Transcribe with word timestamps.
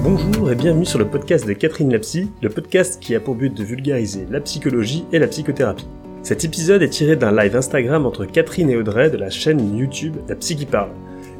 Bonjour 0.00 0.52
et 0.52 0.54
bienvenue 0.54 0.84
sur 0.84 1.00
le 1.00 1.08
podcast 1.08 1.44
de 1.44 1.52
Catherine 1.52 1.92
Lapsy, 1.92 2.30
le 2.40 2.48
podcast 2.50 3.02
qui 3.02 3.16
a 3.16 3.20
pour 3.20 3.34
but 3.34 3.52
de 3.52 3.64
vulgariser 3.64 4.28
la 4.30 4.40
psychologie 4.40 5.04
et 5.12 5.18
la 5.18 5.26
psychothérapie. 5.26 5.88
Cet 6.22 6.44
épisode 6.44 6.82
est 6.82 6.88
tiré 6.88 7.16
d'un 7.16 7.32
live 7.32 7.56
Instagram 7.56 8.06
entre 8.06 8.24
Catherine 8.24 8.70
et 8.70 8.76
Audrey 8.76 9.10
de 9.10 9.16
la 9.16 9.28
chaîne 9.28 9.76
YouTube 9.76 10.16
La 10.28 10.36
Psy 10.36 10.54
qui 10.54 10.66
parle, 10.66 10.90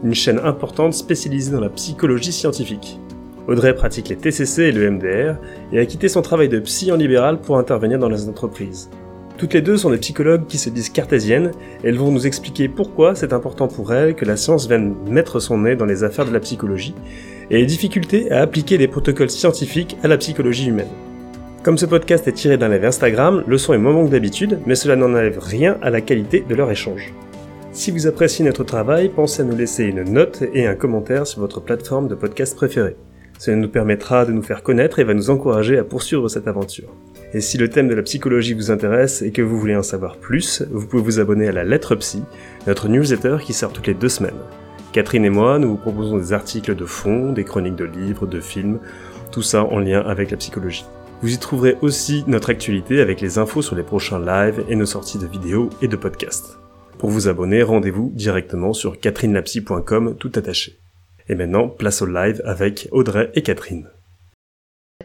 une 0.03 0.15
chaîne 0.15 0.41
importante 0.41 0.93
spécialisée 0.95 1.53
dans 1.53 1.61
la 1.61 1.69
psychologie 1.69 2.33
scientifique. 2.33 2.99
Audrey 3.47 3.75
pratique 3.77 4.09
les 4.09 4.17
TCC 4.17 4.65
et 4.65 4.73
le 4.73 4.91
MDR 4.91 5.37
et 5.73 5.79
a 5.79 5.87
quitté 5.87 6.09
son 6.09 6.23
travail 6.23 6.49
de 6.49 6.59
psy 6.59 6.91
en 6.91 6.97
libéral 6.97 7.41
pour 7.41 7.59
intervenir 7.59 8.01
dans 8.01 8.09
les 8.09 8.29
entreprises. 8.29 8.91
Toutes 9.37 9.55
les 9.55 9.63
deux 9.63 9.77
sont 9.77 9.91
des 9.91 9.99
psychologues 9.99 10.47
qui 10.49 10.59
se 10.59 10.69
disent 10.69 10.91
cartésiennes 10.91 11.53
et 11.85 11.89
elles 11.89 11.97
vont 11.97 12.11
nous 12.11 12.27
expliquer 12.27 12.69
pourquoi 12.69 13.15
c'est 13.15 13.33
important 13.33 13.69
pour 13.69 13.95
elles 13.95 14.17
que 14.17 14.25
la 14.25 14.37
science 14.37 14.67
vienne 14.67 14.97
mettre 15.07 15.39
son 15.39 15.59
nez 15.59 15.77
dans 15.77 15.87
les 15.87 16.03
affaires 16.03 16.27
de 16.27 16.33
la 16.33 16.41
psychologie 16.41 16.97
et 17.51 17.59
les 17.59 17.67
difficultés 17.67 18.31
à 18.31 18.41
appliquer 18.41 18.79
des 18.79 18.89
protocoles 18.89 19.31
scientifiques 19.31 19.97
à 20.03 20.09
la 20.09 20.17
psychologie 20.17 20.69
humaine. 20.69 20.89
Comme 21.63 21.79
ce 21.79 21.87
podcast 21.87 22.27
est 22.29 22.33
tiré 22.33 22.57
d'un 22.57 22.69
live 22.69 22.85
Instagram, 22.85 23.45
le 23.47 23.59
son 23.59 23.75
est 23.75 23.79
moins 23.79 23.93
bon 23.93 24.07
que 24.07 24.13
d'habitude, 24.13 24.61
mais 24.67 24.75
cela 24.75 24.97
n'enlève 24.97 25.39
rien 25.39 25.77
à 25.83 25.91
la 25.91 26.01
qualité 26.01 26.45
de 26.49 26.55
leur 26.55 26.71
échange. 26.71 27.13
Si 27.73 27.91
vous 27.91 28.07
appréciez 28.07 28.45
notre 28.45 28.65
travail, 28.65 29.09
pensez 29.09 29.43
à 29.43 29.45
nous 29.45 29.57
laisser 29.57 29.85
une 29.85 30.05
note 30.05 30.43
et 30.55 30.67
un 30.67 30.75
commentaire 30.75 31.27
sur 31.27 31.41
votre 31.41 31.61
plateforme 31.61 32.09
de 32.09 32.15
podcast 32.15 32.57
préférée. 32.57 32.97
Cela 33.39 33.57
nous 33.57 33.69
permettra 33.69 34.25
de 34.25 34.33
nous 34.33 34.43
faire 34.43 34.63
connaître 34.63 34.99
et 34.99 35.05
va 35.05 35.15
nous 35.15 35.31
encourager 35.31 35.79
à 35.79 35.85
poursuivre 35.85 36.29
cette 36.29 36.49
aventure. 36.49 36.89
Et 37.35 37.41
si 37.41 37.59
le 37.59 37.69
thème 37.69 37.89
de 37.89 37.95
la 37.95 38.03
psychologie 38.03 38.55
vous 38.55 38.71
intéresse 38.71 39.23
et 39.23 39.31
que 39.31 39.43
vous 39.43 39.61
voulez 39.61 39.77
en 39.77 39.83
savoir 39.83 40.17
plus, 40.17 40.65
vous 40.71 40.87
pouvez 40.87 41.03
vous 41.03 41.21
abonner 41.21 41.49
à 41.49 41.53
la 41.53 41.65
Lettre 41.65 41.95
Psy, 41.95 42.23
notre 42.67 42.89
newsletter 42.89 43.37
qui 43.45 43.53
sort 43.53 43.73
toutes 43.73 43.87
les 43.87 43.95
deux 43.95 44.09
semaines. 44.09 44.41
Catherine 44.99 45.27
et 45.27 45.31
moi, 45.31 45.61
nous 45.61 45.69
vous 45.69 45.77
proposons 45.77 46.19
des 46.19 46.33
articles 46.33 46.75
de 46.75 46.85
fond, 46.85 47.31
des 47.31 47.45
chroniques 47.45 47.77
de 47.77 47.85
livres, 47.85 48.27
de 48.27 48.41
films, 48.41 48.81
tout 49.31 49.43
ça 49.43 49.63
en 49.63 49.79
lien 49.79 50.01
avec 50.01 50.33
la 50.33 50.37
psychologie. 50.37 50.85
Vous 51.23 51.33
y 51.33 51.39
trouverez 51.39 51.77
aussi 51.83 52.25
notre 52.27 52.51
actualité 52.51 53.01
avec 53.01 53.21
les 53.21 53.39
infos 53.39 53.63
sur 53.63 53.77
les 53.77 53.85
prochains 53.85 54.19
lives 54.19 54.65
et 54.69 54.75
nos 54.75 54.87
sorties 54.87 55.19
de 55.19 55.29
vidéos 55.29 55.71
et 55.83 55.87
de 55.87 55.95
podcasts. 55.95 56.59
Pour 56.99 57.11
vous 57.11 57.29
abonner, 57.29 57.63
rendez-vous 57.63 58.11
directement 58.13 58.73
sur 58.73 58.99
catherinelapsy.com 58.99 60.17
tout 60.19 60.33
attaché. 60.35 60.81
Et 61.29 61.37
maintenant, 61.37 61.69
place 61.69 62.03
au 62.03 62.07
live 62.07 62.43
avec 62.45 62.89
Audrey 62.91 63.31
et 63.35 63.43
Catherine 63.43 63.89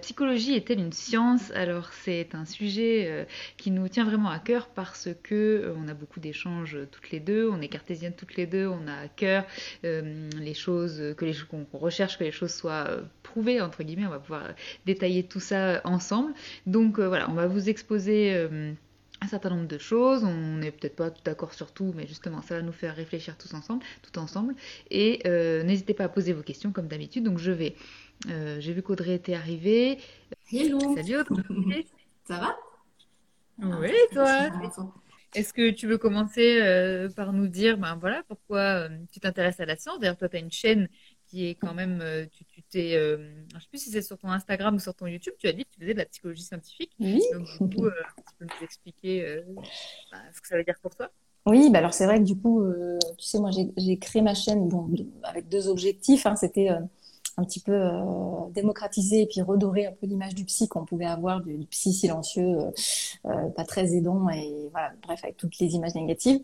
psychologie 0.04 0.54
est-elle 0.54 0.82
une 0.82 0.92
science? 0.92 1.52
Alors 1.52 1.94
c'est 1.94 2.36
un 2.36 2.44
sujet 2.44 3.06
euh, 3.08 3.24
qui 3.56 3.72
nous 3.72 3.88
tient 3.88 4.04
vraiment 4.04 4.30
à 4.30 4.40
cœur 4.40 4.68
parce 4.68 5.08
que 5.24 5.34
euh, 5.34 5.74
on 5.78 5.88
a 5.88 5.94
beaucoup 5.94 6.20
d'échanges 6.20 6.78
toutes 6.92 7.10
les 7.12 7.22
deux, 7.22 7.50
on 7.50 7.62
est 7.62 7.70
cartésiennes 7.70 8.14
toutes 8.14 8.36
les 8.36 8.46
deux, 8.46 8.68
on 8.68 8.86
a 8.86 8.96
à 9.06 9.08
cœur 9.08 9.46
euh, 9.86 10.30
les 10.38 10.54
choses 10.54 11.16
que 11.16 11.24
les 11.24 11.34
qu'on 11.50 11.66
recherche 11.72 12.18
que 12.18 12.26
les 12.26 12.34
choses 12.34 12.54
soient 12.54 12.90
prouvées 13.24 13.62
entre 13.62 13.82
guillemets. 13.82 14.06
On 14.06 14.10
va 14.10 14.20
pouvoir 14.20 14.50
détailler 14.86 15.24
tout 15.24 15.40
ça 15.40 15.80
ensemble. 15.86 16.34
Donc 16.68 17.00
voilà, 17.00 17.30
on 17.30 17.34
va 17.34 17.48
vous 17.48 17.70
exposer 17.70 18.36
un 19.22 19.28
certain 19.28 19.52
nombre 19.52 19.68
de 19.68 19.78
choses. 19.78 20.26
On 20.26 20.58
n'est 20.58 20.72
peut-être 20.72 20.98
pas 20.98 21.12
tout 21.12 21.22
d'accord 21.24 21.54
sur 21.54 21.72
tout, 21.72 21.94
mais 21.96 22.08
justement, 22.08 22.42
ça 22.42 22.56
va 22.56 22.62
nous 22.62 22.74
faire 22.74 22.96
réfléchir 22.96 23.38
tous 23.38 23.54
ensemble, 23.54 23.84
tout 24.02 24.20
ensemble. 24.20 24.54
Et 24.92 25.22
n'hésitez 25.64 25.94
pas 25.94 26.06
à 26.06 26.10
poser 26.10 26.34
vos 26.34 26.44
questions 26.44 26.72
comme 26.72 26.88
d'habitude. 26.88 27.24
Donc 27.24 27.40
je 27.40 27.52
vais 27.52 27.76
euh, 28.30 28.60
j'ai 28.60 28.74
vu 28.74 28.82
qu'Audrey 28.82 29.16
était 29.16 29.34
arrivée. 29.34 30.00
Hello. 30.52 30.80
Salut 30.96 31.18
Audrey. 31.30 31.86
Ça 32.26 32.40
va? 32.40 32.58
Oui, 33.80 33.92
toi? 34.12 34.50
Est-ce 35.36 35.52
que 35.52 35.72
tu 35.72 35.88
veux 35.88 35.98
commencer 35.98 36.60
euh, 36.62 37.10
par 37.10 37.34
nous 37.34 37.48
dire 37.48 37.78
ben 37.78 37.96
voilà, 37.96 38.22
pourquoi 38.28 38.60
euh, 38.60 38.90
tu 39.12 39.20
t'intéresses 39.20 39.60
à 39.60 39.66
la 39.66 39.76
science? 39.76 40.00
D'ailleurs, 40.00 40.18
toi, 40.18 40.30
tu 40.30 40.38
as 40.38 40.40
une 40.40 40.52
chaîne 40.52 40.88
qui 41.26 41.48
est 41.48 41.56
quand 41.56 41.74
même. 41.74 42.04
tu, 42.32 42.46
tu 42.46 42.62
t'es, 42.62 42.92
je 42.92 43.16
ne 43.56 43.60
sais 43.60 43.68
plus 43.70 43.80
si 43.80 43.90
c'est 43.90 44.04
sur 44.04 44.18
ton 44.18 44.30
Instagram 44.30 44.76
ou 44.76 44.80
sur 44.80 44.94
ton 44.94 45.08
YouTube, 45.08 45.34
tu 45.40 45.48
as 45.48 45.54
dit 45.54 45.66
que 45.66 45.72
tu 45.72 45.80
faisais 45.80 45.94
de 45.94 46.00
la 46.00 46.06
psychologie 46.06 46.44
scientifique. 46.44 46.92
Oui. 47.00 47.20
Donc, 47.34 47.48
du 47.48 47.76
coup, 47.76 47.90
tu 47.90 48.36
peux 48.38 48.46
nous 48.46 48.64
expliquer 48.64 49.42
ben, 50.12 50.20
ce 50.34 50.42
que 50.42 50.48
ça 50.48 50.58
veut 50.58 50.64
dire 50.64 50.78
pour 50.82 50.96
toi? 50.96 51.10
Oui, 51.46 51.70
bah 51.72 51.80
alors 51.80 51.94
c'est 51.94 52.06
vrai 52.06 52.20
que 52.20 52.24
du 52.24 52.38
coup, 52.38 52.64
tu 53.18 53.26
sais, 53.26 53.40
moi 53.40 53.50
j'ai 53.76 53.98
créé 53.98 54.22
ma 54.22 54.34
chaîne 54.34 54.70
bon, 54.70 54.90
avec 55.24 55.50
deux 55.50 55.68
objectifs. 55.68 56.26
Hein, 56.26 56.36
C'était 56.36 56.70
un 57.38 57.44
petit 57.44 57.60
peu 57.60 57.74
euh, 57.74 58.02
démocratiser 58.52 59.22
et 59.22 59.26
puis 59.26 59.42
redorer 59.42 59.88
un 59.88 59.92
peu 59.94 60.08
l'image 60.08 60.36
du 60.36 60.46
psy 60.46 60.68
qu'on 60.68 60.86
pouvait 60.86 61.06
avoir, 61.06 61.42
du, 61.42 61.66
psy 61.70 61.94
silencieux, 61.94 62.60
euh, 62.60 62.72
euh, 63.26 63.50
pas 63.50 63.64
très 63.66 63.96
aidant, 63.96 64.30
et 64.30 64.70
voilà, 64.72 64.92
bref, 65.02 65.22
avec 65.24 65.38
toutes 65.38 65.58
les 65.60 65.74
images 65.76 65.96
négatives. 65.96 66.42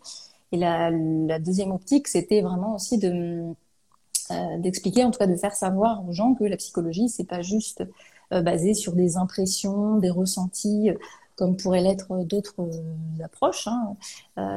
Et 0.52 0.56
la, 0.56 0.90
deuxième 1.38 1.70
optique, 1.70 2.08
c'était 2.08 2.40
vraiment 2.42 2.74
aussi 2.74 2.98
de 2.98 3.44
d'expliquer, 4.58 5.02
en 5.02 5.10
tout 5.10 5.18
cas 5.18 5.26
de 5.26 5.34
faire 5.34 5.54
savoir 5.54 6.08
aux 6.08 6.12
gens 6.12 6.34
que 6.34 6.44
la 6.44 6.56
psychologie, 6.56 7.08
c'est 7.08 7.24
pas 7.24 7.42
juste 7.42 7.82
basé 8.30 8.74
sur 8.74 8.92
des 8.92 9.16
impressions, 9.16 9.96
des 9.96 10.10
ressentis, 10.10 10.90
comme 11.34 11.56
pourraient 11.56 11.80
l'être 11.80 12.22
d'autres 12.22 12.70
approches, 13.24 13.66
hein, 13.66 13.96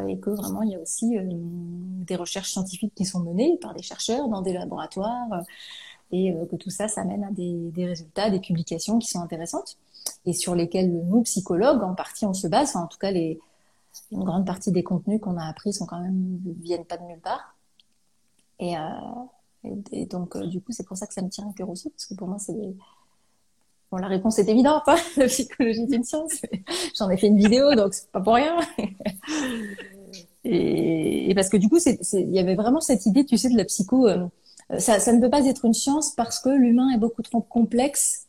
et 0.08 0.20
que 0.20 0.30
vraiment 0.30 0.62
il 0.62 0.74
y 0.74 0.76
a 0.76 0.80
aussi 0.80 1.18
des 1.20 2.16
recherches 2.16 2.52
scientifiques 2.52 2.94
qui 2.94 3.04
sont 3.06 3.22
menées 3.22 3.58
par 3.64 3.74
des 3.74 3.82
chercheurs 3.82 4.28
dans 4.28 4.44
des 4.44 4.54
laboratoires, 4.54 5.44
et 6.14 6.32
euh, 6.32 6.46
que 6.46 6.56
tout 6.56 6.70
ça, 6.70 6.88
ça 6.88 7.04
mène 7.04 7.24
à 7.24 7.32
des, 7.32 7.86
résultats, 7.86 8.30
des 8.30 8.40
publications 8.40 9.00
qui 9.00 9.08
sont 9.08 9.20
intéressantes 9.20 9.78
et 10.26 10.34
sur 10.34 10.54
lesquelles 10.54 10.94
nous, 10.94 11.24
psychologues, 11.24 11.82
en 11.82 11.96
partie, 11.96 12.26
on 12.26 12.34
se 12.34 12.48
base. 12.48 12.76
en 12.76 12.86
tout 12.86 13.00
cas, 13.00 13.12
une 13.12 14.24
grande 14.24 14.46
partie 14.46 14.72
des 14.72 14.84
contenus 14.84 15.20
qu'on 15.20 15.38
a 15.38 15.46
appris 15.46 15.74
sont 15.74 15.88
quand 15.88 16.02
viennent 16.62 16.86
pas 16.86 16.98
de 16.98 17.04
nulle 17.04 17.20
part. 17.20 17.56
Et, 18.60 18.78
euh, 18.78 20.06
donc, 20.06 20.36
euh, 20.36 20.46
du 20.46 20.62
coup, 20.62 20.72
c'est 20.72 20.86
pour 20.86 20.98
ça 20.98 21.08
que 21.08 21.16
ça 21.16 21.24
me 21.24 21.30
tient 21.30 21.50
à 21.50 21.54
cœur 21.54 21.70
aussi, 21.70 21.90
parce 21.90 22.06
que 22.06 22.14
pour 22.14 22.28
moi, 22.28 22.38
c'est 22.40 22.54
Bon, 23.92 23.98
la 23.98 24.08
réponse 24.08 24.40
est 24.40 24.50
évidente, 24.50 24.84
hein 24.88 24.96
la 25.18 25.28
psychologie 25.28 25.86
d'une 25.88 26.04
science. 26.04 26.42
J'en 26.98 27.10
ai 27.10 27.18
fait 27.18 27.28
une 27.28 27.38
vidéo, 27.38 27.74
donc 27.76 27.94
c'est 27.94 28.12
pas 28.12 28.22
pour 28.22 28.36
rien. 28.36 28.60
et, 30.44 31.34
parce 31.36 31.50
que 31.50 31.58
du 31.58 31.70
coup, 31.70 31.78
il 32.14 32.32
y 32.32 32.40
avait 32.40 32.56
vraiment 32.56 32.82
cette 32.82 33.06
idée, 33.08 33.26
tu 33.26 33.38
sais, 33.38 33.50
de 33.50 33.58
la 33.58 33.66
psycho. 33.66 34.08
Ça, 34.80 35.00
ça, 35.00 35.14
ne 35.14 35.22
peut 35.22 35.30
pas 35.30 35.46
être 35.46 35.66
une 35.66 35.74
science 35.74 36.16
parce 36.16 36.40
que 36.40 36.50
l'humain 36.50 36.90
est 36.92 36.98
beaucoup 36.98 37.22
trop 37.22 37.42
complexe 37.42 38.28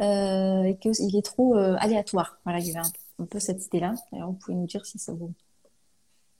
euh, 0.00 0.62
et 0.62 0.76
qu'il 0.76 1.16
est 1.16 1.24
trop 1.24 1.56
euh, 1.56 1.76
aléatoire. 1.78 2.38
Voilà, 2.44 2.60
il 2.60 2.66
y 2.66 2.76
avait 2.76 2.86
un, 3.18 3.24
peu 3.24 3.40
cette 3.40 3.64
idée-là. 3.66 3.94
D'ailleurs, 4.12 4.28
vous 4.28 4.38
pouvez 4.38 4.56
nous 4.56 4.66
dire 4.66 4.86
si 4.86 4.98
ça 4.98 5.12
vous 5.12 5.32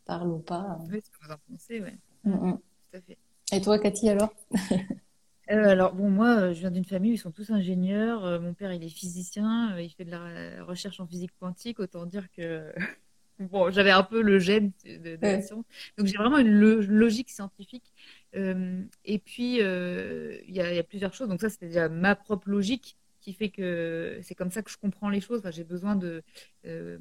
parle 0.04 0.28
ou 0.28 0.38
pas. 0.38 0.78
Oui, 0.90 1.00
ce 1.04 1.10
que 1.10 1.26
vous 1.26 1.32
en 1.32 1.38
pensez, 1.50 1.80
oui. 1.80 1.90
Mm 2.24 2.34
-hmm. 2.34 2.56
Tout 2.56 2.96
à 2.98 3.00
fait. 3.00 3.18
Et 3.52 3.60
toi, 3.60 3.78
Cathy, 3.78 4.08
alors? 4.08 4.32
Euh, 5.50 5.70
alors 5.70 5.94
bon, 5.94 6.10
moi, 6.10 6.52
je 6.52 6.60
viens 6.60 6.70
d'une 6.70 6.84
famille 6.84 7.12
où 7.12 7.14
ils 7.14 7.18
sont 7.18 7.30
tous 7.30 7.50
ingénieurs. 7.50 8.24
Euh, 8.24 8.38
mon 8.38 8.52
père, 8.52 8.72
il 8.72 8.84
est 8.84 8.88
physicien, 8.90 9.72
euh, 9.72 9.82
il 9.82 9.90
fait 9.90 10.04
de 10.04 10.10
la 10.10 10.62
recherche 10.64 11.00
en 11.00 11.06
physique 11.06 11.32
quantique. 11.40 11.80
Autant 11.80 12.04
dire 12.04 12.30
que 12.32 12.72
bon, 13.38 13.70
j'avais 13.70 13.90
un 13.90 14.02
peu 14.02 14.20
le 14.20 14.38
gène 14.38 14.72
de, 14.84 14.98
de 14.98 15.10
ouais. 15.22 15.36
la 15.36 15.42
science. 15.42 15.64
Donc 15.96 16.06
j'ai 16.06 16.18
vraiment 16.18 16.38
une 16.38 16.50
logique 16.50 17.30
scientifique 17.30 17.92
euh, 17.94 18.17
et 18.34 19.18
puis, 19.18 19.62
euh, 19.62 20.38
il 20.46 20.54
y, 20.54 20.60
a, 20.60 20.72
y, 20.72 20.78
a 20.78 20.84
plusieurs 20.84 21.14
choses. 21.14 21.28
Donc 21.28 21.40
ça, 21.40 21.48
c'était 21.48 21.66
déjà 21.68 21.88
ma 21.88 22.14
propre 22.14 22.48
logique 22.48 22.96
qui 23.20 23.32
fait 23.32 23.48
que 23.48 24.18
c'est 24.22 24.34
comme 24.34 24.50
ça 24.50 24.62
que 24.62 24.70
je 24.70 24.76
comprends 24.76 25.08
les 25.08 25.20
choses. 25.20 25.40
Enfin, 25.40 25.50
J'ai 25.50 25.64
besoin 25.64 25.96
de, 25.96 26.22
euh, 26.66 26.98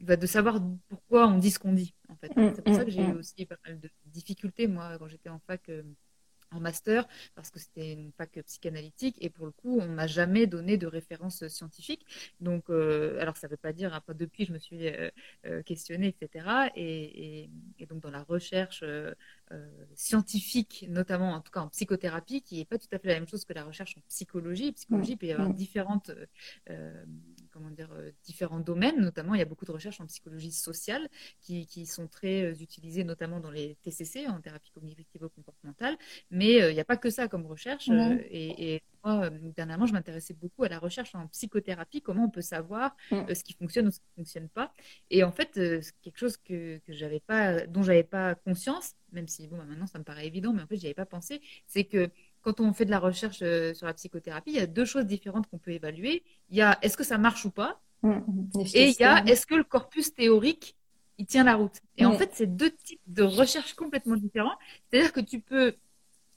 de 0.00 0.26
savoir 0.26 0.60
pourquoi 0.88 1.26
on 1.26 1.38
dit 1.38 1.50
ce 1.50 1.58
qu'on 1.58 1.72
dit. 1.72 1.94
En 2.08 2.16
fait. 2.16 2.34
Mmh, 2.36 2.52
c'est 2.54 2.62
pour 2.64 2.74
ça 2.74 2.84
que 2.84 2.90
j'ai 2.90 3.02
eu 3.02 3.12
aussi 3.12 3.46
pas 3.46 3.58
mal 3.66 3.80
de 3.80 3.90
difficultés, 4.06 4.66
moi, 4.68 4.96
quand 4.98 5.08
j'étais 5.08 5.28
en 5.28 5.40
fac 5.40 5.70
en 6.50 6.60
master 6.60 7.06
parce 7.34 7.50
que 7.50 7.58
c'était 7.58 7.92
une 7.92 8.12
fac 8.12 8.38
psychanalytique 8.46 9.16
et 9.20 9.30
pour 9.30 9.46
le 9.46 9.52
coup 9.52 9.78
on 9.80 9.88
m'a 9.88 10.06
jamais 10.06 10.46
donné 10.46 10.76
de 10.76 10.86
référence 10.86 11.46
scientifique 11.48 12.06
donc 12.40 12.70
euh, 12.70 13.20
alors 13.20 13.36
ça 13.36 13.48
veut 13.48 13.56
pas 13.56 13.72
dire 13.72 13.94
après 13.94 14.14
depuis 14.14 14.44
je 14.44 14.52
me 14.52 14.58
suis 14.58 14.88
euh, 14.88 15.10
euh, 15.46 15.62
questionnée 15.62 16.08
etc 16.08 16.70
et, 16.74 17.42
et, 17.42 17.50
et, 17.78 17.86
donc 17.86 18.00
dans 18.00 18.10
la 18.10 18.22
recherche 18.22 18.80
euh, 18.82 19.12
euh, 19.52 19.66
scientifique 19.94 20.84
notamment 20.88 21.32
en 21.32 21.40
tout 21.40 21.50
cas 21.50 21.60
en 21.60 21.68
psychothérapie 21.68 22.42
qui 22.42 22.60
est 22.60 22.64
pas 22.64 22.78
tout 22.78 22.88
à 22.92 22.98
fait 22.98 23.08
la 23.08 23.14
même 23.14 23.28
chose 23.28 23.44
que 23.44 23.52
la 23.52 23.64
recherche 23.64 23.96
en 23.96 24.00
psychologie 24.08 24.72
psychologie 24.72 25.14
mmh. 25.14 25.18
peut 25.18 25.26
y 25.26 25.32
avoir 25.32 25.48
mmh. 25.48 25.54
différentes 25.54 26.10
euh, 26.70 27.04
comment 27.58 27.70
dire, 27.70 27.88
euh, 27.92 28.10
différents 28.24 28.60
domaines. 28.60 29.00
Notamment, 29.00 29.34
il 29.34 29.38
y 29.38 29.42
a 29.42 29.44
beaucoup 29.44 29.64
de 29.64 29.72
recherches 29.72 30.00
en 30.00 30.06
psychologie 30.06 30.52
sociale 30.52 31.08
qui, 31.40 31.66
qui 31.66 31.86
sont 31.86 32.06
très 32.06 32.44
euh, 32.44 32.54
utilisées, 32.60 33.04
notamment 33.04 33.40
dans 33.40 33.50
les 33.50 33.76
TCC, 33.82 34.28
en 34.28 34.40
thérapie 34.40 34.70
cognitivo-comportementale. 34.70 35.96
Mais 36.30 36.62
euh, 36.62 36.70
il 36.70 36.74
n'y 36.74 36.80
a 36.80 36.84
pas 36.84 36.96
que 36.96 37.10
ça 37.10 37.28
comme 37.28 37.46
recherche. 37.46 37.88
Mmh. 37.88 38.20
Et, 38.30 38.74
et, 38.74 38.82
moi, 39.04 39.30
dernièrement, 39.30 39.86
je 39.86 39.92
m'intéressais 39.92 40.34
beaucoup 40.34 40.64
à 40.64 40.68
la 40.68 40.78
recherche 40.78 41.14
en 41.14 41.28
psychothérapie, 41.28 42.02
comment 42.02 42.24
on 42.24 42.30
peut 42.30 42.40
savoir 42.40 42.96
mmh. 43.12 43.32
ce 43.32 43.44
qui 43.44 43.54
fonctionne 43.54 43.86
ou 43.86 43.90
ce 43.92 44.00
qui 44.00 44.06
ne 44.16 44.22
fonctionne 44.22 44.48
pas. 44.48 44.72
Et 45.10 45.22
en 45.22 45.30
fait, 45.30 45.50
c'est 45.54 45.94
quelque 46.02 46.18
chose 46.18 46.36
que, 46.36 46.78
que 46.78 46.92
j'avais 46.92 47.20
pas, 47.20 47.66
dont 47.66 47.84
j'avais 47.84 48.02
pas 48.02 48.34
conscience, 48.34 48.94
même 49.12 49.28
si 49.28 49.46
bon, 49.46 49.56
maintenant 49.56 49.86
ça 49.86 49.98
me 49.98 50.04
paraît 50.04 50.26
évident, 50.26 50.52
mais 50.52 50.62
en 50.62 50.66
fait, 50.66 50.76
j'y 50.76 50.86
avais 50.86 50.94
pas 50.94 51.06
pensé, 51.06 51.40
c'est 51.66 51.84
que 51.84 52.10
quand 52.42 52.60
on 52.60 52.72
fait 52.72 52.84
de 52.84 52.90
la 52.90 52.98
recherche 52.98 53.40
euh, 53.42 53.74
sur 53.74 53.86
la 53.86 53.94
psychothérapie, 53.94 54.52
il 54.52 54.56
y 54.56 54.60
a 54.60 54.66
deux 54.66 54.84
choses 54.84 55.06
différentes 55.06 55.48
qu'on 55.48 55.58
peut 55.58 55.72
évaluer. 55.72 56.22
Il 56.50 56.56
y 56.56 56.62
a 56.62 56.78
est-ce 56.82 56.96
que 56.96 57.04
ça 57.04 57.18
marche 57.18 57.44
ou 57.44 57.50
pas? 57.50 57.80
Mmh, 58.02 58.20
Et 58.74 58.88
il 58.90 58.96
y 59.00 59.04
a 59.04 59.22
est-ce 59.26 59.46
que 59.46 59.54
le 59.54 59.64
corpus 59.64 60.14
théorique, 60.14 60.76
il 61.18 61.26
tient 61.26 61.44
la 61.44 61.56
route? 61.56 61.80
Et 61.96 62.04
mmh. 62.04 62.06
en 62.06 62.12
fait, 62.12 62.30
c'est 62.34 62.46
deux 62.56 62.70
types 62.72 63.00
de 63.06 63.22
recherches 63.22 63.74
complètement 63.74 64.16
différents. 64.16 64.56
C'est-à-dire 64.90 65.12
que 65.12 65.20
tu 65.20 65.40
peux 65.40 65.76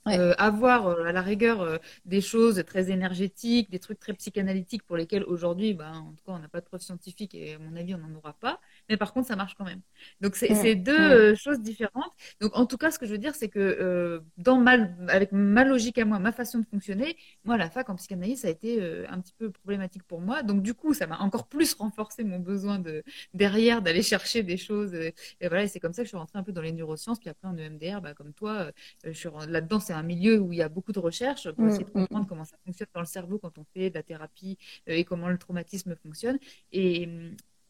Euh, 0.08 0.34
avoir 0.38 0.88
euh, 0.88 1.04
à 1.04 1.12
la 1.12 1.22
rigueur 1.22 1.60
euh, 1.62 1.78
des 2.06 2.20
choses 2.20 2.64
très 2.66 2.90
énergétiques, 2.90 3.70
des 3.70 3.78
trucs 3.78 4.00
très 4.00 4.14
psychanalytiques 4.14 4.82
pour 4.84 4.96
lesquels 4.96 5.24
aujourd'hui, 5.24 5.74
ben, 5.74 5.92
en 5.94 6.12
tout 6.14 6.24
cas, 6.26 6.32
on 6.32 6.40
n'a 6.40 6.48
pas 6.48 6.60
de 6.60 6.66
preuves 6.66 6.80
scientifiques 6.82 7.34
et 7.36 7.54
à 7.54 7.58
mon 7.60 7.76
avis, 7.76 7.94
on 7.94 7.98
n'en 7.98 8.14
aura 8.18 8.32
pas. 8.34 8.60
Mais 8.92 8.98
par 8.98 9.14
contre, 9.14 9.26
ça 9.26 9.36
marche 9.36 9.54
quand 9.56 9.64
même. 9.64 9.80
Donc 10.20 10.36
c'est 10.36 10.74
deux 10.74 11.34
choses 11.34 11.60
différentes. 11.60 12.12
Donc 12.40 12.54
en 12.54 12.66
tout 12.66 12.76
cas, 12.76 12.90
ce 12.90 12.98
que 12.98 13.06
je 13.06 13.12
veux 13.12 13.18
dire, 13.18 13.34
c'est 13.34 13.48
que 13.48 14.22
dans 14.36 14.58
ma, 14.58 14.72
avec 15.08 15.32
ma 15.32 15.64
logique 15.64 15.96
à 15.96 16.04
moi, 16.04 16.18
ma 16.18 16.30
façon 16.32 16.58
de 16.58 16.66
fonctionner, 16.66 17.16
moi, 17.44 17.56
la 17.56 17.70
fac 17.70 17.88
en 17.88 17.96
psychanalyse, 17.96 18.42
ça 18.42 18.48
a 18.48 18.50
été 18.50 19.06
un 19.08 19.18
petit 19.20 19.32
peu 19.38 19.50
problématique 19.50 20.02
pour 20.02 20.20
moi. 20.20 20.42
Donc 20.42 20.62
du 20.62 20.74
coup, 20.74 20.92
ça 20.92 21.06
m'a 21.06 21.18
encore 21.20 21.46
plus 21.46 21.72
renforcé 21.78 22.22
mon 22.22 22.38
besoin 22.38 22.78
de 22.78 23.02
derrière 23.32 23.80
d'aller 23.80 24.02
chercher 24.02 24.42
des 24.42 24.58
choses. 24.58 24.92
Et, 24.92 25.14
voilà, 25.40 25.66
c'est 25.66 25.80
comme 25.80 25.94
ça 25.94 26.02
que 26.02 26.06
je 26.06 26.10
suis 26.10 26.18
rentrée 26.18 26.38
un 26.38 26.42
peu 26.42 26.52
dans 26.52 26.60
les 26.60 26.72
neurosciences. 26.72 27.18
Puis 27.18 27.30
après 27.30 27.48
en 27.48 27.56
EMDR, 27.56 28.02
bah, 28.02 28.12
comme 28.12 28.34
toi, 28.34 28.70
là-dedans 29.48 29.80
c'est 29.80 29.94
un 29.94 30.02
milieu 30.02 30.38
où 30.38 30.52
il 30.52 30.58
y 30.58 30.62
a 30.62 30.68
beaucoup 30.68 30.92
de 30.92 30.98
recherches 30.98 31.50
pour 31.52 31.64
mm, 31.64 31.68
essayer 31.68 31.84
de 31.84 31.90
mm, 31.90 31.92
comprendre 31.92 32.24
mm. 32.24 32.28
comment 32.28 32.44
ça 32.44 32.56
fonctionne 32.64 32.88
dans 32.94 33.00
le 33.00 33.06
cerveau 33.06 33.38
quand 33.38 33.56
on 33.58 33.64
fait 33.64 33.90
de 33.90 33.94
la 33.94 34.02
thérapie 34.02 34.58
euh, 34.88 34.92
et 34.92 35.04
comment 35.04 35.28
le 35.28 35.38
traumatisme 35.38 35.94
fonctionne. 35.96 36.38
Et, 36.72 37.08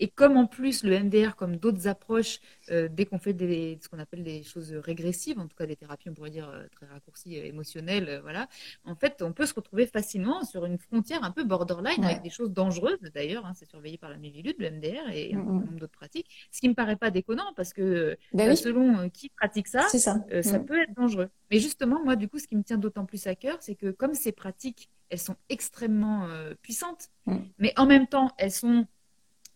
et 0.03 0.09
comme 0.09 0.37
en 0.37 0.47
plus 0.47 0.83
le 0.83 0.99
MDR, 0.99 1.37
comme 1.37 1.59
d'autres 1.59 1.87
approches, 1.87 2.41
euh, 2.73 2.89
dès 2.91 3.07
qu'on 3.07 3.21
fait 3.21 3.35
des, 3.35 3.79
ce 3.81 3.89
qu'on 3.89 4.01
appelle 4.01 4.25
des 4.25 4.43
choses 4.43 4.73
régressives, 4.73 5.39
en 5.39 5.47
tout 5.47 5.55
cas 5.57 5.65
des 5.65 5.77
thérapies, 5.77 6.11
on 6.11 6.15
pourrait 6.15 6.31
dire 6.31 6.49
euh, 6.49 6.67
très 6.73 6.87
raccourcies, 6.87 7.39
euh, 7.39 7.45
émotionnelles, 7.45 8.19
voilà, 8.21 8.49
en 8.85 8.97
fait, 8.97 9.23
on 9.23 9.33
peut 9.33 9.47
se 9.47 9.55
retrouver 9.55 9.87
facilement 9.87 10.43
sur 10.43 10.65
une 10.65 10.77
frontière 10.77 11.23
un 11.23 11.31
peu 11.31 11.45
borderline 11.45 12.05
avec 12.05 12.21
des 12.21 12.31
choses 12.31 12.51
dangereuses 12.51 12.99
d'ailleurs. 13.15 13.47
Hein, 13.47 13.53
c'est 13.55 13.69
surveillé 13.69 13.97
par 13.97 14.11
la 14.11 14.17
Mivilude, 14.17 14.57
le 14.59 14.73
MDR 14.73 15.09
et 15.13 15.35
un 15.35 15.39
nombre 15.39 15.79
d'autres 15.79 15.93
pratiques. 15.93 16.49
Ce 16.51 16.59
qui 16.59 16.69
me 16.69 16.75
paraît 16.75 16.97
pas 16.97 17.13
déconnant 17.13 17.53
parce 17.55 17.73
que 17.73 18.17
ben 18.33 18.57
selon 18.57 19.09
qui 19.09 19.29
pratique 19.29 19.69
ça, 19.69 19.89
ça, 19.89 20.17
ça 20.43 20.59
peut 20.59 20.83
être 20.83 20.95
dangereux. 20.95 21.29
Mais 21.53 21.61
justement, 21.61 22.03
moi, 22.03 22.17
du 22.17 22.29
coup, 22.29 22.41
ce 22.41 22.49
qui 22.49 22.57
me 22.57 22.65
tient 22.65 22.79
d'autant 22.79 23.07
plus 23.07 23.25
à 23.29 23.37
cœur, 23.37 23.59
c'est 23.61 23.77
que 23.77 23.93
comme 23.93 24.15
ces 24.15 24.33
pratiques, 24.33 24.91
elles 25.11 25.21
sont 25.21 25.37
extrêmement 25.49 26.27
puissantes, 26.61 27.11
mais 27.59 27.73
en 27.77 27.87
même 27.87 28.09
temps, 28.09 28.33
elles 28.37 28.51
sont 28.51 28.89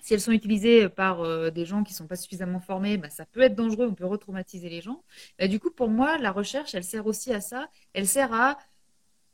si 0.07 0.15
elles 0.15 0.21
sont 0.21 0.31
utilisées 0.31 0.89
par 0.89 1.23
euh, 1.23 1.51
des 1.51 1.67
gens 1.67 1.83
qui 1.83 1.93
ne 1.93 1.97
sont 1.97 2.07
pas 2.07 2.15
suffisamment 2.15 2.61
formés, 2.61 2.97
bah, 2.97 3.11
ça 3.11 3.27
peut 3.27 3.41
être 3.41 3.57
dangereux, 3.57 3.89
on 3.91 3.95
peut 3.95 4.07
retraumatiser 4.07 4.69
les 4.69 4.81
gens. 4.81 5.03
Bah, 5.37 5.49
du 5.49 5.59
coup, 5.59 5.73
pour 5.73 5.89
moi, 5.89 6.17
la 6.19 6.31
recherche, 6.31 6.77
elle 6.77 6.85
sert 6.85 7.07
aussi 7.07 7.33
à 7.33 7.41
ça. 7.41 7.69
Elle 7.93 8.07
sert 8.07 8.33
à 8.33 8.57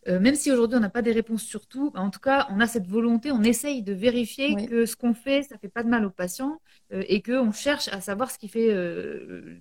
euh, 0.08 0.19
même 0.19 0.34
si 0.34 0.50
aujourd'hui 0.50 0.76
on 0.76 0.81
n'a 0.81 0.90
pas 0.90 1.02
des 1.02 1.12
réponses 1.12 1.43
sur 1.43 1.66
tout, 1.66 1.90
bah, 1.93 2.00
en 2.00 2.10
tout 2.10 2.20
cas 2.20 2.49
on 2.50 2.60
a 2.60 2.66
cette 2.66 2.87
volonté, 2.87 3.31
on 3.31 3.43
essaye 3.43 3.82
de 3.82 3.93
vérifier 3.93 4.66
que 4.66 4.84
ce 4.84 4.96
qu'on 4.96 5.14
fait, 5.14 5.43
ça 5.44 5.58
fait 5.58 5.69
pas 5.69 5.84
de 5.84 5.88
mal 5.88 6.04
aux 6.04 6.10
patients 6.10 6.60
euh, 6.93 7.04
et 7.06 7.22
qu'on 7.22 7.52
cherche 7.52 7.88
à 7.88 8.00
savoir 8.00 8.31
ce 8.31 8.38
qui 8.38 8.49
fait 8.49 8.69
euh, 8.70 9.60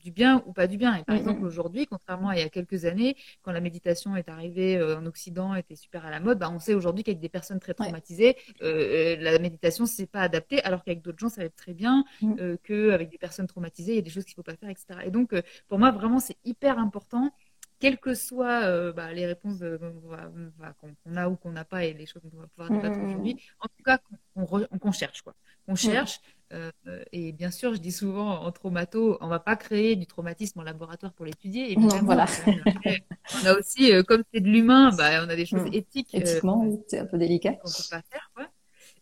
du 0.00 0.10
bien 0.10 0.42
ou 0.46 0.52
pas 0.52 0.66
du 0.66 0.76
bien. 0.76 0.94
Et 0.96 1.04
par 1.04 1.16
exemple 1.16 1.44
aujourd'hui, 1.44 1.86
contrairement 1.86 2.30
à 2.30 2.36
il 2.36 2.40
y 2.40 2.44
a 2.44 2.48
quelques 2.48 2.84
années, 2.84 3.16
quand 3.42 3.52
la 3.52 3.60
méditation 3.60 4.16
est 4.16 4.28
arrivée 4.28 4.82
en 4.82 5.04
Occident, 5.06 5.54
était 5.54 5.76
super 5.76 6.04
à 6.06 6.10
la 6.10 6.20
mode, 6.20 6.38
bah, 6.38 6.50
on 6.50 6.58
sait 6.58 6.74
aujourd'hui 6.74 7.04
qu'avec 7.04 7.20
des 7.20 7.28
personnes 7.28 7.60
très 7.60 7.74
traumatisées, 7.74 8.36
la 8.60 9.38
méditation 9.38 9.86
c'est 9.86 10.06
pas 10.06 10.22
adapté, 10.22 10.62
alors 10.62 10.82
qu'avec 10.82 11.02
d'autres 11.02 11.18
gens 11.18 11.28
ça 11.28 11.42
va 11.42 11.46
être 11.46 11.56
très 11.56 11.74
bien, 11.74 12.04
mm. 12.22 12.56
qu'avec 12.64 13.10
des 13.10 13.18
personnes 13.18 13.46
traumatisées 13.46 13.92
il 13.92 13.96
y 13.96 13.98
a 13.98 14.02
des 14.02 14.10
choses 14.10 14.24
qu'il 14.24 14.34
faut 14.34 14.42
pas 14.42 14.56
faire, 14.56 14.70
etc. 14.70 15.00
Et 15.04 15.10
donc 15.10 15.34
pour 15.68 15.78
moi 15.78 15.90
vraiment 15.90 16.18
c'est 16.18 16.36
hyper 16.44 16.78
important 16.78 17.32
quelles 17.80 17.98
que 17.98 18.14
soient 18.14 18.64
euh, 18.64 18.92
bah, 18.92 19.12
les 19.12 19.26
réponses 19.26 19.58
qu'on 19.58 21.16
a 21.16 21.28
ou 21.28 21.36
qu'on 21.36 21.52
n'a 21.52 21.64
pas 21.64 21.84
et 21.84 21.94
les 21.94 22.06
choses 22.06 22.22
qu'on 22.30 22.40
va 22.40 22.46
pouvoir 22.46 22.70
débattre 22.70 22.98
mmh, 22.98 23.02
mmh, 23.02 23.08
aujourd'hui, 23.08 23.36
en 23.58 23.66
tout 23.66 23.82
cas 23.84 23.98
qu'on 24.78 24.92
cherche 24.92 25.22
quoi, 25.22 25.34
qu'on 25.66 25.74
cherche. 25.74 26.20
Euh, 26.52 26.70
et 27.12 27.32
bien 27.32 27.50
sûr, 27.50 27.74
je 27.74 27.80
dis 27.80 27.92
souvent 27.92 28.40
en 28.42 28.50
traumato, 28.50 29.16
on 29.20 29.28
va 29.28 29.38
pas 29.38 29.56
créer 29.56 29.94
du 29.96 30.06
traumatisme 30.06 30.58
en 30.58 30.62
laboratoire 30.62 31.12
pour 31.12 31.24
l'étudier. 31.24 31.76
Non, 31.76 31.88
voilà. 32.02 32.26
on 32.46 33.46
a 33.46 33.54
aussi, 33.54 33.92
euh, 33.92 34.02
comme 34.02 34.24
c'est 34.32 34.40
de 34.40 34.48
l'humain, 34.48 34.90
bah, 34.96 35.24
on 35.24 35.28
a 35.28 35.36
des 35.36 35.46
choses 35.46 35.66
éthiques. 35.72 36.12
Éthiquement, 36.12 36.68
c'est 36.88 36.98
un 36.98 37.06
peu 37.06 37.18
délicat. 37.18 37.52
Qu'on 37.52 37.68
peut 37.68 37.88
pas 37.90 38.02
faire. 38.02 38.30
Quoi 38.34 38.48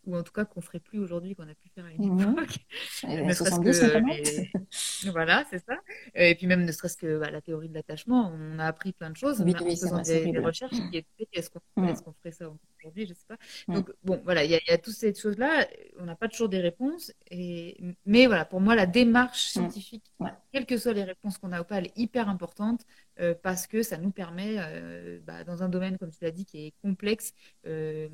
ou 0.08 0.16
en 0.16 0.22
tout 0.22 0.32
cas 0.32 0.46
qu'on 0.46 0.62
ferait 0.62 0.80
plus 0.80 0.98
aujourd'hui 0.98 1.34
qu'on 1.34 1.48
a 1.48 1.54
pu 1.54 1.68
faire 1.68 1.84
à 1.84 1.92
une 1.92 2.14
mhm. 2.14 2.32
époque. 2.32 2.58
ne 3.04 3.34
que, 3.34 5.10
voilà, 5.10 5.44
c'est 5.50 5.64
ça. 5.64 5.74
Et 6.14 6.34
puis 6.34 6.46
même 6.46 6.64
ne 6.64 6.72
serait-ce 6.72 6.96
que 6.96 7.18
bah, 7.18 7.30
la 7.30 7.42
théorie 7.42 7.68
de 7.68 7.74
l'attachement, 7.74 8.32
on 8.34 8.58
a 8.58 8.64
appris 8.64 8.92
plein 8.92 9.10
de 9.10 9.16
choses 9.16 9.42
oui, 9.42 9.54
en 9.54 9.64
oui, 9.64 9.76
faisant 9.76 10.00
des, 10.00 10.32
des, 10.32 10.38
recherches 10.38 10.76
qui 10.90 10.96
étaient 10.96 11.28
est-ce 11.34 11.50
qu'on 11.50 11.84
est 11.84 11.94
ferait 11.94 12.32
ça 12.32 12.50
aujourd'hui, 12.80 13.06
je 13.06 13.12
sais 13.12 13.26
pas. 13.28 13.36
Donc 13.68 13.92
bon, 14.02 14.20
voilà, 14.24 14.44
il 14.44 14.50
y, 14.50 14.54
y, 14.54 14.70
a 14.70 14.78
toutes 14.78 14.94
ces 14.94 15.14
choses-là. 15.14 15.66
On 15.98 16.04
n'a 16.04 16.16
pas 16.16 16.28
toujours 16.28 16.48
des 16.48 16.60
réponses, 16.60 17.12
et 17.30 17.76
mais 18.06 18.26
voilà, 18.26 18.44
pour 18.44 18.60
moi 18.60 18.74
la 18.74 18.86
démarche 18.86 19.48
scientifique, 19.48 20.04
quelles 20.52 20.66
que 20.66 20.78
soient 20.78 20.94
les 20.94 21.04
réponses 21.04 21.36
qu'on 21.36 21.52
a 21.52 21.60
ou 21.60 21.64
pas, 21.64 21.78
elle 21.78 21.86
est 21.86 21.98
hyper 21.98 22.28
importante 22.28 22.86
euh, 23.20 23.34
parce 23.42 23.66
que 23.66 23.82
ça 23.82 23.98
nous 23.98 24.10
permet, 24.10 24.56
euh, 24.58 25.18
bah, 25.24 25.44
dans 25.44 25.62
un 25.62 25.68
domaine 25.68 25.98
comme 25.98 26.10
tu 26.10 26.18
l'as 26.22 26.30
dit 26.30 26.44
qui 26.44 26.66
est 26.66 26.74
complexe. 26.82 27.32
Euh, 27.66 28.08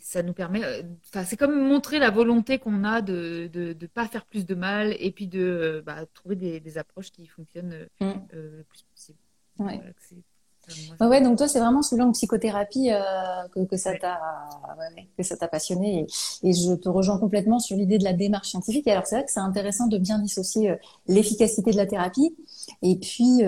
ça 0.00 0.22
nous 0.22 0.32
permet, 0.32 0.62
euh, 0.64 0.82
enfin, 1.08 1.24
c'est 1.24 1.36
comme 1.36 1.58
montrer 1.58 1.98
la 1.98 2.10
volonté 2.10 2.58
qu'on 2.58 2.84
a 2.84 3.02
de 3.02 3.50
ne 3.54 3.86
pas 3.86 4.06
faire 4.06 4.24
plus 4.24 4.46
de 4.46 4.54
mal 4.54 4.94
et 4.98 5.10
puis 5.10 5.26
de 5.26 5.40
euh, 5.40 5.82
bah, 5.84 6.06
trouver 6.14 6.36
des, 6.36 6.60
des, 6.60 6.78
approches 6.78 7.10
qui 7.10 7.26
fonctionnent 7.26 7.86
euh, 8.02 8.14
mm. 8.14 8.20
le 8.32 8.64
plus 8.68 8.82
possible. 8.82 9.18
Ouais. 9.58 9.80
ouais, 11.00 11.20
donc 11.20 11.36
toi, 11.36 11.48
c'est 11.48 11.58
vraiment 11.58 11.82
sous 11.82 11.96
l'angle 11.96 12.12
psychothérapie 12.12 12.90
que, 13.52 13.64
que, 13.64 13.76
ça 13.76 13.94
t'a 13.96 14.20
que 15.18 15.22
ça 15.22 15.36
t'a 15.36 15.48
passionné 15.48 16.06
et, 16.42 16.48
et, 16.48 16.52
je 16.52 16.72
te 16.74 16.88
rejoins 16.88 17.18
complètement 17.18 17.58
sur 17.58 17.76
l'idée 17.76 17.98
de 17.98 18.04
la 18.04 18.12
démarche 18.14 18.48
scientifique. 18.48 18.86
Et 18.86 18.92
alors, 18.92 19.06
c'est 19.06 19.16
vrai 19.16 19.24
que 19.24 19.32
c'est 19.32 19.40
intéressant 19.40 19.86
de 19.86 19.98
bien 19.98 20.18
dissocier 20.18 20.76
l'efficacité 21.08 21.72
de 21.72 21.76
la 21.76 21.86
thérapie 21.86 22.34
et 22.82 22.96
puis 22.96 23.42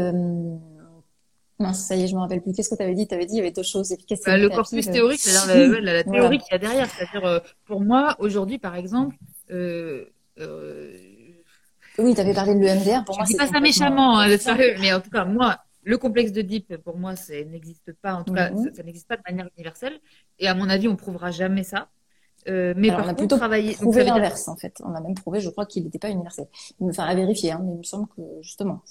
ça 1.72 1.96
y 1.96 2.02
est, 2.02 2.06
je 2.08 2.14
me 2.14 2.20
rappelle 2.20 2.42
plus. 2.42 2.52
Qu'est-ce 2.52 2.70
que 2.70 2.76
tu 2.76 2.82
avais 2.82 2.94
dit? 2.94 3.06
Tu 3.06 3.14
avais 3.14 3.26
dit 3.26 3.34
il 3.34 3.38
y 3.38 3.40
avait 3.40 3.50
deux 3.50 3.62
choses. 3.62 3.94
Bah, 4.26 4.36
le 4.36 4.48
corpus 4.48 4.90
théorique, 4.90 5.20
c'est-à-dire 5.20 5.80
la, 5.80 5.92
la, 5.92 6.04
théorie 6.12 6.38
qu'il 6.38 6.52
y 6.52 6.54
a 6.54 6.58
derrière. 6.58 6.88
C'est-à-dire, 6.90 7.26
euh, 7.26 7.38
pour 7.64 7.80
moi, 7.80 8.16
aujourd'hui, 8.18 8.58
par 8.58 8.74
exemple, 8.76 9.16
euh, 9.50 10.04
euh, 10.38 10.92
oui, 11.98 12.14
tu 12.14 12.20
avais 12.20 12.34
parlé 12.34 12.54
de 12.54 12.60
l'EMDR. 12.60 13.04
Pour 13.04 13.14
je 13.14 13.20
moi, 13.20 13.26
dis 13.26 13.36
pas 13.36 13.46
ça 13.46 13.60
méchamment, 13.60 14.20
hein, 14.20 14.36
mais 14.80 14.92
en 14.92 15.00
tout 15.00 15.10
cas, 15.10 15.24
moi, 15.24 15.58
le 15.84 15.98
complexe 15.98 16.32
de 16.32 16.42
Deep, 16.42 16.76
pour 16.78 16.96
moi, 16.96 17.16
ça 17.16 17.34
n'existe 17.44 17.92
pas. 18.00 18.14
En 18.14 18.24
tout 18.24 18.32
cas, 18.32 18.50
mhm. 18.50 18.74
ça, 18.74 18.82
n'existe 18.82 19.08
pas 19.08 19.16
de 19.16 19.22
manière 19.28 19.48
universelle. 19.56 19.98
Et 20.38 20.48
à 20.48 20.54
mon 20.54 20.68
avis, 20.68 20.88
on 20.88 20.96
prouvera 20.96 21.30
jamais 21.30 21.64
ça. 21.64 21.88
Euh, 22.48 22.74
mais 22.76 22.90
on 22.90 22.98
a 22.98 23.14
plutôt 23.14 23.36
travaillé. 23.36 23.74
prouvé 23.74 24.04
l'inverse, 24.04 24.48
en 24.48 24.56
fait. 24.56 24.80
On 24.84 24.94
a 24.94 25.00
même 25.00 25.14
prouvé, 25.14 25.40
je 25.40 25.50
crois, 25.50 25.66
qu'il 25.66 25.84
n'était 25.84 25.98
pas 25.98 26.10
universel. 26.10 26.46
Enfin, 26.80 27.04
à 27.04 27.14
vérifier, 27.14 27.52
hein, 27.52 27.60
mais 27.62 27.72
il 27.72 27.78
me 27.78 27.82
semble 27.82 28.08
que 28.08 28.22
justement, 28.40 28.82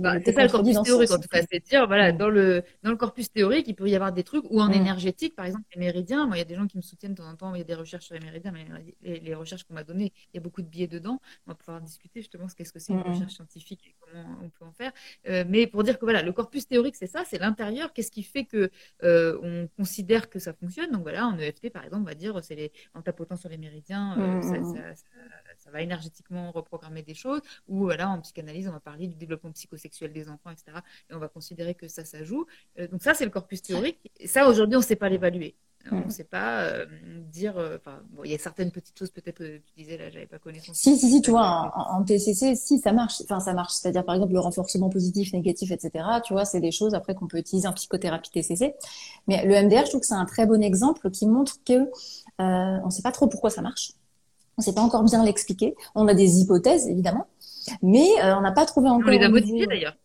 Bah, 0.00 0.14
c'est 0.24 0.32
ça 0.32 0.44
le 0.44 0.50
corpus 0.50 0.80
théorique 0.82 1.10
en 1.10 1.18
tout 1.18 1.28
cas, 1.28 1.40
c'est 1.50 1.64
dire 1.64 1.86
voilà 1.86 2.12
dans 2.12 2.28
le 2.28 2.62
dans 2.82 2.90
le 2.90 2.96
corpus 2.96 3.30
théorique 3.30 3.66
il 3.68 3.74
peut 3.74 3.88
y 3.88 3.94
avoir 3.94 4.12
des 4.12 4.22
trucs 4.22 4.44
ou 4.50 4.60
en 4.60 4.70
énergétique 4.70 5.34
par 5.34 5.46
exemple 5.46 5.64
les 5.74 5.80
méridiens. 5.80 6.26
Moi 6.26 6.36
il 6.36 6.38
y 6.38 6.42
a 6.42 6.46
des 6.46 6.54
gens 6.54 6.66
qui 6.66 6.76
me 6.76 6.82
soutiennent 6.82 7.12
de 7.12 7.18
temps 7.18 7.28
en 7.28 7.36
temps. 7.36 7.54
Il 7.54 7.58
y 7.58 7.62
a 7.62 7.64
des 7.64 7.74
recherches 7.74 8.06
sur 8.06 8.14
les 8.14 8.20
méridiens, 8.20 8.52
mais 8.52 8.66
les, 9.02 9.34
recherches 9.34 9.64
qu'on 9.64 9.74
m'a 9.74 9.84
données, 9.84 10.12
il 10.32 10.36
y 10.36 10.38
a 10.38 10.40
beaucoup 10.40 10.62
de 10.62 10.68
biais 10.68 10.86
dedans. 10.86 11.20
On 11.46 11.50
va 11.50 11.54
pouvoir 11.54 11.80
discuter 11.80 12.20
justement 12.20 12.46
qu'est-ce 12.46 12.72
que 12.72 12.78
c'est 12.78 12.92
une 12.92 13.02
recherche 13.02 13.34
scientifique 13.34 13.86
et 13.86 13.94
comment 14.00 14.24
on 14.42 14.48
peut 14.48 14.64
en 14.64 14.72
faire. 14.72 14.92
Euh, 15.28 15.44
mais 15.48 15.66
pour 15.66 15.82
dire 15.84 15.98
que 15.98 16.04
voilà 16.04 16.22
le 16.22 16.32
corpus 16.32 16.66
théorique 16.66 16.96
c'est 16.96 17.06
ça, 17.06 17.24
c'est 17.26 17.38
l'intérieur. 17.38 17.92
Qu'est-ce 17.92 18.10
qui 18.10 18.22
fait 18.22 18.44
que 18.44 18.70
euh, 19.02 19.38
on 19.42 19.68
considère 19.76 20.30
que 20.30 20.38
ça 20.38 20.52
fonctionne? 20.52 20.90
Donc 20.92 21.02
voilà 21.02 21.26
en 21.26 21.38
EFT 21.38 21.70
par 21.70 21.84
exemple 21.84 22.02
on 22.02 22.06
va 22.06 22.14
dire 22.14 22.38
c'est 22.42 22.54
les 22.54 22.72
en 22.94 23.02
tapotant 23.02 23.36
sur 23.36 23.48
les 23.48 23.58
méridiens 23.58 24.18
euh, 24.18 24.42
ça, 24.42 24.56
ça, 24.62 24.94
ça, 24.94 25.47
ça, 25.68 25.72
va 25.72 25.82
énergétiquement 25.82 26.50
reprogrammer 26.50 27.02
des 27.02 27.14
choses. 27.14 27.40
Ou 27.68 27.84
voilà 27.84 28.08
en 28.10 28.20
psychanalyse 28.20 28.68
on 28.68 28.72
va 28.72 28.80
parler 28.80 29.06
du 29.06 29.16
développement 29.16 29.52
psychosexuel 29.52 30.12
des 30.12 30.28
enfants, 30.28 30.50
etc. 30.50 30.78
Et 31.10 31.14
on 31.14 31.18
va 31.18 31.28
considérer 31.28 31.74
que 31.74 31.88
ça, 31.88 32.04
ça 32.04 32.24
joue. 32.24 32.46
Euh, 32.78 32.88
donc 32.88 33.02
ça, 33.02 33.14
c'est 33.14 33.24
le 33.24 33.30
corpus 33.30 33.62
théorique. 33.62 34.10
Et 34.18 34.26
ça, 34.26 34.48
aujourd'hui, 34.48 34.76
on 34.76 34.80
ne 34.80 34.84
sait 34.84 34.96
pas 34.96 35.08
l'évaluer. 35.08 35.54
Euh, 35.86 35.90
on 35.92 36.06
ne 36.06 36.10
sait 36.10 36.24
pas 36.24 36.62
euh, 36.62 36.86
dire. 37.30 37.54
Enfin, 37.56 38.00
bon, 38.10 38.24
il 38.24 38.32
y 38.32 38.34
a 38.34 38.38
certaines 38.38 38.72
petites 38.72 38.98
choses 38.98 39.10
peut-être 39.10 39.38
que 39.38 39.58
tu 39.58 39.72
disais 39.76 39.96
là, 39.96 40.10
j'avais 40.10 40.26
pas 40.26 40.38
connaissance. 40.38 40.76
Si, 40.76 40.96
si, 40.98 41.08
si, 41.08 41.22
tu 41.22 41.30
vois, 41.30 41.72
en, 41.74 42.02
TCC, 42.02 42.56
si 42.56 42.78
ça 42.78 42.92
marche. 42.92 43.20
Enfin, 43.22 43.40
ça 43.40 43.54
marche. 43.54 43.74
C'est-à-dire, 43.74 44.04
par 44.04 44.14
exemple, 44.14 44.32
le 44.32 44.40
renforcement 44.40 44.88
positif, 44.88 45.32
négatif, 45.32 45.70
etc. 45.70 46.04
Tu 46.24 46.32
vois, 46.32 46.44
c'est 46.44 46.60
des 46.60 46.72
choses 46.72 46.94
après 46.94 47.14
qu'on 47.14 47.28
peut 47.28 47.38
utiliser 47.38 47.68
en 47.68 47.72
psychothérapie 47.72 48.30
TCC. 48.30 48.74
Mais 49.28 49.44
le 49.44 49.54
MDR, 49.66 49.84
je 49.84 49.90
trouve 49.90 50.00
que 50.00 50.06
c'est 50.06 50.14
un 50.14 50.26
très 50.26 50.46
bon 50.46 50.62
exemple 50.62 51.10
qui 51.10 51.26
montre 51.26 51.56
que 51.64 51.88
on 52.38 52.86
ne 52.86 52.90
sait 52.90 53.02
pas 53.02 53.12
trop 53.12 53.28
pourquoi 53.28 53.50
ça 53.50 53.62
marche. 53.62 53.92
On 54.58 54.60
ne 54.60 54.64
sait 54.64 54.74
pas 54.74 54.82
encore 54.82 55.04
bien 55.04 55.24
l'expliquer. 55.24 55.76
On 55.94 56.08
a 56.08 56.14
des 56.14 56.40
hypothèses, 56.40 56.88
évidemment, 56.88 57.28
mais 57.80 58.08
euh, 58.22 58.34
on 58.36 58.40
n'a 58.40 58.50
pas 58.50 58.66
trouvé 58.66 58.88
encore. 58.88 59.06
On 59.06 59.10
les 59.10 59.24
a 59.24 59.28
modifiées 59.28 59.66
d'ailleurs. 59.66 59.96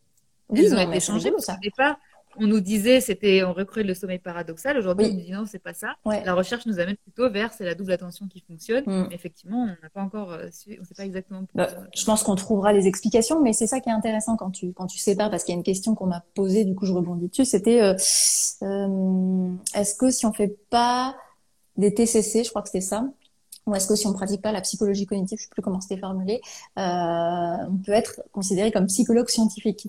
Oui, 0.50 0.66
Elles 0.66 0.76
ont 0.76 0.92
été 0.92 1.00
changées. 1.00 1.32
Ça. 1.40 1.56
Au 1.56 1.60
départ, 1.60 1.96
on 2.38 2.46
nous 2.46 2.60
disait 2.60 3.02
c'était 3.02 3.44
on 3.44 3.54
recrée 3.54 3.84
le 3.84 3.96
sommeil 3.96 4.20
paradoxal. 4.20 4.78
Aujourd'hui, 4.78 5.08
on 5.08 5.14
nous 5.14 5.22
dit 5.22 5.32
non, 5.32 5.46
c'est 5.48 5.58
pas 5.58 5.74
ça. 5.74 5.96
La 6.06 6.36
recherche 6.36 6.68
nous 6.68 6.80
amène 6.80 6.98
plutôt 6.98 7.32
vers 7.32 7.52
c'est 7.52 7.66
la 7.66 7.74
double 7.74 7.94
attention 7.94 8.28
qui 8.28 8.44
fonctionne. 8.48 8.84
Mm. 8.86 9.08
effectivement, 9.12 9.64
on 9.64 9.84
n'a 9.84 9.90
pas 9.92 10.02
encore, 10.02 10.34
euh, 10.34 10.48
on 10.48 10.84
sait 10.84 10.96
pas 10.96 11.06
exactement. 11.06 11.42
Bah, 11.56 11.70
je 11.96 12.06
pense 12.06 12.22
qu'on 12.22 12.36
trouvera 12.36 12.74
les 12.74 12.86
explications, 12.86 13.42
mais 13.42 13.54
c'est 13.54 13.68
ça 13.68 13.80
qui 13.80 13.90
est 13.90 13.94
intéressant 13.94 14.36
quand 14.36 14.52
tu 14.52 14.72
quand 14.74 14.86
tu 14.86 15.00
sépares, 15.00 15.32
parce 15.32 15.44
qu'il 15.44 15.54
y 15.54 15.56
a 15.56 15.58
une 15.58 15.64
question 15.64 15.96
qu'on 15.96 16.08
m'a 16.08 16.24
posée, 16.36 16.64
du 16.64 16.76
coup 16.76 16.86
je 16.86 16.94
rebondis 16.94 17.30
dessus. 17.30 17.46
C'était 17.46 17.82
euh, 17.82 17.94
est-ce 17.94 19.96
que 19.96 20.12
si 20.12 20.28
on 20.28 20.34
fait 20.34 20.56
pas 20.70 21.16
des 21.78 21.94
TCC, 21.94 22.44
je 22.44 22.50
crois 22.50 22.62
que 22.62 22.70
c'était 22.70 22.82
ça, 22.82 23.08
ou 23.66 23.76
est-ce 23.76 23.88
que 23.88 23.96
si 23.96 24.08
on 24.08 24.14
pratique 24.14 24.42
pas 24.42 24.52
la 24.52 24.62
psychologie 24.62 25.06
cognitive, 25.06 25.38
je 25.38 25.44
sais 25.44 25.50
plus 25.50 25.62
comment 25.62 25.80
c'était 25.80 26.00
formulé, 26.00 26.42
euh, 26.78 26.82
on 27.70 27.78
peut 27.78 27.94
être 27.94 28.22
considéré 28.32 28.72
comme 28.72 28.88
psychologue 28.88 29.30
scientifique 29.30 29.88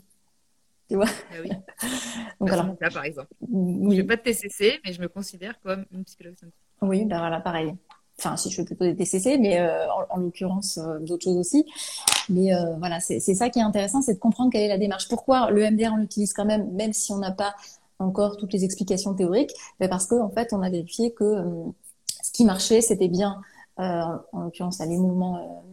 Tu 0.89 0.97
vois? 0.97 1.07
Ah 1.09 1.37
oui. 1.43 1.51
Donc, 2.41 2.51
bah, 2.51 2.63
mon 2.63 2.77
cas, 2.77 2.91
par 2.91 3.05
exemple. 3.05 3.29
Oui. 3.41 3.97
Je 3.97 4.03
n'ai 4.03 4.07
pas 4.07 4.17
de 4.17 4.23
TCC, 4.23 4.81
mais 4.85 4.93
je 4.93 5.01
me 5.01 5.09
considère 5.09 5.59
comme 5.61 5.85
une 5.93 6.05
psychologue 6.05 6.37
scientifique. 6.37 6.61
Oui, 6.83 7.05
ben 7.05 7.19
voilà, 7.19 7.41
pareil. 7.41 7.75
Enfin, 8.19 8.37
si 8.37 8.49
je 8.49 8.57
fais 8.57 8.65
plutôt 8.65 8.85
des 8.85 8.95
TCC, 8.95 9.39
mais 9.39 9.59
euh, 9.59 9.87
en, 10.11 10.19
l'occurrence, 10.19 10.79
euh, 10.79 11.01
d'autres 11.01 11.25
choses 11.25 11.37
aussi. 11.37 11.67
Mais 12.29 12.51
voilà, 12.79 13.01
c'est 13.01 13.21
ça 13.21 13.51
qui 13.51 13.59
est 13.59 13.63
intéressant, 13.63 14.01
c'est 14.03 14.15
de 14.15 14.19
comprendre 14.19 14.51
quelle 14.53 14.63
est 14.63 14.69
la 14.69 14.79
démarche. 14.79 15.09
Pourquoi 15.09 15.51
le 15.51 15.69
MDR, 15.69 15.93
on 15.93 15.97
l'utilise 15.97 16.33
quand 16.33 16.45
même, 16.45 16.73
même 16.73 16.93
si 16.93 17.13
on 17.13 17.19
n'a 17.19 17.33
pas 17.33 17.55
encore 17.99 18.37
toutes 18.37 18.53
les 18.53 18.65
explications 18.65 19.15
théoriques? 19.15 19.53
Ben 19.81 19.91
Parce 19.91 20.07
qu'en 20.07 20.25
en 20.25 20.31
fait, 20.31 20.53
on 20.53 20.63
a 20.63 20.71
vérifié 20.71 21.13
que 21.13 21.45
ce 22.23 22.33
qui 22.33 22.45
marchait, 22.45 22.81
c'était 22.81 23.09
bien, 23.09 23.43
en 23.77 24.41
l'occurrence, 24.41 24.79
les 24.81 24.99
mouvements 24.99 25.65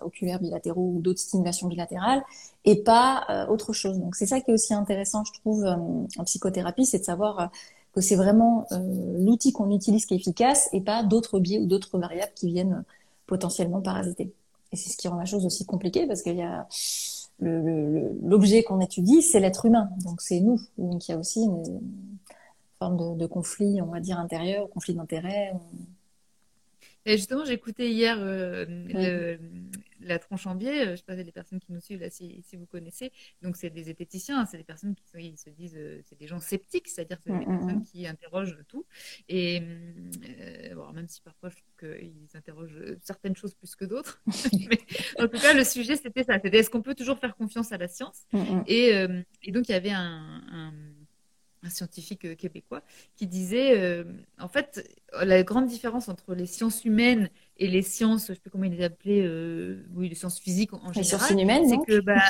oculaires 0.00 0.40
bilatéraux 0.40 0.94
ou 0.96 1.00
d'autres 1.00 1.20
stimulations 1.20 1.68
bilatérales, 1.68 2.22
et 2.64 2.82
pas 2.82 3.46
autre 3.48 3.72
chose. 3.72 3.98
Donc, 3.98 4.14
c'est 4.14 4.26
ça 4.26 4.40
qui 4.40 4.50
est 4.50 4.54
aussi 4.54 4.74
intéressant, 4.74 5.24
je 5.24 5.32
trouve, 5.40 5.64
en 5.64 6.24
psychothérapie, 6.24 6.86
c'est 6.86 7.00
de 7.00 7.04
savoir 7.04 7.50
que 7.92 8.00
c'est 8.00 8.16
vraiment 8.16 8.66
euh, 8.72 9.18
l'outil 9.18 9.52
qu'on 9.52 9.70
utilise 9.70 10.06
qui 10.06 10.14
est 10.14 10.16
efficace 10.16 10.68
et 10.72 10.80
pas 10.80 11.02
d'autres 11.02 11.40
biais 11.40 11.58
ou 11.58 11.66
d'autres 11.66 11.98
variables 11.98 12.32
qui 12.34 12.48
viennent 12.48 12.84
potentiellement 13.26 13.80
parasiter. 13.80 14.32
Et 14.72 14.76
c'est 14.76 14.90
ce 14.90 14.96
qui 14.96 15.08
rend 15.08 15.16
la 15.16 15.26
chose 15.26 15.44
aussi 15.44 15.66
compliquée 15.66 16.06
parce 16.06 16.22
qu'il 16.22 16.36
y 16.36 16.42
a 16.42 16.66
l'objet 17.40 18.62
qu'on 18.62 18.78
étudie, 18.78 19.20
c'est 19.20 19.40
l'être 19.40 19.66
humain, 19.66 19.90
donc 20.04 20.20
c'est 20.20 20.40
nous. 20.40 20.60
Donc 20.78 21.08
il 21.08 21.10
y 21.10 21.14
a 21.14 21.18
aussi 21.18 21.42
une, 21.42 21.80
forme 22.78 23.18
de, 23.18 23.26
conflit, 23.26 23.80
on 23.82 23.86
va 23.86 24.00
dire 24.00 24.18
intérieur, 24.18 24.70
conflit 24.70 24.94
d'intérêt. 24.94 25.52
Et 27.04 27.16
justement, 27.16 27.44
j'écoutais 27.44 27.90
hier 27.90 28.16
euh, 28.20 28.64
le, 28.68 29.38
la 30.04 30.18
tronche 30.18 30.46
en 30.46 30.54
biais, 30.54 30.86
euh, 30.86 30.90
je 30.92 30.96
sais 30.96 31.04
pas, 31.04 31.16
des 31.16 31.32
personnes 31.32 31.60
qui 31.60 31.72
nous 31.72 31.80
suivent 31.80 32.00
là, 32.00 32.10
si, 32.10 32.42
si 32.42 32.56
vous 32.56 32.66
connaissez. 32.66 33.12
Donc, 33.42 33.56
c'est 33.56 33.70
des 33.70 33.84
zététiciens, 33.84 34.40
hein, 34.40 34.46
c'est 34.46 34.56
des 34.56 34.64
personnes 34.64 34.94
qui 34.94 35.02
ils 35.14 35.38
se 35.38 35.50
disent, 35.50 35.76
euh, 35.76 36.00
c'est 36.04 36.18
des 36.18 36.26
gens 36.26 36.40
sceptiques, 36.40 36.88
c'est-à-dire 36.88 37.18
c'est 37.24 37.30
des 37.30 37.36
mm, 37.36 37.40
mm, 37.40 37.58
personnes 37.58 37.78
mm. 37.80 37.84
qui 37.84 38.06
interrogent 38.06 38.58
tout. 38.68 38.84
Et 39.28 39.62
euh, 39.62 40.74
bon, 40.74 40.92
même 40.92 41.08
si 41.08 41.20
parfois 41.20 41.50
je 41.50 41.56
trouve 41.56 41.90
qu'ils 41.90 42.28
interrogent 42.34 42.96
certaines 43.02 43.36
choses 43.36 43.54
plus 43.54 43.74
que 43.74 43.84
d'autres. 43.84 44.22
Mais 44.70 44.78
en 45.18 45.28
tout 45.28 45.38
cas, 45.38 45.52
le 45.52 45.64
sujet, 45.64 45.96
c'était 45.96 46.24
ça. 46.24 46.38
C'était 46.42 46.58
est-ce 46.58 46.70
qu'on 46.70 46.82
peut 46.82 46.94
toujours 46.94 47.18
faire 47.18 47.36
confiance 47.36 47.72
à 47.72 47.78
la 47.78 47.88
science? 47.88 48.26
Et, 48.66 48.92
et, 49.42 49.52
donc, 49.52 49.68
il 49.68 49.72
y 49.72 49.74
avait 49.74 49.90
un, 49.90 50.42
un 50.50 50.72
un 51.62 51.70
scientifique 51.70 52.36
québécois, 52.36 52.82
qui 53.16 53.26
disait, 53.26 54.04
en 54.38 54.48
fait, 54.48 54.84
la 55.20 55.42
grande 55.42 55.66
différence 55.66 56.08
entre 56.08 56.34
les 56.34 56.46
sciences 56.46 56.84
humaines 56.84 57.28
et 57.58 57.68
les 57.68 57.82
sciences, 57.82 58.28
je 58.28 58.34
sais 58.34 58.40
plus 58.40 58.50
comment 58.50 58.64
il 58.64 58.76
les 58.76 58.84
appelait, 58.84 59.22
euh, 59.22 59.84
oui, 59.94 60.08
les 60.08 60.14
sciences 60.14 60.40
physiques 60.40 60.72
en 60.72 60.78
général. 60.78 60.96
Les 60.96 61.04
sciences 61.04 61.30
inhumaines, 61.30 61.68
c'est 61.68 61.78
que 61.86 62.00
bah, 62.00 62.20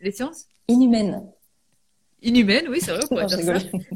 les 0.00 0.12
sciences 0.12 0.46
inhumaines. 0.68 1.22
Inhumaines, 2.22 2.68
oui, 2.68 2.80
c'est 2.80 2.92
vrai, 2.92 3.00
on 3.04 3.08
pourrait 3.08 3.26
dire 3.26 3.40
ça. 3.40 3.54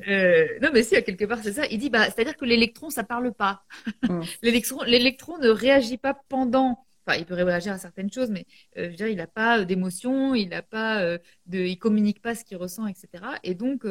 Euh, 0.09 0.47
non, 0.63 0.71
mais 0.73 0.83
si, 0.83 0.97
à 0.97 1.03
quelque 1.03 1.25
part, 1.25 1.39
c'est 1.43 1.53
ça. 1.53 1.67
Il 1.67 1.79
dit, 1.79 1.91
bah, 1.91 2.05
c'est-à-dire 2.05 2.37
que 2.37 2.45
l'électron, 2.45 2.91
ça 2.91 3.05
parle 3.05 3.33
pas. 3.33 3.65
Mm. 4.03 4.21
l'électron, 4.43 4.83
l'électron 4.83 5.39
ne 5.39 5.49
réagit 5.49 5.99
pas 5.99 6.15
pendant. 6.29 6.84
Enfin, 7.07 7.19
il 7.19 7.27
peut 7.27 7.35
réagir 7.35 7.73
à 7.73 7.79
certaines 7.79 8.11
choses, 8.13 8.31
mais 8.31 8.47
euh, 8.79 8.85
je 8.85 8.91
veux 8.91 8.97
dire, 8.97 9.09
il 9.09 9.17
n'a 9.17 9.27
pas 9.27 9.65
d'émotion, 9.65 10.35
il 10.35 10.49
n'a 10.49 10.63
pas 10.63 11.19
de, 11.47 11.59
il 11.59 11.79
communique 11.79 12.23
pas 12.23 12.35
ce 12.35 12.45
qu'il 12.45 12.57
ressent, 12.57 12.87
etc. 12.87 13.25
Et 13.43 13.55
donc, 13.55 13.87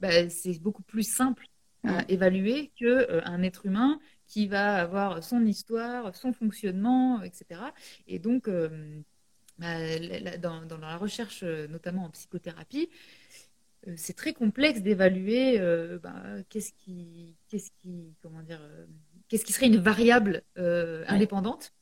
bah, 0.00 0.28
c'est 0.28 0.58
beaucoup 0.60 0.82
plus 0.82 1.02
simple 1.02 1.46
à 1.84 2.04
évaluer 2.08 2.72
que 2.78 3.24
un 3.24 3.42
être 3.42 3.66
humain 3.66 3.98
qui 4.30 4.46
va 4.46 4.76
avoir 4.76 5.24
son 5.24 5.44
histoire, 5.44 6.14
son 6.14 6.32
fonctionnement, 6.32 7.20
etc. 7.22 7.62
Et 8.06 8.20
donc, 8.20 8.46
euh, 8.46 9.00
bah, 9.58 9.76
dans, 10.38 10.78
la 10.78 10.96
recherche, 10.96 11.42
notamment 11.42 12.04
en 12.04 12.10
psychothérapie, 12.10 12.88
euh, 13.88 13.94
c'est 13.96 14.14
très 14.14 14.32
complexe 14.32 14.82
d'évaluer 14.82 15.58
euh, 15.58 15.98
bah, 15.98 16.22
qu'est-ce 16.48 16.72
qui, 16.72 17.34
qu'est-ce 17.48 17.72
qui, 17.82 18.14
comment 18.22 18.42
dire, 18.42 18.60
qu'est-ce 19.28 19.44
qui 19.44 19.52
serait 19.52 19.66
une 19.66 19.78
variable 19.78 20.42
indépendante, 20.56 21.72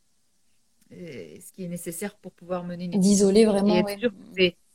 ce 0.91 1.53
qui 1.53 1.65
est 1.65 1.69
nécessaire 1.69 2.17
pour 2.17 2.33
pouvoir 2.33 2.65
mener 2.65 2.85
une 2.85 3.01
d'isoler 3.01 3.45
vraiment. 3.45 3.85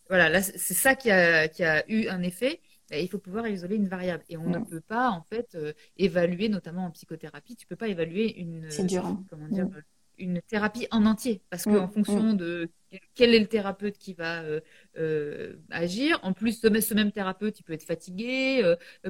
voilà, 0.10 0.30
là, 0.30 0.42
c'est 0.42 0.74
ça 0.74 0.96
qui 0.96 1.12
a, 1.12 1.48
qui 1.48 1.64
a 1.64 1.84
eu 1.90 2.08
un 2.08 2.22
effet. 2.22 2.60
Il 2.92 3.10
faut 3.10 3.18
pouvoir 3.18 3.48
isoler 3.48 3.76
une 3.76 3.88
variable. 3.88 4.24
Et 4.30 4.38
on 4.38 4.50
ne 4.50 4.60
peut 4.60 4.82
pas, 4.82 5.10
en 5.10 5.22
fait, 5.24 5.56
euh, 5.56 5.74
évaluer, 5.98 6.50
notamment 6.50 6.86
en 6.86 6.92
psychothérapie, 6.92 7.56
tu 7.56 7.66
ne 7.66 7.70
peux 7.70 7.76
pas 7.76 7.88
évaluer 7.88 8.40
une, 8.40 8.66
hein. 8.66 9.24
comment 9.30 9.48
dire, 9.48 9.66
mm. 9.66 9.82
une 10.20 10.42
thérapie 10.42 10.88
en 10.92 11.06
entier. 11.06 11.42
Parce 11.50 11.64
qu'en 11.64 11.88
mm. 11.88 11.92
fonction 11.92 12.34
mm. 12.34 12.38
de 12.38 12.70
quel 13.16 13.34
est 13.34 13.40
le 13.40 13.48
thérapeute 13.48 13.98
qui 13.98 14.14
va 14.14 14.42
euh, 14.42 14.60
euh, 14.98 15.56
agir, 15.72 16.20
en 16.24 16.34
plus, 16.34 16.60
ce, 16.60 16.94
même 16.94 17.12
thérapeute, 17.12 17.60
il 17.60 17.64
peut 17.64 17.74
être 17.74 17.84
fatigué, 17.84 18.62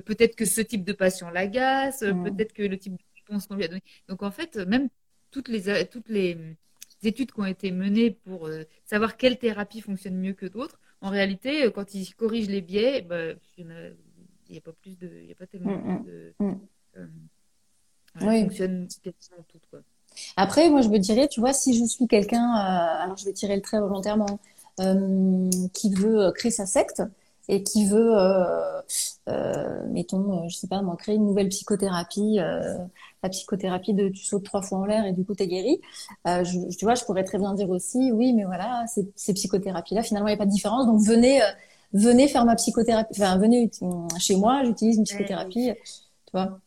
peut-être 0.06 0.36
que 0.36 0.46
ce 0.46 0.62
type 0.62 0.86
de 0.86 0.94
patient 0.94 1.30
l'agace, 1.30 2.00
peut-être 2.00 2.54
que 2.54 2.64
le 2.64 2.78
type 2.78 2.94
de 2.94 3.04
réponse 3.18 3.48
qu'on 3.48 3.56
lui 3.56 3.66
a 3.66 3.68
donné. 3.68 3.84
Donc, 4.08 4.24
en 4.24 4.32
fait, 4.32 4.56
même 4.56 4.88
toutes 5.32 5.50
les, 5.50 5.86
toutes 5.88 6.10
les 6.10 6.38
études 7.08 7.32
qui 7.32 7.40
ont 7.40 7.46
été 7.46 7.72
menées 7.72 8.12
pour 8.12 8.50
savoir 8.86 9.18
quelle 9.18 9.38
thérapie 9.38 9.82
fonctionne 9.82 10.18
mieux 10.18 10.34
que 10.34 10.46
d'autres, 10.46 10.80
en 11.04 11.10
réalité, 11.10 11.66
euh, 11.66 11.70
quand 11.70 11.94
ils 11.94 12.16
corrigent 12.16 12.50
les 12.50 12.62
biais, 12.62 13.02
bah, 13.02 13.34
il 13.58 13.68
n'y 14.50 14.58
a, 14.58 14.62
pas 14.62 14.72
plus 14.72 14.98
de, 14.98 15.10
il 15.22 15.28
y 15.28 15.32
a 15.34 15.36
pas 15.36 15.46
tellement 15.46 15.78
mm, 15.78 16.00
mm, 16.00 16.04
de, 16.06 16.34
mm. 16.40 16.60
Euh, 16.98 17.06
oui. 18.22 18.44
fonctionne 18.44 18.88
toutes 19.50 19.66
quoi. 19.70 19.82
Après, 20.38 20.70
moi, 20.70 20.82
je 20.82 20.88
me 20.88 21.00
dirais, 21.00 21.28
tu 21.28 21.42
vois, 21.42 21.54
si 21.54 21.78
je 21.78 21.84
suis 21.84 22.08
quelqu'un, 22.08 22.46
euh, 22.46 23.04
alors 23.04 23.18
je 23.18 23.26
vais 23.26 23.34
tirer 23.34 23.56
le 23.56 23.62
trait 23.62 23.80
volontairement, 23.80 24.40
qui 25.74 25.94
veut 25.94 26.32
créer 26.32 26.52
sa 26.52 26.66
secte, 26.66 27.04
et 27.50 27.64
qui 27.64 27.86
veut, 27.88 28.18
euh, 28.18 28.82
euh, 29.30 29.86
mettons, 29.90 30.46
euh, 30.46 30.48
je 30.50 30.56
sais 30.58 30.68
pas, 30.68 30.82
moi, 30.82 30.96
créer 30.98 31.16
une 31.16 31.26
nouvelle 31.26 31.50
psychothérapie, 31.50 32.40
euh, 32.40 32.78
la 33.24 33.30
psychothérapie 33.30 33.94
de 33.94 34.10
tu 34.10 34.24
sautes 34.26 34.46
trois 34.46 34.62
fois 34.62 34.80
en 34.80 34.86
l'air 34.86 35.06
et 35.06 35.14
du 35.14 35.26
coup 35.26 35.36
t'es 35.36 35.48
guéri. 35.48 35.82
Euh, 36.28 36.44
je, 36.44 36.60
tu 36.78 36.86
vois, 36.86 36.96
je 36.96 37.04
pourrais 37.06 37.24
très 37.24 37.38
bien 37.40 37.54
dire 37.54 37.70
aussi, 37.70 38.12
oui, 38.12 38.34
mais 38.34 38.44
voilà, 38.46 38.86
ces, 38.88 39.12
ces 39.16 39.34
psychothérapies-là, 39.34 40.04
finalement, 40.04 40.28
il 40.28 40.32
n'y 40.32 40.36
a 40.36 40.38
pas 40.38 40.46
de 40.46 40.52
différence. 40.52 40.86
Donc 40.88 41.02
venez, 41.02 41.42
venez 41.94 42.28
faire 42.28 42.46
ma 42.46 42.56
psychothérapie, 42.56 43.14
enfin 43.22 43.38
venez 43.38 43.70
chez 44.20 44.36
moi, 44.36 44.64
j'utilise 44.64 44.98
une 44.98 45.04
psychothérapie, 45.06 45.72
tu 46.26 46.32
vois. 46.34 46.60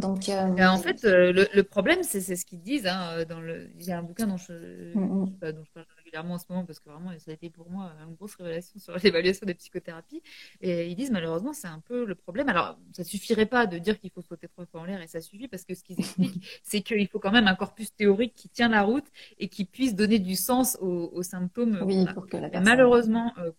Donc, 0.00 0.28
euh... 0.28 0.64
en 0.64 0.78
fait, 0.78 1.02
le, 1.02 1.46
le, 1.52 1.62
problème, 1.62 2.02
c'est 2.02 2.20
ce 2.20 2.46
qu'ils 2.46 2.62
disent. 2.62 2.86
Hein, 2.86 3.24
dans 3.28 3.40
le... 3.40 3.68
Il 3.78 3.84
y 3.84 3.92
a 3.92 3.98
un 3.98 4.02
bouquin 4.02 4.26
dont 4.26 4.38
je, 4.38 4.52
mm 4.94 5.26
-hmm. 5.26 5.52
dont 5.52 5.64
je 5.64 5.72
parle 5.72 5.86
en 6.20 6.38
ce 6.38 6.44
moment 6.48 6.64
parce 6.64 6.78
que 6.80 6.90
vraiment 6.90 7.10
ça 7.18 7.30
a 7.30 7.34
été 7.34 7.50
pour 7.50 7.70
moi 7.70 7.92
une 8.06 8.14
grosse 8.14 8.34
révélation 8.34 8.78
sur 8.78 8.96
l'évaluation 9.02 9.46
des 9.46 9.54
psychothérapies. 9.54 10.22
Et 10.60 10.88
ils 10.88 10.94
disent 10.94 11.10
malheureusement 11.10 11.52
c'est 11.52 11.68
un 11.68 11.80
peu 11.80 12.04
le 12.04 12.14
problème. 12.14 12.48
Alors 12.48 12.78
ça 12.92 13.04
suffirait 13.04 13.46
pas 13.46 13.66
de 13.66 13.78
dire 13.78 13.98
qu'il 13.98 14.10
faut 14.10 14.22
sauter 14.22 14.48
trois 14.48 14.66
fois 14.66 14.80
en 14.80 14.84
l'air 14.84 15.00
et 15.00 15.06
ça 15.06 15.20
suffit 15.20 15.48
parce 15.48 15.64
que 15.64 15.74
ce 15.74 15.82
qu'ils 15.82 15.98
expliquent 15.98 16.44
c'est 16.62 16.82
qu'il 16.82 17.08
faut 17.08 17.18
quand 17.18 17.32
même 17.32 17.46
un 17.46 17.54
corpus 17.54 17.94
théorique 17.94 18.34
qui 18.34 18.48
tient 18.48 18.68
la 18.68 18.82
route 18.82 19.06
et 19.38 19.48
qui 19.48 19.64
puisse 19.64 19.94
donner 19.94 20.18
du 20.18 20.36
sens 20.36 20.76
aux, 20.80 21.22
symptômes. 21.22 21.78
Oui, 21.84 22.04
pour 22.14 22.26
que 22.26 22.36
la 22.36 22.48
personne... 22.48 22.68
Malheureusement, 22.68 23.32
euh, 23.38 23.52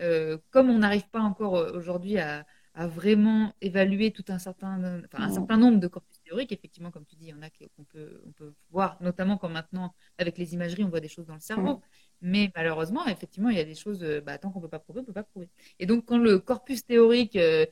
euh, 0.00 0.38
comme 0.50 0.68
on 0.70 0.78
n'arrive 0.78 1.08
pas 1.08 1.20
encore 1.20 1.54
aujourd'hui 1.74 2.18
à, 2.18 2.44
à, 2.76 2.86
vraiment 2.86 3.52
évaluer 3.60 4.10
tout 4.10 4.24
un 4.28 4.38
certain, 4.38 5.02
enfin, 5.04 5.24
un 5.24 5.32
certain 5.32 5.56
nombre 5.56 5.80
de 5.80 5.88
corpus 5.88 6.20
théoriques, 6.22 6.52
effectivement, 6.52 6.90
comme 6.90 7.04
tu 7.04 7.16
dis, 7.16 7.26
il 7.26 7.30
y 7.30 7.34
en 7.34 7.42
a 7.42 7.50
qu'on 7.50 7.84
peut, 7.84 8.20
on 8.26 8.32
peut 8.32 8.54
voir, 8.70 8.96
notamment 9.00 9.38
quand 9.38 9.48
maintenant, 9.48 9.94
avec 10.18 10.38
les 10.38 10.54
imageries, 10.54 10.84
on 10.84 10.88
voit 10.88 11.00
des 11.00 11.08
choses 11.08 11.26
dans 11.26 11.34
le 11.34 11.40
cerveau. 11.40 11.80
Mais 12.22 12.50
malheureusement, 12.54 13.06
effectivement, 13.06 13.50
il 13.50 13.56
y 13.56 13.60
a 13.60 13.64
des 13.64 13.74
choses, 13.74 14.02
euh, 14.02 14.20
bah, 14.20 14.38
tant 14.38 14.50
qu'on 14.50 14.60
ne 14.60 14.64
peut 14.64 14.70
pas 14.70 14.78
prouver, 14.78 15.00
on 15.00 15.02
ne 15.02 15.06
peut 15.06 15.12
pas 15.12 15.22
prouver. 15.22 15.48
Et 15.78 15.86
donc, 15.86 16.06
quand 16.06 16.18
le 16.18 16.38
corpus 16.38 16.84
théorique, 16.84 17.36
euh, 17.36 17.66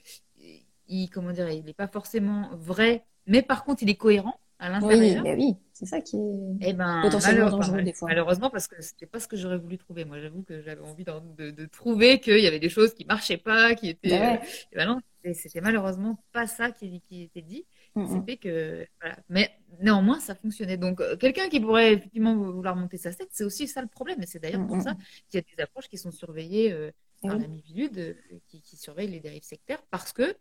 il, 0.88 1.08
comment 1.10 1.32
dire, 1.32 1.48
il 1.50 1.64
n'est 1.64 1.72
pas 1.72 1.88
forcément 1.88 2.50
vrai, 2.56 3.04
mais 3.26 3.42
par 3.42 3.64
contre, 3.64 3.82
il 3.82 3.90
est 3.90 3.96
cohérent 3.96 4.38
à 4.58 4.68
l'intérieur. 4.68 5.24
Oui, 5.24 5.32
oui, 5.36 5.56
c'est 5.74 5.86
ça 5.86 6.00
qui 6.00 6.16
est 6.16 6.68
eh 6.68 6.72
ben, 6.72 7.02
potentiellement 7.02 7.50
dangereux 7.50 7.82
des 7.82 7.92
fois. 7.92 8.08
Malheureusement, 8.08 8.48
parce 8.48 8.68
que 8.68 8.80
c'était 8.80 9.06
pas 9.06 9.18
ce 9.18 9.26
que 9.26 9.36
j'aurais 9.36 9.58
voulu 9.58 9.76
trouver. 9.76 10.04
Moi, 10.04 10.20
j'avoue 10.20 10.42
que 10.42 10.62
j'avais 10.62 10.80
envie 10.80 11.04
de, 11.04 11.50
de, 11.50 11.66
trouver 11.66 12.20
qu'il 12.20 12.38
y 12.38 12.46
avait 12.46 12.60
des 12.60 12.68
choses 12.68 12.94
qui 12.94 13.04
marchaient 13.04 13.38
pas, 13.38 13.74
qui 13.74 13.88
étaient. 13.88 14.08
Ben 14.08 14.38
euh, 14.40 14.76
ben 14.76 14.86
non, 14.86 15.00
c'était 15.32 15.60
malheureusement 15.60 16.16
pas 16.32 16.46
ça 16.46 16.70
qui, 16.70 17.00
qui 17.00 17.22
était 17.22 17.42
dit. 17.42 17.66
C'était 18.08 18.36
que 18.36 18.86
voilà. 19.00 19.16
Mais 19.28 19.50
néanmoins, 19.80 20.20
ça 20.20 20.34
fonctionnait. 20.34 20.76
Donc, 20.76 21.00
euh, 21.00 21.16
quelqu'un 21.16 21.48
qui 21.48 21.60
pourrait 21.60 21.94
effectivement 21.94 22.34
vouloir 22.36 22.76
monter 22.76 22.96
sa 22.96 23.12
secte, 23.12 23.30
c'est 23.32 23.44
aussi 23.44 23.68
ça 23.68 23.82
le 23.82 23.88
problème. 23.88 24.20
Et 24.22 24.26
c'est 24.26 24.40
d'ailleurs 24.40 24.66
pour 24.66 24.80
ça 24.80 24.96
qu'il 25.28 25.38
y 25.38 25.38
a 25.38 25.56
des 25.56 25.62
approches 25.62 25.88
qui 25.88 25.98
sont 25.98 26.10
surveillées 26.10 26.72
euh, 26.72 26.90
par 27.22 27.38
la 27.38 27.46
MIVILUD, 27.46 27.98
euh, 27.98 28.14
qui, 28.48 28.60
qui 28.60 28.76
surveillent 28.76 29.10
les 29.10 29.20
dérives 29.20 29.44
sectaires, 29.44 29.82
parce 29.90 30.12
que 30.12 30.36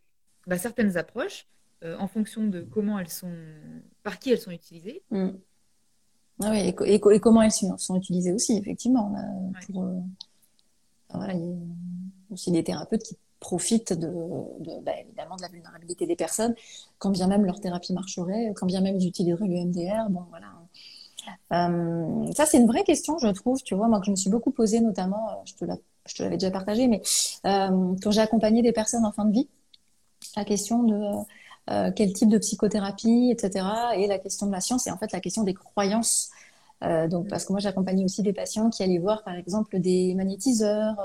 bah, 0.47 0.57
certaines 0.57 0.97
approches, 0.97 1.45
en 1.99 2.07
fonction 2.07 2.45
de 2.45 2.61
comment 2.61 2.99
elles 2.99 3.09
sont, 3.09 3.33
par 4.03 4.19
qui 4.19 4.31
elles 4.31 4.39
sont 4.39 4.51
utilisées. 4.51 5.01
Mm. 5.11 5.29
Ah 6.41 6.49
oui, 6.51 6.73
et, 6.85 6.95
et, 6.95 7.19
comment 7.19 7.41
elles 7.41 7.51
sont, 7.51 7.77
sont, 7.77 7.95
utilisées 7.95 8.31
aussi, 8.31 8.57
effectivement. 8.57 9.13
pour, 9.71 9.85
voilà, 11.13 11.33
il 11.33 11.45
y 11.45 11.51
a 11.51 11.55
aussi 12.31 12.51
des 12.51 12.63
thérapeutes 12.63 13.03
qui 13.03 13.17
profitent 13.39 13.93
de, 13.93 14.09
bah, 14.81 14.93
évidemment 14.99 15.35
de 15.35 15.41
la 15.41 15.49
vulnérabilité 15.49 16.07
des 16.07 16.15
personnes, 16.15 16.55
quand 16.97 17.11
bien 17.11 17.27
même 17.27 17.45
leur 17.45 17.59
thérapie 17.59 17.93
marcherait, 17.93 18.53
quand 18.55 18.65
bien 18.65 18.81
même 18.81 18.95
ils 18.99 19.07
utiliseraient 19.07 19.47
le 19.47 19.65
MDR. 19.65 20.09
Bon, 20.09 20.23
voilà. 20.29 20.47
Euh, 21.53 22.31
ça, 22.33 22.45
c'est 22.45 22.57
une 22.57 22.67
vraie 22.67 22.83
question, 22.83 23.17
je 23.17 23.27
trouve, 23.27 23.61
tu 23.61 23.75
vois, 23.75 23.87
moi 23.87 23.99
que 23.99 24.05
je 24.05 24.11
me 24.11 24.15
suis 24.15 24.29
beaucoup 24.29 24.51
posée, 24.51 24.79
notamment, 24.79 25.29
euh, 25.29 25.33
je 25.45 25.53
te 25.53 25.65
la 25.65 25.77
je 26.05 26.15
te 26.15 26.23
l'avais 26.23 26.35
déjà 26.35 26.51
partagé, 26.51 26.89
mais 26.89 27.01
quand 27.43 28.11
j'ai 28.11 28.19
accompagné 28.19 28.61
des 28.61 28.73
personnes 28.73 29.05
en 29.05 29.13
fin 29.13 29.23
de 29.23 29.31
vie, 29.31 29.47
la 30.35 30.43
question 30.43 30.83
de 30.83 30.99
quel 31.67 32.13
type 32.13 32.29
de 32.29 32.37
psychothérapie, 32.37 33.29
etc., 33.31 33.65
et 33.95 34.07
la 34.07 34.19
question 34.19 34.47
de 34.47 34.51
la 34.51 34.61
science, 34.61 34.87
et 34.87 34.91
en 34.91 34.97
fait 34.97 35.11
la 35.11 35.19
question 35.19 35.43
des 35.43 35.53
croyances 35.53 36.31
euh, 36.83 37.07
donc, 37.07 37.29
parce 37.29 37.45
que 37.45 37.53
moi, 37.53 37.59
j'accompagnais 37.59 38.03
aussi 38.03 38.23
des 38.23 38.33
patients 38.33 38.69
qui 38.69 38.83
allaient 38.83 38.97
voir, 38.97 39.23
par 39.23 39.35
exemple, 39.35 39.79
des 39.79 40.13
magnétiseurs, 40.15 40.99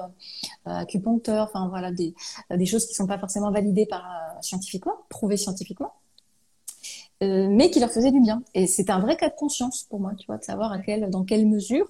euh, 0.66 0.70
acupuncteurs, 0.70 1.44
enfin 1.48 1.68
voilà, 1.68 1.92
des, 1.92 2.14
des 2.50 2.66
choses 2.66 2.86
qui 2.86 2.92
ne 2.92 2.96
sont 2.96 3.06
pas 3.06 3.18
forcément 3.18 3.50
validées 3.50 3.86
par 3.86 4.04
euh, 4.04 4.40
scientifiquement, 4.40 4.94
prouvées 5.08 5.36
scientifiquement, 5.36 5.92
mais 7.20 7.70
qui 7.70 7.80
leur 7.80 7.90
faisaient 7.90 8.12
du 8.12 8.20
bien. 8.20 8.42
Et 8.54 8.66
c'est 8.66 8.90
un 8.90 9.00
vrai 9.00 9.16
cas 9.16 9.28
de 9.28 9.34
conscience 9.34 9.84
pour 9.84 10.00
moi, 10.00 10.12
tu 10.16 10.26
vois, 10.26 10.38
de 10.38 10.44
savoir 10.44 10.72
à 10.72 10.78
quel, 10.78 11.10
dans 11.10 11.24
quelle 11.24 11.46
mesure 11.46 11.86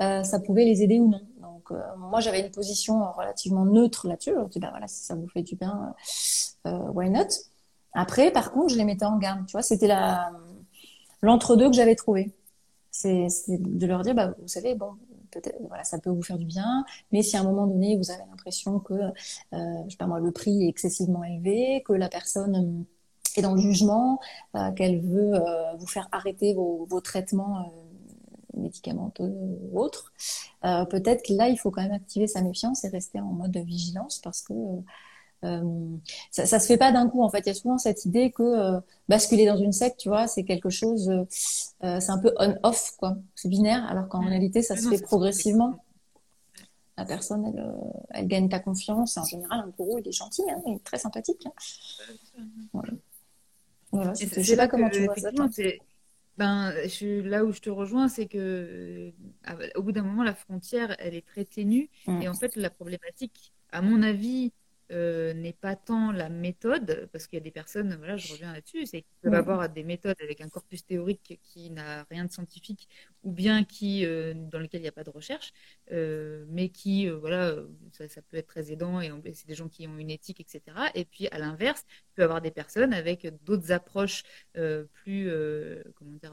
ça 0.00 0.40
pouvait 0.44 0.64
les 0.64 0.82
aider 0.82 1.00
ou 1.00 1.08
non. 1.08 1.20
Donc, 1.40 1.72
moi, 1.96 2.20
j'avais 2.20 2.40
une 2.40 2.50
position 2.50 3.10
relativement 3.12 3.64
neutre 3.64 4.06
là-dessus. 4.06 4.32
Je 4.36 4.48
dis, 4.48 4.60
bah 4.60 4.68
voilà, 4.70 4.86
si 4.86 5.04
ça 5.04 5.14
vous 5.16 5.26
fait 5.28 5.42
du 5.42 5.56
bien, 5.56 5.94
why 6.64 7.10
not? 7.10 7.28
Après, 7.94 8.30
par 8.30 8.52
contre, 8.52 8.72
je 8.72 8.78
les 8.78 8.84
mettais 8.84 9.04
en 9.04 9.18
garde. 9.18 9.46
Tu 9.46 9.52
vois, 9.52 9.62
c'était 9.62 9.86
la 9.88 10.30
l'entre-deux 11.22 11.68
que 11.70 11.76
j'avais 11.76 11.96
trouvé 11.96 12.32
c'est 12.90 13.28
de 13.48 13.86
leur 13.86 14.02
dire, 14.02 14.14
bah, 14.14 14.34
vous 14.40 14.48
savez, 14.48 14.74
bon, 14.74 14.92
peut-être, 15.30 15.56
voilà, 15.68 15.84
ça 15.84 15.98
peut 15.98 16.10
vous 16.10 16.22
faire 16.22 16.38
du 16.38 16.46
bien, 16.46 16.84
mais 17.12 17.22
si 17.22 17.36
à 17.36 17.40
un 17.40 17.44
moment 17.44 17.66
donné 17.66 17.96
vous 17.96 18.10
avez 18.10 18.22
l'impression 18.30 18.80
que, 18.80 18.94
euh, 18.94 19.12
je 19.86 19.90
sais 19.90 19.96
pas 19.96 20.06
moi, 20.06 20.20
le 20.20 20.32
prix 20.32 20.64
est 20.64 20.68
excessivement 20.68 21.22
élevé, 21.24 21.82
que 21.86 21.92
la 21.92 22.08
personne 22.08 22.56
euh, 22.56 23.38
est 23.38 23.42
dans 23.42 23.54
le 23.54 23.60
jugement, 23.60 24.20
euh, 24.56 24.72
qu'elle 24.72 25.00
veut 25.00 25.34
euh, 25.34 25.74
vous 25.78 25.86
faire 25.86 26.08
arrêter 26.12 26.54
vos, 26.54 26.86
vos 26.90 27.00
traitements 27.00 27.60
euh, 27.60 28.60
médicamenteux 28.60 29.32
ou 29.72 29.78
autres, 29.80 30.12
peut-être 30.62 31.22
que 31.24 31.32
là 31.32 31.48
il 31.48 31.56
faut 31.56 31.70
quand 31.70 31.82
même 31.82 31.92
activer 31.92 32.26
sa 32.26 32.42
méfiance 32.42 32.84
et 32.84 32.88
rester 32.88 33.20
en 33.20 33.26
mode 33.26 33.52
de 33.52 33.60
vigilance 33.60 34.18
parce 34.18 34.42
que 34.42 34.52
euh, 34.52 34.80
ça, 35.42 36.46
ça 36.46 36.58
se 36.58 36.66
fait 36.66 36.76
pas 36.76 36.92
d'un 36.92 37.08
coup 37.08 37.22
en 37.22 37.30
fait. 37.30 37.40
Il 37.40 37.46
y 37.46 37.50
a 37.50 37.54
souvent 37.54 37.78
cette 37.78 38.04
idée 38.04 38.30
que 38.30 38.42
euh, 38.42 38.80
basculer 39.08 39.46
dans 39.46 39.56
une 39.56 39.72
secte, 39.72 39.98
tu 39.98 40.08
vois, 40.08 40.26
c'est 40.26 40.44
quelque 40.44 40.70
chose, 40.70 41.08
euh, 41.08 41.24
c'est 42.00 42.10
un 42.10 42.18
peu 42.18 42.32
on-off 42.38 42.92
quoi, 42.98 43.16
c'est 43.34 43.48
binaire, 43.48 43.84
alors 43.86 44.08
qu'en 44.08 44.20
réalité 44.20 44.62
ça 44.62 44.76
se 44.76 44.88
fait 44.88 45.02
progressivement. 45.02 45.82
La 46.96 47.04
personne, 47.04 47.46
elle, 47.46 47.74
elle, 48.10 48.26
gagne 48.26 48.48
ta 48.48 48.58
confiance. 48.58 49.16
En 49.18 49.24
général, 49.24 49.60
un 49.60 49.68
gourou, 49.68 49.98
il 49.98 50.08
est 50.08 50.12
gentil, 50.12 50.42
hein, 50.50 50.60
il 50.66 50.74
est 50.74 50.84
très 50.84 50.98
sympathique. 50.98 51.46
Hein. 51.46 52.44
Voilà. 52.72 52.92
voilà 53.92 54.12
je 54.14 54.42
sais 54.42 54.56
pas 54.56 54.66
comment 54.66 54.90
tu 54.90 55.04
vois 55.04 55.14
ça. 55.14 55.30
Ben, 56.38 56.72
je, 56.86 57.20
là 57.20 57.44
où 57.44 57.52
je 57.52 57.60
te 57.60 57.68
rejoins, 57.68 58.08
c'est 58.08 58.26
que 58.26 59.12
au 59.74 59.82
bout 59.82 59.90
d'un 59.90 60.02
moment, 60.02 60.22
la 60.22 60.36
frontière, 60.36 60.94
elle 61.00 61.14
est 61.14 61.26
très 61.26 61.44
ténue. 61.44 61.90
Mm. 62.06 62.22
Et 62.22 62.28
en 62.28 62.34
fait, 62.34 62.54
la 62.54 62.70
problématique, 62.70 63.52
à 63.72 63.82
mon 63.82 64.04
avis, 64.04 64.52
euh, 64.90 65.34
n'est 65.34 65.52
pas 65.52 65.76
tant 65.76 66.12
la 66.12 66.28
méthode, 66.28 67.08
parce 67.12 67.26
qu'il 67.26 67.38
y 67.38 67.42
a 67.42 67.44
des 67.44 67.50
personnes, 67.50 67.94
voilà, 67.96 68.16
je 68.16 68.32
reviens 68.32 68.52
là-dessus, 68.52 68.86
c'est 68.86 69.02
qu'ils 69.02 69.16
peuvent 69.22 69.34
avoir 69.34 69.68
des 69.68 69.82
méthodes 69.82 70.16
avec 70.22 70.40
un 70.40 70.48
corpus 70.48 70.84
théorique 70.86 71.38
qui 71.42 71.70
n'a 71.70 72.04
rien 72.10 72.24
de 72.24 72.30
scientifique, 72.30 72.88
ou 73.22 73.32
bien 73.32 73.64
qui 73.64 74.04
euh, 74.06 74.34
dans 74.34 74.58
lequel 74.58 74.80
il 74.80 74.84
n'y 74.84 74.88
a 74.88 74.92
pas 74.92 75.04
de 75.04 75.10
recherche, 75.10 75.52
euh, 75.92 76.44
mais 76.48 76.70
qui, 76.70 77.08
voilà, 77.08 77.56
ça, 77.92 78.08
ça, 78.08 78.22
peut 78.22 78.36
être 78.36 78.48
très 78.48 78.72
aidant, 78.72 79.00
et 79.00 79.10
c'est 79.34 79.46
des 79.46 79.54
gens 79.54 79.68
qui 79.68 79.86
ont 79.86 79.98
une 79.98 80.10
éthique, 80.10 80.40
etc. 80.40 80.62
Et 80.94 81.04
puis 81.04 81.28
à 81.28 81.38
l'inverse, 81.38 81.84
il 81.90 82.14
peut 82.16 82.24
avoir 82.24 82.40
des 82.40 82.50
personnes 82.50 82.94
avec 82.94 83.26
d'autres 83.44 83.72
approches 83.72 84.22
plus, 84.54 85.30
comment 85.96 86.16
dire, 86.22 86.32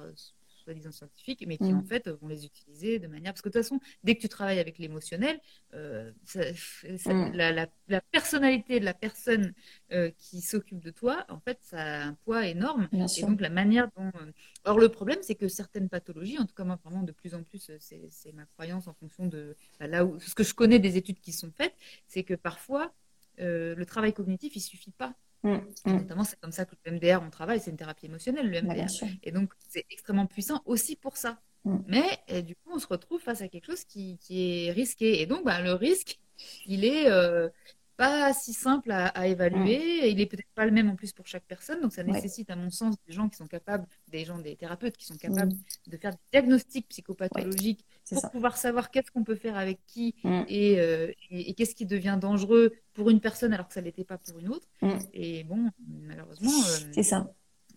soi-disant 0.66 0.92
scientifiques, 0.92 1.46
mais 1.48 1.58
qui 1.58 1.74
en 1.74 1.82
mm. 1.82 1.86
fait 1.86 2.10
vont 2.10 2.28
les 2.28 2.46
utiliser 2.46 3.00
de 3.00 3.08
manière. 3.08 3.32
Parce 3.32 3.42
que 3.42 3.50
de 3.50 3.54
toute 3.54 3.62
façon, 3.62 3.80
dès 4.04 4.16
que 4.16 4.22
tu 4.22 4.30
travailles 4.30 4.60
avec 4.60 4.78
l'émotionnel, 4.78 5.40
euh, 5.74 6.12
mm. 6.36 7.32
la, 7.34 7.52
la, 7.52 7.68
la, 7.88 8.02
personnalité 8.02 8.80
de 8.80 8.86
la 8.86 8.94
personne 8.94 9.54
euh, 9.92 10.12
qui 10.18 10.42
s'occupe 10.42 10.80
de 10.80 10.92
toi, 10.92 11.26
en 11.30 11.40
fait, 11.40 11.60
ça 11.62 11.80
a 11.80 12.04
un 12.08 12.14
poids 12.26 12.48
énorme. 12.48 12.90
et 12.92 13.22
donc 13.22 13.42
la 13.42 13.50
manière 13.50 13.90
dont. 13.96 14.08
Euh... 14.08 14.32
Or, 14.66 14.80
le 14.80 14.90
problème, 14.90 15.20
c'est 15.22 15.36
que 15.36 15.48
certaines 15.48 15.90
pathologies, 15.90 16.40
en 16.40 16.46
tout 16.46 16.56
cas, 16.56 16.64
moi, 16.64 16.80
vraiment, 16.84 17.04
de 17.04 17.12
plus 17.12 17.36
en 17.36 17.44
plus, 17.44 17.72
c'est 17.80 18.34
ma 18.34 18.46
croyance 18.46 18.88
en 18.88 18.94
fonction 18.94 19.28
de 19.28 19.56
bah, 19.80 19.88
là 19.88 20.06
où. 20.06 20.20
Ce 20.20 20.34
que 20.34 20.44
je 20.44 20.54
connais 20.54 20.80
des 20.80 20.98
études 20.98 21.20
qui 21.20 21.32
sont 21.32 21.52
faites, 21.52 21.76
c'est 22.08 22.24
que 22.24 22.34
parfois, 22.34 22.94
euh, 23.40 23.76
le 23.76 23.86
travail 23.86 24.14
cognitif, 24.14 24.56
il 24.56 24.62
suffit 24.62 24.92
pas 24.92 25.14
Mm, 25.46 25.62
mm. 25.86 25.94
Notamment, 25.94 26.24
c'est 26.24 26.40
comme 26.40 26.52
ça 26.52 26.66
que 26.66 26.76
le 26.86 26.92
MDR, 26.94 27.22
on 27.22 27.30
travaille, 27.30 27.60
c'est 27.60 27.70
une 27.70 27.78
thérapie 27.78 28.08
émotionnelle, 28.08 28.50
le 28.50 28.62
MDR. 28.62 28.88
et 29.22 29.32
donc, 29.32 29.54
c'est 29.60 29.86
extrêmement 29.92 30.26
puissant 30.26 30.62
aussi 30.66 30.96
pour 30.96 31.18
ça. 31.18 31.40
Mm. 31.66 31.78
Mais 31.88 32.42
du 32.42 32.56
coup, 32.56 32.72
on 32.74 32.80
se 32.80 32.88
retrouve 32.88 33.22
face 33.22 33.42
à 33.42 33.48
quelque 33.48 33.68
chose 33.68 33.86
qui, 33.86 34.18
qui 34.18 34.66
est 34.66 34.72
risqué. 34.72 35.22
Et 35.22 35.28
donc, 35.28 35.46
bah, 35.46 35.62
le 35.62 35.74
risque, 35.74 36.20
il 36.66 36.84
est, 36.84 37.10
euh, 37.10 37.48
pas 37.98 38.34
si 38.34 38.54
simple 38.54 38.92
à, 38.92 39.28
évaluer. 39.28 40.10
Il 40.10 40.20
est 40.20 40.26
peut-être 40.26 40.50
pas 40.54 40.66
le 40.66 40.72
même 40.72 40.90
en 40.90 40.96
plus 40.96 41.12
pour 41.12 41.28
chaque 41.28 41.46
personne, 41.46 41.82
donc 41.82 41.94
ça 41.94 42.04
nécessite, 42.04 42.50
à 42.50 42.56
mon 42.56 42.70
sens, 42.70 42.96
des 43.08 43.14
gens 43.14 43.30
qui 43.30 43.38
sont 43.38 43.48
capables, 43.48 43.86
des 44.10 44.26
gens, 44.26 44.40
des 44.40 44.56
thérapeutes 44.56 44.98
qui 44.98 45.06
sont 45.06 45.18
capables 45.18 45.54
de 45.88 45.98
faire 45.98 46.12
des 46.12 46.18
diagnostics 46.32 46.88
psychopathologiques 46.90 47.86
pour 48.10 48.30
pouvoir 48.32 48.58
savoir 48.58 48.92
qu'est-ce 48.92 49.12
qu'on 49.12 49.24
peut 49.24 49.36
faire 49.36 49.58
avec 49.58 49.80
qui 49.88 50.16
euh, 50.26 51.12
et, 51.32 51.54
qu'est-ce 51.54 51.76
qui 51.76 51.86
devient 51.86 52.18
dangereux 52.20 52.74
pour 52.94 53.10
une 53.10 53.20
personne 53.20 53.54
alors 53.54 53.68
que 53.68 53.74
ça 53.74 53.82
l'était 53.82 54.04
pas 54.04 54.18
pour 54.18 54.40
une 54.40 54.50
autre. 54.50 54.68
Et 55.14 55.44
bon, 55.44 55.70
malheureusement. 55.88 56.52
Euh, 56.52 56.92
c'est 56.94 57.04
ça. 57.04 57.32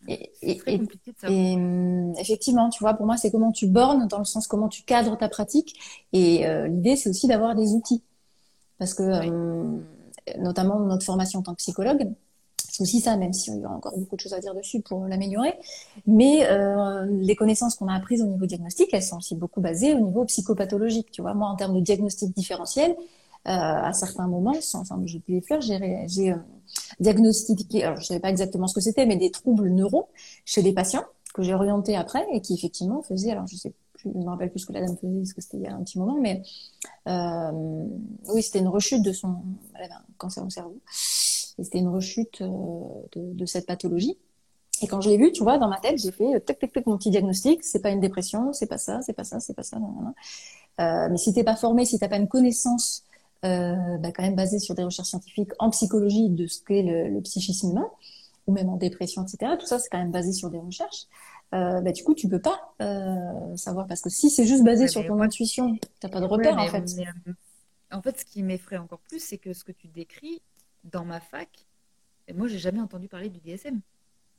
C'est 0.06 0.58
très 0.58 0.78
compliqué 0.78 1.12
de 1.12 1.18
savoir. 1.18 1.38
Et, 1.38 2.20
effectivement, 2.20 2.68
tu 2.70 2.80
vois, 2.80 2.94
pour 2.94 3.06
moi, 3.06 3.16
c'est 3.16 3.30
comment 3.30 3.52
tu 3.52 3.66
bornes, 3.66 4.06
dans 4.08 4.18
le 4.18 4.24
sens 4.24 4.46
comment 4.46 4.68
tu 4.68 4.82
cadres 4.82 5.16
ta 5.16 5.28
pratique. 5.28 5.78
Et 6.12 6.46
euh, 6.46 6.68
l'idée, 6.68 6.96
c'est 6.96 7.10
aussi 7.10 7.26
d'avoir 7.26 7.54
des 7.54 7.72
outils. 7.72 8.02
Parce 8.78 8.94
que 8.94 9.02
notamment 10.38 10.78
notre 10.80 11.04
formation 11.04 11.40
en 11.40 11.42
tant 11.42 11.52
que 11.52 11.58
psychologue. 11.58 12.10
C'est 12.70 12.82
aussi 12.82 13.00
ça, 13.00 13.16
même 13.16 13.32
s'il 13.32 13.60
y 13.60 13.64
a 13.64 13.70
encore 13.70 13.96
beaucoup 13.96 14.16
de 14.16 14.20
choses 14.20 14.34
à 14.34 14.40
dire 14.40 14.54
dessus 14.54 14.80
pour 14.80 15.06
l'améliorer. 15.06 15.54
Mais 16.06 16.46
euh, 16.46 17.06
les 17.06 17.34
connaissances 17.34 17.74
qu'on 17.74 17.88
a 17.88 17.94
apprises 17.94 18.22
au 18.22 18.26
niveau 18.26 18.46
diagnostic, 18.46 18.88
elles 18.92 19.02
sont 19.02 19.16
aussi 19.16 19.34
beaucoup 19.34 19.60
basées 19.60 19.94
au 19.94 20.00
niveau 20.00 20.24
psychopathologique. 20.24 21.10
Tu 21.10 21.22
vois, 21.22 21.34
moi, 21.34 21.48
en 21.48 21.56
termes 21.56 21.74
de 21.74 21.80
diagnostic 21.80 22.34
différentiel, 22.34 22.94
euh, 23.46 23.50
à 23.50 23.92
certains 23.92 24.26
moments, 24.26 24.60
sans, 24.60 24.84
sans 24.84 25.04
jeter 25.06 25.32
les 25.32 25.40
fleurs, 25.40 25.60
j'ai 25.60 26.30
euh, 26.30 26.36
diagnostiqué, 27.00 27.84
alors 27.84 27.98
je 27.98 28.04
savais 28.04 28.20
pas 28.20 28.30
exactement 28.30 28.66
ce 28.66 28.74
que 28.74 28.80
c'était, 28.80 29.06
mais 29.06 29.16
des 29.16 29.30
troubles 29.30 29.68
neuro 29.70 30.08
chez 30.44 30.62
des 30.62 30.72
patients 30.72 31.04
que 31.34 31.42
j'ai 31.42 31.54
orientés 31.54 31.96
après 31.96 32.26
et 32.32 32.40
qui 32.40 32.54
effectivement 32.54 33.00
faisaient, 33.02 33.30
alors 33.30 33.46
je 33.46 33.56
sais 33.56 33.72
je 34.02 34.08
ne 34.08 34.24
me 34.24 34.28
rappelle 34.28 34.50
plus 34.50 34.60
ce 34.60 34.66
que 34.66 34.72
la 34.72 34.80
dame 34.80 34.96
faisait, 34.96 35.18
parce 35.18 35.32
que 35.32 35.40
c'était 35.40 35.56
il 35.58 35.62
y 35.62 35.66
a 35.66 35.74
un 35.74 35.82
petit 35.82 35.98
moment, 35.98 36.18
mais 36.20 36.42
euh, 37.08 37.86
oui, 38.32 38.42
c'était 38.42 38.60
une 38.60 38.68
rechute 38.68 39.02
de 39.02 39.12
son, 39.12 39.36
cancer 40.16 40.44
au 40.44 40.50
cerveau, 40.50 40.78
c'était 40.90 41.78
une 41.78 41.88
rechute 41.88 42.40
euh, 42.42 42.82
de, 43.14 43.46
cette 43.46 43.66
pathologie. 43.66 44.16
Et 44.80 44.86
quand 44.86 45.00
je 45.00 45.10
l'ai 45.10 45.16
vu, 45.16 45.32
tu 45.32 45.42
vois, 45.42 45.58
dans 45.58 45.68
ma 45.68 45.80
tête, 45.80 45.98
j'ai 45.98 46.12
fait 46.12 46.40
tac 46.40 46.58
tac 46.60 46.72
tac 46.72 46.86
mon 46.86 46.96
petit 46.96 47.10
diagnostic, 47.10 47.64
c'est 47.64 47.80
pas 47.80 47.90
une 47.90 48.00
dépression, 48.00 48.52
c'est 48.52 48.68
pas 48.68 48.78
ça, 48.78 49.02
c'est 49.02 49.12
pas 49.12 49.24
ça, 49.24 49.40
c'est 49.40 49.54
pas 49.54 49.64
ça. 49.64 49.78
Euh, 50.80 51.08
mais 51.10 51.16
si 51.16 51.32
t'es 51.34 51.42
pas 51.42 51.56
formé, 51.56 51.84
si 51.84 51.98
t'as 51.98 52.08
pas 52.08 52.18
une 52.18 52.28
connaissance 52.28 53.04
bah, 53.42 54.12
quand 54.14 54.22
même 54.22 54.34
basée 54.34 54.58
sur 54.58 54.74
des 54.74 54.82
recherches 54.82 55.08
scientifiques 55.08 55.50
en 55.60 55.70
psychologie 55.70 56.28
de 56.28 56.46
ce 56.46 56.60
qu'est 56.62 56.82
le 56.82 57.20
psychisme 57.20 57.70
humain, 57.70 57.88
ou 58.48 58.52
même 58.52 58.68
en 58.68 58.76
dépression, 58.76 59.22
etc. 59.22 59.52
Tout 59.60 59.66
ça, 59.66 59.78
c'est 59.78 59.88
quand 59.90 59.98
même 59.98 60.10
basé 60.10 60.32
sur 60.32 60.50
des 60.50 60.58
recherches 60.58 61.06
euh, 61.54 61.80
bah, 61.80 61.92
du 61.92 62.04
coup, 62.04 62.14
tu 62.14 62.28
peux 62.28 62.40
pas 62.40 62.74
euh, 62.82 63.56
savoir 63.56 63.86
parce 63.86 64.02
que 64.02 64.10
si 64.10 64.28
c'est 64.30 64.46
juste 64.46 64.64
basé 64.64 64.86
sur 64.86 65.04
ton 65.06 65.20
intuition, 65.20 65.76
t'as 66.00 66.08
pas 66.08 66.20
de 66.20 66.26
repère 66.26 66.58
en 66.58 66.68
fait. 66.68 66.84
Euh, 66.98 67.32
en 67.90 68.02
fait, 68.02 68.20
ce 68.20 68.24
qui 68.24 68.42
m'effraie 68.42 68.76
encore 68.76 69.00
plus, 69.00 69.20
c'est 69.20 69.38
que 69.38 69.54
ce 69.54 69.64
que 69.64 69.72
tu 69.72 69.88
décris 69.88 70.42
dans 70.84 71.04
ma 71.04 71.20
fac, 71.20 71.48
moi, 72.34 72.48
j'ai 72.48 72.58
jamais 72.58 72.80
entendu 72.80 73.08
parler 73.08 73.30
du 73.30 73.40
DSM 73.40 73.80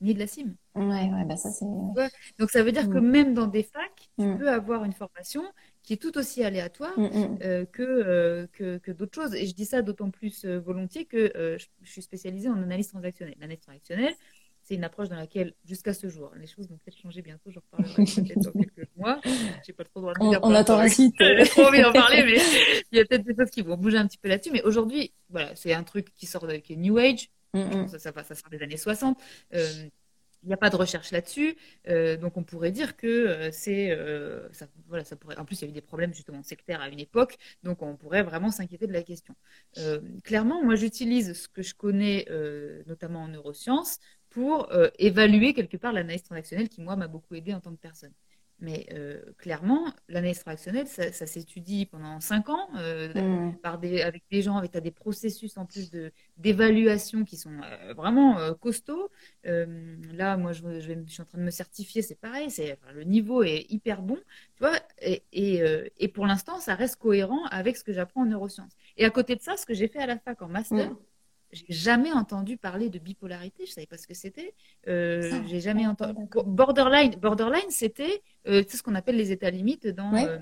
ni 0.01 0.13
de 0.13 0.19
la 0.19 0.27
CIM. 0.27 0.55
Ouais, 0.75 1.09
ouais, 1.11 1.25
bah 1.25 1.35
ça 1.35 1.49
c'est. 1.49 1.65
Donc 1.65 2.51
ça 2.51 2.63
veut 2.63 2.71
dire 2.71 2.87
que 2.87 2.99
mm. 2.99 3.09
même 3.09 3.33
dans 3.33 3.47
des 3.47 3.63
facs, 3.63 4.09
tu 4.17 4.25
mm. 4.25 4.37
peux 4.37 4.49
avoir 4.49 4.85
une 4.85 4.93
formation 4.93 5.43
qui 5.83 5.91
est 5.93 5.97
tout 5.97 6.17
aussi 6.17 6.41
aléatoire 6.43 6.97
mm, 6.97 7.65
que, 7.71 8.47
que, 8.53 8.77
que 8.77 8.91
d'autres 8.91 9.15
choses. 9.15 9.33
Et 9.33 9.47
je 9.47 9.55
dis 9.55 9.65
ça 9.65 9.81
d'autant 9.81 10.11
plus 10.11 10.45
volontiers 10.45 11.05
que 11.05 11.33
je, 11.35 11.65
je, 11.81 11.91
suis 11.91 12.03
spécialisée 12.03 12.49
en 12.49 12.61
analyse 12.61 12.89
transactionnelle. 12.89 13.35
L'analyse 13.39 13.61
transactionnelle, 13.61 14.15
c'est 14.69 14.75
une 14.75 14.83
approche 14.83 15.09
dans 15.09 15.15
laquelle, 15.15 15.55
jusqu'à 15.65 15.95
ce 15.95 16.09
jour, 16.09 16.31
les 16.39 16.45
choses 16.45 16.69
vont 16.69 16.77
peut-être 16.77 16.99
changer 16.99 17.23
bientôt, 17.23 17.49
j'en 17.49 17.61
reparlerai 17.71 18.03
peut-être 18.05 18.39
dans 18.39 18.51
quelques 18.51 18.87
mois. 18.97 19.19
J'ai 19.65 19.73
pas 19.73 19.83
trop 19.83 19.99
droit 19.99 20.13
de 20.13 20.29
dire. 20.29 20.39
On, 20.43 20.53
attend 20.53 20.77
la 20.77 20.87
suite. 20.89 21.15
J'ai 21.19 21.43
trop 21.45 21.63
envie 21.63 21.81
d'en 21.81 21.91
parler, 21.91 22.23
mais 22.23 22.37
il 22.91 22.99
y 22.99 23.01
a 23.01 23.05
peut-être 23.05 23.23
des 23.23 23.35
choses 23.35 23.49
qui 23.49 23.63
vont 23.63 23.77
bouger 23.77 23.97
un 23.97 24.05
petit 24.05 24.19
peu 24.19 24.29
là-dessus. 24.29 24.51
Mais 24.51 24.61
aujourd'hui, 24.61 25.11
voilà, 25.31 25.55
c'est 25.55 25.73
un 25.73 25.81
truc 25.81 26.13
qui 26.13 26.27
sort 26.27 26.45
de, 26.45 26.57
qui 26.57 26.73
est 26.73 26.75
New 26.75 26.99
Age. 26.99 27.31
Mm 27.55 27.61
-hmm. 27.61 27.87
ça, 27.87 27.97
ça, 27.97 28.23
ça, 28.23 28.35
sort 28.35 28.51
des 28.51 28.61
années 28.61 28.77
60. 28.77 29.17
Euh, 29.55 29.89
il 30.43 30.47
n'y 30.47 30.53
a 30.53 30.57
pas 30.57 30.69
de 30.69 30.75
recherche 30.75 31.11
là-dessus, 31.11 31.57
euh, 31.87 32.15
donc 32.15 32.37
on 32.37 32.43
pourrait 32.43 32.71
dire 32.71 32.95
que 32.95 33.07
euh, 33.07 33.49
c'est, 33.51 33.91
euh, 33.91 34.47
ça, 34.53 34.67
voilà, 34.87 35.03
ça 35.03 35.15
pourrait. 35.15 35.37
En 35.37 35.45
plus, 35.45 35.61
il 35.61 35.65
y 35.65 35.67
a 35.67 35.69
eu 35.69 35.73
des 35.73 35.81
problèmes 35.81 36.13
justement 36.13 36.41
sectaires 36.43 36.81
à 36.81 36.87
une 36.89 36.99
époque, 36.99 37.37
donc 37.63 37.81
on 37.81 37.95
pourrait 37.97 38.23
vraiment 38.23 38.49
s'inquiéter 38.49 38.87
de 38.87 38.93
la 38.93 39.03
question. 39.03 39.35
Euh, 39.77 39.99
clairement, 40.23 40.63
moi, 40.63 40.75
j'utilise 40.75 41.33
ce 41.33 41.47
que 41.49 41.61
je 41.61 41.73
connais, 41.75 42.25
euh, 42.29 42.83
notamment 42.87 43.23
en 43.23 43.27
neurosciences, 43.27 43.99
pour 44.29 44.71
euh, 44.71 44.89
évaluer 44.99 45.53
quelque 45.53 45.77
part 45.77 45.93
l'analyse 45.93 46.23
transactionnelle 46.23 46.69
qui, 46.69 46.81
moi, 46.81 46.95
m'a 46.95 47.07
beaucoup 47.07 47.35
aidé 47.35 47.53
en 47.53 47.59
tant 47.59 47.71
que 47.71 47.79
personne. 47.79 48.13
Mais 48.61 48.87
euh, 48.91 49.21
clairement, 49.37 49.85
l'analyse 50.09 50.39
transactionnelle, 50.39 50.87
ça, 50.87 51.11
s'étudie 51.11 51.85
pendant 51.85 52.19
cinq 52.19 52.49
ans 52.49 52.67
euh, 52.77 53.13
mm. 53.13 53.57
par 53.59 53.79
des, 53.79 54.01
avec 54.01 54.23
des 54.29 54.41
gens, 54.41 54.57
avec 54.57 54.75
des 54.75 54.91
processus 54.91 55.57
en 55.57 55.65
plus 55.65 55.91
d'évaluation 56.37 57.23
qui 57.23 57.37
sont 57.37 57.53
euh, 57.63 57.93
vraiment 57.93 58.53
costauds. 58.55 59.09
là, 59.45 60.35
moi, 60.35 60.51
je, 60.51 60.79
je, 60.81 60.93
suis 61.07 61.21
en 61.21 61.25
train 61.25 61.37
de 61.37 61.43
me 61.43 61.51
certifier, 61.51 62.01
c'est 62.01 62.19
pareil, 62.19 62.51
c'est 62.51 62.77
le 62.93 63.03
niveau 63.03 63.43
est 63.43 63.65
hyper 63.69 64.01
bon, 64.01 64.17
tu 64.55 64.59
vois. 64.59 64.77
Et, 65.01 65.23
et, 65.31 65.63
et 65.97 66.07
pour 66.09 66.25
l'instant, 66.25 66.59
ça 66.59 66.75
reste 66.75 66.97
cohérent 66.97 67.45
avec 67.51 67.77
ce 67.77 67.83
que 67.85 67.93
j'apprends 67.93 68.23
en 68.23 68.25
neurosciences. 68.25 68.73
Et 68.97 69.05
à 69.05 69.09
côté 69.09 69.37
de 69.37 69.41
ça, 69.41 69.55
ce 69.55 69.65
que 69.65 69.73
j'ai 69.73 69.87
fait 69.87 69.99
à 69.99 70.05
la 70.05 70.17
fac 70.17 70.41
en 70.41 70.49
master. 70.49 70.91
Mm. 70.91 70.97
J'ai 71.51 71.65
jamais 71.69 72.11
entendu 72.11 72.57
parler 72.57 72.89
de 72.89 72.99
bipolarité, 72.99 73.65
je 73.65 73.71
savais 73.71 73.87
pas 73.87 73.97
ce 73.97 74.05
que 74.05 74.13
c'était. 74.13 74.53
Euh, 74.87 75.29
ah, 75.33 75.41
j'ai 75.47 75.59
jamais 75.59 75.87
entendu. 75.87 76.13
Borderline, 76.45 77.15
borderline, 77.15 77.69
c'était 77.69 78.21
euh, 78.47 78.63
ce 78.67 78.83
qu'on 78.83 78.95
appelle 78.95 79.15
les 79.15 79.31
états 79.31 79.49
limites 79.49 79.87
dans 79.87 80.13
euh, 80.13 80.37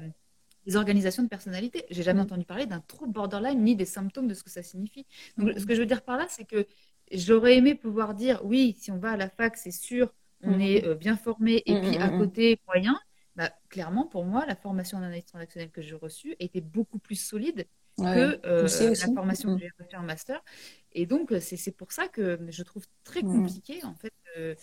les 0.66 0.76
organisations 0.76 1.24
de 1.24 1.30
personnalité. 1.30 1.86
J'ai 1.90 2.04
jamais 2.04 2.20
mm. 2.20 2.24
entendu 2.24 2.46
parler 2.46 2.66
d'un 2.66 2.82
trouble 2.82 3.14
borderline 3.14 3.64
ni 3.64 3.76
des 3.76 3.86
symptômes 3.86 4.28
de 4.28 4.34
ce 4.34 4.44
que 4.44 4.50
ça 4.50 4.62
signifie. 4.64 5.06
Donc, 5.38 5.56
mm. 5.56 5.60
ce 5.60 5.66
que 5.66 5.76
je 5.76 5.80
veux 5.80 5.86
dire 5.86 6.02
par 6.02 6.18
là, 6.18 6.28
c'est 6.30 6.46
que 6.46 6.68
j'aurais 7.12 7.56
aimé 7.56 7.74
pouvoir 7.74 8.14
dire 8.14 8.42
oui, 8.44 8.76
si 8.78 8.92
on 8.92 8.98
va 8.98 9.12
à 9.12 9.18
la 9.18 9.30
fac, 9.30 9.56
c'est 9.56 9.72
sûr, 9.72 10.14
on 10.44 10.58
mm. 10.58 10.62
est 10.62 10.86
euh, 10.86 10.96
bien 10.96 11.16
formé, 11.16 11.64
et 11.66 11.80
puis 11.80 11.98
à 11.98 12.10
côté, 12.10 12.60
moyen. 12.68 13.00
Bah, 13.38 13.52
clairement, 13.70 14.08
pour 14.08 14.26
moi, 14.26 14.46
la 14.48 14.56
formation 14.56 15.00
d'analyse 15.00 15.26
transactionnelle 15.26 15.70
que 15.70 15.82
j'ai 15.82 15.96
reçue 15.96 16.36
était 16.40 16.60
beaucoup 16.60 16.98
plus 16.98 17.16
solide 17.16 17.68
que 17.98 18.40
euh, 18.46 18.68
la 18.90 19.14
formation 19.14 19.56
que 19.56 19.62
j'ai 19.62 19.72
reçue 19.80 19.96
en 19.96 20.04
master. 20.04 20.44
Et 20.94 21.06
donc, 21.06 21.32
c'est 21.42 21.76
pour 21.76 21.92
ça 21.92 22.08
que 22.08 22.40
je 22.50 22.64
trouve 22.64 22.84
très 23.04 23.22
compliqué, 23.22 23.84
en 23.84 23.94
fait, 23.94 24.14
euh, 24.38 24.56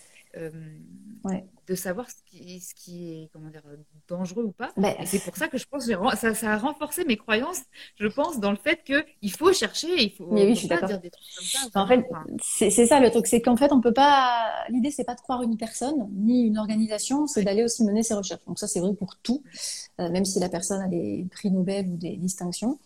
de 1.67 1.75
savoir 1.75 2.09
ce 2.09 2.17
qui, 2.25 2.59
ce 2.59 2.75
qui, 2.75 3.13
est 3.13 3.29
comment 3.31 3.49
dire, 3.49 3.63
dangereux 4.07 4.43
ou 4.43 4.51
pas. 4.51 4.71
Bah, 4.75 4.93
c'est 5.05 5.23
pour 5.23 5.37
ça 5.37 5.47
que 5.47 5.57
je 5.57 5.65
pense 5.65 5.87
que 5.87 5.93
ça, 6.17 6.33
ça, 6.33 6.51
a 6.51 6.57
renforcé 6.57 7.05
mes 7.05 7.15
croyances, 7.15 7.61
je 7.97 8.07
pense, 8.07 8.39
dans 8.39 8.51
le 8.51 8.57
fait 8.57 8.83
qu'il 8.83 9.31
faut 9.31 9.53
chercher, 9.53 9.87
il 10.03 10.11
faut, 10.11 10.27
Mais 10.29 10.45
oui, 10.45 10.55
je 10.55 10.59
suis 10.59 10.67
pas 10.67 10.81
dire 10.81 10.99
des 10.99 11.09
trucs 11.09 11.25
comme 11.37 11.69
ça. 11.71 11.81
En 11.81 11.87
fait, 11.87 12.05
c'est 12.41 12.85
ça 12.85 12.99
le 12.99 13.09
truc, 13.11 13.27
c'est 13.27 13.41
qu'en 13.41 13.55
fait, 13.55 13.71
on 13.71 13.79
peut 13.79 13.93
pas. 13.93 14.51
L'idée, 14.69 14.91
c'est 14.91 15.05
pas 15.05 15.15
de 15.15 15.21
croire 15.21 15.41
une 15.41 15.57
personne 15.57 16.09
ni 16.11 16.47
une 16.47 16.57
organisation, 16.57 17.27
c'est 17.27 17.43
d'aller 17.43 17.63
aussi 17.63 17.83
mener 17.85 18.03
ses 18.03 18.13
recherches. 18.13 18.43
Donc 18.45 18.59
ça, 18.59 18.67
c'est 18.67 18.81
vrai 18.81 18.93
pour 18.93 19.15
tout, 19.17 19.41
euh, 20.01 20.09
même 20.09 20.25
si 20.25 20.39
la 20.39 20.49
personne 20.49 20.81
a 20.81 20.87
des 20.87 21.25
prix 21.31 21.49
Nobel 21.49 21.87
ou 21.87 21.95
des 21.97 22.17
distinctions. 22.17 22.77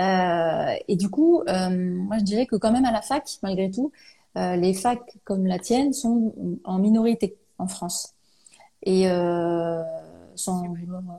Euh, 0.00 0.74
et 0.88 0.96
du 0.96 1.08
coup, 1.08 1.42
euh, 1.48 1.70
moi 1.70 2.18
je 2.18 2.24
dirais 2.24 2.46
que 2.46 2.56
quand 2.56 2.72
même 2.72 2.84
à 2.84 2.92
la 2.92 3.02
fac, 3.02 3.28
malgré 3.42 3.70
tout, 3.70 3.92
euh, 4.36 4.56
les 4.56 4.74
facs 4.74 5.16
comme 5.24 5.46
la 5.46 5.58
tienne 5.58 5.92
sont 5.92 6.34
en 6.64 6.78
minorité 6.78 7.36
en 7.58 7.66
France. 7.66 8.14
Et 8.84 9.08
sont, 10.36 10.72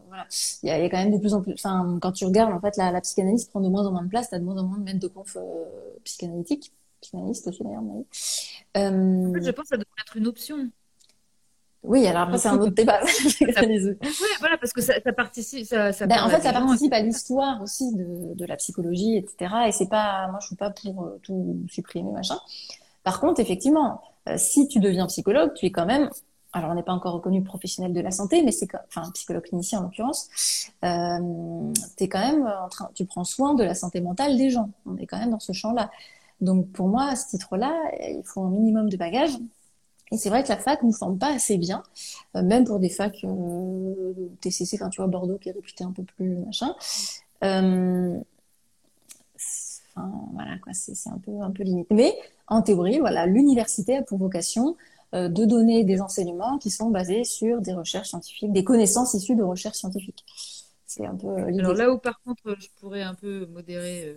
voilà, 0.08 0.26
il 0.64 0.70
y, 0.70 0.72
a, 0.72 0.90
quand 0.90 0.98
même 0.98 1.12
de 1.12 1.18
plus 1.18 1.34
en 1.34 1.42
plus. 1.42 1.54
Enfin, 1.54 2.00
quand 2.02 2.14
tu 2.14 2.24
regardes, 2.26 2.54
en 2.54 2.62
fait, 2.62 2.78
la, 2.78 3.02
psychanalyse 3.02 3.46
prend 3.46 3.60
de 3.60 3.68
moins 3.68 3.86
en 3.86 3.92
moins 3.92 4.04
de 4.04 4.08
place. 4.08 4.30
T'as 4.30 4.40
de 4.40 4.46
moins 4.46 4.56
en 4.56 4.64
moins 4.64 4.78
de 4.78 4.84
maîtres 4.84 5.00
de 5.00 5.08
conf 5.08 5.36
psychanalytiques, 6.06 6.72
psychanalystes 7.02 7.48
aussi 7.48 7.64
d'ailleurs. 7.64 7.84
En 7.84 8.06
fait, 9.34 9.44
je 9.44 9.52
pense 9.52 9.64
que 9.64 9.70
ça 9.70 9.78
devrait 9.78 10.02
être 10.06 10.16
une 10.16 10.28
option. 10.28 10.70
Oui, 11.84 12.06
alors 12.08 12.24
après, 12.24 12.38
c'est 12.38 12.50
un 12.50 12.60
autre 12.60 12.74
débat. 12.74 13.00
oui, 13.40 13.48
voilà, 14.40 14.58
parce 14.58 14.74
que 14.74 14.82
ça, 14.82 14.96
ça 15.02 15.14
participe. 15.14 15.66
Ça, 15.66 15.94
ça 15.94 16.08
ben, 16.08 16.24
en 16.24 16.30
fait, 16.30 16.42
ça 16.42 16.52
participe 16.52 16.92
à 16.92 17.00
l'histoire 17.00 17.62
aussi 17.62 17.96
de, 17.96 18.34
de, 18.36 18.46
la 18.46 18.58
psychologie, 18.58 19.16
etc. 19.16 19.54
Et 19.68 19.72
c'est 19.72 19.88
pas, 19.88 20.28
moi, 20.30 20.40
je 20.42 20.48
suis 20.48 20.56
pas 20.58 20.72
pour 20.72 21.04
euh, 21.04 21.20
tout 21.24 21.58
supprimer, 21.70 22.12
machin. 22.12 22.38
Par 23.04 23.22
contre, 23.22 23.40
effectivement, 23.40 24.02
euh, 24.28 24.36
si 24.38 24.68
tu 24.68 24.80
deviens 24.80 25.08
psychologue, 25.08 25.54
tu 25.54 25.68
es 25.68 25.72
quand 25.72 25.86
même, 25.86 26.10
alors 26.52 26.72
on 26.72 26.76
n'est 26.76 26.84
pas 26.84 26.92
encore 26.92 27.14
reconnu 27.14 27.44
professionnel 27.44 27.94
de 27.94 28.02
la 28.02 28.12
santé, 28.12 28.44
mais 28.44 28.52
c'est 28.52 28.68
enfin 28.88 29.10
psychologue 29.14 29.44
clinicien 29.44 29.80
en 29.80 29.84
l'occurrence, 29.84 30.28
euh, 30.84 31.74
es 31.98 32.10
quand 32.10 32.20
même 32.20 32.46
en 32.46 32.68
train, 32.68 32.90
tu 32.94 33.06
prends 33.06 33.24
soin 33.24 33.54
de 33.54 33.64
la 33.64 33.74
santé 33.74 34.02
mentale 34.02 34.38
des 34.38 34.50
gens. 34.50 34.70
On 34.86 34.98
est 34.98 35.06
quand 35.06 35.18
même 35.18 35.32
dans 35.32 35.40
ce 35.40 35.54
champ-là. 35.54 35.90
Donc 36.42 36.72
pour 36.74 36.90
moi, 36.90 37.06
à 37.06 37.16
ce 37.16 37.30
titre-là, 37.30 37.74
il 38.02 38.24
faut 38.26 38.42
un 38.42 38.50
minimum 38.50 38.90
de 38.90 38.98
bagages 38.98 39.38
et 40.12 40.18
c'est 40.18 40.30
vrai 40.30 40.44
que 40.44 40.50
la 40.50 40.58
fac 40.58 40.82
ne 40.84 40.92
forme 40.92 41.18
pas 41.18 41.34
assez 41.34 41.58
bien, 41.58 41.84
euh, 42.36 42.42
même 42.42 42.66
pour 42.66 42.80
des 42.80 42.90
facs 42.90 43.24
euh, 43.24 44.14
TCC, 44.42 44.78
enfin 44.78 44.90
tu 44.90 45.02
vois 45.02 45.08
Bordeaux 45.08 45.38
qui 45.38 45.50
est 45.50 45.54
réputé 45.54 45.84
un 45.84 45.92
peu 45.92 46.04
plus 46.04 46.38
machin. 46.38 46.76
Euh, 47.44 48.18
enfin 49.96 50.12
voilà 50.34 50.58
quoi, 50.58 50.74
c'est 50.74 51.10
un 51.10 51.20
peu 51.20 51.32
un 51.42 51.52
peu 51.52 51.64
limité. 51.64 51.94
Mais 51.94 52.16
en 52.48 52.62
théorie, 52.62 53.00
voilà, 53.00 53.26
l'université 53.26 53.98
a 53.98 54.02
pour 54.02 54.18
vocation 54.18 54.76
de 55.12 55.46
donner 55.46 55.84
des 55.84 56.02
enseignements 56.02 56.60
qui 56.60 56.70
sont 56.70 56.92
basés 56.92 57.24
sur 57.24 57.62
des 57.62 57.74
recherches 57.74 58.10
scientifiques, 58.10 58.52
des 58.52 58.64
connaissances 58.64 59.16
issues 59.16 59.36
de 59.36 59.42
recherches 59.42 59.78
scientifiques. 59.78 60.24
C'est 60.86 61.06
un 61.06 61.16
peu. 61.16 61.36
Alors 61.36 61.74
là 61.74 61.92
où 61.92 61.98
par 61.98 62.22
contre, 62.22 62.56
je 62.60 62.68
pourrais 62.80 63.02
un 63.02 63.16
peu 63.16 63.48
modérer 63.48 64.16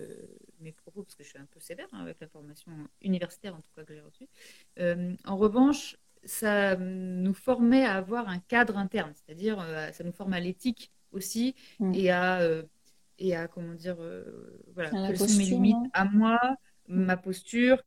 mes 0.62 0.72
propos, 0.72 1.02
parce 1.02 1.14
que 1.14 1.24
je 1.24 1.28
suis 1.28 1.38
un 1.38 1.46
peu 1.46 1.60
sévère 1.60 1.88
hein, 1.92 2.00
avec 2.00 2.18
la 2.20 2.28
formation 2.28 2.72
universitaire, 3.00 3.54
en 3.54 3.60
tout 3.60 3.70
cas 3.76 3.84
que 3.84 3.94
j'ai 3.94 4.00
reçue. 4.00 4.28
Euh, 4.78 5.14
en 5.24 5.36
revanche, 5.36 5.96
ça 6.24 6.76
nous 6.76 7.34
formait 7.34 7.84
à 7.84 7.96
avoir 7.96 8.28
un 8.28 8.38
cadre 8.38 8.78
interne, 8.78 9.12
c'est-à-dire 9.14 9.60
euh, 9.60 9.90
ça 9.92 10.04
nous 10.04 10.12
forme 10.12 10.32
à 10.32 10.40
l'éthique 10.40 10.92
aussi 11.10 11.54
mm. 11.80 11.94
et 11.94 12.10
à 12.10 12.40
euh, 12.40 12.62
et 13.18 13.36
à 13.36 13.46
comment 13.46 13.74
dire 13.74 13.96
voilà 14.74 14.90
quelles 14.90 15.18
sont 15.18 15.36
mes 15.36 15.44
limites 15.44 15.76
à 15.92 16.06
moi 16.06 16.40
ma 16.88 17.16
posture, 17.16 17.82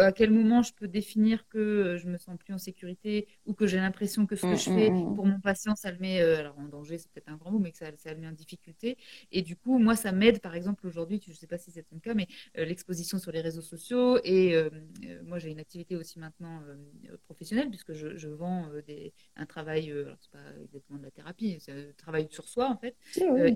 à 0.00 0.12
quel 0.12 0.30
moment 0.30 0.62
je 0.62 0.72
peux 0.74 0.88
définir 0.88 1.46
que 1.48 1.58
euh, 1.58 1.98
je 1.98 2.06
me 2.06 2.18
sens 2.18 2.36
plus 2.38 2.52
en 2.52 2.58
sécurité 2.58 3.26
ou 3.46 3.54
que 3.54 3.66
j'ai 3.66 3.78
l'impression 3.78 4.26
que 4.26 4.36
ce 4.36 4.42
que 4.42 4.54
mm, 4.54 4.56
je 4.56 4.64
fais 4.64 4.90
mm, 4.90 5.10
mm. 5.10 5.14
pour 5.14 5.26
mon 5.26 5.40
patient, 5.40 5.74
ça 5.74 5.90
le 5.90 5.98
met 5.98 6.20
euh, 6.20 6.38
alors 6.38 6.58
en 6.58 6.68
danger, 6.68 6.98
c'est 6.98 7.10
peut-être 7.10 7.28
un 7.28 7.36
grand 7.36 7.50
mot, 7.50 7.58
mais 7.58 7.72
que 7.72 7.78
ça, 7.78 7.86
ça, 7.96 8.12
le 8.12 8.20
met 8.20 8.28
en 8.28 8.32
difficulté. 8.32 8.98
Et 9.32 9.42
du 9.42 9.56
coup, 9.56 9.78
moi, 9.78 9.96
ça 9.96 10.12
m'aide, 10.12 10.40
par 10.40 10.54
exemple, 10.54 10.86
aujourd'hui, 10.86 11.20
je 11.24 11.30
ne 11.30 11.36
sais 11.36 11.46
pas 11.46 11.58
si 11.58 11.70
c'est 11.70 11.82
ton 11.82 11.98
cas, 11.98 12.14
mais 12.14 12.26
euh, 12.58 12.64
l'exposition 12.64 13.18
sur 13.18 13.32
les 13.32 13.40
réseaux 13.40 13.62
sociaux. 13.62 14.18
Et 14.24 14.54
moi, 15.24 15.38
j'ai 15.38 15.50
une 15.50 15.60
activité 15.60 15.96
aussi 15.96 16.18
maintenant 16.18 16.62
professionnelle, 17.24 17.68
puisque 17.68 17.92
je, 17.92 18.16
je 18.16 18.28
vends 18.28 18.68
des, 18.86 19.12
un 19.36 19.46
travail, 19.46 19.90
alors 19.90 20.16
c'est 20.20 20.30
pas 20.30 20.44
exactement 20.62 20.98
de 20.98 21.04
la 21.04 21.10
thérapie, 21.10 21.56
c'est 21.60 21.72
un 21.72 21.92
travail 21.96 22.28
sur 22.30 22.48
soi, 22.48 22.70
en 22.70 22.76
fait. 22.76 22.96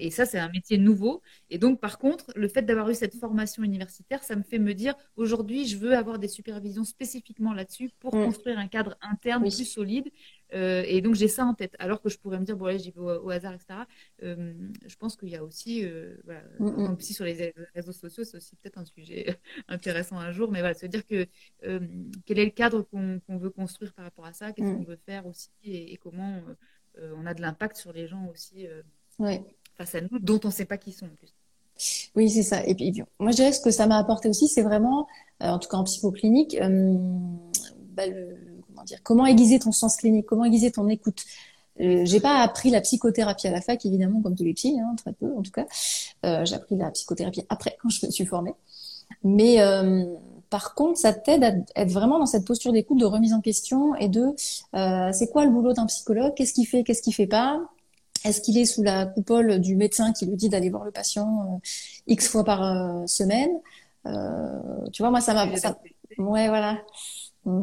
et 0.00 0.10
ça, 0.10 0.26
c'est 0.26 0.38
un 0.38 0.50
métier 0.50 0.78
nouveau. 0.78 1.22
Et 1.50 1.58
donc, 1.58 1.80
par 1.80 1.98
contre, 1.98 2.32
le 2.34 2.48
fait 2.48 2.62
d'avoir 2.62 2.88
eu 2.90 2.94
cette 2.94 3.14
formation 3.14 3.62
universitaire, 3.62 4.22
ça 4.24 4.36
me 4.36 4.42
fait 4.42 4.58
me 4.58 4.74
dire 4.78 4.94
aujourd'hui, 5.16 5.66
je 5.66 5.76
veux 5.76 5.94
avoir 5.94 6.18
des 6.18 6.28
supervisions 6.28 6.84
spécifiquement 6.84 7.52
là-dessus 7.52 7.90
pour 7.98 8.14
mm. 8.14 8.24
construire 8.24 8.58
un 8.58 8.68
cadre 8.68 8.96
interne 9.02 9.42
plus 9.42 9.64
solide. 9.64 10.10
Euh, 10.54 10.82
et 10.86 11.02
donc, 11.02 11.14
j'ai 11.14 11.28
ça 11.28 11.44
en 11.44 11.52
tête. 11.52 11.74
Alors 11.78 12.00
que 12.00 12.08
je 12.08 12.18
pourrais 12.18 12.38
me 12.38 12.44
dire, 12.44 12.56
bon, 12.56 12.66
là, 12.66 12.76
j'y 12.78 12.90
vais 12.90 13.00
au, 13.00 13.28
hasard, 13.28 13.52
etc. 13.52 13.80
Euh, 14.22 14.54
je 14.86 14.96
pense 14.96 15.16
qu'il 15.16 15.28
y 15.28 15.36
a 15.36 15.44
aussi, 15.44 15.84
euh, 15.84 16.16
voilà, 16.24 16.42
mm, 16.58 16.92
mm. 16.92 17.00
sur 17.00 17.24
les 17.24 17.54
réseaux 17.74 17.92
sociaux, 17.92 18.24
c'est 18.24 18.38
aussi 18.38 18.56
peut-être 18.56 18.78
un 18.78 18.84
sujet 18.84 19.38
intéressant 19.68 20.18
un 20.18 20.32
jour. 20.32 20.50
Mais 20.50 20.60
voilà, 20.60 20.74
se 20.74 20.86
dire 20.86 21.04
que 21.06 21.26
quel 21.60 22.38
est 22.38 22.44
le 22.46 22.50
cadre 22.50 22.82
qu'on 22.82 23.20
veut 23.28 23.50
construire 23.50 23.92
par 23.92 24.04
rapport 24.04 24.24
à 24.24 24.32
ça, 24.32 24.52
qu'est-ce 24.52 24.72
qu'on 24.72 24.84
veut 24.84 25.00
faire 25.04 25.26
aussi 25.26 25.50
et, 25.64 25.98
comment 25.98 26.40
on 27.00 27.26
a 27.26 27.34
de 27.34 27.42
l'impact 27.42 27.76
sur 27.76 27.92
les 27.92 28.06
gens 28.06 28.26
aussi 28.32 28.66
face 29.74 29.94
à 29.94 30.00
nous, 30.00 30.18
dont 30.18 30.40
on 30.44 30.48
ne 30.48 30.52
sait 30.52 30.64
pas 30.64 30.78
qui 30.78 30.92
sont 30.92 31.06
en 31.06 31.14
plus. 31.14 31.37
Oui, 32.16 32.30
c'est 32.30 32.42
ça. 32.42 32.64
Et 32.66 32.74
puis, 32.74 33.02
moi, 33.18 33.30
je 33.30 33.36
dirais 33.36 33.50
que 33.50 33.56
ce 33.56 33.60
que 33.60 33.70
ça 33.70 33.86
m'a 33.86 33.98
apporté 33.98 34.28
aussi, 34.28 34.48
c'est 34.48 34.62
vraiment, 34.62 35.06
euh, 35.42 35.48
en 35.48 35.58
tout 35.58 35.68
cas 35.68 35.76
en 35.76 35.84
psychoclinique, 35.84 36.56
euh, 36.60 36.94
bah, 37.92 38.04
comment 38.66 38.84
dire, 38.84 38.98
comment 39.02 39.26
aiguiser 39.26 39.58
ton 39.58 39.72
sens 39.72 39.96
clinique, 39.96 40.26
comment 40.26 40.44
aiguiser 40.44 40.70
ton 40.70 40.88
écoute. 40.88 41.22
Euh, 41.80 42.02
j'ai 42.04 42.20
pas 42.20 42.40
appris 42.40 42.70
la 42.70 42.80
psychothérapie 42.80 43.46
à 43.46 43.52
la 43.52 43.60
fac, 43.60 43.84
évidemment, 43.86 44.20
comme 44.20 44.34
tous 44.34 44.44
les 44.44 44.54
psys, 44.54 44.78
hein, 44.80 44.94
très 44.96 45.12
peu 45.12 45.32
en 45.36 45.42
tout 45.42 45.52
cas. 45.52 45.66
J'ai 46.44 46.54
appris 46.54 46.76
la 46.76 46.90
psychothérapie 46.90 47.44
après, 47.48 47.76
quand 47.80 47.88
je 47.88 48.06
me 48.06 48.10
suis 48.10 48.26
formée. 48.26 48.54
Mais 49.22 49.58
par 50.50 50.74
contre, 50.74 50.98
ça 50.98 51.12
t'aide 51.12 51.44
à 51.44 51.80
être 51.80 51.90
vraiment 51.90 52.18
dans 52.18 52.26
cette 52.26 52.44
posture 52.44 52.72
d'écoute, 52.72 52.98
de 52.98 53.04
remise 53.04 53.32
en 53.32 53.40
question 53.40 53.94
et 53.94 54.08
de 54.08 54.34
c'est 55.12 55.30
quoi 55.30 55.44
le 55.44 55.50
boulot 55.50 55.72
d'un 55.72 55.86
psychologue, 55.86 56.34
qu'est-ce 56.34 56.52
qu'il 56.52 56.66
fait, 56.66 56.82
qu'est-ce 56.82 57.02
qu'il 57.02 57.14
fait 57.14 57.28
pas, 57.28 57.60
est-ce 58.24 58.40
qu'il 58.40 58.58
est 58.58 58.64
sous 58.64 58.82
la 58.82 59.06
coupole 59.06 59.60
du 59.60 59.76
médecin 59.76 60.12
qui 60.12 60.26
lui 60.26 60.36
dit 60.36 60.48
d'aller 60.48 60.70
voir 60.70 60.84
le 60.84 60.90
patient 60.90 61.54
euh, 61.54 61.68
X 62.06 62.28
fois 62.28 62.44
par 62.44 62.62
euh, 62.62 63.06
semaine? 63.06 63.50
Euh, 64.06 64.86
Tu 64.92 65.02
vois, 65.02 65.10
moi, 65.10 65.20
ça 65.20 65.34
m'a... 65.34 65.46
Ouais, 66.18 66.48
voilà. 66.48 66.78
Mm. 67.44 67.62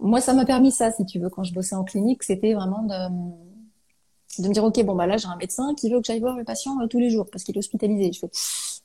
Moi, 0.00 0.20
ça 0.20 0.34
m'a 0.34 0.44
permis 0.44 0.72
ça, 0.72 0.92
si 0.92 1.04
tu 1.06 1.18
veux, 1.18 1.28
quand 1.30 1.44
je 1.44 1.52
bossais 1.54 1.74
en 1.74 1.84
clinique, 1.84 2.22
c'était 2.22 2.54
vraiment 2.54 2.82
de, 2.84 4.42
de 4.42 4.48
me 4.48 4.54
dire, 4.54 4.64
OK, 4.64 4.82
bon, 4.84 4.94
bah 4.94 5.06
là, 5.06 5.16
j'ai 5.16 5.26
un 5.28 5.36
médecin 5.36 5.74
qui 5.74 5.90
veut 5.90 6.00
que 6.00 6.06
j'aille 6.06 6.20
voir 6.20 6.36
le 6.36 6.44
patient 6.44 6.76
tous 6.88 6.98
les 6.98 7.10
jours 7.10 7.26
parce 7.30 7.44
qu'il 7.44 7.56
est 7.56 7.58
hospitalisé. 7.58 8.12
Je 8.12 8.20
fais, 8.20 8.30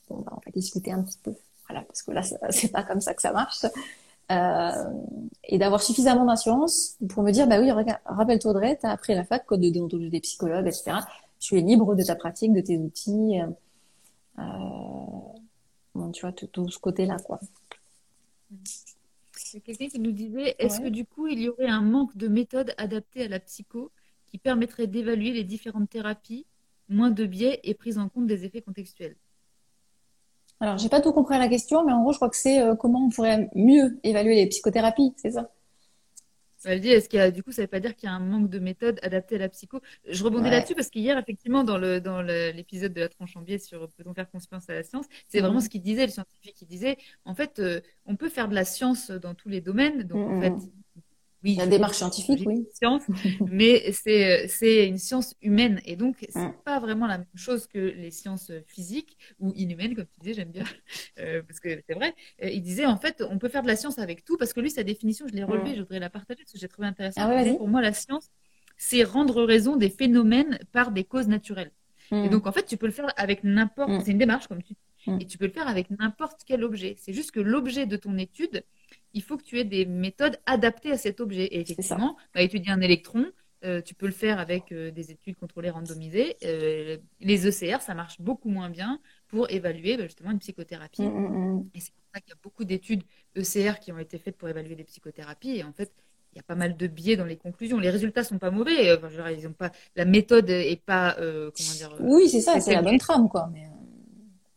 bon, 0.08 0.20
bah, 0.20 0.32
on 0.32 0.40
va 0.44 0.52
discuter 0.52 0.92
un 0.92 1.02
petit 1.02 1.18
peu. 1.22 1.34
Voilà, 1.68 1.82
parce 1.84 2.02
que 2.02 2.10
là, 2.12 2.22
c'est 2.50 2.72
pas 2.72 2.82
comme 2.82 3.00
ça 3.00 3.14
que 3.14 3.22
ça 3.22 3.32
marche. 3.32 3.64
Euh, 4.32 4.70
et 5.44 5.58
d'avoir 5.58 5.80
suffisamment 5.82 6.24
d'assurance 6.24 6.96
pour 7.08 7.22
me 7.22 7.30
dire, 7.30 7.46
bah 7.46 7.60
oui, 7.60 7.70
rappelle-toi 8.04 8.50
Audrey, 8.50 8.76
tu 8.80 8.86
as 8.86 8.90
appris 8.90 9.14
la 9.14 9.24
fac, 9.24 9.46
code 9.46 9.60
de 9.60 9.70
déontologie 9.70 10.10
des 10.10 10.20
psychologues, 10.20 10.66
etc. 10.66 10.98
Tu 11.38 11.56
es 11.56 11.60
libre 11.60 11.94
de 11.94 12.02
ta 12.02 12.16
pratique, 12.16 12.52
de 12.52 12.60
tes 12.60 12.76
outils. 12.76 13.40
Euh, 14.38 14.42
bon, 15.94 16.10
tu 16.10 16.22
vois, 16.22 16.32
tout, 16.32 16.68
ce 16.68 16.78
côté-là, 16.78 17.18
quoi. 17.18 17.38
Il 18.50 18.56
y 19.54 19.56
a 19.58 19.60
quelqu'un 19.60 19.88
qui 19.88 20.00
nous 20.00 20.12
disait, 20.12 20.56
est-ce 20.58 20.80
que 20.80 20.88
du 20.88 21.04
coup, 21.04 21.28
il 21.28 21.40
y 21.40 21.48
aurait 21.48 21.68
un 21.68 21.82
manque 21.82 22.16
de 22.16 22.26
méthodes 22.26 22.74
adaptées 22.78 23.24
à 23.24 23.28
la 23.28 23.38
psycho 23.38 23.92
qui 24.26 24.38
permettrait 24.38 24.88
d'évaluer 24.88 25.32
les 25.32 25.44
différentes 25.44 25.88
thérapies, 25.88 26.46
moins 26.88 27.10
de 27.10 27.24
biais 27.26 27.60
et 27.62 27.74
prise 27.74 27.98
en 27.98 28.08
compte 28.08 28.26
des 28.26 28.44
effets 28.44 28.62
contextuels? 28.62 29.16
Alors, 30.60 30.78
j'ai 30.78 30.88
pas 30.88 31.00
tout 31.00 31.12
compris 31.12 31.34
à 31.34 31.38
la 31.38 31.48
question, 31.48 31.84
mais 31.84 31.92
en 31.92 32.02
gros, 32.02 32.12
je 32.12 32.18
crois 32.18 32.30
que 32.30 32.36
c'est 32.36 32.62
euh, 32.62 32.74
comment 32.74 33.06
on 33.06 33.10
pourrait 33.10 33.50
mieux 33.54 33.98
évaluer 34.02 34.36
les 34.36 34.46
psychothérapies, 34.46 35.12
c'est 35.16 35.32
ça? 35.32 35.50
Elle 36.64 36.80
dit, 36.80 36.88
est-ce 36.88 37.08
qu'il 37.08 37.18
y 37.18 37.22
a, 37.22 37.30
du 37.30 37.42
coup, 37.42 37.52
ça 37.52 37.62
veut 37.62 37.68
pas 37.68 37.78
dire 37.78 37.94
qu'il 37.94 38.08
y 38.08 38.10
a 38.10 38.14
un 38.14 38.20
manque 38.20 38.50
de 38.50 38.58
méthode 38.58 38.98
adaptée 39.02 39.36
à 39.36 39.38
la 39.38 39.48
psycho? 39.48 39.80
Je 40.08 40.24
rebondis 40.24 40.50
là-dessus 40.50 40.74
parce 40.74 40.90
qu'hier, 40.90 41.16
effectivement, 41.16 41.62
dans 41.62 41.78
le 41.78 42.00
dans 42.00 42.22
l'épisode 42.22 42.92
de 42.92 43.00
la 43.00 43.08
tranche 43.08 43.36
en 43.36 43.42
biais 43.42 43.58
sur 43.58 43.88
peut-on 43.90 44.14
faire 44.14 44.28
confiance 44.28 44.68
à 44.68 44.74
la 44.74 44.82
science, 44.82 45.06
c'est 45.28 45.40
vraiment 45.40 45.60
ce 45.60 45.68
qu'il 45.68 45.82
disait, 45.82 46.06
le 46.06 46.12
scientifique 46.12 46.54
qui 46.56 46.66
disait, 46.66 46.96
en 47.24 47.34
fait, 47.34 47.60
euh, 47.60 47.80
on 48.06 48.16
peut 48.16 48.28
faire 48.28 48.48
de 48.48 48.54
la 48.54 48.64
science 48.64 49.10
dans 49.10 49.34
tous 49.34 49.48
les 49.48 49.60
domaines, 49.60 50.02
donc 50.02 50.28
en 50.28 50.40
fait, 50.40 50.54
oui, 51.46 51.54
la 51.54 51.66
démarche 51.66 51.98
scientifique, 51.98 52.42
oui. 52.44 52.66
Science, 52.74 53.02
mais 53.46 53.92
c'est 53.92 54.48
c'est 54.48 54.86
une 54.86 54.98
science 54.98 55.34
humaine 55.42 55.80
et 55.84 55.94
donc 55.94 56.26
c'est 56.28 56.62
pas 56.64 56.80
vraiment 56.80 57.06
la 57.06 57.18
même 57.18 57.26
chose 57.36 57.68
que 57.68 57.78
les 57.78 58.10
sciences 58.10 58.50
physiques 58.66 59.16
ou 59.38 59.52
inhumaines 59.54 59.94
comme 59.94 60.06
tu 60.06 60.20
disais, 60.20 60.34
j'aime 60.34 60.50
bien 60.50 60.64
euh, 61.20 61.42
parce 61.46 61.60
que 61.60 61.68
c'est 61.86 61.94
vrai. 61.94 62.14
Euh, 62.42 62.50
il 62.50 62.62
disait 62.62 62.86
en 62.86 62.96
fait 62.96 63.22
on 63.30 63.38
peut 63.38 63.48
faire 63.48 63.62
de 63.62 63.68
la 63.68 63.76
science 63.76 63.98
avec 63.98 64.24
tout 64.24 64.36
parce 64.36 64.52
que 64.52 64.60
lui 64.60 64.70
sa 64.70 64.82
définition 64.82 65.26
je 65.28 65.34
l'ai 65.34 65.44
relevée, 65.44 65.76
je 65.76 65.80
voudrais 65.82 66.00
la 66.00 66.10
partager 66.10 66.42
parce 66.42 66.52
que 66.52 66.58
j'ai 66.58 66.68
trouvé 66.68 66.88
intéressant. 66.88 67.20
Ah 67.22 67.44
pour 67.56 67.68
moi 67.68 67.80
la 67.80 67.92
science 67.92 68.28
c'est 68.76 69.04
rendre 69.04 69.44
raison 69.44 69.76
des 69.76 69.88
phénomènes 69.88 70.58
par 70.72 70.90
des 70.90 71.04
causes 71.04 71.28
naturelles. 71.28 71.70
Et 72.10 72.28
donc 72.28 72.46
en 72.46 72.52
fait 72.52 72.66
tu 72.66 72.76
peux 72.76 72.86
le 72.86 72.92
faire 72.92 73.12
avec 73.16 73.44
n'importe, 73.44 74.02
c'est 74.04 74.10
une 74.10 74.18
démarche 74.18 74.48
comme 74.48 74.62
tu 74.62 74.74
dis, 74.74 75.12
et 75.20 75.26
tu 75.26 75.38
peux 75.38 75.46
le 75.46 75.52
faire 75.52 75.68
avec 75.68 75.90
n'importe 75.90 76.40
quel 76.44 76.64
objet. 76.64 76.96
C'est 76.98 77.12
juste 77.12 77.30
que 77.30 77.40
l'objet 77.40 77.86
de 77.86 77.96
ton 77.96 78.18
étude 78.18 78.64
il 79.16 79.22
faut 79.22 79.38
que 79.38 79.42
tu 79.42 79.58
aies 79.58 79.64
des 79.64 79.86
méthodes 79.86 80.38
adaptées 80.44 80.92
à 80.92 80.98
cet 80.98 81.20
objet. 81.20 81.44
Et 81.44 81.60
effectivement, 81.60 82.16
bah, 82.34 82.42
étudier 82.42 82.70
un 82.70 82.82
électron, 82.82 83.24
euh, 83.64 83.80
tu 83.80 83.94
peux 83.94 84.04
le 84.04 84.12
faire 84.12 84.38
avec 84.38 84.70
euh, 84.70 84.90
des 84.90 85.10
études 85.10 85.36
contrôlées 85.36 85.70
randomisées. 85.70 86.36
Euh, 86.44 86.98
les 87.20 87.46
ECR, 87.48 87.80
ça 87.80 87.94
marche 87.94 88.20
beaucoup 88.20 88.50
moins 88.50 88.68
bien 88.68 89.00
pour 89.28 89.50
évaluer 89.50 89.96
bah, 89.96 90.02
justement 90.04 90.32
une 90.32 90.38
psychothérapie. 90.38 91.02
Mm, 91.02 91.06
mm, 91.06 91.54
mm. 91.54 91.70
Et 91.74 91.80
c'est 91.80 91.92
pour 91.94 92.04
ça 92.14 92.20
qu'il 92.20 92.28
y 92.28 92.32
a 92.34 92.38
beaucoup 92.42 92.64
d'études 92.64 93.04
ECR 93.36 93.80
qui 93.80 93.90
ont 93.90 93.98
été 93.98 94.18
faites 94.18 94.36
pour 94.36 94.50
évaluer 94.50 94.74
des 94.74 94.84
psychothérapies. 94.84 95.56
Et 95.56 95.64
en 95.64 95.72
fait, 95.72 95.90
il 96.34 96.36
y 96.36 96.40
a 96.40 96.42
pas 96.42 96.54
mal 96.54 96.76
de 96.76 96.86
biais 96.86 97.16
dans 97.16 97.24
les 97.24 97.38
conclusions. 97.38 97.80
Les 97.80 97.88
résultats 97.88 98.22
sont 98.22 98.38
pas 98.38 98.50
mauvais. 98.50 98.92
Enfin, 98.92 99.30
ils 99.30 99.46
ont 99.46 99.54
pas, 99.54 99.72
la 99.96 100.04
méthode 100.04 100.50
est 100.50 100.82
pas, 100.84 101.16
comment 101.16 101.72
dire. 101.74 101.96
Oui, 102.00 102.28
c'est 102.28 102.42
ça, 102.42 102.60
c'est 102.60 102.74
la 102.74 102.82
bonne 102.82 102.98
trame, 102.98 103.30
quoi. 103.30 103.48
Mais... 103.50 103.66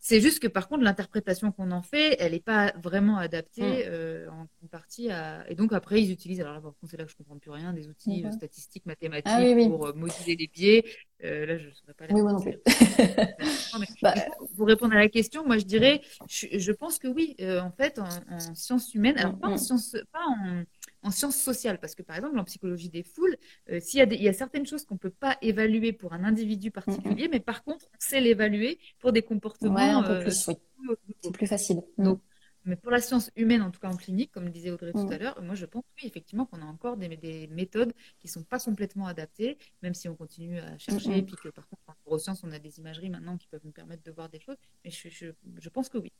C'est 0.10 0.22
juste 0.22 0.40
que 0.40 0.48
par 0.48 0.68
contre, 0.68 0.84
l'interprétation 0.84 1.52
qu'on 1.52 1.70
en 1.70 1.84
fait, 1.84 2.18
elle 2.20 2.32
n'est 2.32 2.40
pas 2.40 2.74
vraiment 2.82 3.20
adaptée 3.20 3.62
mm. 3.62 3.90
euh, 3.90 4.28
en, 4.32 4.48
partie 4.72 5.12
à. 5.12 5.48
Et 5.52 5.54
donc 5.54 5.72
après, 5.72 6.02
ils 6.02 6.12
utilisent, 6.12 6.42
alors 6.42 6.54
là, 6.54 6.62
c'est 6.90 6.98
là 6.98 7.04
que 7.04 7.12
je 7.12 7.16
comprends 7.16 7.38
plus 7.38 7.52
rien, 7.52 7.74
des 7.74 7.88
outils 7.88 8.26
euh, 8.26 8.32
statistiques, 8.32 8.88
mathématiques 8.88 9.32
ah 9.32 9.68
pour 9.68 9.86
euh, 9.86 9.94
moduler 9.94 10.36
les 10.36 10.48
biais. 10.48 10.84
là, 11.22 11.60
je 11.60 11.68
ne 11.68 11.74
saurais 11.74 11.94
pas 11.94 12.08
les 12.08 12.16
Oui, 12.16 12.24
moi 12.24 12.34
non 12.34 12.42
plus. 12.42 12.58
Bah, 14.02 14.16
pour 14.58 14.66
répondre 14.66 14.94
à 14.96 14.98
la 14.98 15.10
question, 15.10 15.46
moi, 15.46 15.60
je 15.60 15.66
dirais, 15.66 16.02
je, 16.28 16.72
pense 16.72 16.98
que 16.98 17.08
oui, 17.08 17.36
en 17.40 17.72
fait, 17.72 18.00
en, 18.00 18.56
sciences 18.56 18.96
humaines, 18.96 19.18
alors 19.20 19.38
pas 19.38 19.48
en 19.48 19.52
mm, 19.52 19.54
mm. 19.54 19.58
sciences, 19.58 19.96
pas 20.12 20.26
en 20.26 20.64
en 21.04 21.12
sciences 21.12 21.38
sociales, 21.38 21.80
parce 21.80 21.96
que 21.96 22.04
par 22.04 22.16
exemple 22.16 22.38
en 22.38 22.44
psychologie 22.44 22.90
des 22.90 23.04
foules, 23.04 23.38
euh, 23.70 23.80
s'il 23.80 24.00
y, 24.00 24.02
a 24.02 24.06
il 24.06 24.22
y 24.22 24.28
a 24.28 24.34
certaines 24.34 24.66
choses 24.66 24.86
qu'on 24.86 24.96
ne 24.96 25.00
peut 25.00 25.10
pas 25.10 25.38
évaluer 25.42 25.94
pour 25.94 26.14
un 26.14 26.24
individu 26.24 26.72
particulier, 26.72 27.28
mais 27.30 27.40
par 27.40 27.64
contre 27.64 27.86
on 27.94 27.98
sait 28.00 28.22
l'évaluer 28.22 28.80
pour 29.00 29.12
des 29.12 29.22
comportements 29.22 30.00
un 30.00 30.04
peu 30.04 30.20
plus, 30.20 30.48
oui. 30.48 30.96
C'est 31.22 31.32
plus 31.32 31.48
facile. 31.48 31.82
Donc, 31.98 32.22
mais 32.66 32.76
pour 32.76 32.92
la 32.92 33.00
science 33.00 33.32
humaine, 33.36 33.62
en 33.62 33.72
tout 33.72 33.80
cas 33.80 33.90
en 33.90 33.96
clinique, 33.96 34.32
comme 34.32 34.50
disait 34.50 34.70
Audrey 34.70 34.92
tout 34.92 35.08
mm. 35.08 35.12
à 35.12 35.18
l'heure, 35.18 35.42
moi 35.42 35.56
je 35.56 35.66
pense 35.66 35.84
oui, 35.98 36.08
effectivement 36.08 36.46
qu'on 36.46 36.62
a 36.62 36.66
encore 36.66 36.98
des, 36.98 37.16
des 37.18 37.48
méthodes 37.48 37.94
qui 38.20 38.28
ne 38.28 38.32
sont 38.32 38.44
pas 38.44 38.60
complètement 38.60 39.08
adaptées, 39.08 39.58
même 39.82 39.94
si 39.94 40.10
on 40.10 40.16
continue 40.16 40.60
à 40.60 40.78
chercher, 40.78 41.18
et 41.18 41.24
puis 41.24 41.36
que 41.36 41.50
par 41.50 41.68
contre 41.68 41.82
en 41.88 41.94
neurosciences, 42.06 42.44
on 42.44 42.52
a 42.52 42.60
des 42.60 42.80
imageries 42.80 43.10
maintenant 43.10 43.38
qui 43.38 43.48
peuvent 43.48 43.64
nous 43.64 43.72
permettre 43.72 44.04
de 44.04 44.12
voir 44.12 44.30
des 44.30 44.40
choses. 44.40 44.58
Mais 44.84 44.92
je, 44.92 45.10
je, 45.10 45.28
je 45.58 45.70
pense 45.70 45.90
que 45.90 45.98
oui. 45.98 46.12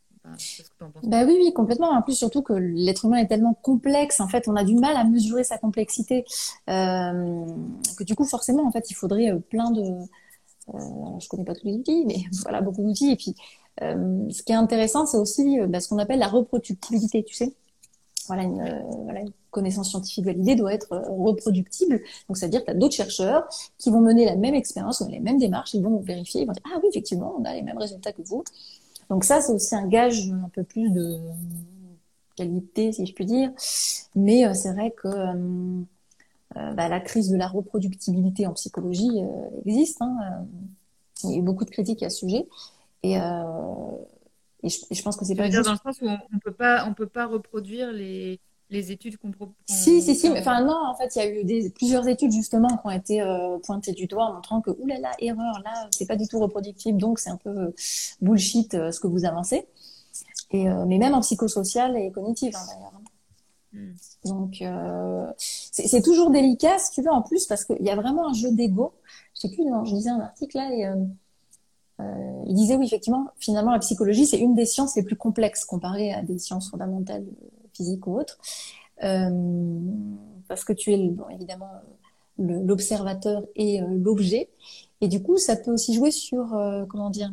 Bah 1.04 1.24
oui, 1.26 1.36
oui, 1.40 1.54
complètement. 1.54 1.90
En 1.90 2.02
plus, 2.02 2.16
surtout 2.16 2.42
que 2.42 2.54
l'être 2.54 3.06
humain 3.06 3.18
est 3.18 3.28
tellement 3.28 3.54
complexe, 3.54 4.20
en 4.20 4.28
fait, 4.28 4.48
on 4.48 4.56
a 4.56 4.64
du 4.64 4.76
mal 4.76 4.96
à 4.96 5.04
mesurer 5.04 5.44
sa 5.44 5.58
complexité, 5.58 6.26
euh, 6.70 7.46
que 7.98 8.04
du 8.04 8.16
coup, 8.16 8.26
forcément, 8.26 8.66
en 8.66 8.72
fait, 8.72 8.90
il 8.90 8.94
faudrait 8.94 9.32
euh, 9.32 9.40
plein 9.40 9.72
de... 9.72 9.82
Euh, 9.82 11.20
je 11.20 11.28
connais 11.28 11.44
pas 11.46 11.56
tous 11.56 11.68
les 11.68 11.76
outils, 11.76 12.06
mais 12.06 12.24
voilà, 12.44 12.62
beaucoup 12.62 12.84
d'outils. 12.84 13.12
Et 13.12 13.16
puis, 13.16 13.36
euh, 13.82 14.30
ce 14.30 14.44
qui 14.44 14.52
est 14.52 14.56
intéressant, 14.56 15.06
c'est 15.06 15.18
aussi 15.18 15.60
bah, 15.68 15.80
ce 15.80 15.88
qu'on 15.90 15.98
appelle 15.98 16.20
la 16.20 16.28
reproductibilité, 16.28 17.24
tu 17.24 17.34
sais. 17.34 17.54
Voilà 18.28 18.44
une, 18.44 18.62
euh, 18.62 18.82
voilà, 19.04 19.22
une, 19.22 19.32
connaissance 19.52 19.90
scientifique 19.90 20.26
validée 20.26 20.56
doit 20.56 20.74
être 20.74 20.96
reproductible. 21.10 22.02
Donc, 22.28 22.38
ça 22.38 22.46
veut 22.46 22.52
dire 22.52 22.62
que 22.62 22.66
tu 22.66 22.72
as 22.72 22.76
d'autres 22.76 22.94
chercheurs 22.94 23.48
qui 23.80 23.90
vont 23.90 24.00
mener 24.00 24.26
la 24.26 24.36
même 24.36 24.54
expérience, 24.54 25.02
les 25.10 25.20
mêmes 25.20 25.40
démarches, 25.40 25.74
ils 25.74 25.82
vont 25.82 26.00
vérifier, 26.02 26.42
ils 26.42 26.46
vont 26.46 26.54
dire, 26.54 26.62
ah 26.72 26.80
oui, 26.84 26.90
effectivement, 26.90 27.36
on 27.40 27.44
a 27.46 27.56
les 27.56 27.64
mêmes 27.64 27.80
résultats 27.80 28.12
que 28.12 28.22
vous. 28.22 28.44
Donc 29.10 29.24
ça, 29.24 29.42
c'est 29.42 29.54
aussi 29.54 29.76
un 29.76 29.88
gage 29.88 30.30
un 30.30 30.50
peu 30.50 30.64
plus 30.64 30.92
de 30.92 31.18
qualité, 32.36 32.92
si 32.92 33.06
je 33.06 33.14
puis 33.14 33.26
dire. 33.26 33.52
Mais 34.16 34.54
c'est 34.54 34.72
vrai 34.74 34.92
que 34.92 35.10
bah, 36.56 36.88
la 36.88 37.00
crise 37.00 37.30
de 37.30 37.38
la 37.38 37.48
reproductibilité 37.48 38.46
en 38.48 38.54
psychologie 38.54 39.22
existe. 39.66 40.02
Hein, 40.02 40.46
il 41.24 41.32
y 41.32 41.34
a 41.34 41.38
eu 41.38 41.42
beaucoup 41.42 41.66
de 41.66 41.70
critiques 41.70 42.04
à 42.04 42.10
ce 42.10 42.20
sujet. 42.20 42.48
Et, 43.04 43.18
euh, 43.20 43.92
et, 44.64 44.70
je, 44.70 45.04
pense 45.04 45.16
que 45.16 45.26
c'est 45.26 45.36
pas 45.36 45.50
juste... 45.50 45.66
dans 45.66 45.72
le 45.72 45.78
sens 45.78 46.02
où 46.02 46.08
on, 46.08 46.40
peut 46.40 46.52
pas, 46.52 46.86
on 46.88 46.94
peut 46.94 47.08
pas 47.08 47.26
reproduire 47.26 47.92
les, 47.92 48.40
les 48.70 48.92
études 48.92 49.18
qu'on 49.18 49.32
propose. 49.32 49.56
Si, 49.66 50.02
si, 50.02 50.16
si, 50.16 50.30
mais 50.30 50.40
enfin 50.40 50.64
non, 50.64 50.78
en 50.88 50.96
fait, 50.96 51.16
il 51.16 51.20
y 51.20 51.22
a 51.22 51.30
eu 51.30 51.44
des, 51.44 51.70
plusieurs 51.70 52.08
études 52.08 52.32
justement 52.32 52.68
qui 52.68 52.86
ont 52.86 52.92
été 52.92 53.22
euh, 53.22 53.58
pointées 53.60 53.94
du 53.94 54.06
doigt, 54.06 54.32
montrant 54.32 54.62
que 54.62 54.72
oulala, 54.72 55.12
erreur, 55.20 55.62
là, 55.64 55.88
c'est 55.92 56.06
pas 56.06 56.16
du 56.16 56.28
tout 56.28 56.40
reproductible, 56.40 57.00
donc 57.00 57.20
c'est 57.20 57.30
un 57.30 57.38
peu 57.38 57.50
euh, 57.50 57.76
bullshit 58.22 58.74
euh, 58.76 58.92
ce 58.92 59.00
que 59.00 59.08
vous 59.08 59.26
avancez. 59.26 59.68
Et 60.52 60.66
mais 60.88 60.98
même 60.98 61.14
en 61.14 61.22
psychosocial 61.22 61.96
et 61.96 62.12
cognitive 62.12 62.56
hein, 62.56 62.66
d'ailleurs. 62.68 63.02
Hmm. 63.72 63.94
Donc 64.26 64.64
c'est 65.38 66.02
toujours 66.02 66.32
délicat 66.32 66.80
si 66.80 66.90
tu 66.90 67.04
veux 67.04 67.12
en 67.12 67.22
plus 67.22 67.46
parce 67.46 67.66
qu'il 67.66 67.84
y 67.84 67.92
a 67.92 67.96
vraiment 67.96 68.30
un 68.30 68.34
jeu 68.34 68.52
d'ego. 68.52 68.94
Je 69.36 69.42
sais 69.42 69.50
plus, 69.50 69.64
je 69.86 69.94
lisais 69.94 70.10
un 70.10 70.20
article 70.20 70.58
là 70.58 70.74
et 70.74 70.92
euh, 72.00 72.44
il 72.48 72.56
disait 72.56 72.76
oui, 72.76 72.86
effectivement, 72.86 73.28
finalement, 73.40 73.72
la 73.72 73.80
psychologie, 73.80 74.26
c'est 74.26 74.40
une 74.40 74.56
des 74.56 74.66
sciences 74.66 74.96
les 74.96 75.04
plus 75.04 75.18
complexes 75.18 75.66
comparée 75.66 76.14
à 76.14 76.22
des 76.22 76.38
sciences 76.40 76.70
fondamentales, 76.70 77.26
euh, 77.80 77.86
physiques 77.86 78.08
ou 78.08 78.20
autres, 78.20 78.38
euh, 79.04 79.80
parce 80.48 80.64
que 80.64 80.74
tu 80.74 80.94
es 80.94 81.16
évidemment 81.32 81.70
l'observateur 82.38 83.44
et 83.56 83.82
l'objet, 83.82 84.50
et 85.02 85.08
du 85.08 85.22
coup, 85.22 85.38
ça 85.38 85.56
peut 85.56 85.72
aussi 85.72 85.94
jouer 85.94 86.12
sur 86.12 86.58
comment 86.90 87.10
dire, 87.10 87.32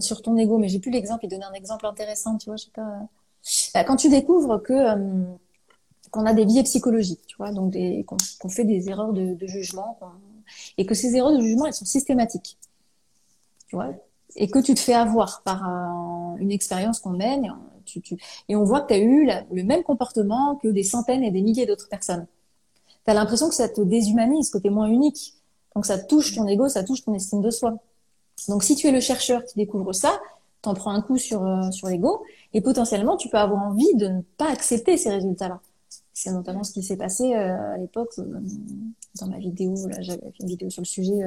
sur 0.00 0.22
ton 0.22 0.36
ego. 0.36 0.58
Mais 0.58 0.68
j'ai 0.68 0.80
plus 0.80 0.90
l'exemple. 0.90 1.24
Il 1.24 1.28
donnait 1.28 1.44
un 1.44 1.52
exemple 1.52 1.86
intéressant, 1.86 2.38
tu 2.38 2.46
vois, 2.46 2.56
je 2.56 2.64
sais 2.64 2.70
pas. 2.74 3.08
Bah, 3.74 3.84
quand 3.84 3.96
tu 3.96 4.08
découvres 4.08 4.62
que 4.62 4.72
qu'on 6.10 6.26
a 6.26 6.32
des 6.32 6.44
biais 6.44 6.62
psychologiques, 6.64 7.24
tu 7.26 7.36
vois, 7.36 7.52
donc 7.52 7.76
qu'on 8.40 8.48
fait 8.48 8.64
des 8.64 8.88
erreurs 8.88 9.12
de, 9.12 9.46
jugement, 9.46 9.98
et 10.76 10.86
que 10.86 10.94
ces 10.94 11.14
erreurs 11.14 11.32
de 11.32 11.40
jugement, 11.40 11.66
elles 11.66 11.74
sont 11.74 11.84
systématiques 11.84 12.58
tu 13.68 13.76
vois, 13.76 13.90
et 14.36 14.50
que 14.50 14.58
tu 14.58 14.74
te 14.74 14.80
fais 14.80 14.94
avoir 14.94 15.42
par 15.42 15.62
une 16.38 16.50
expérience 16.50 17.00
qu'on 17.00 17.10
mène, 17.10 17.54
et 18.48 18.56
on 18.56 18.64
voit 18.64 18.80
que 18.82 18.88
tu 18.88 18.94
as 18.94 18.98
eu 18.98 19.28
le 19.52 19.62
même 19.62 19.82
comportement 19.82 20.56
que 20.56 20.68
des 20.68 20.82
centaines 20.82 21.22
et 21.22 21.30
des 21.30 21.42
milliers 21.42 21.66
d'autres 21.66 21.88
personnes. 21.88 22.26
Tu 23.04 23.10
as 23.10 23.14
l'impression 23.14 23.48
que 23.48 23.54
ça 23.54 23.68
te 23.68 23.80
déshumanise, 23.80 24.50
que 24.50 24.58
tu 24.58 24.66
es 24.66 24.70
moins 24.70 24.88
unique. 24.88 25.34
Donc 25.74 25.86
ça 25.86 25.98
touche 25.98 26.34
ton 26.34 26.46
ego, 26.46 26.68
ça 26.68 26.84
touche 26.84 27.04
ton 27.04 27.14
estime 27.14 27.40
de 27.40 27.50
soi. 27.50 27.78
Donc 28.48 28.62
si 28.64 28.76
tu 28.76 28.86
es 28.86 28.92
le 28.92 29.00
chercheur 29.00 29.44
qui 29.44 29.56
découvre 29.56 29.92
ça, 29.92 30.18
t'en 30.62 30.74
prends 30.74 30.90
un 30.90 31.02
coup 31.02 31.18
sur, 31.18 31.44
euh, 31.44 31.70
sur 31.70 31.88
l'ego, 31.88 32.22
et 32.52 32.60
potentiellement 32.60 33.16
tu 33.16 33.28
peux 33.28 33.36
avoir 33.36 33.62
envie 33.62 33.94
de 33.94 34.08
ne 34.08 34.20
pas 34.36 34.50
accepter 34.50 34.96
ces 34.96 35.10
résultats-là. 35.10 35.60
C'est 36.12 36.32
notamment 36.32 36.64
ce 36.64 36.72
qui 36.72 36.82
s'est 36.82 36.96
passé 36.96 37.34
euh, 37.34 37.74
à 37.74 37.78
l'époque 37.78 38.10
euh, 38.18 38.40
dans 39.20 39.28
ma 39.28 39.38
vidéo. 39.38 39.74
Là, 39.86 40.00
j'avais 40.00 40.20
fait 40.20 40.40
une 40.40 40.48
vidéo 40.48 40.70
sur 40.70 40.82
le 40.82 40.86
sujet 40.86 41.22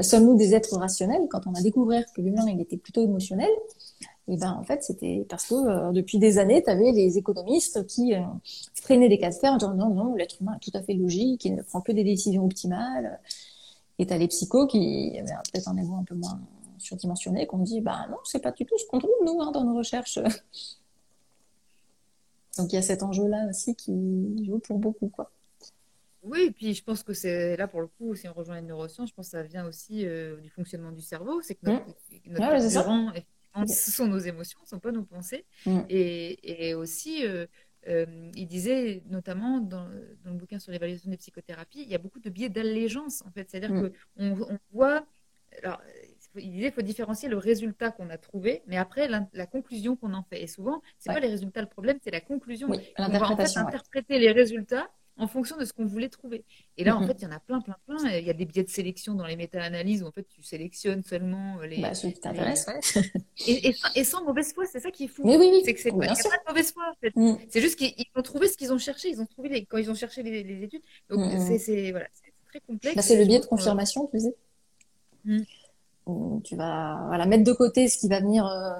sommes-nous 0.00 0.36
des 0.36 0.54
êtres 0.54 0.76
rationnels? 0.78 1.26
Quand 1.28 1.46
on 1.46 1.52
a 1.54 1.60
découvert 1.60 2.04
que 2.14 2.22
l'humain 2.22 2.46
était 2.46 2.78
plutôt 2.78 3.02
émotionnel, 3.02 3.50
et 4.28 4.36
ben 4.36 4.52
en 4.52 4.62
fait 4.62 4.84
c'était 4.84 5.26
parce 5.28 5.46
que 5.46 5.54
euh, 5.54 5.90
depuis 5.92 6.18
des 6.18 6.38
années, 6.38 6.62
tu 6.62 6.70
avais 6.70 6.92
les 6.92 7.18
économistes 7.18 7.84
qui 7.86 8.14
euh, 8.14 8.20
freinaient 8.74 9.08
des 9.08 9.18
cas 9.18 9.30
de 9.30 9.34
fer 9.34 9.52
en 9.52 9.56
disant 9.56 9.74
non 9.74 9.90
non 9.90 10.14
l'être 10.14 10.40
humain 10.40 10.56
est 10.56 10.60
tout 10.70 10.76
à 10.76 10.82
fait 10.82 10.94
logique, 10.94 11.44
il 11.44 11.56
ne 11.56 11.62
prend 11.62 11.80
que 11.80 11.92
des 11.92 12.04
décisions 12.04 12.44
optimales. 12.44 13.20
Et 13.98 14.06
tu 14.06 14.12
as 14.12 14.18
les 14.18 14.28
psychos 14.28 14.66
qui 14.66 15.18
avaient 15.18 15.32
peut-être 15.52 15.68
un 15.68 15.76
ego 15.76 15.94
un 15.94 16.04
peu 16.04 16.14
moins 16.14 16.40
surdimensionné, 16.78 17.46
qu'on 17.46 17.58
dit 17.58 17.80
bah 17.80 18.06
non 18.10 18.18
c'est 18.24 18.40
pas 18.40 18.52
du 18.52 18.64
tout 18.64 18.78
ce 18.78 18.86
qu'on 18.86 19.00
trouve 19.00 19.10
nous 19.24 19.40
hein, 19.40 19.50
dans 19.52 19.64
nos 19.64 19.76
recherches. 19.76 20.18
Donc 22.58 22.72
il 22.72 22.76
y 22.76 22.78
a 22.78 22.82
cet 22.82 23.02
enjeu 23.02 23.26
là 23.26 23.46
aussi 23.48 23.74
qui 23.74 24.44
joue 24.44 24.58
pour 24.60 24.78
beaucoup 24.78 25.08
quoi. 25.08 25.30
Oui, 26.22 26.42
et 26.42 26.50
puis 26.52 26.72
je 26.74 26.84
pense 26.84 27.02
que 27.02 27.14
c'est 27.14 27.56
là 27.56 27.66
pour 27.66 27.80
le 27.80 27.88
coup, 27.88 28.14
si 28.14 28.28
on 28.28 28.32
rejoint 28.32 28.54
les 28.56 28.62
neurosciences, 28.62 29.08
je 29.08 29.14
pense 29.14 29.26
que 29.26 29.32
ça 29.32 29.42
vient 29.42 29.66
aussi 29.66 30.06
euh, 30.06 30.40
du 30.40 30.50
fonctionnement 30.50 30.92
du 30.92 31.02
cerveau. 31.02 31.40
C'est 31.42 31.56
que 31.56 31.66
notre, 31.66 31.84
mmh. 31.84 31.92
notre 32.28 33.31
ce 33.66 33.90
sont 33.90 34.06
nos 34.06 34.18
émotions, 34.18 34.58
ce 34.60 34.66
ne 34.66 34.68
sont 34.70 34.80
pas 34.80 34.92
nos 34.92 35.04
pensées. 35.04 35.44
Mmh. 35.66 35.80
Et, 35.88 36.68
et, 36.68 36.74
aussi, 36.74 37.24
euh, 37.88 38.06
il 38.34 38.46
disait 38.46 39.02
notamment 39.06 39.60
dans, 39.60 39.88
le 40.24 40.32
bouquin 40.32 40.58
sur 40.58 40.70
l'évaluation 40.70 41.10
des 41.10 41.16
psychothérapies, 41.16 41.82
il 41.82 41.88
y 41.88 41.94
a 41.94 41.98
beaucoup 41.98 42.20
de 42.20 42.30
biais 42.30 42.48
d'allégeance 42.48 43.22
en 43.26 43.30
fait, 43.32 43.50
c'est-à-dire 43.50 43.72
mm. 43.72 43.90
qu'on 44.16 44.42
on 44.42 44.58
voit, 44.72 45.04
alors 45.62 45.80
il 46.36 46.52
disait 46.52 46.66
qu'il 46.66 46.74
faut 46.74 46.82
différencier 46.82 47.28
le 47.28 47.36
résultat 47.36 47.90
qu'on 47.90 48.08
a 48.08 48.18
trouvé, 48.18 48.62
mais 48.66 48.76
après 48.76 49.08
la, 49.08 49.46
conclusion 49.46 49.96
qu'on 49.96 50.14
en 50.14 50.22
fait. 50.22 50.40
Et 50.40 50.46
souvent, 50.46 50.80
c'est 50.98 51.10
n'est 51.10 51.16
pas 51.16 51.20
les 51.20 51.28
résultats 51.28 51.60
le 51.60 51.68
problème, 51.68 51.98
c'est 52.02 52.10
la 52.10 52.20
conclusion. 52.20 52.68
on 52.98 53.08
va 53.08 53.30
en 53.30 53.36
fait 53.36 53.56
interpréter 53.58 54.18
les 54.18 54.30
résultats 54.30 54.88
en 55.18 55.28
fonction 55.28 55.56
de 55.56 55.64
ce 55.64 55.72
qu'on 55.72 55.84
voulait 55.84 56.08
trouver. 56.08 56.44
Et 56.78 56.84
là, 56.84 56.96
en 56.96 57.06
fait, 57.06 57.16
il 57.18 57.22
y 57.22 57.26
en 57.26 57.32
a 57.32 57.38
plein, 57.38 57.60
plein, 57.60 57.76
plein. 57.86 57.98
Il 58.18 58.24
y 58.24 58.30
a 58.30 58.32
des 58.32 58.46
biais 58.46 58.64
de 58.64 58.70
sélection 58.70 59.14
dans 59.14 59.26
les 59.26 59.36
méta-analyses 59.36 60.02
où 60.02 60.06
en 60.06 60.10
fait 60.10 60.26
tu 60.28 60.42
sélectionnes 60.42 61.02
seulement 61.02 61.60
les. 61.60 61.80
Bah, 61.80 61.94
ceux 61.94 62.08
qui 62.10 62.20
t'intéressent, 62.20 62.98
et, 63.46 63.74
et, 63.94 64.04
sans 64.04 64.24
mauvaise 64.24 64.52
foi, 64.52 64.64
c'est 64.70 64.80
ça 64.80 64.90
qui 64.90 65.04
est 65.04 65.08
fou. 65.08 65.22
Oui, 65.24 65.36
oui, 65.38 65.48
oui. 65.52 65.62
C'est 65.64 65.74
que 65.74 65.80
c'est 65.80 65.90
pas, 65.90 66.06
de 66.06 66.48
mauvaise 66.48 66.72
foi. 66.72 66.84
En 66.90 66.94
fait. 67.00 67.12
Mm. 67.14 67.38
C'est 67.48 67.60
juste 67.60 67.76
qu'ils 67.76 67.94
ont 68.16 68.22
trouvé 68.22 68.48
ce 68.48 68.56
qu'ils 68.56 68.72
ont 68.72 68.78
cherché. 68.78 69.08
Ils 69.10 69.20
ont 69.20 69.26
trouvé 69.26 69.48
les... 69.48 69.64
quand 69.66 69.78
ils 69.78 69.90
ont 69.90 69.94
cherché 69.94 70.22
les, 70.22 70.62
études. 70.62 70.82
Donc 71.10 71.20
mm, 71.20 71.52
mm. 71.52 71.58
c'est 71.58 71.90
voilà, 71.90 72.06
très 72.48 72.60
complexe. 72.60 72.96
Bah, 72.96 73.02
c'est 73.02 73.18
le 73.18 73.26
biais 73.26 73.40
de 73.40 73.46
confirmation, 73.46 74.06
tu 74.06 74.20
sais 74.20 74.34
tu 76.44 76.56
vas 76.56 77.04
voilà, 77.06 77.26
mettre 77.26 77.44
de 77.44 77.52
côté 77.52 77.88
ce 77.88 77.98
qui 77.98 78.08
va 78.08 78.20
venir 78.20 78.46
euh, 78.46 78.72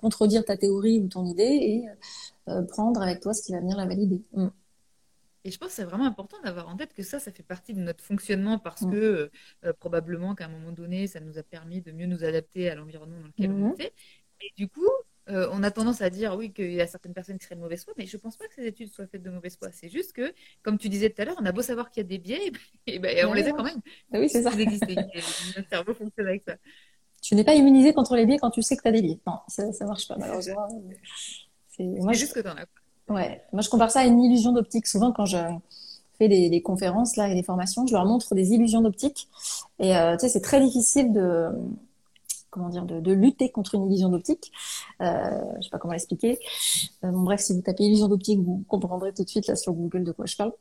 contredire 0.00 0.44
ta 0.44 0.56
théorie 0.56 1.00
ou 1.00 1.08
ton 1.08 1.24
idée 1.24 1.42
et 1.42 1.84
euh, 2.48 2.62
prendre 2.62 3.02
avec 3.02 3.20
toi 3.20 3.34
ce 3.34 3.42
qui 3.42 3.52
va 3.52 3.60
venir 3.60 3.76
la 3.76 3.86
valider. 3.86 4.22
Et 5.44 5.50
je 5.50 5.58
pense 5.58 5.68
que 5.68 5.74
c'est 5.74 5.84
vraiment 5.84 6.06
important 6.06 6.36
d'avoir 6.42 6.68
en 6.68 6.76
tête 6.76 6.92
que 6.92 7.02
ça, 7.02 7.18
ça 7.18 7.32
fait 7.32 7.42
partie 7.42 7.74
de 7.74 7.80
notre 7.80 8.04
fonctionnement 8.04 8.58
parce 8.58 8.82
mm. 8.82 8.90
que 8.90 9.30
euh, 9.64 9.72
probablement 9.78 10.34
qu'à 10.34 10.46
un 10.46 10.48
moment 10.48 10.72
donné, 10.72 11.06
ça 11.06 11.20
nous 11.20 11.38
a 11.38 11.42
permis 11.42 11.80
de 11.80 11.92
mieux 11.92 12.06
nous 12.06 12.24
adapter 12.24 12.68
à 12.68 12.74
l'environnement 12.74 13.20
dans 13.20 13.26
lequel 13.26 13.50
on 13.52 13.72
était. 13.72 13.92
Et 14.42 14.52
du 14.56 14.68
coup, 14.68 14.88
on 15.26 15.62
a 15.62 15.70
tendance 15.70 16.00
à 16.00 16.10
dire 16.10 16.34
oui 16.36 16.52
qu'il 16.52 16.72
y 16.72 16.80
a 16.80 16.86
certaines 16.86 17.14
personnes 17.14 17.38
qui 17.38 17.44
seraient 17.44 17.56
de 17.56 17.60
mauvaise 17.60 17.84
foi, 17.84 17.94
mais 17.96 18.06
je 18.06 18.16
ne 18.16 18.20
pense 18.20 18.36
pas 18.36 18.46
que 18.48 18.54
ces 18.54 18.66
études 18.66 18.92
soient 18.92 19.06
faites 19.06 19.22
de 19.22 19.30
mauvaise 19.30 19.56
foi. 19.56 19.70
C'est 19.72 19.88
juste 19.88 20.12
que, 20.12 20.32
comme 20.62 20.78
tu 20.78 20.88
disais 20.88 21.10
tout 21.10 21.22
à 21.22 21.24
l'heure, 21.24 21.36
on 21.40 21.46
a 21.46 21.52
beau 21.52 21.62
savoir 21.62 21.90
qu'il 21.90 22.02
y 22.02 22.06
a 22.06 22.08
des 22.08 22.18
biais, 22.18 22.52
et, 22.86 22.98
ben, 22.98 23.26
on 23.26 23.32
les 23.32 23.46
a 23.46 23.52
quand 23.52 23.62
même. 23.62 23.80
Ah 24.12 24.18
oui, 24.18 24.28
c'est 24.28 24.42
ça. 24.42 24.50
Notre 24.56 25.68
cerveau 25.68 25.94
fonctionne 25.94 26.26
avec 26.26 26.42
ça. 26.46 26.56
Tu 27.22 27.34
n'es 27.34 27.44
pas 27.44 27.54
immunisé 27.54 27.92
contre 27.92 28.16
les 28.16 28.26
biais 28.26 28.38
quand 28.38 28.50
tu 28.50 28.62
sais 28.62 28.76
que 28.76 28.82
tu 28.82 28.88
as 28.88 28.92
des 28.92 29.02
biais. 29.02 29.20
Non, 29.26 29.38
ça 29.48 29.66
ne 29.66 29.86
marche 29.86 30.08
pas 30.08 30.16
malheureusement. 30.16 30.68
C'est 31.68 32.14
juste 32.14 32.34
que 32.34 32.40
tu 32.40 32.48
en 32.48 32.56
as. 32.56 32.66
Ouais, 33.10 33.42
moi 33.52 33.60
je 33.60 33.68
compare 33.68 33.90
ça 33.90 34.00
à 34.00 34.06
une 34.06 34.22
illusion 34.22 34.52
d'optique. 34.52 34.86
Souvent 34.86 35.12
quand 35.12 35.26
je 35.26 35.36
fais 36.18 36.28
des, 36.28 36.62
conférences 36.62 37.16
là 37.16 37.28
et 37.28 37.34
des 37.34 37.42
formations, 37.42 37.86
je 37.86 37.92
leur 37.92 38.04
montre 38.06 38.34
des 38.34 38.52
illusions 38.52 38.80
d'optique. 38.80 39.28
Et 39.78 39.96
euh, 39.96 40.16
tu 40.16 40.20
sais, 40.20 40.28
c'est 40.28 40.40
très 40.40 40.60
difficile 40.60 41.12
de 41.12 41.50
comment 42.50 42.68
dire, 42.68 42.84
de, 42.84 43.12
lutter 43.12 43.50
contre 43.50 43.74
une 43.74 43.86
illusion 43.86 44.08
d'optique. 44.10 44.52
Euh, 45.00 45.40
je 45.58 45.64
sais 45.64 45.70
pas 45.70 45.78
comment 45.78 45.92
l'expliquer. 45.92 46.38
Euh, 47.04 47.10
bon, 47.10 47.22
bref, 47.22 47.40
si 47.40 47.54
vous 47.54 47.62
tapez 47.62 47.84
illusion 47.84 48.08
d'optique, 48.08 48.40
vous 48.40 48.64
comprendrez 48.68 49.12
tout 49.12 49.24
de 49.24 49.28
suite 49.28 49.46
là 49.46 49.56
sur 49.56 49.72
Google 49.72 50.04
de 50.04 50.12
quoi 50.12 50.26
je 50.26 50.36
parle. 50.36 50.52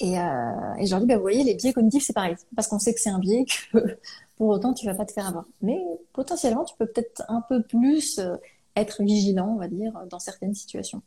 Et, 0.00 0.18
euh, 0.18 0.84
je 0.84 0.90
leur 0.90 1.00
dis, 1.00 1.06
bah, 1.06 1.16
vous 1.16 1.22
voyez, 1.22 1.44
les 1.44 1.54
biais 1.54 1.72
cognitifs, 1.72 2.04
c'est 2.04 2.12
pareil. 2.12 2.34
Parce 2.56 2.68
qu'on 2.68 2.78
sait 2.78 2.94
que 2.94 3.00
c'est 3.00 3.10
un 3.10 3.18
biais, 3.18 3.44
que 3.44 3.78
pour 4.36 4.48
autant, 4.48 4.74
tu 4.74 4.86
vas 4.86 4.94
pas 4.94 5.04
te 5.04 5.12
faire 5.12 5.28
avoir. 5.28 5.44
Mais 5.62 5.80
potentiellement, 6.12 6.64
tu 6.64 6.74
peux 6.76 6.86
peut-être 6.86 7.22
un 7.28 7.42
peu 7.42 7.62
plus 7.62 8.18
euh, 8.18 8.36
être 8.76 9.02
vigilant, 9.02 9.52
on 9.54 9.58
va 9.58 9.68
dire, 9.68 9.92
dans 10.10 10.18
certaines 10.18 10.54
situations. 10.54 11.02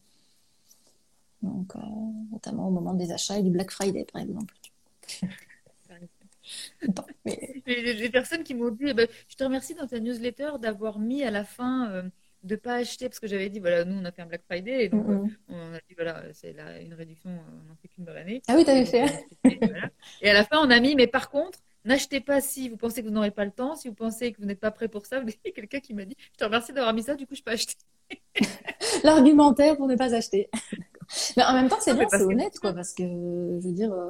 Donc, 1.42 1.76
euh, 1.76 1.80
notamment 2.32 2.68
au 2.68 2.72
moment 2.72 2.94
des 2.94 3.12
achats 3.12 3.38
et 3.38 3.44
du 3.44 3.52
Black 3.52 3.72
Friday, 3.72 4.06
par 4.12 4.22
exemple. 4.22 4.54
mais... 7.26 7.62
Des 7.66 8.10
personnes 8.10 8.44
qui 8.44 8.54
m'ont 8.54 8.72
dit, 8.72 8.86
eh 8.88 8.94
ben, 8.94 9.08
je 9.28 9.36
te 9.36 9.44
remercie 9.44 9.76
dans 9.76 9.88
ta 9.88 10.00
newsletter 10.00 10.52
d'avoir 10.62 11.00
mis 11.00 11.24
à 11.24 11.32
la 11.32 11.44
fin 11.44 11.90
euh, 11.92 12.04
de 12.44 12.56
pas 12.56 12.76
acheter 12.76 13.10
parce 13.10 13.20
que 13.20 13.28
j'avais 13.28 13.50
dit 13.50 13.60
voilà 13.60 13.84
nous 13.86 14.00
on 14.00 14.06
a 14.06 14.12
fait 14.12 14.22
un 14.22 14.26
Black 14.26 14.44
Friday 14.46 14.86
et 14.86 14.90
donc 14.90 15.08
euh, 15.08 15.26
on 15.50 15.74
a 15.74 15.80
dit 15.88 15.96
voilà 15.96 16.24
c'est 16.34 16.56
une 16.82 16.94
réduction 16.94 17.30
on 17.30 17.68
n'en 17.68 17.76
fait 17.76 17.88
qu'une 17.88 18.06
dans 18.06 18.14
l'année. 18.14 18.42
Ah 18.48 18.56
oui 18.56 18.66
t'avais 18.66 18.86
fait. 18.86 19.06
Et 20.22 20.30
à 20.30 20.34
la 20.34 20.44
fin 20.44 20.58
on 20.66 20.70
a 20.70 20.80
mis 20.80 20.96
mais 20.96 21.08
par 21.08 21.30
contre 21.30 21.60
n'achetez 21.84 22.20
pas 22.20 22.42
si 22.42 22.70
vous 22.70 22.78
pensez 22.78 23.02
que 23.02 23.08
vous 23.08 23.14
n'aurez 23.14 23.32
pas 23.32 23.46
le 23.46 23.52
temps 23.52 23.76
si 23.76 23.88
vous 23.88 23.96
pensez 23.96 24.32
que 24.32 24.40
vous 24.40 24.46
n'êtes 24.46 24.60
pas 24.60 24.72
prêt 24.72 24.88
pour 24.88 25.06
ça. 25.06 25.20
Vous 25.28 25.30
avez 25.30 25.52
quelqu'un 25.52 25.80
qui 25.80 25.94
m'a 25.94 26.06
dit 26.06 26.16
je 26.34 26.38
te 26.38 26.44
remercie 26.44 26.74
d'avoir 26.74 26.94
mis 26.94 27.04
ça 27.04 27.16
du 27.16 27.28
coup 27.28 27.36
je 27.36 27.44
peux 27.44 27.52
acheter. 27.52 27.76
L'argumentaire 29.04 29.76
pour 29.76 29.88
ne 29.88 29.96
pas 29.96 30.14
acheter. 30.14 30.50
mais 31.38 31.44
en 31.44 31.54
même 31.54 31.70
temps 31.70 31.78
c'est 31.80 31.94
bien 31.94 32.08
c'est 32.10 32.22
honnête 32.22 32.60
quoi 32.60 32.74
parce 32.74 32.94
que 32.94 33.04
je 33.04 33.68
veux 33.68 33.74
dire 33.74 33.94
euh, 33.94 34.10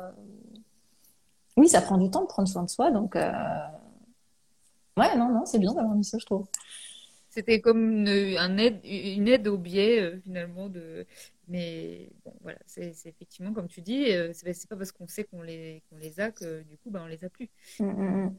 oui, 1.58 1.68
ça 1.68 1.82
prend 1.82 1.98
du 1.98 2.10
temps 2.12 2.22
de 2.22 2.28
prendre 2.28 2.48
soin 2.48 2.64
de 2.64 2.70
soi, 2.70 2.92
donc 2.92 3.16
euh... 3.16 3.32
ouais, 4.96 5.16
non, 5.18 5.30
non, 5.30 5.46
c'est 5.46 5.58
bien 5.58 5.74
d'avoir 5.74 5.96
mis 5.96 6.06
ça, 6.06 6.20
je 6.20 6.26
trouve. 6.26 6.48
C'était 7.30 7.62
comme 7.62 8.06
une, 8.06 8.60
aide, 8.60 8.80
une 8.84 9.28
aide 9.28 9.48
au 9.48 9.58
biais 9.58 10.00
euh, 10.00 10.20
finalement 10.22 10.70
de, 10.70 11.06
mais 11.48 12.10
bon, 12.26 12.34
voilà, 12.42 12.60
c'est 12.68 12.94
effectivement 13.06 13.54
comme 13.54 13.68
tu 13.68 13.82
dis, 13.82 14.12
c'est 14.34 14.70
pas 14.70 14.76
parce 14.76 14.92
qu'on 14.92 15.08
sait 15.08 15.24
qu'on 15.24 15.42
les, 15.42 15.82
qu'on 15.90 15.98
les 15.98 16.20
a 16.20 16.32
que 16.32 16.62
du 16.64 16.78
coup, 16.78 16.92
ben, 16.92 17.02
on 17.04 17.08
les 17.08 17.24
a 17.24 17.30
plus. 17.30 17.50
Mmh, 17.80 17.86
mmh, 17.86 18.26
mmh. 18.26 18.36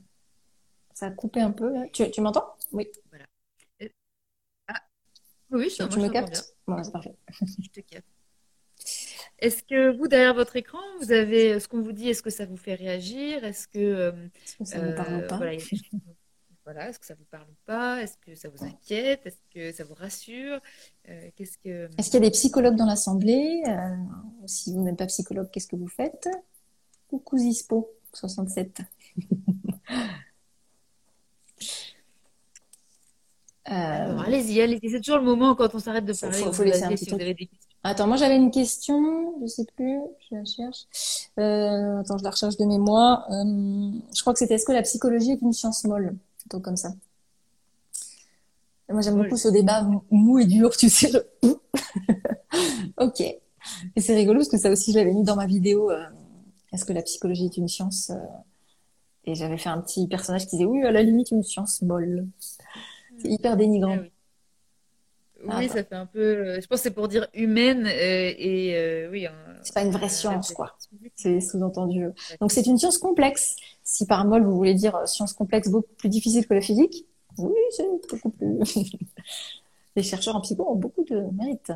Ça 0.95 1.07
a 1.07 1.11
coupé 1.11 1.41
un 1.41 1.53
peu. 1.53 1.73
Tu, 1.93 2.11
tu 2.11 2.21
m'entends? 2.21 2.55
Oui. 2.73 2.89
Voilà. 3.11 3.25
Ah. 4.67 4.81
Oui, 5.51 5.71
je, 5.71 5.85
tu 5.85 6.01
me 6.01 6.09
captes? 6.09 6.57
Bon, 6.67 6.83
c'est 6.83 6.93
parfait. 6.93 7.15
je 7.41 7.69
te 7.71 7.81
capte. 7.81 8.07
Est-ce 9.39 9.63
que 9.63 9.97
vous, 9.97 10.09
derrière 10.09 10.35
votre 10.35 10.57
écran, 10.57 10.79
vous 11.01 11.13
avez 11.13 11.61
ce 11.61 11.69
qu'on 11.69 11.81
vous 11.81 11.93
dit, 11.93 12.09
est-ce 12.09 12.23
que 12.23 12.31
ça 12.31 12.47
vous 12.47 12.57
fait 12.57 12.75
réagir? 12.75 13.45
Est-ce 13.45 13.69
que, 13.69 13.79
euh, 13.79 14.13
ça 14.65 14.79
vous 14.81 14.95
parle 14.95 15.27
pas? 15.27 15.39
voilà, 16.65 16.89
est-ce 16.89 16.99
que 16.99 17.07
ça 17.07 17.15
vous 17.15 17.25
parle 17.31 17.49
ou 17.49 17.57
pas? 17.65 18.03
Est-ce 18.03 18.17
que 18.19 18.35
ça 18.35 18.49
vous 18.49 18.65
inquiète? 18.65 19.27
Est-ce 19.27 19.39
que 19.55 19.73
ça 19.73 19.85
vous 19.85 19.95
rassure? 19.95 20.61
Euh, 21.09 21.31
Qu'est-ce 21.37 21.57
que 21.59 21.89
Est-ce 21.99 22.11
qu'il 22.11 22.15
y 22.15 22.27
a 22.27 22.29
des 22.29 22.33
psychologues 22.33 22.77
dans 22.77 22.87
l'assemblée? 22.87 23.63
Euh, 23.69 23.97
Si 24.47 24.73
vous 24.75 24.83
n'êtes 24.83 24.97
pas 24.99 25.07
psychologue, 25.07 25.49
qu'est-ce 25.53 25.69
que 25.69 25.77
vous 25.77 25.89
faites? 25.89 26.29
Coucou 27.09 27.39
Zispo 27.39 27.91
67. 28.13 28.81
Allez-y, 33.75 34.61
allez-y. 34.61 34.91
C'est 34.91 35.01
toujours 35.01 35.19
le 35.19 35.25
moment 35.25 35.55
quand 35.55 35.75
on 35.75 35.79
s'arrête 35.79 36.05
de 36.05 36.13
parler. 36.13 36.39
Il 36.39 36.53
faut, 36.53 36.63
laisser 36.63 36.85
un 36.85 36.89
petit 36.89 37.05
si 37.05 37.11
vous 37.11 37.21
avez 37.21 37.35
des 37.35 37.49
Attends, 37.85 38.09
moi 38.09 38.17
j'avais 38.17 38.37
une 38.37 38.51
question, 38.51 39.35
je 39.41 39.47
sais 39.47 39.65
plus, 39.77 40.01
je 40.29 40.35
la 40.35 40.45
cherche. 40.45 41.29
Euh, 41.39 42.01
attends, 42.01 42.19
je 42.19 42.25
la 42.25 42.31
recherche 42.31 42.57
de 42.57 42.65
mémoire. 42.65 43.25
Euh, 43.31 43.93
je 44.15 44.21
crois 44.21 44.33
que 44.33 44.41
c'était 44.41 44.55
est-ce 44.55 44.65
que 44.65 44.73
la 44.73 44.83
psychologie 44.83 45.33
est 45.33 45.43
une 45.43 45.53
science 45.53 45.85
molle, 45.85 46.17
plutôt 46.41 46.59
comme 46.59 46.77
ça. 46.77 46.93
moi 48.89 49.01
j'aime 49.01 49.17
beaucoup 49.17 49.37
ce 49.37 49.49
débat 49.49 49.87
mou 50.11 50.39
et 50.41 50.47
dur, 50.47 50.77
tu 50.77 50.89
sais. 50.91 51.13
ok. 52.99 53.21
Et 53.21 54.01
c'est 54.01 54.15
rigolo 54.15 54.41
parce 54.41 54.49
que 54.49 54.59
ça 54.59 54.71
aussi 54.71 54.93
je 54.93 54.99
l'avais 54.99 55.15
mis 55.15 55.23
dans 55.23 55.37
ma 55.37 55.47
vidéo. 55.47 55.91
Euh, 55.91 56.05
est-ce 56.73 56.85
que 56.85 56.93
la 56.93 57.03
psychologie 57.03 57.45
est 57.47 57.57
une 57.57 57.69
science 57.69 58.11
Et 59.25 59.37
j'avais 59.37 59.57
fait 59.57 59.69
un 59.69 59.81
petit 59.81 60.09
personnage 60.09 60.47
qui 60.47 60.57
disait 60.57 60.65
oui, 60.65 60.83
à 60.83 60.91
la 60.91 61.03
limite 61.03 61.31
une 61.31 61.45
science 61.45 61.81
molle. 61.83 62.27
C'est 63.19 63.29
hyper 63.29 63.57
dénigrant. 63.57 63.99
Ah 65.49 65.59
oui, 65.59 65.69
ah, 65.71 65.75
ça 65.75 65.85
fait 65.85 65.95
un 65.95 66.07
peu. 66.07 66.19
Euh, 66.19 66.61
je 66.61 66.67
pense 66.67 66.81
que 66.81 66.83
c'est 66.85 66.91
pour 66.91 67.07
dire 67.07 67.29
humaine 67.33 67.87
euh, 67.87 68.33
et 68.37 68.75
euh, 68.75 69.09
oui. 69.11 69.27
C'est 69.63 69.75
pas 69.75 69.83
une 69.83 69.93
vraie 69.93 70.09
science, 70.09 70.53
quoi. 70.53 70.77
C'est 71.15 71.41
sous-entendu. 71.41 72.09
Donc 72.41 72.51
c'est 72.51 72.67
une 72.67 72.79
science 72.79 72.99
complexe. 72.99 73.57
Si 73.85 74.07
par 74.07 74.25
molle 74.25 74.43
vous 74.43 74.57
voulez 74.57 74.75
dire 74.75 75.07
science 75.07 75.33
complexe 75.33 75.69
beaucoup 75.69 75.95
plus 75.97 76.09
difficile 76.09 76.47
que 76.47 76.55
la 76.55 76.61
physique, 76.61 77.07
oui, 77.39 77.55
c'est 77.71 77.87
beaucoup 78.11 78.31
plus. 78.31 78.59
Les 79.97 80.03
chercheurs 80.03 80.37
en 80.37 80.41
psycho 80.41 80.69
ont 80.69 80.77
beaucoup 80.77 81.05
de 81.05 81.23
mérite. 81.37 81.73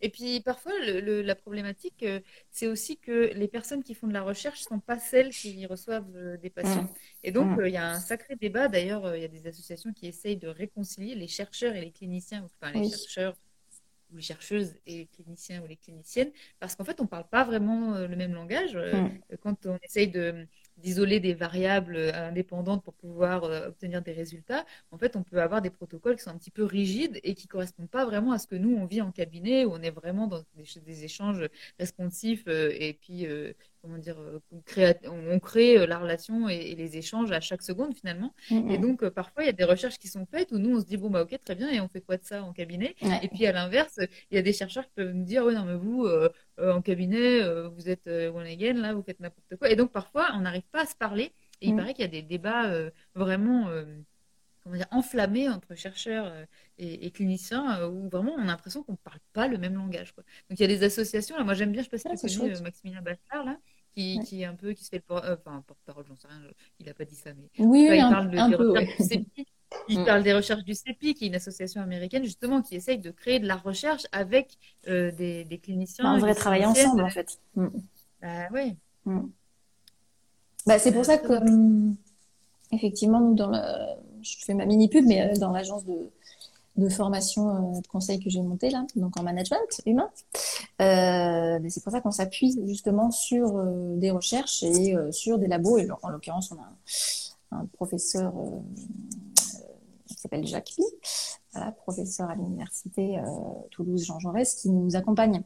Et 0.00 0.08
puis 0.08 0.40
parfois, 0.40 0.72
la 0.80 1.34
problématique, 1.34 2.02
euh, 2.02 2.20
c'est 2.50 2.66
aussi 2.66 2.96
que 2.96 3.32
les 3.34 3.48
personnes 3.48 3.82
qui 3.82 3.94
font 3.94 4.06
de 4.06 4.12
la 4.12 4.22
recherche 4.22 4.60
ne 4.62 4.76
sont 4.76 4.80
pas 4.80 4.98
celles 4.98 5.30
qui 5.30 5.66
reçoivent 5.66 6.10
euh, 6.16 6.36
des 6.38 6.50
patients. 6.50 6.84
Mmh. 6.84 6.94
Et 7.24 7.32
donc, 7.32 7.56
mmh. 7.56 7.60
euh, 7.60 7.68
il 7.68 7.74
y 7.74 7.76
a 7.76 7.90
un 7.90 8.00
sacré 8.00 8.36
débat. 8.36 8.68
D'ailleurs, 8.68 9.14
il 9.14 9.22
y 9.22 9.24
a 9.24 9.28
des 9.28 9.46
associations 9.46 9.92
qui 9.92 10.06
essayent 10.06 10.38
de 10.38 10.48
réconcilier 10.48 11.14
les 11.14 11.28
chercheurs 11.28 11.74
et 11.76 11.80
les 11.80 11.92
cliniciens, 11.92 12.44
enfin 12.44 12.72
les 12.72 12.88
chercheurs 12.88 13.36
ou 14.12 14.16
les 14.16 14.22
chercheuses 14.22 14.74
et 14.86 14.98
les 14.98 15.06
cliniciens 15.06 15.62
ou 15.62 15.66
les 15.66 15.76
cliniciennes, 15.76 16.32
parce 16.58 16.74
qu'en 16.74 16.84
fait, 16.84 17.00
on 17.00 17.04
ne 17.04 17.08
parle 17.08 17.28
pas 17.28 17.44
vraiment 17.44 17.98
le 17.98 18.16
même 18.16 18.32
langage. 18.32 18.76
Mmh. 18.76 19.36
Quand 19.40 19.66
on 19.66 19.78
essaye 19.84 20.08
de 20.08 20.46
d'isoler 20.80 21.20
des 21.20 21.34
variables 21.34 21.96
euh, 21.96 22.28
indépendantes 22.28 22.82
pour 22.82 22.94
pouvoir 22.94 23.44
euh, 23.44 23.68
obtenir 23.68 24.02
des 24.02 24.12
résultats, 24.12 24.64
en 24.90 24.98
fait, 24.98 25.16
on 25.16 25.22
peut 25.22 25.40
avoir 25.40 25.62
des 25.62 25.70
protocoles 25.70 26.16
qui 26.16 26.22
sont 26.22 26.30
un 26.30 26.38
petit 26.38 26.50
peu 26.50 26.64
rigides 26.64 27.20
et 27.22 27.34
qui 27.34 27.46
correspondent 27.48 27.90
pas 27.90 28.04
vraiment 28.04 28.32
à 28.32 28.38
ce 28.38 28.46
que 28.46 28.56
nous, 28.56 28.76
on 28.76 28.86
vit 28.86 29.00
en 29.00 29.12
cabinet, 29.12 29.64
où 29.64 29.72
on 29.72 29.82
est 29.82 29.90
vraiment 29.90 30.26
dans 30.26 30.42
des, 30.56 31.04
échanges 31.04 31.48
responsifs 31.78 32.44
euh, 32.48 32.70
et 32.78 32.94
puis 32.94 33.26
comment 33.80 33.98
dire, 33.98 34.16
euh, 34.18 34.92
on 35.06 35.38
crée 35.38 35.78
euh, 35.78 35.86
la 35.86 35.98
relation 35.98 36.48
et, 36.48 36.74
les 36.74 36.96
échanges 36.96 37.32
à 37.32 37.40
chaque 37.40 37.62
seconde 37.62 37.94
finalement. 37.94 38.34
Et 38.50 38.78
donc 38.78 39.02
euh, 39.02 39.10
parfois 39.10 39.42
il 39.42 39.46
y 39.46 39.50
a 39.50 39.52
des 39.52 39.64
recherches 39.64 39.98
qui 39.98 40.08
sont 40.08 40.26
faites 40.26 40.52
où 40.52 40.58
nous 40.58 40.76
on 40.76 40.80
se 40.80 40.86
dit 40.86 40.96
bon 40.96 41.10
bah 41.10 41.22
ok 41.22 41.38
très 41.44 41.54
bien 41.54 41.68
et 41.68 41.80
on 41.80 41.88
fait 41.88 42.00
quoi 42.00 42.16
de 42.16 42.24
ça 42.24 42.42
en 42.42 42.52
cabinet? 42.52 42.94
Et 43.22 43.28
puis 43.28 43.46
à 43.46 43.52
l'inverse 43.52 43.98
il 44.30 44.34
y 44.34 44.38
a 44.38 44.42
des 44.42 44.52
chercheurs 44.52 44.84
qui 44.84 44.92
peuvent 44.94 45.12
nous 45.12 45.24
dire 45.24 45.44
oui 45.44 45.54
non 45.54 45.64
mais 45.64 45.76
vous 45.76 46.08
en 46.58 46.82
cabinet 46.82 47.40
vous 47.68 47.88
êtes 47.88 48.06
one 48.06 48.46
again 48.46 48.74
là 48.74 48.92
vous 48.92 49.02
faites 49.02 49.20
n'importe 49.20 49.56
quoi. 49.56 49.70
Et 49.70 49.76
donc 49.76 49.92
parfois 49.92 50.28
on 50.34 50.40
n'arrive 50.40 50.68
pas 50.72 50.82
à 50.82 50.86
se 50.86 50.94
parler. 50.94 51.32
Et 51.62 51.68
il 51.68 51.74
mm. 51.74 51.76
paraît 51.76 51.94
qu'il 51.94 52.04
y 52.04 52.08
a 52.08 52.10
des 52.10 52.22
débats 52.22 52.72
vraiment 53.14 53.68
comment 54.62 54.76
dire, 54.76 54.86
enflammé 54.90 55.48
entre 55.48 55.74
chercheurs 55.74 56.32
et, 56.78 57.10
cliniciens 57.10 57.86
où 57.86 58.08
vraiment 58.08 58.34
on 58.36 58.42
a 58.42 58.46
l'impression 58.46 58.82
qu'on 58.82 58.92
ne 58.92 58.96
parle 58.98 59.20
pas 59.32 59.48
le 59.48 59.58
même 59.58 59.74
langage. 59.74 60.12
Quoi. 60.12 60.24
Donc 60.48 60.58
il 60.58 60.62
y 60.62 60.64
a 60.64 60.68
des 60.68 60.82
associations. 60.84 61.36
Là, 61.36 61.44
moi 61.44 61.54
j'aime 61.54 61.72
bien, 61.72 61.82
je 61.82 61.88
ne 61.92 61.98
sais 61.98 62.08
pas 62.08 62.16
si 62.16 62.26
tu 62.26 62.38
connais 62.38 62.60
Maximilien 62.60 63.02
Bachard, 63.02 63.44
là, 63.44 63.58
qui, 63.94 64.20
qui, 64.20 64.42
est 64.42 64.44
un 64.44 64.54
peu 64.54 64.72
qui 64.72 64.84
se 64.84 64.90
fait 64.90 65.02
le 65.08 65.16
enfin, 65.16 65.62
porte-parole, 65.66 66.04
j'en 66.08 66.16
sais 66.16 66.28
rien, 66.28 66.40
il 66.78 66.86
n'a 66.86 66.94
pas 66.94 67.04
dit 67.04 67.16
ça, 67.16 67.30
mais 67.34 67.48
oui, 67.58 67.88
il 67.90 68.00
un, 68.00 68.10
parle 68.10 68.30
de, 68.30 68.38
un 68.38 68.50
peu, 68.50 68.74
il 69.88 70.00
mm. 70.00 70.04
parle 70.04 70.22
des 70.22 70.32
recherches 70.32 70.64
du 70.64 70.74
CEPI, 70.74 71.14
qui 71.14 71.24
est 71.24 71.28
une 71.28 71.34
association 71.34 71.82
américaine 71.82 72.24
justement 72.24 72.62
qui 72.62 72.76
essaye 72.76 72.98
de 72.98 73.10
créer 73.10 73.38
de 73.40 73.46
la 73.46 73.56
recherche 73.56 74.06
avec 74.12 74.58
euh, 74.88 75.12
des, 75.12 75.44
des, 75.44 75.58
cliniciens. 75.58 76.12
On 76.12 76.16
devrait 76.16 76.34
travailler 76.34 76.66
ensemble 76.66 77.02
en 77.02 77.10
fait. 77.10 77.38
Mm. 77.54 77.68
Bah 78.22 78.48
oui. 78.52 78.76
Mm. 79.04 79.28
Bah, 80.66 80.78
c'est 80.78 80.92
pour 80.92 81.04
ça 81.04 81.18
que, 81.18 81.32
effectivement, 82.72 83.20
nous, 83.20 83.34
dans 83.34 83.50
le... 83.50 83.58
je 84.22 84.36
fais 84.44 84.54
ma 84.54 84.66
mini 84.66 84.88
pub, 84.88 85.06
mais 85.06 85.22
euh, 85.22 85.34
dans 85.38 85.50
l'agence 85.50 85.84
de, 85.84 86.10
de 86.80 86.88
formation 86.88 87.74
euh, 87.76 87.80
de 87.80 87.86
conseil 87.86 88.18
que 88.18 88.30
j'ai 88.30 88.42
montée 88.42 88.70
là, 88.70 88.86
donc 88.96 89.18
en 89.18 89.22
management 89.22 89.80
humain, 89.86 90.10
euh, 90.80 91.58
c'est 91.68 91.82
pour 91.82 91.92
ça 91.92 92.00
qu'on 92.00 92.10
s'appuie 92.10 92.58
justement 92.66 93.10
sur 93.10 93.62
des 93.96 94.10
recherches 94.10 94.62
et 94.62 94.96
sur 95.10 95.38
des 95.38 95.46
labos. 95.46 95.78
Et 95.78 95.88
en 96.02 96.08
l'occurrence, 96.08 96.52
on 96.52 96.56
a 96.56 97.60
un, 97.60 97.66
professeur 97.66 98.32
qui 100.06 100.14
s'appelle 100.14 100.46
Jacques 100.46 100.72
Lee, 100.78 100.84
professeur 101.76 102.30
à 102.30 102.34
l'université 102.34 103.18
euh, 103.18 103.22
Toulouse 103.70 104.04
Jean 104.04 104.18
Jaurès, 104.18 104.54
qui 104.54 104.70
nous 104.70 104.96
accompagne. 104.96 105.42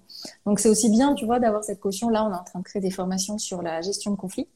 Donc 0.47 0.61
c'est 0.61 0.69
aussi 0.69 0.91
bien, 0.91 1.15
tu 1.15 1.25
vois, 1.25 1.41
d'avoir 1.41 1.65
cette 1.65 1.81
caution. 1.81 2.09
Là, 2.09 2.27
on 2.27 2.33
est 2.33 2.37
en 2.37 2.45
train 2.45 2.59
de 2.59 2.65
créer 2.65 2.83
des 2.83 2.91
formations 2.91 3.39
sur 3.39 3.63
la 3.63 3.81
gestion 3.81 4.11
de 4.11 4.17
conflits. 4.17 4.49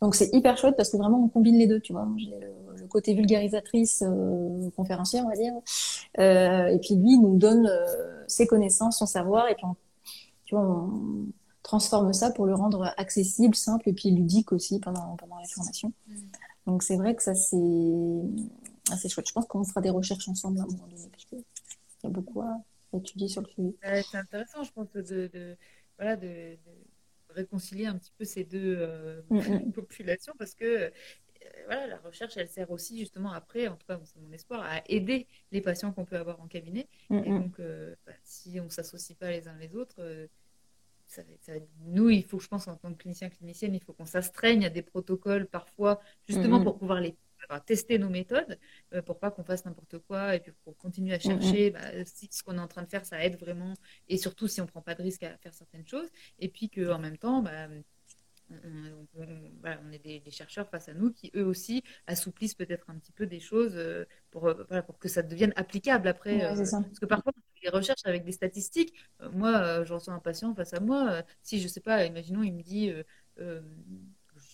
Donc 0.00 0.14
c'est 0.14 0.30
hyper 0.32 0.56
chouette 0.56 0.76
parce 0.76 0.90
que 0.90 0.96
vraiment 0.96 1.22
on 1.22 1.28
combine 1.28 1.56
les 1.56 1.66
deux, 1.66 1.80
tu 1.80 1.92
vois. 1.92 2.08
J'ai 2.16 2.30
le, 2.30 2.86
côté 2.88 3.14
vulgarisatrice, 3.14 4.02
euh, 4.04 4.68
conférencière, 4.70 5.24
on 5.24 5.28
va 5.28 5.36
dire, 5.36 5.52
euh, 6.18 6.66
et 6.66 6.78
puis 6.80 6.96
lui 6.96 7.18
nous 7.18 7.38
donne 7.38 7.68
euh, 7.68 8.24
ses 8.26 8.48
connaissances, 8.48 8.98
son 8.98 9.06
savoir, 9.06 9.48
et 9.48 9.54
puis 9.54 9.64
on, 9.64 9.76
tu 10.44 10.56
vois, 10.56 10.64
on 10.64 11.26
transforme 11.62 12.12
ça 12.12 12.32
pour 12.32 12.46
le 12.46 12.54
rendre 12.54 12.92
accessible, 12.96 13.54
simple 13.54 13.88
et 13.88 13.92
puis 13.92 14.10
ludique 14.10 14.50
aussi 14.50 14.80
pendant 14.80 15.14
pendant 15.16 15.36
la 15.36 15.46
formation. 15.46 15.92
Mm. 16.08 16.14
Donc 16.66 16.82
c'est 16.82 16.96
vrai 16.96 17.14
que 17.14 17.22
ça 17.22 17.36
c'est 17.36 17.56
c'est 18.98 19.08
chouette. 19.08 19.28
Je 19.28 19.32
pense 19.32 19.46
qu'on 19.46 19.62
fera 19.62 19.80
des 19.80 19.90
recherches 19.90 20.28
ensemble 20.28 20.58
à 20.58 20.62
un 20.62 20.66
moment 20.66 20.88
donné, 20.88 21.08
parce 21.12 21.26
qu'il 21.26 21.38
y 21.38 22.06
a 22.06 22.10
beaucoup 22.10 22.40
à 22.40 22.60
étudier 22.92 23.28
sur 23.28 23.42
le 23.42 23.46
sujet. 23.46 24.02
c'est 24.10 24.18
intéressant, 24.18 24.64
je 24.64 24.72
pense, 24.72 24.90
de, 24.94 25.56
voilà, 25.96 26.16
de, 26.16 26.56
réconcilier 27.34 27.86
un 27.86 27.96
petit 27.96 28.12
peu 28.16 28.24
ces 28.24 28.44
deux 28.44 28.76
euh, 28.78 29.22
mm, 29.30 29.38
mm. 29.38 29.72
populations, 29.72 30.32
parce 30.38 30.54
que 30.54 30.64
euh, 30.64 30.90
voilà, 31.66 31.86
la 31.86 31.98
recherche, 31.98 32.36
elle 32.36 32.48
sert 32.48 32.70
aussi 32.70 32.98
justement 32.98 33.32
après, 33.32 33.68
en 33.68 33.76
tout 33.76 33.86
cas, 33.86 33.98
c'est 34.04 34.20
mon 34.20 34.32
espoir, 34.32 34.62
à 34.62 34.82
aider 34.88 35.26
les 35.52 35.60
patients 35.60 35.92
qu'on 35.92 36.04
peut 36.04 36.16
avoir 36.16 36.40
en 36.40 36.48
cabinet. 36.48 36.88
Mm, 37.08 37.18
et 37.18 37.28
donc, 37.28 37.60
euh, 37.60 37.94
bah, 38.06 38.12
si 38.24 38.60
on 38.60 38.64
ne 38.64 38.68
s'associe 38.70 39.16
pas 39.18 39.30
les 39.30 39.48
uns 39.48 39.56
les 39.58 39.74
autres, 39.74 40.28
ça 41.06 41.22
ça 41.40 41.52
nous, 41.86 42.10
il 42.10 42.24
faut, 42.24 42.38
je 42.38 42.48
pense, 42.48 42.68
en 42.68 42.76
tant 42.76 42.92
que 42.92 42.98
clinicien, 42.98 43.30
clinicienne, 43.30 43.74
il 43.74 43.82
faut 43.82 43.92
qu'on 43.92 44.06
s'astreigne 44.06 44.64
à 44.64 44.70
des 44.70 44.82
protocoles 44.82 45.46
parfois, 45.46 46.00
justement 46.28 46.62
pour 46.62 46.78
pouvoir 46.78 47.00
les 47.00 47.16
tester 47.64 47.98
nos 47.98 48.08
méthodes 48.08 48.58
euh, 48.94 49.02
pour 49.02 49.18
pas 49.18 49.30
qu'on 49.30 49.44
fasse 49.44 49.64
n'importe 49.64 49.98
quoi 49.98 50.36
et 50.36 50.40
puis 50.40 50.52
pour 50.64 50.76
continuer 50.76 51.12
à 51.12 51.16
mm, 51.16 51.18
mm. 51.18 51.22
chercher 51.22 51.70
bah, 51.70 52.04
si 52.04 52.28
ce 52.30 52.42
qu'on 52.42 52.56
est 52.56 52.60
en 52.60 52.68
train 52.68 52.82
de 52.82 52.88
faire 52.88 53.04
ça 53.04 53.24
aide 53.24 53.38
vraiment 53.38 53.74
et 54.08 54.16
surtout 54.16 54.48
si 54.48 54.60
on 54.60 54.66
prend 54.66 54.82
pas 54.82 54.94
de 54.94 55.02
risque 55.02 55.22
à 55.22 55.36
faire 55.38 55.54
certaines 55.54 55.86
choses 55.86 56.08
et 56.38 56.48
puis 56.48 56.70
qu'en 56.70 56.98
même 56.98 57.18
temps 57.18 57.42
bah, 57.42 57.68
on, 58.64 59.92
est 59.92 59.98
des, 59.98 60.30
chercheurs 60.30 60.68
face 60.68 60.88
à 60.88 60.94
nous 60.94 61.12
qui 61.12 61.30
eux 61.36 61.44
aussi 61.44 61.84
assouplissent 62.06 62.54
peut-être 62.54 62.90
un 62.90 62.98
petit 62.98 63.12
peu 63.12 63.26
des 63.26 63.38
choses 63.38 63.74
euh, 63.76 64.04
pour, 64.30 64.48
euh, 64.48 64.82
pour 64.82 64.98
que 64.98 65.08
ça 65.08 65.22
devienne 65.22 65.52
applicable 65.54 66.08
après. 66.08 66.40
parce 66.40 66.98
que 67.00 67.06
parfois, 67.06 67.32
les 67.62 67.68
recherches 67.70 68.04
avec 68.04 68.24
des 68.24 68.32
statistiques, 68.32 68.94
moi, 69.32 69.84
je 69.84 69.92
reçois 69.92 70.14
un 70.14 70.18
patient 70.18 70.52
face 70.54 70.72
à 70.72 70.80
moi, 70.80 71.22
si 71.42 71.60
je 71.60 71.68
sais 71.68 71.80
pas, 71.80 72.04
imaginons, 72.06 72.42
il 72.42 72.54
me 72.54 72.62
dit, 72.62 72.92
je, 73.38 73.60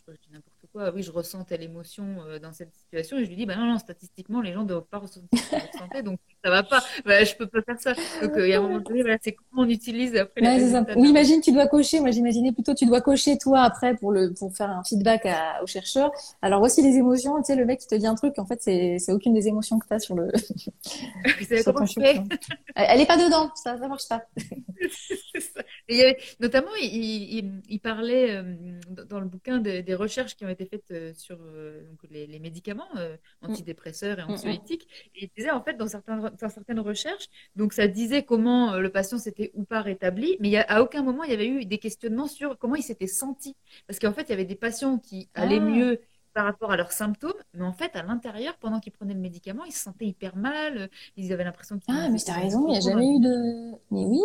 je 0.08 0.12
dis 0.20 0.30
n'importe 0.32 0.55
oui, 0.94 1.02
je 1.02 1.10
ressens 1.10 1.44
telle 1.44 1.62
émotion 1.62 2.22
euh, 2.24 2.38
dans 2.38 2.52
cette 2.52 2.74
situation. 2.74 3.18
Et 3.18 3.24
je 3.24 3.28
lui 3.30 3.36
dis, 3.36 3.46
bah 3.46 3.56
non, 3.56 3.66
non, 3.66 3.78
statistiquement, 3.78 4.40
les 4.40 4.52
gens 4.52 4.62
ne 4.62 4.68
doivent 4.68 4.86
pas 4.86 4.98
ressentir 4.98 5.38
cette 5.42 5.74
santé, 5.74 6.02
donc 6.02 6.20
ça 6.46 6.50
va 6.50 6.62
pas. 6.62 6.80
Bah, 7.04 7.24
je 7.24 7.34
peux 7.34 7.46
pas 7.46 7.60
faire 7.62 7.80
ça. 7.80 7.92
Donc, 8.22 8.36
euh, 8.36 8.46
il 8.46 8.50
y 8.50 8.54
a 8.54 8.58
un 8.58 8.62
moment 8.62 8.78
donné, 8.78 9.02
c'est 9.20 9.32
comment 9.32 9.62
on 9.62 9.68
utilise 9.68 10.14
après. 10.16 10.40
Oui, 10.96 11.08
imagine, 11.08 11.40
tu 11.40 11.50
dois 11.50 11.66
cocher. 11.66 11.98
Moi, 11.98 12.12
j'imaginais 12.12 12.52
plutôt, 12.52 12.72
tu 12.74 12.86
dois 12.86 13.00
cocher 13.00 13.36
toi 13.36 13.62
après 13.62 13.96
pour 13.96 14.12
le 14.12 14.32
pour 14.32 14.54
faire 14.54 14.70
un 14.70 14.84
feedback 14.84 15.26
à, 15.26 15.62
aux 15.62 15.66
chercheurs. 15.66 16.12
Alors 16.42 16.60
voici 16.60 16.82
les 16.82 16.96
émotions. 16.96 17.36
Tu 17.38 17.46
sais, 17.46 17.56
le 17.56 17.64
mec 17.64 17.80
qui 17.80 17.88
te 17.88 17.96
dit 17.96 18.06
un 18.06 18.14
truc, 18.14 18.38
en 18.38 18.46
fait, 18.46 18.62
c'est 18.62 18.98
c'est 19.00 19.12
aucune 19.12 19.34
des 19.34 19.48
émotions 19.48 19.78
que 19.80 19.88
tu 19.88 19.94
as 19.94 19.98
sur 19.98 20.14
le. 20.14 20.30
sur 21.62 21.74
ton 21.74 21.84
Elle 22.76 23.00
est 23.00 23.06
pas 23.06 23.16
dedans. 23.16 23.50
Ça, 23.56 23.76
ça 23.76 23.88
marche 23.88 24.08
pas. 24.08 24.22
Et 25.88 26.16
notamment, 26.40 26.74
il, 26.80 27.62
il, 27.68 27.80
parlait 27.80 28.36
euh, 28.36 28.54
dans 29.08 29.20
le 29.20 29.26
bouquin 29.26 29.58
des 29.58 29.94
recherches 29.94 30.36
qui 30.36 30.44
ont 30.44 30.48
été 30.48 30.66
faites 30.66 30.90
euh, 30.90 31.12
sur 31.14 31.38
euh, 31.40 31.82
donc 31.88 31.98
les, 32.10 32.26
les, 32.26 32.38
médicaments 32.38 32.88
antidépresseurs 33.42 34.18
et 34.18 34.22
mm, 34.22 34.26
mm, 34.26 34.28
mm. 34.28 34.34
anxiolytiques. 34.34 34.88
Et 35.14 35.24
il 35.24 35.30
disait 35.36 35.50
en 35.50 35.62
fait 35.62 35.74
dans, 35.74 35.86
certains, 35.86 36.30
dans 36.40 36.48
certaines 36.48 36.80
recherches, 36.80 37.28
donc 37.54 37.72
ça 37.72 37.88
disait 37.88 38.22
comment 38.22 38.76
le 38.76 38.90
patient 38.90 39.18
s'était 39.18 39.50
ou 39.54 39.64
pas 39.64 39.80
rétabli, 39.80 40.36
mais 40.40 40.48
il 40.48 40.52
y 40.52 40.56
a, 40.56 40.62
à 40.62 40.82
aucun 40.82 41.02
moment 41.02 41.24
il 41.24 41.30
y 41.30 41.34
avait 41.34 41.48
eu 41.48 41.64
des 41.64 41.78
questionnements 41.78 42.26
sur 42.26 42.58
comment 42.58 42.74
il 42.74 42.82
s'était 42.82 43.06
senti. 43.06 43.56
Parce 43.86 43.98
qu'en 43.98 44.12
fait, 44.12 44.22
il 44.22 44.30
y 44.30 44.32
avait 44.32 44.44
des 44.44 44.56
patients 44.56 44.98
qui 44.98 45.28
allaient 45.34 45.58
ah. 45.60 45.64
mieux 45.64 46.00
par 46.34 46.44
rapport 46.44 46.70
à 46.70 46.76
leurs 46.76 46.92
symptômes, 46.92 47.32
mais 47.54 47.64
en 47.64 47.72
fait, 47.72 47.96
à 47.96 48.02
l'intérieur, 48.02 48.56
pendant 48.58 48.78
qu'ils 48.78 48.92
prenaient 48.92 49.14
le 49.14 49.20
médicament, 49.20 49.64
ils 49.64 49.72
se 49.72 49.82
sentaient 49.82 50.04
hyper 50.04 50.36
mal, 50.36 50.90
ils 51.16 51.32
avaient 51.32 51.44
l'impression 51.44 51.78
qu'ils... 51.78 51.94
Ah, 51.96 52.10
mais 52.10 52.18
tu 52.18 52.30
as 52.30 52.34
raison, 52.34 52.66
il 52.66 52.72
n'y 52.72 52.76
a 52.76 52.80
jamais 52.80 53.08
eu 53.08 53.20
de... 53.20 53.70
Mais 53.90 54.04
oui, 54.04 54.20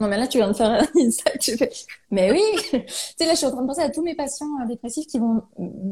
non, 0.00 0.06
mais 0.06 0.16
là, 0.16 0.28
tu 0.28 0.38
viens 0.38 0.48
de 0.48 0.52
faire 0.52 0.80
ça. 1.10 1.30
Tu 1.40 1.56
fais... 1.56 1.70
Mais 2.10 2.30
oui, 2.30 2.42
tu 2.70 2.80
sais, 2.88 3.26
là, 3.26 3.32
je 3.32 3.38
suis 3.38 3.46
en 3.46 3.50
train 3.50 3.62
de 3.62 3.66
penser 3.66 3.80
à 3.80 3.90
tous 3.90 4.02
mes 4.02 4.14
patients 4.14 4.64
dépressifs 4.66 5.06
qui 5.06 5.18
vont, 5.18 5.42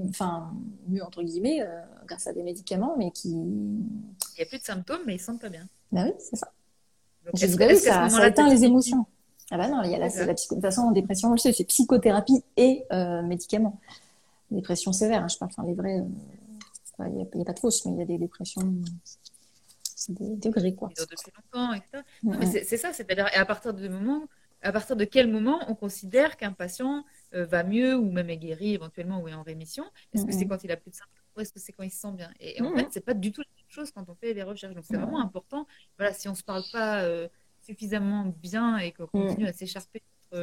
enfin, 0.09 0.53
mieux 0.89 1.03
entre 1.03 1.23
guillemets, 1.23 1.61
euh, 1.63 1.81
grâce 2.07 2.27
à 2.29 2.33
des 2.33 2.43
médicaments, 2.45 2.95
mais 2.97 3.11
qui. 3.11 3.31
Il 3.31 4.39
n'y 4.39 4.43
a 4.43 4.47
plus 4.47 4.59
de 4.59 4.65
symptômes, 4.65 5.01
mais 5.07 5.17
ils 5.17 5.21
sentent 5.21 5.41
pas 5.41 5.49
bien. 5.49 5.67
Bah 5.91 6.03
oui, 6.05 6.13
c'est 6.19 6.37
ça. 6.37 6.53
Donc, 7.25 7.37
je 7.37 7.47
dis, 7.47 7.57
bah 7.57 7.67
oui, 7.69 7.77
ça, 7.77 8.09
ça 8.09 8.23
atteint 8.23 8.49
les 8.49 8.65
émotions. 8.65 9.07
Ah 9.51 9.59
bah 9.59 9.69
non, 9.69 9.83
il 9.83 9.91
y 9.91 9.95
a 9.95 9.99
la, 9.99 10.09
la 10.09 10.35
psycho... 10.35 10.55
De 10.55 10.61
toute 10.61 10.69
façon, 10.69 10.83
en 10.83 10.93
dépression, 10.93 11.37
sais, 11.37 11.53
c'est 11.53 11.65
psychothérapie 11.65 12.45
et 12.57 12.85
euh, 12.93 13.23
médicaments. 13.23 13.81
Dépression 14.53 14.93
sévère, 14.93 15.25
hein, 15.25 15.29
je 15.29 15.37
parle, 15.39 15.51
enfin, 15.53 15.67
les 15.67 15.75
vrais. 15.75 15.99
Euh, 15.99 17.05
il 17.09 17.15
n'y 17.15 17.23
a, 17.23 17.43
a, 17.43 17.45
pas 17.45 17.53
de 17.53 17.59
fausse, 17.59 17.85
mais 17.85 17.93
il 17.93 17.99
y 17.99 18.03
a 18.03 18.07
des 18.07 18.19
dépressions 18.19 18.63
des 20.09 20.37
degrés, 20.37 20.75
quoi. 20.75 20.89
depuis 20.89 21.33
longtemps, 21.37 21.73
etc. 21.73 22.03
C'est 22.65 22.77
ça, 22.77 22.93
c'est-à-dire, 22.93 23.29
et 23.33 23.37
à 23.37 23.45
partir 23.45 23.75
du 23.75 23.89
moment, 23.89 24.29
à 24.63 24.73
partir 24.73 24.97
de 24.97 25.05
quel 25.05 25.31
moment 25.31 25.61
on 25.69 25.75
considère 25.75 26.37
qu'un 26.37 26.53
patient 26.53 27.05
euh, 27.35 27.47
va 27.47 27.63
mieux 27.63 27.97
ou 27.97 28.11
même 28.11 28.31
est 28.31 28.37
guéri 28.37 28.75
éventuellement 28.75 29.21
ou 29.21 29.29
est 29.29 29.35
en 29.35 29.43
rémission? 29.43 29.85
Est-ce 30.13 30.25
que 30.25 30.33
c'est 30.33 30.47
quand 30.47 30.65
il 30.65 30.73
a 30.73 30.77
plus 30.77 30.91
de 30.91 30.97
symptômes 30.97 31.25
ou 31.37 31.41
est-ce 31.41 31.53
que 31.53 31.61
c'est 31.61 31.73
quand 31.73 31.83
il 31.83 31.91
se 31.91 32.01
sent 32.01 32.13
bien? 32.13 32.33
Et, 32.41 32.61
en 32.63 32.75
fait, 32.75 32.89
c'est 32.91 33.05
pas 33.05 33.15
du 33.15 33.33
tout 33.33 33.43
la 33.43 33.47
même 33.57 33.71
chose 33.71 33.91
quand 33.91 34.09
on 34.09 34.15
fait 34.15 34.35
des 34.35 34.43
recherches. 34.43 34.75
Donc, 34.75 34.85
c'est 34.85 34.97
vraiment 34.97 35.21
important. 35.21 35.67
Voilà, 35.99 36.13
si 36.13 36.29
on 36.29 36.35
se 36.35 36.43
parle 36.43 36.65
pas 36.73 37.03
euh, 37.03 37.29
suffisamment 37.61 38.25
bien 38.25 38.79
et 38.79 38.93
qu'on 38.93 39.07
continue 39.07 39.47
à 39.47 39.53
s'écharper 39.53 40.03
entre 40.33 40.41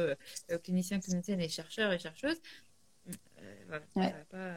euh, 0.50 0.58
cliniciens, 0.62 1.00
cliniciennes 1.00 1.40
et 1.40 1.48
chercheurs 1.48 1.92
et 1.92 1.98
chercheuses, 1.98 2.40
voilà, 3.66 3.84
ça 3.94 4.00
va 4.00 4.24
pas 4.30 4.54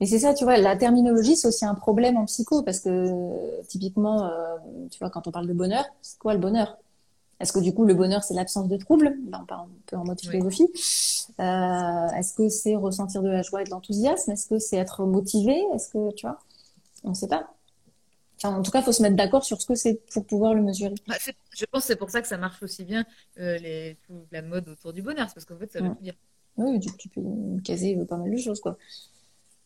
mais 0.00 0.06
c'est 0.06 0.18
ça, 0.20 0.34
tu 0.34 0.44
vois, 0.44 0.56
la 0.56 0.76
terminologie, 0.76 1.36
c'est 1.36 1.48
aussi 1.48 1.64
un 1.64 1.74
problème 1.74 2.16
en 2.16 2.24
psycho 2.24 2.62
parce 2.62 2.80
que 2.80 3.62
typiquement, 3.68 4.24
euh, 4.24 4.56
tu 4.90 4.98
vois, 4.98 5.10
quand 5.10 5.26
on 5.26 5.30
parle 5.30 5.46
de 5.46 5.52
bonheur, 5.52 5.84
c'est 6.00 6.18
quoi 6.18 6.32
le 6.32 6.40
bonheur? 6.40 6.78
Est-ce 7.40 7.52
que 7.52 7.58
du 7.58 7.72
coup, 7.72 7.84
le 7.84 7.94
bonheur, 7.94 8.22
c'est 8.22 8.34
l'absence 8.34 8.68
de 8.68 8.76
troubles 8.76 9.16
ben, 9.22 9.40
On 9.42 9.46
parle 9.46 9.62
un 9.62 9.68
peu 9.86 9.96
en 9.96 10.04
mode 10.04 10.20
philosophie. 10.20 10.68
Euh, 11.40 12.08
Est-ce 12.16 12.34
que 12.34 12.48
c'est 12.50 12.76
ressentir 12.76 13.22
de 13.22 13.30
la 13.30 13.42
joie 13.42 13.62
et 13.62 13.64
de 13.64 13.70
l'enthousiasme? 13.70 14.30
Est-ce 14.32 14.46
que 14.46 14.58
c'est 14.58 14.76
être 14.76 15.04
motivé? 15.04 15.58
Est-ce 15.74 15.88
que, 15.88 16.12
tu 16.14 16.26
vois? 16.26 16.38
On 17.02 17.10
ne 17.10 17.14
sait 17.14 17.28
pas. 17.28 17.54
Enfin, 18.36 18.56
en 18.56 18.62
tout 18.62 18.70
cas, 18.70 18.80
il 18.80 18.84
faut 18.84 18.92
se 18.92 19.02
mettre 19.02 19.16
d'accord 19.16 19.44
sur 19.44 19.60
ce 19.60 19.66
que 19.66 19.74
c'est 19.74 20.00
pour 20.12 20.26
pouvoir 20.26 20.54
le 20.54 20.62
mesurer. 20.62 20.94
Bah, 21.06 21.16
je 21.52 21.64
pense 21.66 21.82
que 21.82 21.86
c'est 21.86 21.96
pour 21.96 22.10
ça 22.10 22.20
que 22.20 22.28
ça 22.28 22.36
marche 22.36 22.62
aussi 22.62 22.84
bien 22.84 23.04
euh, 23.38 23.58
les, 23.58 23.96
la 24.32 24.42
mode 24.42 24.68
autour 24.68 24.92
du 24.92 25.02
bonheur, 25.02 25.28
parce 25.32 25.46
qu'en 25.46 25.56
fait, 25.56 25.72
ça 25.72 25.80
veut 25.80 25.88
tout 25.88 26.02
dire. 26.02 26.14
Oui, 26.56 26.78
tu, 26.78 26.94
tu 26.96 27.08
peux 27.08 27.22
caser 27.64 27.96
pas 28.06 28.16
mal 28.16 28.30
de 28.30 28.36
choses, 28.36 28.60
quoi 28.60 28.76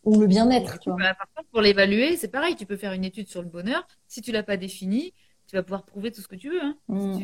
ou 0.04 0.20
le 0.20 0.26
bien-être. 0.26 0.78
Bah, 0.86 1.14
par 1.14 1.28
contre, 1.34 1.48
pour 1.50 1.60
l'évaluer, 1.60 2.16
c'est 2.16 2.28
pareil. 2.28 2.56
Tu 2.56 2.66
peux 2.66 2.76
faire 2.76 2.92
une 2.92 3.04
étude 3.04 3.28
sur 3.28 3.42
le 3.42 3.48
bonheur. 3.48 3.86
Si 4.06 4.22
tu 4.22 4.32
l'as 4.32 4.42
pas 4.42 4.56
défini, 4.56 5.12
tu 5.46 5.56
vas 5.56 5.62
pouvoir 5.62 5.84
prouver 5.84 6.10
tout 6.10 6.20
ce 6.20 6.28
que 6.28 6.36
tu 6.36 6.50
veux. 6.50 6.62
Hein, 6.62 6.76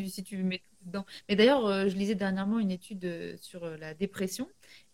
si, 0.07 0.21
mm. 0.21 0.23
tu, 0.23 0.37
mets 0.43 0.59
tout 0.59 0.85
dedans. 0.85 1.05
Mais 1.29 1.35
d'ailleurs, 1.35 1.65
euh, 1.65 1.87
je 1.87 1.95
lisais 1.95 2.15
dernièrement 2.15 2.59
une 2.59 2.71
étude 2.71 3.03
euh, 3.05 3.35
sur 3.37 3.63
euh, 3.63 3.77
la 3.77 3.93
dépression 3.93 4.47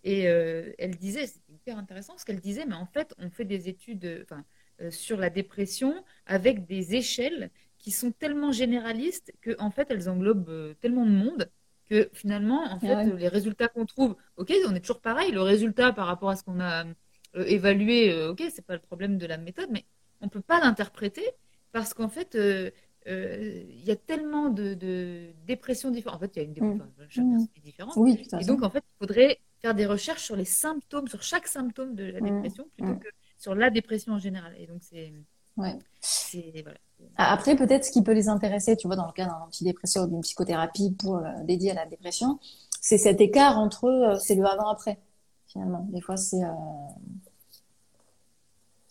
et 0.04 0.22
elle 0.22 0.96
disait, 0.96 1.28
c'est 1.28 1.42
hyper 1.50 1.78
intéressant 1.78 2.18
ce 2.18 2.24
qu'elle 2.24 2.40
disait, 2.40 2.66
mais 2.66 2.76
en 2.76 2.86
fait, 2.86 3.14
on 3.20 3.30
fait 3.30 3.44
des 3.44 3.68
études 3.68 4.24
enfin, 4.24 4.46
sur 4.90 5.18
la 5.18 5.30
dépression 5.30 6.02
avec 6.26 6.66
des 6.66 6.96
échelles 6.96 7.52
qui 7.78 7.92
sont 7.92 8.14
tellement 8.14 8.54
généralistes 8.54 9.34
que 9.42 9.54
en 9.60 9.70
fait, 9.70 9.88
elles 9.90 10.08
englobent 10.08 10.76
tellement 10.80 11.06
de 11.06 11.12
monde 11.12 11.52
que 11.90 12.10
finalement, 12.14 12.64
en 12.64 12.78
ah 12.78 12.80
fait, 12.80 13.18
les 13.18 13.28
résultats 13.28 13.68
qu'on 13.68 13.86
trouve, 13.86 14.16
ok, 14.38 14.54
on 14.66 14.76
est 14.76 14.80
toujours 14.80 15.02
pareil. 15.02 15.34
Le 15.34 15.42
résultat 15.42 15.92
par 15.92 16.08
rapport 16.08 16.30
à 16.30 16.38
ce 16.38 16.44
qu'on 16.44 16.62
a 16.62 16.86
évaluer, 17.46 18.28
ok, 18.28 18.44
c'est 18.54 18.66
pas 18.66 18.74
le 18.74 18.80
problème 18.80 19.18
de 19.18 19.26
la 19.26 19.38
méthode, 19.38 19.70
mais 19.72 19.86
on 20.22 20.30
peut 20.30 20.42
pas 20.42 20.60
l'interpréter 20.60 21.26
parce 21.72 21.94
qu'en 21.94 22.10
fait, 22.10 22.38
il 23.06 23.84
y 23.86 23.92
a 23.92 23.96
tellement 23.96 24.50
de, 24.50 25.34
dépressions 25.46 25.92
différentes. 25.92 26.18
En 26.18 26.20
fait, 26.20 26.32
il 26.36 26.40
y 26.40 26.42
a 26.42 26.46
une 26.46 26.54
dépression, 26.54 26.86
mmh. 26.86 27.08
chaque 27.10 27.26
personne 27.26 27.48
est 27.56 27.62
différente. 27.62 27.94
Oui, 27.98 28.28
et 28.40 28.46
donc, 28.46 28.64
en 28.64 28.70
fait, 28.70 28.84
il 28.86 28.98
faudrait 29.00 29.40
faire 29.62 29.74
des 29.74 29.86
recherches 29.86 30.24
sur 30.24 30.36
les 30.36 30.46
symptômes, 30.46 31.08
sur 31.08 31.24
chaque 31.24 31.48
symptôme 31.48 31.96
de 31.96 32.06
la 32.06 32.22
dépression, 32.22 32.66
plutôt 32.76 32.96
que 32.96 33.10
sur 33.38 33.56
la 33.56 33.70
dépression 33.70 34.14
en 34.14 34.20
général. 34.20 34.54
Et 34.58 34.68
donc, 34.68 34.82
c'est. 34.82 35.14
Ouais. 35.58 35.78
Après, 37.16 37.56
peut-être 37.56 37.86
ce 37.86 37.92
qui 37.92 38.04
peut 38.04 38.14
les 38.14 38.30
intéresser, 38.30 38.78
tu 38.78 38.88
vois, 38.88 38.96
dans 38.96 39.08
le 39.08 39.12
cas 39.12 39.26
d'un 39.26 39.40
antidépresseur 39.48 40.06
ou 40.06 40.08
d'une 40.08 40.22
psychothérapie 40.22 40.92
pour 40.92 41.18
euh, 41.18 41.30
dédiée 41.44 41.72
à 41.72 41.76
la 41.76 41.86
dépression, 41.86 42.40
c'est 42.82 42.98
cet 42.98 43.22
écart 43.22 43.58
entre 43.58 43.86
euh, 43.86 44.16
c'est 44.20 44.36
le 44.36 44.46
avant-après, 44.46 45.00
finalement. 45.48 45.88
Des 45.92 46.02
fois, 46.02 46.18
c'est. 46.18 46.44
Euh, 46.44 46.52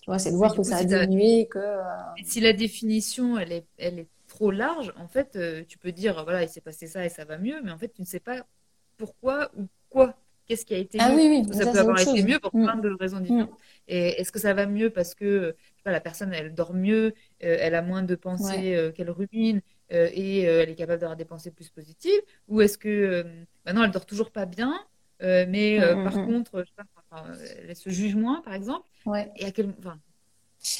tu 0.06 0.10
vois, 0.12 0.20
c'est 0.20 0.30
de 0.30 0.36
voir 0.36 0.54
que 0.54 0.62
ça 0.62 0.76
a 0.76 0.84
diminué, 0.84 1.46
que. 1.46 1.58
Si 2.24 2.40
la 2.40 2.52
définition, 2.52 3.38
elle 3.38 3.50
est, 3.50 3.66
elle 3.76 3.98
est 3.98 4.08
trop 4.28 4.52
large, 4.52 4.92
en 4.96 5.08
fait, 5.08 5.36
tu 5.66 5.78
peux 5.78 5.90
dire, 5.90 6.22
voilà, 6.22 6.44
il 6.44 6.48
s'est 6.48 6.60
passé 6.60 6.86
ça 6.86 7.04
et 7.04 7.08
ça 7.08 7.24
va 7.24 7.38
mieux, 7.38 7.60
mais 7.64 7.72
en 7.72 7.78
fait, 7.78 7.92
tu 7.92 8.02
ne 8.02 8.06
sais 8.06 8.20
pas 8.20 8.46
pourquoi 8.96 9.50
ou 9.56 9.66
quoi 9.90 10.14
qu'est-ce 10.46 10.64
qui 10.64 10.74
a 10.74 10.78
été 10.78 10.98
ah, 11.00 11.10
mieux 11.10 11.16
oui, 11.16 11.44
oui. 11.46 11.54
Ça, 11.54 11.70
peut 11.70 11.78
avoir 11.78 12.00
été 12.00 12.22
mieux 12.22 12.38
pour 12.38 12.54
mm. 12.54 12.64
plein 12.64 12.76
de 12.76 12.90
raisons 12.98 13.20
différentes. 13.20 13.50
Mm. 13.50 13.54
Et 13.88 14.20
est-ce 14.20 14.32
que 14.32 14.38
ça 14.38 14.54
va 14.54 14.66
mieux 14.66 14.90
parce 14.90 15.14
que 15.14 15.56
pas, 15.84 15.90
la 15.90 16.00
personne, 16.00 16.32
elle 16.32 16.54
dort 16.54 16.74
mieux, 16.74 17.14
euh, 17.44 17.56
elle 17.60 17.74
a 17.74 17.82
moins 17.82 18.02
de 18.02 18.14
pensées 18.14 18.74
euh, 18.74 18.92
qu'elle 18.92 19.10
rumine 19.10 19.60
euh, 19.92 20.08
et 20.12 20.42
elle 20.42 20.70
est 20.70 20.74
capable 20.74 21.00
d'avoir 21.00 21.16
des 21.16 21.24
pensées 21.24 21.50
plus 21.50 21.68
positives 21.68 22.20
Ou 22.48 22.60
est-ce 22.60 22.78
que 22.78 23.24
maintenant, 23.64 23.84
elle 23.84 23.90
dort 23.90 24.06
toujours 24.06 24.30
pas 24.30 24.46
bien, 24.46 24.74
mais 25.20 25.78
mm, 25.78 26.04
par 26.04 26.14
contre, 26.14 26.64
je 26.64 26.70
sais 26.70 26.88
pas, 27.10 27.24
elle 27.68 27.76
se 27.76 27.90
juge 27.90 28.16
moins, 28.16 28.42
par 28.42 28.54
exemple 28.54 28.86
ouais. 29.06 29.30
Et 29.36 29.46
à 29.46 29.50
quel... 29.50 29.74
enfin, 29.78 29.98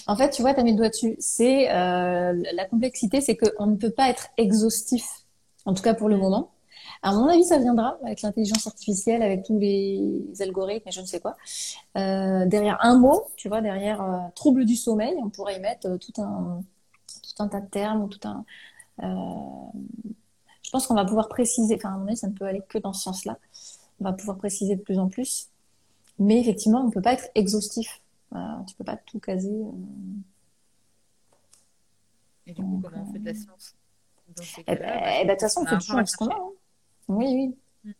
en 0.07 0.16
fait, 0.16 0.30
tu 0.30 0.43
vois, 0.43 0.55
tu 0.55 0.61
as 0.61 0.62
mis 0.62 0.72
le 0.72 0.76
doigt 0.78 0.89
dessus. 0.89 1.16
C'est 1.18 1.66
la 1.68 2.66
complexité, 2.70 3.20
c'est 3.20 3.37
qu'on 3.37 3.66
ne 3.66 3.76
peut 3.76 3.91
pas 3.91 4.11
être 4.11 4.28
exhaustif, 4.37 5.05
en 5.64 5.74
tout 5.74 5.82
cas 5.82 5.95
pour 5.95 6.09
le 6.09 6.16
moment. 6.16 6.51
À 7.03 7.12
mon 7.12 7.28
avis, 7.28 7.45
ça 7.45 7.59
viendra 7.59 7.99
avec 8.05 8.22
l'intelligence 8.22 8.66
artificielle, 8.66 9.22
avec 9.22 9.45
tous 9.45 9.59
les 9.59 10.24
algorithmes 10.41 10.89
et 10.89 10.93
je 10.93 11.01
ne 11.01 11.07
sais 11.07 11.20
quoi. 11.20 11.37
Euh, 11.97 12.47
derrière 12.47 12.78
un 12.80 12.99
mot, 12.99 13.24
tu 13.37 13.49
vois, 13.49 13.61
derrière 13.61 14.03
euh, 14.03 14.18
trouble 14.34 14.64
du 14.64 14.76
sommeil, 14.76 15.14
on 15.22 15.28
pourrait 15.30 15.57
y 15.57 15.61
mettre 15.61 15.89
euh, 15.89 15.99
tout 15.99 16.20
un, 16.20 16.62
tout 17.22 17.43
un 17.43 17.49
tas 17.49 17.61
de 17.61 17.68
termes 17.68 18.03
ou 18.03 18.09
tout 18.09 18.20
un. 18.26 18.45
je 20.62 20.70
pense 20.70 20.87
qu'on 20.87 20.95
va 20.95 21.05
pouvoir 21.05 21.28
préciser. 21.28 21.76
Enfin, 21.76 21.95
à 21.95 21.99
mon 21.99 22.07
avis, 22.07 22.16
ça 22.16 22.28
ne 22.28 22.32
peut 22.32 22.45
aller 22.45 22.62
que 22.68 22.78
dans 22.78 22.93
ce 22.93 23.03
sens-là. 23.03 23.39
On 24.01 24.05
va 24.05 24.12
pouvoir 24.12 24.36
préciser 24.38 24.76
de 24.76 24.82
plus 24.82 24.99
en 24.99 25.09
plus. 25.09 25.49
Mais 26.18 26.40
effectivement, 26.40 26.80
on 26.80 26.86
ne 26.86 26.90
peut 26.90 27.03
pas 27.03 27.12
être 27.12 27.28
exhaustif. 27.34 28.01
tu 28.30 28.36
ne 28.36 28.76
peux 28.78 28.84
pas 28.84 28.97
tout 28.97 29.18
caser. 29.18 29.62
Et 32.47 32.53
du 32.53 32.62
coup, 32.62 32.80
comment 32.82 33.07
on 33.09 33.12
fait 33.12 33.18
de 33.18 33.24
la 33.24 33.34
science 33.34 33.74
eh 34.66 34.74
ben, 34.74 35.03
eh 35.20 35.24
ben, 35.24 35.26
de 35.26 35.30
toute 35.32 35.40
façon, 35.40 35.62
on 35.62 35.66
fait 35.66 35.78
toujours 35.78 36.09
ce 36.09 36.16
qu'on 36.16 36.28
a. 36.28 36.34
Hein. 36.34 36.51
Oui, 37.09 37.26
oui. 37.26 37.57
Mm. 37.84 37.92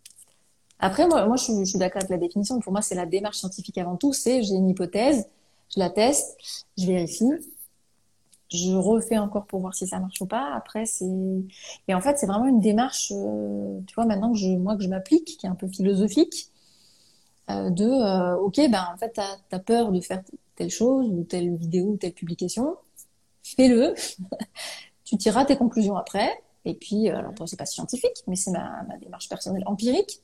Après, 0.80 1.07
moi, 1.07 1.26
moi 1.26 1.36
je, 1.36 1.64
suis 1.64 1.78
d'accord 1.78 2.03
avec 2.03 2.11
la 2.11 2.18
définition. 2.18 2.59
Pour 2.61 2.72
moi, 2.72 2.82
c'est 2.82 2.94
la 2.94 3.07
démarche 3.07 3.38
scientifique 3.38 3.78
avant 3.78 3.97
tout. 3.97 4.12
C'est 4.12 4.42
j'ai 4.42 4.55
une 4.55 4.68
hypothèse, 4.68 5.28
je 5.74 5.78
la 5.78 5.90
teste, 5.90 6.36
je 6.76 6.86
vérifie, 6.86 7.24
je 8.53 8.72
refais 8.72 9.18
encore 9.18 9.47
pour 9.47 9.61
voir 9.61 9.74
si 9.74 9.86
ça 9.86 9.99
marche 9.99 10.20
ou 10.20 10.26
pas. 10.26 10.53
Après, 10.55 10.86
c'est 10.86 11.07
et 11.88 11.94
en 11.94 12.01
fait, 12.01 12.18
c'est 12.18 12.26
vraiment 12.26 12.47
une 12.47 12.61
démarche. 12.61 13.12
Euh, 13.14 13.80
tu 13.86 13.94
vois, 13.94 14.07
maintenant 14.07 14.32
que 14.32 14.38
je, 14.38 14.49
moi 14.49 14.76
que 14.76 14.82
je 14.82 14.88
m'applique, 14.88 15.36
qui 15.38 15.47
est 15.47 15.49
un 15.49 15.55
peu 15.55 15.68
philosophique, 15.68 16.51
euh, 17.51 17.70
de 17.70 17.84
euh, 17.84 18.36
ok, 18.38 18.57
ben 18.70 18.84
en 18.92 18.97
fait, 18.97 19.12
t'as 19.14 19.36
as 19.53 19.59
peur 19.61 19.92
de 19.92 20.01
faire 20.01 20.22
telle 20.57 20.70
chose 20.70 21.09
ou 21.09 21.22
telle 21.24 21.55
vidéo 21.57 21.92
ou 21.92 21.97
telle 21.97 22.12
publication, 22.12 22.76
fais-le. 23.42 23.94
tu 25.05 25.16
tireras 25.16 25.44
tes 25.44 25.57
conclusions 25.57 25.97
après. 25.97 26.28
Et 26.64 26.74
puis, 26.74 27.09
euh, 27.09 27.18
alors 27.18 27.32
c'est 27.47 27.57
pas 27.57 27.66
scientifique, 27.66 28.24
mais 28.26 28.34
c'est 28.36 28.51
ma, 28.51 28.84
démarche 29.01 29.28
personnelle 29.28 29.62
empirique. 29.66 30.20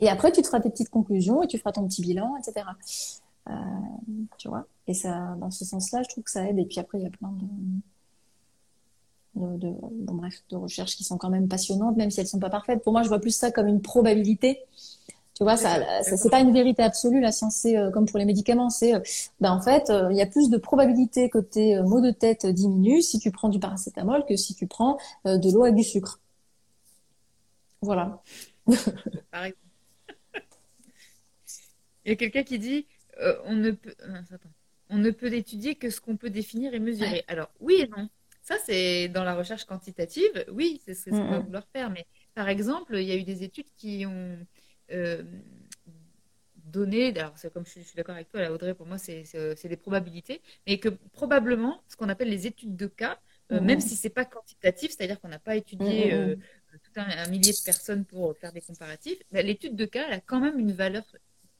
Et 0.00 0.08
après, 0.08 0.32
tu 0.32 0.40
te 0.40 0.46
feras 0.46 0.60
tes 0.60 0.70
petites 0.70 0.88
conclusions 0.88 1.42
et 1.42 1.46
tu 1.46 1.58
feras 1.58 1.72
ton 1.72 1.86
petit 1.86 2.02
bilan, 2.02 2.36
etc. 2.38 2.66
Euh, 3.48 3.52
tu 4.38 4.48
vois 4.48 4.66
Et 4.86 4.94
ça, 4.94 5.36
dans 5.40 5.50
ce 5.50 5.64
sens-là, 5.64 6.02
je 6.02 6.08
trouve 6.08 6.24
que 6.24 6.30
ça 6.30 6.48
aide. 6.48 6.58
Et 6.58 6.64
puis 6.64 6.78
après, 6.80 6.98
il 6.98 7.04
y 7.04 7.06
a 7.06 7.10
plein 7.10 7.32
de, 9.34 9.58
de, 9.58 9.74
bref, 10.12 10.42
de 10.50 10.56
recherches 10.56 10.96
qui 10.96 11.04
sont 11.04 11.18
quand 11.18 11.30
même 11.30 11.48
passionnantes, 11.48 11.96
même 11.96 12.10
si 12.10 12.20
elles 12.20 12.26
sont 12.26 12.38
pas 12.38 12.50
parfaites. 12.50 12.82
Pour 12.82 12.92
moi, 12.92 13.02
je 13.02 13.08
vois 13.08 13.20
plus 13.20 13.36
ça 13.36 13.50
comme 13.50 13.68
une 13.68 13.82
probabilité 13.82 14.60
tu 15.34 15.42
vois, 15.42 15.56
ça, 15.56 16.02
c'est 16.04 16.30
pas 16.30 16.38
une 16.38 16.52
vérité 16.52 16.82
absolue. 16.82 17.20
La 17.20 17.32
science, 17.32 17.56
c'est 17.56 17.76
euh, 17.76 17.90
comme 17.90 18.06
pour 18.06 18.20
les 18.20 18.24
médicaments, 18.24 18.70
c'est, 18.70 18.94
euh, 18.94 19.00
ben 19.40 19.50
en 19.50 19.60
fait, 19.60 19.90
euh, 19.90 20.06
il 20.12 20.16
y 20.16 20.22
a 20.22 20.26
plus 20.26 20.48
de 20.48 20.56
probabilité 20.58 21.28
que 21.28 21.38
tes 21.38 21.80
maux 21.82 22.00
de 22.00 22.12
tête 22.12 22.46
diminuent 22.46 23.00
si 23.00 23.18
tu 23.18 23.32
prends 23.32 23.48
du 23.48 23.58
paracétamol 23.58 24.24
que 24.26 24.36
si 24.36 24.54
tu 24.54 24.68
prends 24.68 24.96
de 25.24 25.52
l'eau 25.52 25.64
avec 25.64 25.74
du 25.74 25.82
sucre. 25.82 26.20
Voilà. 27.82 28.22
Il 32.06 32.10
y 32.10 32.12
a 32.12 32.16
quelqu'un 32.16 32.44
qui 32.44 32.58
dit, 32.58 32.86
on 33.44 33.54
ne 33.54 33.70
peut, 33.70 33.94
on 34.90 34.98
ne 34.98 35.10
peut 35.10 35.32
étudier 35.32 35.74
que 35.74 35.90
ce 35.90 36.00
qu'on 36.00 36.16
peut 36.16 36.30
définir 36.30 36.74
et 36.74 36.80
mesurer. 36.80 37.24
Alors 37.28 37.50
oui 37.60 37.80
et 37.80 37.88
non. 37.88 38.08
Ça, 38.42 38.56
c'est 38.62 39.08
dans 39.08 39.24
la 39.24 39.34
recherche 39.34 39.64
quantitative. 39.64 40.44
Oui, 40.52 40.78
c'est 40.84 40.92
ce 40.92 41.08
qu'on 41.08 41.30
va 41.30 41.38
vouloir 41.38 41.66
faire. 41.72 41.88
Mais 41.88 42.06
par 42.34 42.50
exemple, 42.50 42.94
il 42.96 43.04
y 43.04 43.12
a 43.12 43.16
eu 43.16 43.22
des 43.22 43.42
études 43.42 43.68
qui 43.74 44.04
ont 44.06 44.36
euh, 44.92 45.22
donner, 46.56 47.18
alors 47.18 47.32
c'est 47.36 47.52
comme 47.52 47.64
je 47.64 47.80
suis, 47.80 47.94
d'accord 47.96 48.16
avec 48.16 48.28
toi, 48.28 48.50
Audrey, 48.50 48.74
pour 48.74 48.86
moi 48.86 48.98
c'est 48.98 49.24
des 49.64 49.76
probabilités, 49.76 50.42
mais 50.66 50.78
que 50.78 50.88
probablement 50.88 51.80
ce 51.88 51.96
qu'on 51.96 52.08
appelle 52.08 52.28
les 52.28 52.46
études 52.46 52.76
de 52.76 52.86
cas, 52.86 53.18
euh, 53.52 53.60
même 53.60 53.80
si 53.80 53.94
c'est 53.94 54.10
pas 54.10 54.24
quantitatif, 54.24 54.90
c'est-à-dire 54.90 55.20
qu'on 55.20 55.28
n'a 55.28 55.38
pas 55.38 55.56
étudié 55.56 56.12
euh, 56.14 56.36
tout 56.82 56.90
un, 56.96 57.28
millier 57.28 57.52
de 57.52 57.64
personnes 57.64 58.04
pour 58.04 58.36
faire 58.36 58.52
des 58.52 58.60
comparatifs, 58.60 59.18
bah, 59.30 59.42
l'étude 59.42 59.76
de 59.76 59.84
cas 59.84 60.04
elle 60.08 60.14
a 60.14 60.20
quand 60.20 60.40
même 60.40 60.58
une 60.58 60.72
valeur 60.72 61.04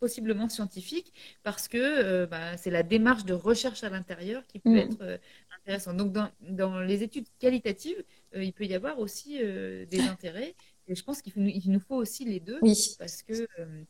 possiblement 0.05 0.49
scientifique 0.49 1.13
parce 1.43 1.69
que 1.69 2.25
bah, 2.27 2.57
c'est 2.57 2.71
la 2.71 2.83
démarche 2.83 3.25
de 3.25 3.35
recherche 3.35 3.83
à 3.85 3.91
l'intérieur 3.91 4.47
qui 4.47 4.59
peut 4.59 4.71
mm. 4.71 4.87
être 4.87 5.21
intéressante. 5.61 5.97
Donc 5.97 6.13
dans, 6.13 6.31
dans, 6.41 6.81
les 6.81 7.03
études 7.03 7.27
qualitatives, 7.39 8.03
il 8.35 8.53
peut 8.53 8.67
y 8.67 8.75
avoir 8.75 8.99
aussi 8.99 9.39
des 9.39 10.01
intérêts 10.15 10.55
et 10.87 10.95
je 10.95 11.03
pense 11.03 11.23
qu'il 11.23 11.63
nous 11.67 11.81
faut 11.81 11.97
aussi 11.97 12.25
les 12.25 12.41
deux. 12.41 12.59
Oui. 12.63 12.97
Parce 12.99 13.23
que 13.23 13.33
euh, 13.33 13.83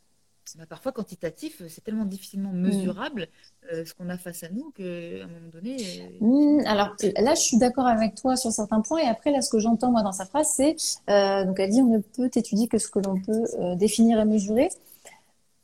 bah, 0.56 0.66
parfois, 0.68 0.92
quantitatif, 0.92 1.62
c'est 1.68 1.82
tellement 1.82 2.04
difficilement 2.04 2.52
mm. 2.52 2.60
mesurable 2.60 3.28
euh, 3.72 3.84
ce 3.84 3.94
qu'on 3.94 4.08
a 4.08 4.18
face 4.18 4.44
à 4.44 4.48
nous 4.50 4.70
qu'à 4.70 4.84
un 4.84 5.26
moment 5.26 5.48
donné. 5.52 5.76
Euh, 6.22 6.24
mm, 6.60 6.66
alors 6.66 6.94
là, 7.18 7.34
je 7.34 7.40
suis 7.40 7.58
d'accord 7.58 7.86
avec 7.86 8.14
toi 8.14 8.36
sur 8.36 8.52
certains 8.52 8.80
points. 8.80 9.00
Et 9.00 9.08
après, 9.08 9.32
là, 9.32 9.42
ce 9.42 9.50
que 9.50 9.58
j'entends 9.58 9.90
moi 9.90 10.02
dans 10.02 10.12
sa 10.12 10.26
phrase, 10.26 10.52
c'est 10.54 10.76
donc 11.44 11.58
elle 11.58 11.70
dit 11.70 11.80
on 11.80 11.96
ne 11.96 11.98
peut 11.98 12.30
étudier 12.34 12.68
que 12.68 12.78
ce 12.78 12.88
que 12.88 13.00
l'on 13.00 13.20
peut 13.20 13.76
définir 13.76 14.20
et 14.20 14.24
mesurer. 14.24 14.68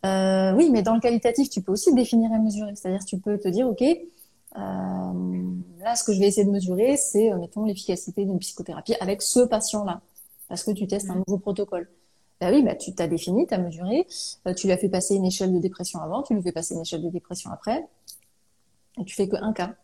Oui, 0.04 0.70
mais 0.70 0.82
dans 0.82 0.94
le 0.94 1.00
qualitatif, 1.00 1.50
tu 1.50 1.62
peux 1.62 1.72
aussi 1.72 1.94
définir 1.94 2.32
et 2.32 2.38
mesurer. 2.38 2.74
C'est-à-dire, 2.74 3.04
tu 3.04 3.18
peux 3.18 3.38
te 3.38 3.48
dire, 3.48 3.68
ok, 3.68 3.82
là, 4.54 5.96
ce 5.96 6.04
que 6.04 6.12
je 6.12 6.20
vais 6.20 6.26
essayer 6.28 6.44
de 6.44 6.50
mesurer, 6.50 6.96
c'est, 6.96 7.32
mettons, 7.34 7.64
l'efficacité 7.64 8.24
d'une 8.24 8.38
psychothérapie 8.38 8.94
avec 9.00 9.22
ce 9.22 9.40
patient-là 9.40 10.00
parce 10.50 10.64
que 10.64 10.72
tu 10.72 10.86
testes 10.86 11.08
un 11.08 11.14
nouveau 11.14 11.38
protocole. 11.38 11.88
Bah 12.40 12.50
oui, 12.50 12.62
bah 12.62 12.74
tu 12.74 12.92
t'as 12.92 13.06
défini, 13.06 13.46
tu 13.46 13.54
as 13.54 13.58
mesuré, 13.58 14.06
euh, 14.46 14.54
tu 14.54 14.66
lui 14.66 14.72
as 14.72 14.78
fait 14.78 14.88
passer 14.88 15.14
une 15.14 15.24
échelle 15.24 15.52
de 15.54 15.58
dépression 15.58 16.00
avant, 16.00 16.22
tu 16.22 16.34
lui 16.34 16.42
fais 16.42 16.52
passer 16.52 16.74
une 16.74 16.80
échelle 16.80 17.02
de 17.02 17.08
dépression 17.08 17.50
après, 17.50 17.86
et 18.98 19.04
tu 19.04 19.14
fais 19.14 19.28
que 19.28 19.36
un 19.36 19.52
cas. 19.52 19.74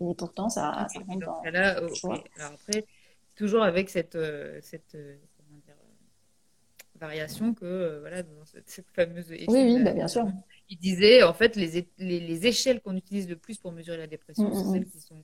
Et 0.00 0.14
pourtant, 0.14 0.48
ça, 0.48 0.86
ça 0.92 1.00
rentre 1.06 1.26
dans. 1.26 1.42
Là, 1.50 1.78
Alors 1.78 2.52
après, 2.52 2.84
toujours 3.34 3.62
avec 3.62 3.90
cette, 3.90 4.14
euh, 4.14 4.60
cette 4.62 4.96
euh, 7.02 7.06
variation 7.06 7.54
que, 7.54 8.00
voilà, 8.00 8.22
dans 8.22 8.44
cette, 8.44 8.86
fameuse 8.92 9.30
échelle. 9.32 9.48
Oui, 9.48 9.74
oui, 9.76 9.82
bah, 9.82 9.92
bien 9.92 10.08
sûr. 10.08 10.26
Il 10.70 10.78
disait, 10.78 11.22
en 11.22 11.34
fait, 11.34 11.56
les, 11.56 11.86
les, 11.98 12.46
échelles 12.46 12.80
qu'on 12.80 12.96
utilise 12.96 13.28
le 13.28 13.36
plus 13.36 13.58
pour 13.58 13.72
mesurer 13.72 13.98
la 13.98 14.06
dépression, 14.06 14.48
mm, 14.48 14.68
mm, 14.68 14.72
celles 14.72 14.82
mm. 14.82 14.90
qui 14.90 15.00
sont 15.00 15.22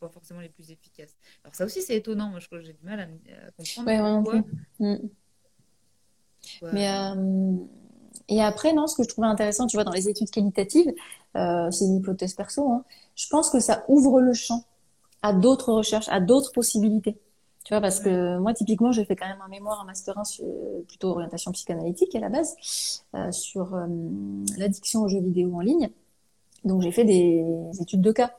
pas 0.00 0.08
forcément 0.08 0.40
les 0.40 0.48
plus 0.48 0.70
efficaces. 0.70 1.14
Alors 1.44 1.54
ça 1.54 1.64
aussi 1.66 1.82
c'est 1.82 1.94
étonnant, 1.94 2.30
moi 2.30 2.40
je 2.40 2.46
crois 2.46 2.58
que 2.58 2.64
j'ai 2.64 2.72
du 2.72 2.84
mal 2.84 3.00
à, 3.00 3.06
comprendre 3.52 4.22
pourquoi. 4.22 4.42
Mais 6.72 6.90
euh, 6.90 7.56
et 8.28 8.42
après 8.42 8.72
non, 8.72 8.86
ce 8.86 8.96
que 8.96 9.02
je 9.02 9.08
trouvais 9.08 9.26
intéressant, 9.26 9.66
tu 9.66 9.76
vois, 9.76 9.84
dans 9.84 9.92
les 9.92 10.08
études 10.08 10.30
qualitatives, 10.30 10.92
euh, 11.36 11.70
c'est 11.70 11.84
une 11.84 11.96
hypothèse 11.96 12.34
perso, 12.34 12.68
hein, 12.70 12.84
je 13.14 13.26
pense 13.28 13.50
que 13.50 13.60
ça 13.60 13.84
ouvre 13.88 14.20
le 14.20 14.32
champ 14.32 14.64
à 15.22 15.32
d'autres 15.34 15.72
recherches, 15.72 16.08
à 16.08 16.20
d'autres 16.20 16.52
possibilités. 16.52 17.18
Tu 17.70 17.74
vois, 17.74 17.80
parce 17.80 18.00
que 18.00 18.36
moi, 18.38 18.52
typiquement, 18.52 18.90
j'ai 18.90 19.04
fait 19.04 19.14
quand 19.14 19.28
même 19.28 19.40
un 19.46 19.48
mémoire, 19.48 19.80
un 19.80 19.84
master 19.84 20.18
1 20.18 20.24
sur 20.24 20.44
plutôt 20.88 21.10
orientation 21.10 21.52
psychanalytique 21.52 22.12
à 22.16 22.18
la 22.18 22.28
base, 22.28 22.56
euh, 23.14 23.30
sur 23.30 23.76
euh, 23.76 23.86
l'addiction 24.58 25.02
aux 25.02 25.08
jeux 25.08 25.20
vidéo 25.20 25.54
en 25.54 25.60
ligne. 25.60 25.88
Donc, 26.64 26.82
j'ai 26.82 26.90
fait 26.90 27.04
des 27.04 27.44
études 27.80 28.00
de 28.00 28.10
cas. 28.10 28.32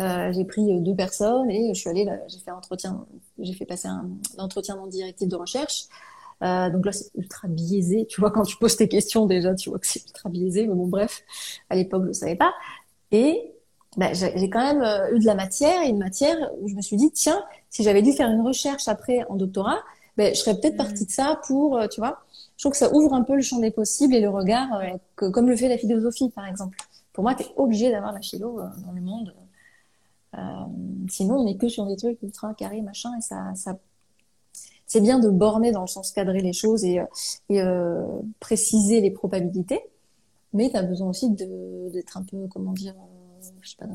Euh, 0.00 0.32
j'ai 0.32 0.46
pris 0.46 0.72
euh, 0.72 0.80
deux 0.80 0.94
personnes 0.94 1.50
et 1.50 1.74
je 1.74 1.78
suis 1.78 1.90
allée, 1.90 2.06
j'ai 2.28 2.38
fait 2.38 2.52
entretien, 2.52 3.06
j'ai 3.38 3.52
fait 3.52 3.66
passer 3.66 3.88
un 3.88 4.10
entretien 4.38 4.76
non 4.76 4.86
directif 4.86 5.28
de 5.28 5.36
recherche. 5.36 5.84
Euh, 6.42 6.70
donc 6.70 6.86
là, 6.86 6.92
c'est 6.92 7.10
ultra 7.16 7.48
biaisé. 7.48 8.06
Tu 8.06 8.22
vois, 8.22 8.30
quand 8.30 8.44
tu 8.44 8.56
poses 8.56 8.76
tes 8.78 8.88
questions, 8.88 9.26
déjà, 9.26 9.54
tu 9.54 9.68
vois 9.68 9.78
que 9.78 9.86
c'est 9.86 10.02
ultra 10.06 10.30
biaisé. 10.30 10.66
Mais 10.66 10.74
bon, 10.74 10.86
bref, 10.88 11.22
à 11.68 11.76
l'époque, 11.76 12.04
je 12.04 12.08
ne 12.08 12.12
savais 12.14 12.36
pas. 12.36 12.54
Et 13.12 13.53
bah, 13.96 14.12
j'ai 14.12 14.50
quand 14.50 14.60
même 14.60 14.82
euh, 14.82 15.14
eu 15.14 15.18
de 15.18 15.26
la 15.26 15.34
matière, 15.34 15.82
et 15.82 15.88
une 15.88 15.98
matière 15.98 16.36
où 16.60 16.68
je 16.68 16.74
me 16.74 16.82
suis 16.82 16.96
dit, 16.96 17.10
tiens, 17.10 17.42
si 17.70 17.82
j'avais 17.82 18.02
dû 18.02 18.12
faire 18.12 18.30
une 18.30 18.42
recherche 18.42 18.88
après 18.88 19.24
en 19.28 19.36
doctorat, 19.36 19.78
ben, 20.16 20.34
je 20.34 20.40
serais 20.40 20.58
peut-être 20.58 20.74
mmh. 20.74 20.78
partie 20.78 21.06
de 21.06 21.10
ça 21.10 21.40
pour, 21.46 21.76
euh, 21.76 21.88
tu 21.88 22.00
vois, 22.00 22.20
je 22.56 22.62
trouve 22.62 22.72
que 22.72 22.78
ça 22.78 22.94
ouvre 22.94 23.14
un 23.14 23.22
peu 23.22 23.34
le 23.34 23.42
champ 23.42 23.58
des 23.58 23.70
possibles 23.70 24.14
et 24.14 24.20
le 24.20 24.28
regard, 24.28 24.68
que, 25.16 25.26
comme 25.26 25.48
le 25.48 25.56
fait 25.56 25.68
la 25.68 25.78
philosophie, 25.78 26.30
par 26.30 26.46
exemple. 26.46 26.78
Pour 27.12 27.24
moi, 27.24 27.34
tu 27.34 27.42
es 27.42 27.46
obligé 27.56 27.90
d'avoir 27.90 28.12
la 28.12 28.20
philo 28.20 28.60
dans 28.84 28.92
le 28.92 29.00
monde. 29.00 29.34
sinon, 31.08 31.38
on 31.38 31.44
n'est 31.44 31.56
que 31.56 31.68
sur 31.68 31.86
des 31.86 31.96
trucs 31.96 32.22
ultra 32.22 32.54
carrés, 32.54 32.80
machin, 32.80 33.10
et 33.18 33.20
ça, 33.20 33.52
ça 33.56 33.76
c'est 34.94 35.00
bien 35.00 35.18
de 35.18 35.28
borner 35.28 35.72
dans 35.72 35.80
le 35.80 35.86
sens 35.88 36.12
cadrer 36.12 36.40
les 36.40 36.52
choses 36.52 36.84
et, 36.84 37.00
euh, 37.00 37.04
euh, 37.50 38.20
préciser 38.38 39.00
les 39.00 39.10
probabilités, 39.10 39.80
mais 40.52 40.70
tu 40.70 40.76
as 40.76 40.82
besoin 40.82 41.08
aussi 41.08 41.30
d'être 41.30 42.16
un 42.16 42.22
peu, 42.22 42.46
comment 42.48 42.72
dire, 42.72 42.94
euh, 42.94 43.13
je 43.60 43.70
sais 43.70 43.76
pas, 43.76 43.86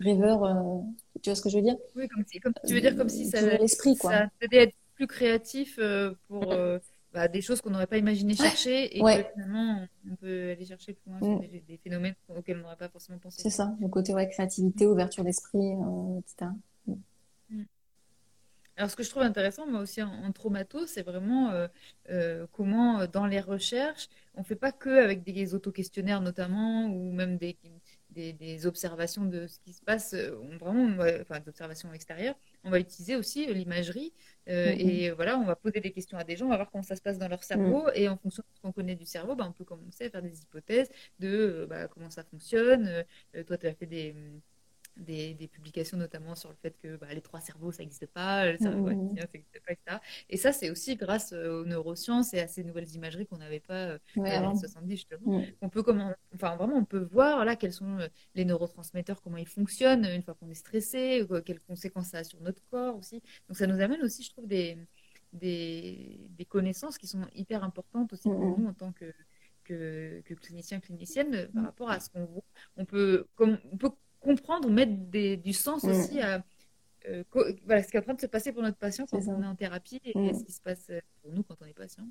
rêveur, 0.00 0.82
tu 1.22 1.30
vois 1.30 1.34
ce 1.34 1.42
que 1.42 1.48
je 1.48 1.56
veux 1.56 1.62
dire? 1.62 1.76
Oui, 1.94 2.08
comme 2.08 2.24
si, 2.26 2.40
comme, 2.40 2.52
tu 2.66 2.74
veux 2.74 2.80
dire 2.80 2.96
comme 2.96 3.08
si 3.08 3.26
ça, 3.26 3.40
l'esprit, 3.58 3.96
quoi. 3.96 4.12
ça 4.12 4.28
t'aidait 4.40 4.58
à 4.58 4.62
être 4.62 4.76
plus 4.94 5.06
créatif 5.06 5.78
pour 6.28 6.54
bah, 7.12 7.28
des 7.28 7.40
choses 7.40 7.62
qu'on 7.62 7.70
n'aurait 7.70 7.86
pas 7.86 7.96
imaginé 7.96 8.34
chercher 8.34 8.96
et 8.96 9.00
que 9.00 9.24
finalement 9.32 9.86
on 10.10 10.16
peut 10.16 10.50
aller 10.50 10.66
chercher 10.66 10.92
plus 10.92 11.10
loin 11.10 11.36
mm. 11.36 11.40
des, 11.66 11.80
phénomènes 11.82 12.14
auxquels 12.36 12.58
on 12.58 12.62
n'aurait 12.62 12.76
pas 12.76 12.90
forcément 12.90 13.18
pensé. 13.18 13.40
C'est 13.40 13.50
ça, 13.50 13.74
le 13.80 13.88
côté 13.88 14.12
ouais, 14.12 14.28
créativité, 14.28 14.86
ouverture 14.86 15.24
d'esprit, 15.24 15.72
etc. 16.18 16.50
Alors, 18.76 18.90
ce 18.90 18.96
que 18.96 19.02
je 19.02 19.08
trouve 19.08 19.22
intéressant, 19.22 19.66
moi 19.66 19.80
aussi 19.80 20.02
en, 20.02 20.30
traumato, 20.32 20.86
c'est 20.86 21.02
vraiment 21.02 21.50
euh, 21.50 21.66
euh, 22.10 22.46
comment, 22.52 23.00
euh, 23.00 23.06
dans 23.06 23.24
les 23.26 23.40
recherches, 23.40 24.08
on 24.34 24.40
ne 24.40 24.44
fait 24.44 24.54
pas 24.54 24.70
que 24.70 24.90
avec 25.02 25.22
des 25.22 25.54
auto-questionnaires 25.54 26.20
notamment, 26.20 26.84
ou 26.84 27.10
même 27.12 27.38
des, 27.38 27.56
des, 28.16 28.66
observations 28.66 29.24
de 29.24 29.46
ce 29.46 29.58
qui 29.60 29.72
se 29.72 29.82
passe, 29.82 30.14
on, 30.14 30.56
vraiment, 30.56 30.96
enfin, 31.20 31.40
des 31.40 31.48
observations 31.48 31.92
extérieures. 31.92 32.34
On 32.64 32.70
va 32.70 32.80
utiliser 32.80 33.16
aussi 33.16 33.52
l'imagerie. 33.52 34.12
Mm-hmm. 34.46 34.78
Et 34.78 35.10
voilà, 35.10 35.38
on 35.38 35.44
va 35.44 35.56
poser 35.56 35.80
des 35.80 35.92
questions 35.92 36.18
à 36.18 36.24
des 36.24 36.36
gens, 36.36 36.46
on 36.46 36.50
va 36.50 36.56
voir 36.56 36.70
comment 36.70 36.82
ça 36.82 36.96
se 36.96 37.02
passe 37.02 37.18
dans 37.18 37.28
leur 37.28 37.44
cerveau. 37.44 37.84
Mm. 37.86 37.92
Et 37.94 38.08
en 38.08 38.16
fonction 38.16 38.42
de 38.42 38.56
ce 38.56 38.60
qu'on 38.60 38.72
connaît 38.72 38.96
du 38.96 39.06
cerveau, 39.06 39.36
bah, 39.36 39.46
on 39.48 39.52
peut 39.52 39.64
commencer 39.64 40.06
à 40.06 40.10
faire 40.10 40.22
des 40.22 40.40
hypothèses 40.42 40.90
de 41.18 41.66
bah, 41.68 41.88
comment 41.88 42.10
ça 42.10 42.24
fonctionne. 42.24 43.04
toi, 43.46 43.58
tu 43.58 43.66
as 43.66 43.74
fait 43.74 43.86
des 43.86 44.14
des, 44.96 45.48
publications 45.52 45.96
notamment 45.96 46.34
sur 46.34 46.48
le 46.48 46.56
fait 46.56 46.76
que 46.82 46.96
bah, 46.96 47.08
les 47.12 47.20
trois 47.20 47.40
cerveaux, 47.40 47.72
ça 47.72 47.82
n'existe 47.82 48.06
pas, 48.06 48.50
le 48.50 48.58
cerveau 48.58 48.90
mmh. 48.90 49.16
ça 49.18 49.26
n'existe 49.34 49.60
pas, 49.64 49.72
etc. 49.72 49.98
Et 50.28 50.36
ça, 50.36 50.52
c'est 50.52 50.70
aussi 50.70 50.96
grâce 50.96 51.32
euh, 51.32 51.62
aux 51.62 51.64
neurosciences 51.64 52.34
et 52.34 52.40
à 52.40 52.48
ces 52.48 52.64
nouvelles 52.64 52.90
imageries 52.94 53.26
qu'on 53.26 53.38
n'avait 53.38 53.60
pas 53.60 53.90
euh, 53.90 53.98
les 54.16 54.30
années 54.30 54.58
70, 54.58 54.96
justement. 54.96 55.38
Mmh. 55.38 55.44
On 55.60 55.68
peut 55.68 55.82
comment, 55.82 56.12
enfin, 56.34 56.56
vraiment, 56.56 56.76
on 56.76 56.84
peut 56.84 57.08
voir 57.12 57.44
là 57.44 57.56
quels 57.56 57.72
sont 57.72 57.98
euh, 57.98 58.08
les 58.34 58.44
neurotransmetteurs, 58.44 59.22
comment 59.22 59.36
ils 59.36 59.48
fonctionnent 59.48 60.06
une 60.06 60.22
fois 60.22 60.34
qu'on 60.34 60.48
est 60.50 60.54
stressé, 60.54 61.26
quelles 61.44 61.60
conséquences 61.60 62.08
ça 62.08 62.18
a 62.18 62.24
sur 62.24 62.40
notre 62.40 62.62
corps 62.70 62.96
aussi. 62.96 63.22
Donc, 63.48 63.56
ça 63.56 63.66
nous 63.66 63.80
amène 63.80 64.02
aussi, 64.02 64.22
je 64.22 64.30
trouve, 64.30 64.46
des, 64.46 64.78
des, 65.32 66.20
des 66.30 66.44
connaissances 66.44 66.98
qui 66.98 67.06
sont 67.06 67.26
hyper 67.34 67.64
importantes 67.64 68.12
aussi 68.12 68.28
pour 68.28 68.38
mmh. 68.38 68.60
nous 68.60 68.68
en 68.68 68.74
tant 68.74 68.92
que 68.92 69.12
que, 69.64 70.22
que 70.24 70.34
cliniciens, 70.34 70.78
cliniciennes, 70.78 71.48
par 71.52 71.64
rapport 71.64 71.90
à 71.90 71.98
ce 71.98 72.08
qu'on 72.08 72.24
voit. 72.24 72.44
On 72.76 72.84
peut, 72.84 73.26
comme, 73.34 73.58
on 73.72 73.76
peut 73.76 73.90
comprendre, 74.26 74.68
mettre 74.68 74.92
du 75.42 75.52
sens 75.52 75.84
mm. 75.84 75.90
aussi 75.90 76.20
à 76.20 76.42
euh, 77.08 77.22
voilà, 77.64 77.82
ce 77.82 77.88
qui 77.88 77.96
est 77.96 78.00
en 78.00 78.02
train 78.02 78.14
de 78.14 78.20
se 78.20 78.26
passer 78.26 78.52
pour 78.52 78.62
notre 78.62 78.78
patient 78.78 79.06
quand 79.10 79.20
on 79.28 79.42
est 79.42 79.46
en 79.46 79.54
thérapie 79.54 80.00
et 80.04 80.18
mm. 80.18 80.38
ce 80.38 80.44
qui 80.44 80.52
se 80.52 80.60
passe 80.60 80.86
euh, 80.90 81.00
pour 81.22 81.32
nous 81.32 81.42
quand 81.42 81.54
on 81.62 81.66
est 81.66 81.72
patient. 81.72 82.04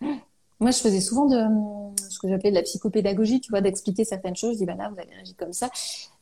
Moi, 0.60 0.72
je 0.72 0.78
faisais 0.78 1.00
souvent 1.00 1.26
de 1.26 2.00
ce 2.08 2.18
que 2.18 2.28
j'appelais 2.28 2.50
de 2.50 2.56
la 2.56 2.62
psychopédagogie, 2.62 3.40
tu 3.40 3.50
vois, 3.50 3.60
d'expliquer 3.60 4.04
certaines 4.04 4.34
choses. 4.34 4.54
Je 4.54 4.58
dis, 4.58 4.66
bah 4.66 4.74
là, 4.74 4.90
vous 4.90 4.98
avez 4.98 5.14
réagi 5.14 5.34
comme 5.34 5.52
ça. 5.52 5.70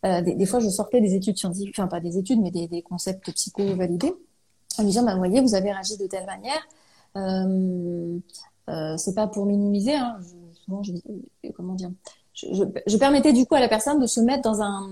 Euh, 0.05 0.21
des, 0.21 0.45
fois, 0.45 0.61
je 0.61 0.69
sortais 0.69 1.01
des 1.01 1.15
études 1.15 1.39
scientifiques, 1.39 1.75
enfin, 1.79 1.89
pas 1.89 2.01
des 2.01 2.19
études, 2.19 2.41
mais 2.43 2.51
des, 2.51 2.83
concepts 2.83 3.33
psycho-validés, 3.33 4.13
en 4.77 4.85
disant, 4.85 5.05
bah, 5.05 5.13
vous 5.13 5.21
voyez, 5.21 5.41
vous 5.41 5.55
avez 5.55 5.73
réagi 5.73 5.97
de 5.97 6.07
telle 6.07 6.27
manière. 6.27 6.69
Euh, 7.17 8.19
c'est 8.99 9.15
pas 9.15 9.27
pour 9.27 9.47
minimiser, 9.47 9.95
hein. 9.95 10.19
souvent, 10.53 10.83
je 10.83 10.93
dis, 10.93 11.03
comment 11.55 11.73
dire, 11.73 11.91
je, 12.37 12.65
je, 12.87 12.97
permettais 12.97 13.33
du 13.33 13.47
coup 13.47 13.55
à 13.55 13.61
la 13.61 13.69
personne 13.69 13.99
de 13.99 14.07
se 14.07 14.21
mettre 14.21 14.43
dans 14.43 14.61
un, 14.61 14.89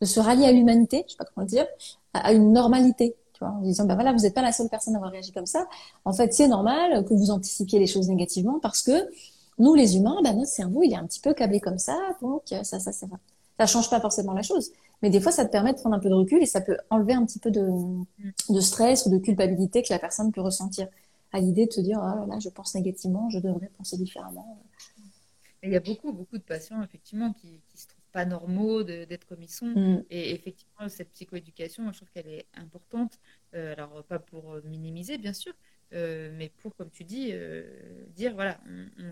de 0.00 0.06
se 0.06 0.20
rallier 0.20 0.46
à 0.46 0.52
l'humanité, 0.52 1.04
je 1.06 1.12
sais 1.12 1.16
pas 1.16 1.24
comment 1.34 1.46
dire, 1.46 1.66
à, 2.14 2.32
une 2.32 2.52
normalité, 2.52 3.16
tu 3.32 3.40
vois, 3.40 3.52
en 3.52 3.62
disant, 3.62 3.84
ben 3.84 3.94
voilà, 3.94 4.12
vous 4.12 4.20
n'êtes 4.20 4.34
pas 4.34 4.42
la 4.42 4.52
seule 4.52 4.68
personne 4.68 4.94
à 4.94 4.98
avoir 4.98 5.12
réagi 5.12 5.32
comme 5.32 5.46
ça. 5.46 5.66
En 6.04 6.12
fait, 6.12 6.32
c'est 6.32 6.48
normal 6.48 7.04
que 7.04 7.14
vous 7.14 7.30
anticipiez 7.30 7.78
les 7.78 7.86
choses 7.86 8.08
négativement 8.08 8.60
parce 8.60 8.82
que 8.82 9.10
nous, 9.58 9.74
les 9.74 9.96
humains, 9.96 10.18
ben 10.22 10.36
notre 10.36 10.50
cerveau, 10.50 10.82
il 10.82 10.92
est 10.92 10.96
un 10.96 11.06
petit 11.06 11.20
peu 11.20 11.34
câblé 11.34 11.60
comme 11.60 11.78
ça, 11.78 11.98
donc 12.22 12.42
ça, 12.62 12.78
ça, 12.78 12.92
ça 12.92 13.06
va. 13.06 13.16
Ça 13.58 13.66
change 13.66 13.88
pas 13.88 14.00
forcément 14.00 14.34
la 14.34 14.42
chose, 14.42 14.70
mais 15.02 15.08
des 15.08 15.20
fois, 15.20 15.32
ça 15.32 15.46
te 15.46 15.50
permet 15.50 15.72
de 15.72 15.78
prendre 15.78 15.96
un 15.96 15.98
peu 15.98 16.10
de 16.10 16.14
recul 16.14 16.42
et 16.42 16.46
ça 16.46 16.60
peut 16.60 16.76
enlever 16.90 17.14
un 17.14 17.24
petit 17.24 17.38
peu 17.38 17.50
de, 17.50 17.70
de 18.50 18.60
stress 18.60 19.06
ou 19.06 19.10
de 19.10 19.16
culpabilité 19.16 19.82
que 19.82 19.92
la 19.92 19.98
personne 19.98 20.30
peut 20.30 20.42
ressentir 20.42 20.88
à 21.32 21.40
l'idée 21.40 21.66
de 21.66 21.72
se 21.72 21.80
dire, 21.80 21.98
ah 22.00 22.24
là, 22.28 22.38
je 22.38 22.50
pense 22.50 22.74
négativement, 22.74 23.30
je 23.30 23.38
devrais 23.38 23.70
penser 23.78 23.96
différemment 23.96 24.58
il 25.66 25.72
y 25.72 25.76
a 25.76 25.80
beaucoup, 25.80 26.12
beaucoup 26.12 26.38
de 26.38 26.42
patients, 26.42 26.82
effectivement, 26.82 27.32
qui 27.32 27.48
ne 27.48 27.78
se 27.78 27.86
trouvent 27.88 28.02
pas 28.12 28.24
normaux 28.24 28.82
d'être 28.82 29.26
comme 29.26 29.42
ils 29.42 29.50
sont. 29.50 29.66
Mm. 29.66 30.04
Et 30.10 30.32
effectivement, 30.32 30.88
cette 30.88 31.10
psychoéducation, 31.12 31.90
je 31.92 31.96
trouve 31.98 32.10
qu'elle 32.10 32.28
est 32.28 32.46
importante. 32.54 33.18
Euh, 33.54 33.72
alors, 33.72 34.04
pas 34.04 34.18
pour 34.18 34.52
euh, 34.52 34.62
minimiser, 34.64 35.18
bien 35.18 35.32
sûr, 35.32 35.52
euh, 35.92 36.30
mais 36.36 36.50
pour, 36.62 36.74
comme 36.74 36.90
tu 36.90 37.04
dis, 37.04 37.32
dire 38.14 38.34
voilà, 38.34 38.58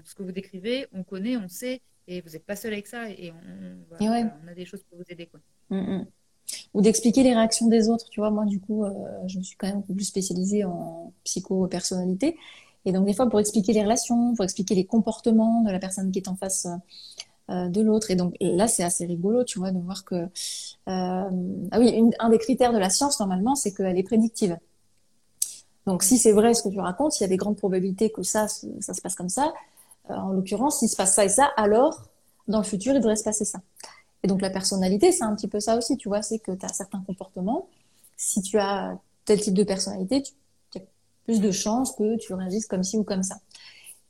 ce 0.05 0.15
que 0.15 0.23
vous 0.23 0.33
décrivez, 0.33 0.87
on 0.93 1.03
connaît, 1.03 1.37
on 1.37 1.49
sait, 1.49 1.81
et 2.07 2.21
vous 2.21 2.31
n'êtes 2.31 2.45
pas 2.45 2.57
seul 2.57 2.73
avec 2.73 2.87
ça, 2.87 3.11
et 3.11 3.33
on, 3.33 3.97
on, 4.01 4.49
a 4.49 4.55
des 4.55 4.65
choses 4.65 4.83
pour 4.85 4.99
vous 4.99 5.05
aider. 5.09 5.27
Quoi. 5.27 5.41
Mm, 5.71 5.97
mm. 5.97 6.07
Ou 6.75 6.83
d'expliquer 6.83 7.23
les 7.23 7.35
réactions 7.35 7.69
des 7.69 7.89
autres. 7.89 8.09
Tu 8.11 8.21
vois, 8.21 8.31
moi, 8.31 8.45
du 8.45 8.61
coup, 8.61 8.85
je 9.27 9.39
me 9.39 9.43
suis 9.43 9.57
quand 9.57 9.67
même 9.67 9.79
un 9.79 9.83
peu 9.83 9.95
plus 9.95 10.05
spécialisée 10.05 10.65
en 10.65 11.13
psycho-personnalité. 11.25 12.37
Et 12.85 12.93
donc, 12.93 13.07
des 13.07 13.15
fois, 13.15 13.29
pour 13.29 13.41
expliquer 13.41 13.73
les 13.73 13.83
relations, 13.83 14.35
pour 14.35 14.45
expliquer 14.45 14.75
les 14.75 14.85
comportements 14.85 15.63
de 15.63 15.71
la 15.71 15.79
personne 15.79 16.11
qui 16.11 16.19
est 16.19 16.29
en 16.29 16.37
face 16.37 16.67
euh, 17.51 17.69
de 17.69 17.81
l'autre. 17.83 18.11
Et 18.11 18.17
donc, 18.17 18.35
là, 18.41 18.69
c'est 18.69 18.83
assez 18.83 19.07
rigolo, 19.07 19.45
tu 19.45 19.59
vois, 19.59 19.71
de 19.71 19.79
voir 19.79 20.05
que... 20.05 20.15
Euh, 20.15 20.29
ah 20.87 21.79
oui, 21.79 22.11
un 22.19 22.29
des 22.31 22.39
critères 22.39 22.73
de 22.73 22.79
la 22.79 22.91
science, 22.91 23.21
normalement, 23.21 23.55
c'est 23.55 23.73
qu'elle 23.73 23.99
est 23.99 24.03
prédictive. 24.03 24.57
Donc, 25.87 26.03
si 26.03 26.19
c'est 26.19 26.33
vrai 26.33 26.55
ce 26.55 26.63
que 26.63 26.71
tu 26.71 26.81
racontes, 26.81 27.19
il 27.21 27.23
y 27.23 27.27
a 27.27 27.29
des 27.29 27.37
grandes 27.37 27.57
probabilités 27.57 28.11
que 28.11 28.23
ça, 28.23 28.49
ça 28.49 28.95
se 28.95 29.01
passe 29.01 29.15
comme 29.15 29.29
ça. 29.29 29.53
Euh, 30.11 30.15
en 30.15 30.33
l'occurrence, 30.33 30.79
s'il 30.79 30.89
se 30.89 30.97
passe 30.97 31.15
ça 31.15 31.25
et 31.25 31.29
ça, 31.29 31.51
alors, 31.57 32.03
dans 32.49 32.59
le 32.59 32.65
futur, 32.65 32.95
il 32.95 33.01
devrait 33.01 33.17
se 33.17 33.25
passer 33.25 33.45
ça. 33.45 33.61
Et 34.23 34.27
donc, 34.27 34.41
la 34.41 34.51
personnalité, 34.51 35.13
c'est 35.13 35.25
un 35.25 35.35
petit 35.35 35.49
peu 35.49 35.61
ça 35.61 35.77
aussi, 35.77 35.99
tu 35.99 36.09
vois, 36.09 36.23
c'est 36.23 36.39
que 36.39 36.53
tu 36.53 36.65
as 36.65 36.73
certains 36.73 37.03
comportements. 37.07 37.69
Si 38.17 38.41
tu 38.41 38.59
as 38.59 38.99
tel 39.27 39.41
type 39.41 39.55
de 39.55 39.65
personnalité, 39.65 40.23
tu 40.23 40.33
plus 41.25 41.41
de 41.41 41.51
chances 41.51 41.93
que 41.93 42.17
tu 42.17 42.35
réagisses 42.35 42.67
comme 42.67 42.83
ci 42.83 42.99
ou 42.99 43.05
comme 43.05 43.23
ça. 43.23 43.37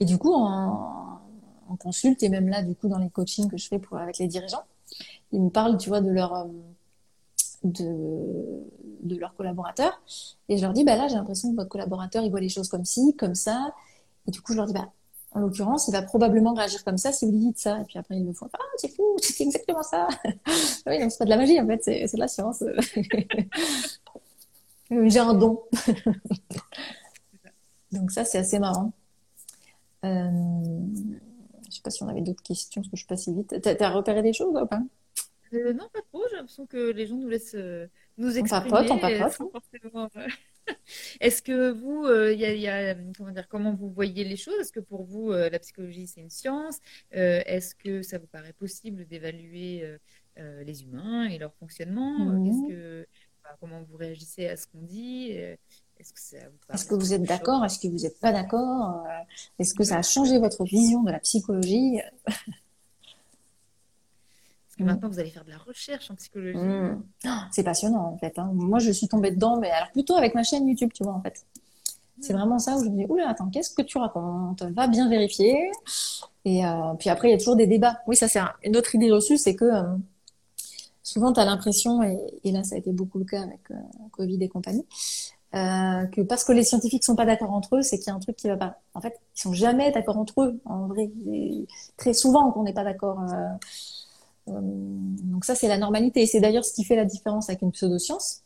Et 0.01 0.05
du 0.05 0.19
coup, 0.19 0.33
en, 0.33 1.21
en 1.69 1.77
consulte 1.77 2.23
et 2.23 2.29
même 2.29 2.49
là, 2.49 2.63
du 2.63 2.75
coup, 2.75 2.89
dans 2.89 2.99
les 2.99 3.11
coachings 3.11 3.49
que 3.49 3.57
je 3.57 3.69
fais 3.69 3.79
pour, 3.79 3.97
avec 3.99 4.19
les 4.19 4.27
dirigeants, 4.27 4.65
ils 5.33 5.41
me 5.41 5.51
parlent, 5.51 5.79
tu 5.79 5.89
vois, 5.89 6.01
de 6.01 6.11
leur 6.11 6.35
euh, 6.35 6.45
de, 7.65 8.63
de 9.03 9.17
leurs 9.17 9.35
collaborateurs. 9.35 10.01
Et 10.49 10.57
je 10.57 10.63
leur 10.63 10.73
dis, 10.73 10.85
bah 10.85 10.97
là, 10.97 11.09
j'ai 11.09 11.17
l'impression 11.17 11.51
que 11.51 11.57
votre 11.57 11.71
collaborateur, 11.71 12.23
il 12.23 12.31
voit 12.31 12.41
les 12.41 12.49
choses 12.49 12.69
comme 12.69 12.85
ci, 12.85 13.15
comme 13.17 13.35
ça. 13.35 13.75
Et 14.29 14.31
du 14.31 14.41
coup, 14.41 14.53
je 14.53 14.59
leur 14.59 14.67
dis, 14.67 14.73
bah, 14.73 14.91
en 15.33 15.41
l'occurrence, 15.41 15.89
il 15.89 15.93
va 15.93 16.03
probablement 16.03 16.55
réagir 16.55 16.85
comme 16.85 16.99
ça 16.99 17.11
si 17.13 17.25
vous 17.27 17.33
lui 17.33 17.41
dites 17.41 17.59
ça. 17.59 17.81
Et 17.81 17.85
puis 17.85 17.99
après, 17.99 18.17
ils 18.17 18.25
me 18.25 18.33
font, 18.33 18.49
ah, 18.53 18.59
c'est 18.77 18.95
fou, 18.95 19.17
c'est 19.21 19.43
exactement 19.43 19.83
ça. 19.83 20.07
oui, 20.87 21.01
donc 21.01 21.11
c'est 21.11 21.19
pas 21.19 21.25
de 21.25 21.31
la 21.31 21.37
magie, 21.37 21.61
en 21.61 21.67
fait, 21.67 21.83
c'est 21.83 22.13
de 22.15 22.21
la 22.21 22.29
science. 22.29 22.63
j'ai 25.09 25.19
un 25.19 25.35
don. 25.35 25.63
Donc 27.95 28.11
ça, 28.11 28.25
c'est 28.25 28.39
assez 28.39 28.59
marrant. 28.59 28.93
Euh, 30.05 30.31
je 31.63 31.69
ne 31.69 31.71
sais 31.71 31.83
pas 31.83 31.91
si 31.91 32.03
on 32.03 32.09
avait 32.09 32.21
d'autres 32.21 32.43
questions, 32.43 32.83
parce 32.83 32.91
que 32.91 32.97
je 32.97 33.01
suis 33.01 33.09
pas 33.09 33.17
si 33.17 33.33
vite. 33.33 33.55
Tu 33.63 33.69
as, 33.69 33.91
repéré 33.91 34.23
des 34.23 34.33
choses 34.33 34.55
ou 34.55 34.67
pas? 34.67 34.83
Euh, 35.55 35.73
Non, 35.73 35.89
pas 35.93 36.03
trop. 36.03 36.23
J'ai 36.29 36.37
l'impression 36.37 36.67
que 36.67 36.91
les 36.91 37.07
gens 37.07 37.17
nous 37.17 37.29
laissent 37.29 37.55
euh, 37.55 37.87
nous 38.19 38.37
exprimer. 38.37 38.67
On 38.67 38.71
papote, 38.71 38.91
on 38.91 40.09
papote. 40.09 40.17
Est-ce 41.21 41.43
que 41.43 41.71
vous, 41.71 42.07
il 42.09 42.39
y 42.39 42.69
a, 42.69 42.95
comment, 43.17 43.31
dire, 43.31 43.49
comment 43.49 43.75
vous 43.75 43.91
voyez 43.91 44.25
les 44.25 44.37
choses? 44.37 44.55
Est-ce 44.61 44.73
que 44.73 44.81
pour 44.81 45.05
vous, 45.05 45.31
la 45.31 45.59
psychologie, 45.59 46.07
c'est 46.07 46.23
une 46.23 46.31
science? 46.31 46.79
Est-ce 47.11 47.75
que 47.75 48.01
ça 48.01 48.17
vous 48.17 48.27
paraît 48.27 48.55
possible 48.55 49.07
d'évaluer 49.07 49.99
les 50.39 50.85
humains 50.85 51.27
et 51.27 51.37
leur 51.37 51.53
fonctionnement? 51.55 52.19
Mmh. 52.19 52.69
que, 52.69 53.07
Comment 53.61 53.83
vous 53.83 53.99
réagissez 53.99 54.47
à 54.47 54.57
ce 54.57 54.67
qu'on 54.67 54.81
dit? 54.81 55.37
Est-ce 56.73 56.85
que, 56.85 56.95
vous 56.95 57.13
êtes 57.13 57.23
d'accord? 57.23 57.65
Est-ce 57.65 57.79
que 57.79 57.89
vous 57.89 57.99
n'êtes 57.99 58.21
pas 58.21 58.33
d'accord? 58.33 59.05
Euh, 59.07 59.11
Est-ce 59.59 59.75
que 59.75 59.85
ça 59.85 59.97
a 59.97 60.03
changé 60.03 60.39
votre 60.39 60.65
vision 60.65 61.03
de 61.03 61.11
la 61.11 61.21
psychologie? 61.21 62.01
Parce 62.25 62.37
que 64.79 64.83
maintenant, 64.83 65.09
vous 65.09 65.21
allez 65.21 65.31
faire 65.31 65.45
de 65.45 65.51
la 65.51 65.59
recherche 65.59 66.11
en 66.11 66.17
psychologie. 66.17 66.59
Mmh. 66.59 67.03
c'est 67.53 67.63
passionnant, 67.63 68.07
en 68.13 68.19
fait. 68.19 68.39
Hein. 68.39 68.51
Moi, 68.55 68.81
je 68.81 68.91
suis 68.91 69.09
tombée 69.09 69.31
dedans, 69.31 69.59
mais 69.59 69.71
alors 69.71 69.91
plutôt 69.93 70.17
avec 70.17 70.35
ma 70.35 70.43
chaîne 70.43 70.67
YouTube, 70.67 70.91
tu 70.93 71.05
vois, 71.05 71.13
en 71.13 71.23
fait. 71.23 71.47
C'est 72.21 72.33
vraiment 72.33 72.59
ça 72.59 72.77
où 72.77 72.85
je 72.85 72.89
me 72.89 72.97
dis, 72.97 73.07
oula, 73.09 73.29
attends, 73.29 73.49
qu'est-ce 73.51 73.75
que 73.75 73.83
tu 73.83 73.99
racontes? 73.99 74.63
Va 74.63 74.87
bien 74.87 75.09
vérifier. 75.09 75.71
Et 76.45 76.65
euh, 76.65 76.95
puis 76.99 77.11
après, 77.11 77.29
il 77.29 77.31
y 77.33 77.35
a 77.35 77.39
toujours 77.39 77.57
des 77.57 77.67
débats. 77.67 77.99
Oui, 78.07 78.17
ça 78.17 78.29
c'est 78.29 78.41
une 78.65 78.77
autre 78.77 78.95
idée 78.95 79.11
reçue, 79.11 79.39
c'est 79.39 79.57
que 79.57 79.65
euh, 79.65 79.97
souvent 81.03 81.33
tu 81.33 81.41
as 81.41 81.45
l'impression, 81.45 82.03
et, 82.03 82.19
et, 82.45 82.53
là 82.53 82.63
ça 82.65 82.75
a 82.75 82.79
été 82.79 82.93
beaucoup 82.93 83.19
le 83.19 83.25
cas 83.25 83.43
avec 83.43 83.61
euh, 83.71 83.75
Covid 84.13 84.43
et 84.43 84.49
compagnie, 84.49 84.87
euh, 85.55 86.07
que 86.07 86.21
parce 86.21 86.43
que 86.43 86.53
les 86.53 86.65
scientifiques 86.65 87.05
sont 87.05 87.15
pas 87.15 87.27
d'accord 87.27 87.53
entre 87.53 87.77
eux, 87.77 87.83
c'est 87.83 87.99
qu'il 87.99 88.09
y 88.09 88.11
a 88.11 88.15
un 88.15 88.19
truc 88.19 88.35
qui 88.35 88.49
va 88.49 88.57
pas. 88.57 88.81
En 88.95 89.01
fait, 89.01 89.21
ils 89.37 89.41
sont 89.41 89.53
jamais 89.53 89.93
d'accord 89.93 90.19
entre 90.19 90.43
eux, 90.43 90.61
en 90.65 90.89
vrai. 90.89 91.11
Très 91.97 92.13
souvent 92.13 92.51
qu'on 92.51 92.65
n'est 92.65 92.73
pas 92.73 92.83
d'accord. 92.83 93.21
Euh, 93.21 94.53
euh, 94.53 94.61
donc 94.61 95.45
ça, 95.45 95.55
c'est 95.55 95.69
la 95.69 95.79
normalité. 95.79 96.23
Et 96.23 96.27
c'est 96.27 96.41
d'ailleurs 96.41 96.65
ce 96.65 96.73
qui 96.73 96.83
fait 96.83 96.97
la 96.97 97.05
différence 97.05 97.49
avec 97.51 97.63
une 97.63 97.71
pseudoscience. 97.71 98.41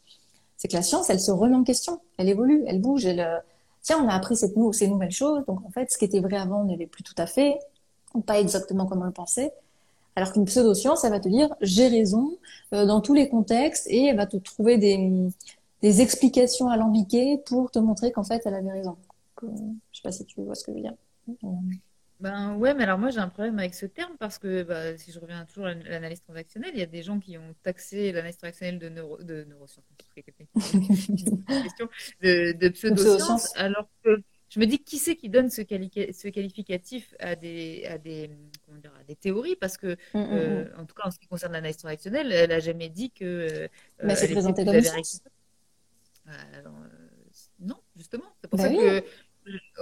C'est 0.59 0.69
que 0.69 0.77
la 0.77 0.83
science, 0.83 1.09
elle 1.09 1.21
se 1.21 1.31
remet 1.31 1.57
en 1.57 1.65
question, 1.65 2.01
elle 2.19 2.29
évolue, 2.29 2.65
elle 2.67 2.81
bouge. 2.81 3.09
Tiens, 3.83 4.05
on 4.05 4.09
a 4.09 4.13
appris 4.13 4.37
ces 4.37 4.89
nouvelles 4.89 5.11
choses. 5.11 5.47
Donc 5.47 5.65
en 5.65 5.71
fait, 5.71 5.91
ce 5.91 5.97
qui 5.97 6.05
était 6.05 6.21
vrai 6.21 6.37
avant 6.37 6.65
ne 6.65 6.77
l'est 6.77 6.87
plus 6.87 7.05
tout 7.05 7.15
à 7.17 7.27
fait, 7.27 7.59
pas 8.27 8.39
exactement 8.39 8.85
comme 8.87 9.01
on 9.01 9.07
le 9.07 9.13
pensait. 9.13 9.53
Alors 10.17 10.33
qu'une 10.33 10.47
pseudoscience, 10.47 11.05
elle 11.05 11.13
va 11.13 11.21
te 11.21 11.29
dire 11.29 11.55
j'ai 11.61 11.87
raison 11.87 12.37
dans 12.73 13.01
tous 13.01 13.15
les 13.15 13.29
contextes 13.29 13.87
et 13.89 14.07
elle 14.07 14.17
va 14.17 14.27
te 14.27 14.37
trouver 14.37 14.77
des, 14.77 15.31
des 15.83 16.01
explications 16.01 16.69
alambiquées 16.69 17.39
pour 17.47 17.71
te 17.71 17.79
montrer 17.79 18.13
qu'en 18.13 18.25
fait, 18.25 18.43
elle 18.45 18.55
avait 18.55 18.73
raison. 18.73 18.97
Donc, 19.43 19.51
euh, 19.51 19.57
je 19.93 19.99
sais 19.99 20.03
pas 20.03 20.13
si 20.13 20.25
tu 20.25 20.43
vois 20.43 20.55
ce 20.55 20.65
que 20.65 20.73
je 20.73 20.77
veux 20.77 20.83
dire. 20.83 20.95
Ben 22.21 22.57
ouais, 22.57 22.75
mais 22.75 22.83
alors 22.83 22.99
moi 22.99 23.11
j'ai 23.11 23.21
un 23.21 23.29
problème 23.29 23.61
avec 23.61 23.75
ce 23.75 23.87
terme 23.87 24.17
parce 24.19 24.39
que 24.39 24.65
bah, 24.65 24.99
si 24.99 25.13
je 25.13 25.21
reviens 25.21 25.45
toujours 25.45 25.67
à 25.67 25.75
l'analyse 25.75 26.21
transactionnelle, 26.21 26.73
il 26.75 26.81
y 26.81 26.83
a 26.83 26.87
des 26.87 27.05
gens 27.05 27.21
qui 27.21 27.39
ont 27.39 27.55
taxé 27.63 28.11
l'analyse 28.11 28.39
transactionnelle 28.39 28.81
de, 28.81 28.89
neuro, 28.89 29.19
de 29.23 29.45
neurosciences, 29.45 29.85
de, 32.23 32.53
de 32.59 32.69
pseudosciences, 32.71 33.57
alors 33.57 33.89
que 34.03 34.21
je 34.49 34.61
me 34.61 34.67
dis 34.67 34.79
qui 34.79 34.99
c'est 34.99 35.15
qui 35.15 35.29
donne 35.29 35.51
ce, 35.51 35.63
quali 35.63 35.91
ce 36.13 36.29
qualificatif 36.29 37.15
à 37.21 37.37
des, 37.37 37.85
à 37.87 37.99
des, 37.99 38.31
comment 38.65 38.79
dire, 38.79 38.93
à 38.99 39.05
des 39.05 39.15
théories? 39.15 39.57
Parce 39.57 39.77
que, 39.77 39.97
mm, 40.15 40.19
mm, 40.19 40.29
euh, 40.33 40.65
mm. 40.65 40.81
en 40.81 40.85
tout 40.87 40.95
cas 40.95 41.03
en 41.07 41.11
ce 41.11 41.19
qui 41.19 41.27
concerne 41.27 41.53
l'analyse 41.53 41.77
transactionnelle, 41.77 42.33
elle 42.33 42.49
n'a 42.49 42.59
jamais 42.59 42.89
dit 42.89 43.11
que. 43.11 43.25
Euh, 43.25 43.69
mais 44.03 44.17
c'est 44.17 44.29
présenté 44.29 44.65
comme 44.65 44.81
ça. 44.81 44.97
Alors, 46.55 46.75
euh, 46.75 46.89
non, 47.61 47.77
justement. 47.97 48.25
C'est 48.41 48.49
pour 48.49 48.59
bah 48.59 48.65
ça 48.65 48.71
oui. 48.71 48.77
que 48.77 49.05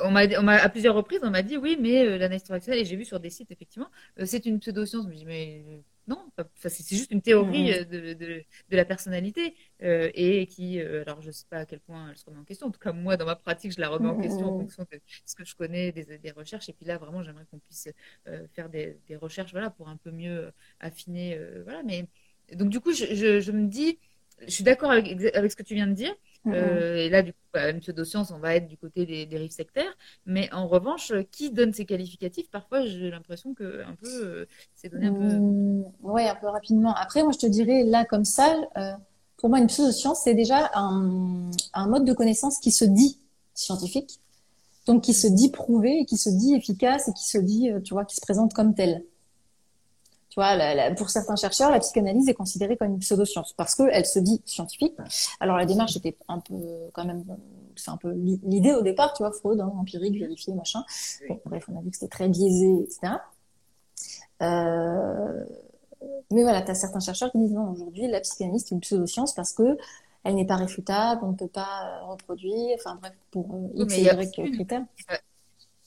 on 0.05 0.11
m'a, 0.13 0.23
on 0.39 0.43
m'a, 0.43 0.55
à 0.57 0.69
plusieurs 0.69 0.95
reprises, 0.95 1.21
on 1.25 1.31
m'a 1.31 1.43
dit 1.43 1.57
oui, 1.57 1.77
mais 1.81 2.07
euh, 2.07 2.19
l'analyse 2.19 2.45
et 2.69 2.85
j'ai 2.85 2.97
vu 2.97 3.05
sur 3.05 3.19
des 3.21 3.31
sites, 3.31 3.51
effectivement, 3.51 3.91
euh, 4.21 4.25
c'est 4.27 4.47
une 4.47 4.61
pseudo-science. 4.61 5.05
Je 5.07 5.11
me 5.11 5.15
dis, 5.17 5.25
mais 5.27 5.65
euh, 5.69 5.79
non, 6.07 6.31
c'est, 6.55 6.69
c'est 6.69 6.97
juste 6.97 7.11
une 7.11 7.23
théorie 7.23 7.71
Mm-hmm. 7.71 7.85
de, 7.85 8.13
de, 8.15 8.45
de 8.71 8.77
la 8.77 8.85
personnalité 8.85 9.57
euh, 9.83 10.11
et 10.15 10.47
qui, 10.47 10.81
euh, 10.81 11.03
alors 11.03 11.21
je 11.21 11.31
sais 11.33 11.47
pas 11.51 11.59
à 11.59 11.67
quel 11.67 11.81
point 11.81 12.11
elle 12.11 12.17
se 12.17 12.25
remet 12.27 12.39
en 12.39 12.45
question. 12.45 12.69
En 12.69 12.71
tout 12.71 12.79
cas, 12.81 12.93
moi, 12.93 13.17
dans 13.17 13.27
ma 13.27 13.35
pratique, 13.37 13.73
je 13.73 13.81
la 13.81 13.89
remets 13.89 14.09
en 14.09 14.17
question 14.17 14.47
en 14.49 14.53
Mm-hmm. 14.53 14.57
fonction 14.57 14.87
de 14.93 15.01
ce 15.25 15.35
que 15.35 15.45
je 15.45 15.55
connais, 15.57 15.91
des, 15.93 16.19
des 16.19 16.31
recherches. 16.31 16.69
Et 16.69 16.73
puis 16.73 16.87
là, 16.87 16.99
vraiment, 16.99 17.23
j'aimerais 17.25 17.47
qu'on 17.51 17.59
puisse 17.59 17.89
euh, 18.29 18.47
faire 18.55 18.69
des, 18.69 18.99
des 19.09 19.17
recherches, 19.17 19.51
voilà, 19.53 19.71
pour 19.71 19.89
un 19.89 19.97
peu 19.97 20.11
mieux 20.13 20.53
affiner, 20.81 21.37
euh, 21.37 21.63
voilà. 21.65 21.83
Mais 21.83 22.07
donc, 22.55 22.69
du 22.71 22.81
coup, 22.81 22.93
je, 22.93 23.07
je, 23.15 23.41
je 23.41 23.53
me 23.53 23.67
dis, 23.67 23.99
je 24.43 24.51
suis 24.51 24.65
d'accord 24.65 24.91
avec, 24.91 25.35
avec 25.35 25.51
ce 25.51 25.57
que 25.57 25.63
tu 25.63 25.75
viens 25.75 25.87
de 25.87 25.93
dire. 25.93 26.15
Mm-hmm. 26.45 26.55
Euh, 26.55 26.97
et 26.97 27.09
là, 27.09 27.23
du 27.23 27.33
coup, 27.33 27.39
bah, 27.53 27.71
une 27.71 27.81
pseudoscience, 27.81 28.31
on 28.31 28.39
va 28.39 28.55
être 28.55 28.69
du 28.69 28.77
côté 28.77 29.05
des 29.05 29.27
dérives 29.27 29.51
sectaires. 29.51 29.97
Mais 30.27 30.53
en 30.53 30.69
revanche, 30.69 31.13
qui 31.33 31.51
donne 31.51 31.73
ces 31.73 31.85
qualificatifs? 31.85 32.49
Parfois, 32.51 32.85
j'ai 32.85 33.11
l'impression 33.11 33.55
que 33.55 33.83
un 33.85 33.95
peu, 33.95 34.09
euh, 34.09 34.47
c'est 34.75 34.89
donné 34.89 35.07
un 35.07 35.13
peu. 35.13 35.21
Mmh, 35.21 35.85
ouais, 36.03 36.29
un 36.29 36.35
peu 36.37 36.49
rapidement. 36.49 36.95
Après, 36.95 37.23
moi, 37.23 37.33
je 37.33 37.39
te 37.39 37.47
dirais, 37.47 37.83
là, 37.85 38.05
comme 38.05 38.25
ça, 38.25 38.57
euh, 38.77 38.93
pour 39.39 39.49
moi, 39.49 39.59
une 39.59 39.67
pseudoscience, 39.67 40.21
c'est 40.23 40.35
déjà 40.35 40.71
un, 40.75 41.51
un 41.75 41.87
mode 41.89 42.05
de 42.05 42.13
connaissance 42.13 42.59
qui 42.59 42.71
se 42.71 42.85
dit 42.85 43.19
scientifique, 43.55 44.21
donc 44.87 45.03
qui 45.03 45.15
se 45.15 45.27
dit 45.27 45.51
prouvé, 45.51 46.01
et 46.01 46.05
qui 46.05 46.17
se 46.17 46.31
dit 46.31 46.55
efficace, 46.55 47.09
et 47.09 47.13
qui 47.13 47.25
se 47.25 47.39
dit, 47.39 47.71
euh, 47.71 47.81
tu 47.81 47.95
vois, 47.95 48.05
qui 48.05 48.15
se 48.15 48.21
présente 48.21 48.55
comme 48.55 48.75
tel. 48.75 49.03
Tu 50.37 50.43
vois, 50.43 50.55
la, 50.55 50.75
la, 50.75 50.95
pour 50.95 51.09
certains 51.09 51.35
chercheurs, 51.35 51.71
la 51.71 51.81
psychanalyse 51.81 52.29
est 52.29 52.35
considérée 52.35 52.77
comme 52.77 52.89
une 52.89 52.99
pseudoscience 52.99 53.55
parce 53.55 53.75
qu'elle 53.75 54.05
se 54.05 54.19
dit 54.19 54.43
scientifique. 54.45 54.95
Alors 55.41 55.57
la 55.57 55.65
démarche 55.65 55.97
était 55.97 56.15
un 56.29 56.41
peu, 56.41 56.55
quand 56.93 57.07
même, 57.07 57.25
c'est 57.75 57.91
un 57.91 57.97
peu 57.97 58.13
l'idée 58.13 58.75
au 58.75 58.83
départ, 58.83 59.15
tu 59.15 59.23
vois, 59.23 59.33
Freud, 59.33 59.59
hein, 59.61 59.73
empirique, 59.79 60.19
vérifié, 60.19 60.53
machin. 60.53 60.85
Bon, 61.27 61.41
bref, 61.47 61.65
on 61.73 61.79
a 61.79 61.81
vu 61.81 61.91
que 61.91 61.97
c'était 61.97 62.11
très 62.11 62.29
biaisé, 62.29 62.83
etc. 62.83 63.15
Euh, 64.43 65.45
mais 66.31 66.43
voilà, 66.43 66.61
tu 66.61 66.71
as 66.71 66.75
certains 66.75 67.01
chercheurs 67.01 67.33
qui 67.33 67.39
disent 67.39 67.53
non, 67.53 67.71
aujourd'hui, 67.71 68.07
la 68.07 68.21
psychanalyse, 68.21 68.67
c'est 68.69 68.75
une 68.75 68.83
pseudoscience 68.83 69.35
parce 69.35 69.55
que 69.55 69.79
elle 70.23 70.35
n'est 70.35 70.45
pas 70.45 70.57
réfutable, 70.57 71.23
on 71.25 71.33
ne 71.33 71.37
peut 71.37 71.49
pas 71.49 72.03
reproduire, 72.09 72.77
enfin 72.79 72.99
bref, 73.01 73.15
pour 73.31 73.55
euh, 73.55 73.83
X 73.83 73.95
et 73.95 74.03
Y 74.03 74.53
critères. 74.53 74.85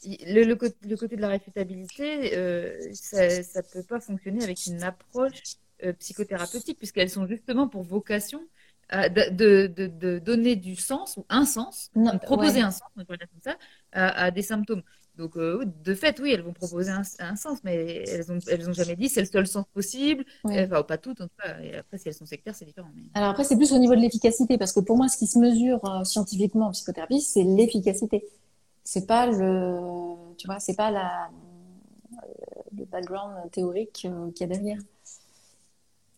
Le, 0.06 0.44
le, 0.44 0.58
le, 0.88 0.96
côté 0.96 1.16
de 1.18 1.22
la 1.22 1.28
réfutabilité, 1.28 2.38
euh, 2.38 2.78
ça 2.94 3.28
ne 3.28 3.74
peut 3.74 3.84
pas 3.84 4.00
fonctionner 4.00 4.44
avec 4.44 4.66
une 4.66 4.82
approche 4.84 5.58
euh, 5.84 5.92
psychothérapeutique, 5.94 6.78
puisqu'elles 6.78 7.10
sont 7.10 7.28
justement 7.28 7.68
pour 7.68 7.84
vocation 7.84 8.42
euh, 8.94 9.10
de, 9.10 9.30
de, 9.30 9.68
de, 9.68 9.88
de, 9.88 10.20
donner 10.20 10.56
du 10.56 10.76
sens 10.76 11.18
ou 11.18 11.26
un 11.30 11.46
sens, 11.46 11.92
non, 11.96 12.18
proposer 12.18 12.60
ouais. 12.60 12.66
un 12.66 12.72
sens, 12.72 12.88
on 12.96 13.04
peut 13.04 13.18
dire 13.18 13.28
comme 13.30 13.42
ça, 13.42 13.58
à, 13.92 14.26
à 14.26 14.32
des 14.32 14.42
symptômes. 14.42 14.84
Donc, 15.18 15.36
euh, 15.36 15.66
de 15.84 15.94
fait, 15.94 16.18
oui, 16.22 16.32
elles 16.32 16.42
vont 16.42 16.54
proposer 16.54 16.92
un, 16.92 17.02
un 17.20 17.36
sens, 17.36 17.60
mais 17.66 18.06
elles 18.08 18.32
ont, 18.32 18.40
elles 18.48 18.70
ont 18.70 18.74
jamais 18.74 18.96
dit 18.96 19.10
c'est 19.10 19.20
le 19.20 19.28
seul 19.28 19.48
sens 19.48 19.66
possible. 19.74 20.24
Ouais. 20.46 20.64
Enfin, 20.64 20.82
pas 20.84 20.98
toutes, 20.98 21.20
en 21.20 21.28
tout 21.28 21.36
cas. 21.44 21.60
Et 21.60 21.76
après, 21.76 21.98
si 21.98 22.08
elles 22.08 22.14
sont 22.14 22.26
sectaires, 22.26 22.56
c'est 22.56 22.64
différent. 22.64 22.90
Mais... 22.96 23.04
Alors 23.14 23.32
après, 23.32 23.44
c'est 23.44 23.58
plus 23.58 23.74
au 23.74 23.80
niveau 23.80 23.96
de 23.96 24.00
l'efficacité, 24.00 24.58
parce 24.58 24.72
que 24.72 24.80
pour 24.80 24.96
moi, 24.96 25.10
ce 25.10 25.18
qui 25.18 25.28
se 25.28 25.38
mesure 25.38 25.82
scientifiquement 26.06 26.68
en 26.68 26.72
psychothérapie, 26.72 27.20
c'est 27.20 27.44
l'efficacité. 27.44 28.24
C'est 28.92 29.06
pas 29.06 29.28
le, 29.28 29.78
tu 30.38 30.48
vois, 30.48 30.60
c'est 30.60 30.76
pas 30.76 30.90
la, 30.90 31.30
le 32.76 32.86
background 32.86 33.52
théorique 33.52 34.08
euh, 34.10 34.32
qu'il 34.32 34.50
y 34.50 34.52
a 34.52 34.56
derrière. 34.56 34.80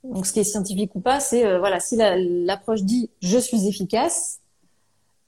Donc, 0.05 0.25
ce 0.25 0.31
qui 0.31 0.39
est 0.39 0.45
scientifique 0.45 0.95
ou 0.95 1.01
pas, 1.01 1.19
c'est 1.19 1.45
euh, 1.45 1.59
voilà, 1.59 1.81
si 1.81 1.97
l'approche 1.97 2.79
la, 2.79 2.85
dit 2.85 3.09
je 3.21 3.37
suis 3.37 3.67
efficace, 3.67 4.39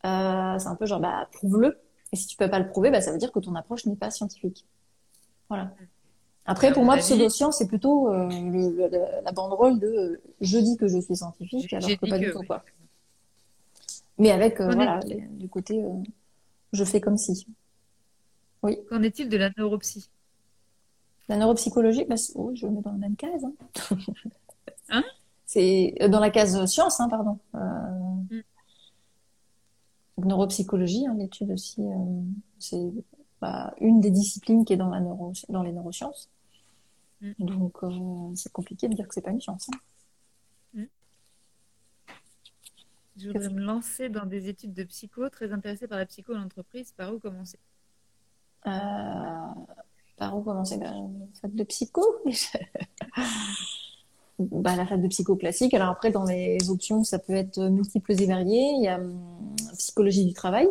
euh, 0.05 0.57
c'est 0.57 0.69
un 0.69 0.75
peu 0.75 0.85
genre 0.85 1.01
bah 1.01 1.27
prouve-le. 1.33 1.77
Et 2.13 2.15
si 2.15 2.27
tu 2.27 2.37
peux 2.37 2.49
pas 2.49 2.59
le 2.59 2.69
prouver, 2.69 2.91
bah, 2.91 3.01
ça 3.01 3.11
veut 3.11 3.17
dire 3.17 3.33
que 3.33 3.39
ton 3.39 3.55
approche 3.55 3.85
n'est 3.87 3.97
pas 3.97 4.09
scientifique. 4.09 4.65
Voilà. 5.49 5.73
Après, 6.45 6.71
pour 6.71 6.85
moi, 6.85 6.95
pseudoscience, 6.95 7.57
c'est 7.57 7.67
plutôt 7.67 8.09
euh, 8.09 8.29
le, 8.29 8.87
le, 8.87 9.21
la 9.21 9.31
banderole 9.33 9.81
de 9.81 9.87
euh, 9.87 10.21
je 10.39 10.59
dis 10.59 10.77
que 10.77 10.87
je 10.87 10.97
suis 10.97 11.17
scientifique, 11.17 11.73
alors 11.73 11.89
que 11.89 12.09
pas 12.09 12.19
que, 12.19 12.23
du 12.23 12.31
tout 12.31 12.43
quoi. 12.43 12.63
Mais 14.17 14.31
avec 14.31 14.61
euh, 14.61 14.71
voilà, 14.71 15.01
les, 15.01 15.19
du 15.19 15.49
côté 15.49 15.83
je 16.73 16.83
fais 16.83 16.99
comme 16.99 17.17
si. 17.17 17.47
Oui. 18.63 18.79
Qu'en 18.89 19.01
est-il 19.03 19.29
de 19.29 19.37
la 19.37 19.51
neuropsie 19.57 20.09
La 21.29 21.37
neuropsychologie, 21.37 22.05
bah, 22.05 22.15
oh, 22.35 22.51
je 22.53 22.65
le 22.65 22.73
mets 22.73 22.81
dans 22.81 22.91
la 22.91 22.97
même 22.97 23.15
case. 23.15 23.45
Hein, 23.45 23.97
hein? 24.89 25.03
C'est 25.45 25.95
dans 26.09 26.19
la 26.19 26.31
case 26.31 26.65
science, 26.65 26.99
hein, 26.99 27.09
pardon. 27.09 27.39
Euh... 27.55 27.59
Mm. 28.31 28.41
Neuropsychologie, 30.25 31.07
hein, 31.07 31.15
l'étude 31.17 31.51
aussi, 31.51 31.81
euh, 31.81 32.21
c'est 32.59 32.91
bah, 33.41 33.73
une 33.81 33.99
des 33.99 34.11
disciplines 34.11 34.63
qui 34.63 34.73
est 34.73 34.77
dans, 34.77 34.89
la 34.89 34.99
neuro, 34.99 35.33
dans 35.49 35.63
les 35.63 35.71
neurosciences. 35.71 36.29
Mm. 37.21 37.33
Donc, 37.39 37.83
euh, 37.83 38.31
c'est 38.35 38.51
compliqué 38.51 38.87
de 38.87 38.93
dire 38.93 39.07
que 39.07 39.13
c'est 39.13 39.21
pas 39.21 39.31
une 39.31 39.41
science. 39.41 39.69
Hein. 39.73 39.77
Mm. 40.73 40.85
Je 43.17 43.27
voudrais 43.27 43.49
me 43.49 43.61
lancer 43.61 44.09
dans 44.09 44.25
des 44.25 44.49
études 44.49 44.73
de 44.73 44.83
psycho, 44.83 45.29
très 45.29 45.51
intéressée 45.51 45.87
par 45.87 45.97
la 45.97 46.05
psycho 46.05 46.33
en 46.33 46.43
entreprise. 46.43 46.91
Par 46.93 47.13
où 47.13 47.19
commencer? 47.19 47.59
Euh, 48.65 48.69
Par 50.17 50.37
où 50.37 50.41
commencer? 50.41 50.77
Ben, 50.77 51.11
Fac 51.41 51.53
de 51.53 51.63
psycho 51.63 52.01
bah, 54.39 54.75
la 54.75 54.85
fac 54.85 55.01
de 55.01 55.07
psycho 55.07 55.35
classique. 55.35 55.73
Alors 55.73 55.89
après, 55.89 56.11
dans 56.11 56.25
les 56.25 56.69
options, 56.69 57.03
ça 57.03 57.19
peut 57.19 57.33
être 57.33 57.59
multiples 57.59 58.13
et 58.13 58.25
variées. 58.25 58.71
Il 58.77 58.83
y 58.83 58.87
a 58.87 58.99
hum, 58.99 59.55
psychologie 59.77 60.25
du 60.25 60.33
travail. 60.33 60.67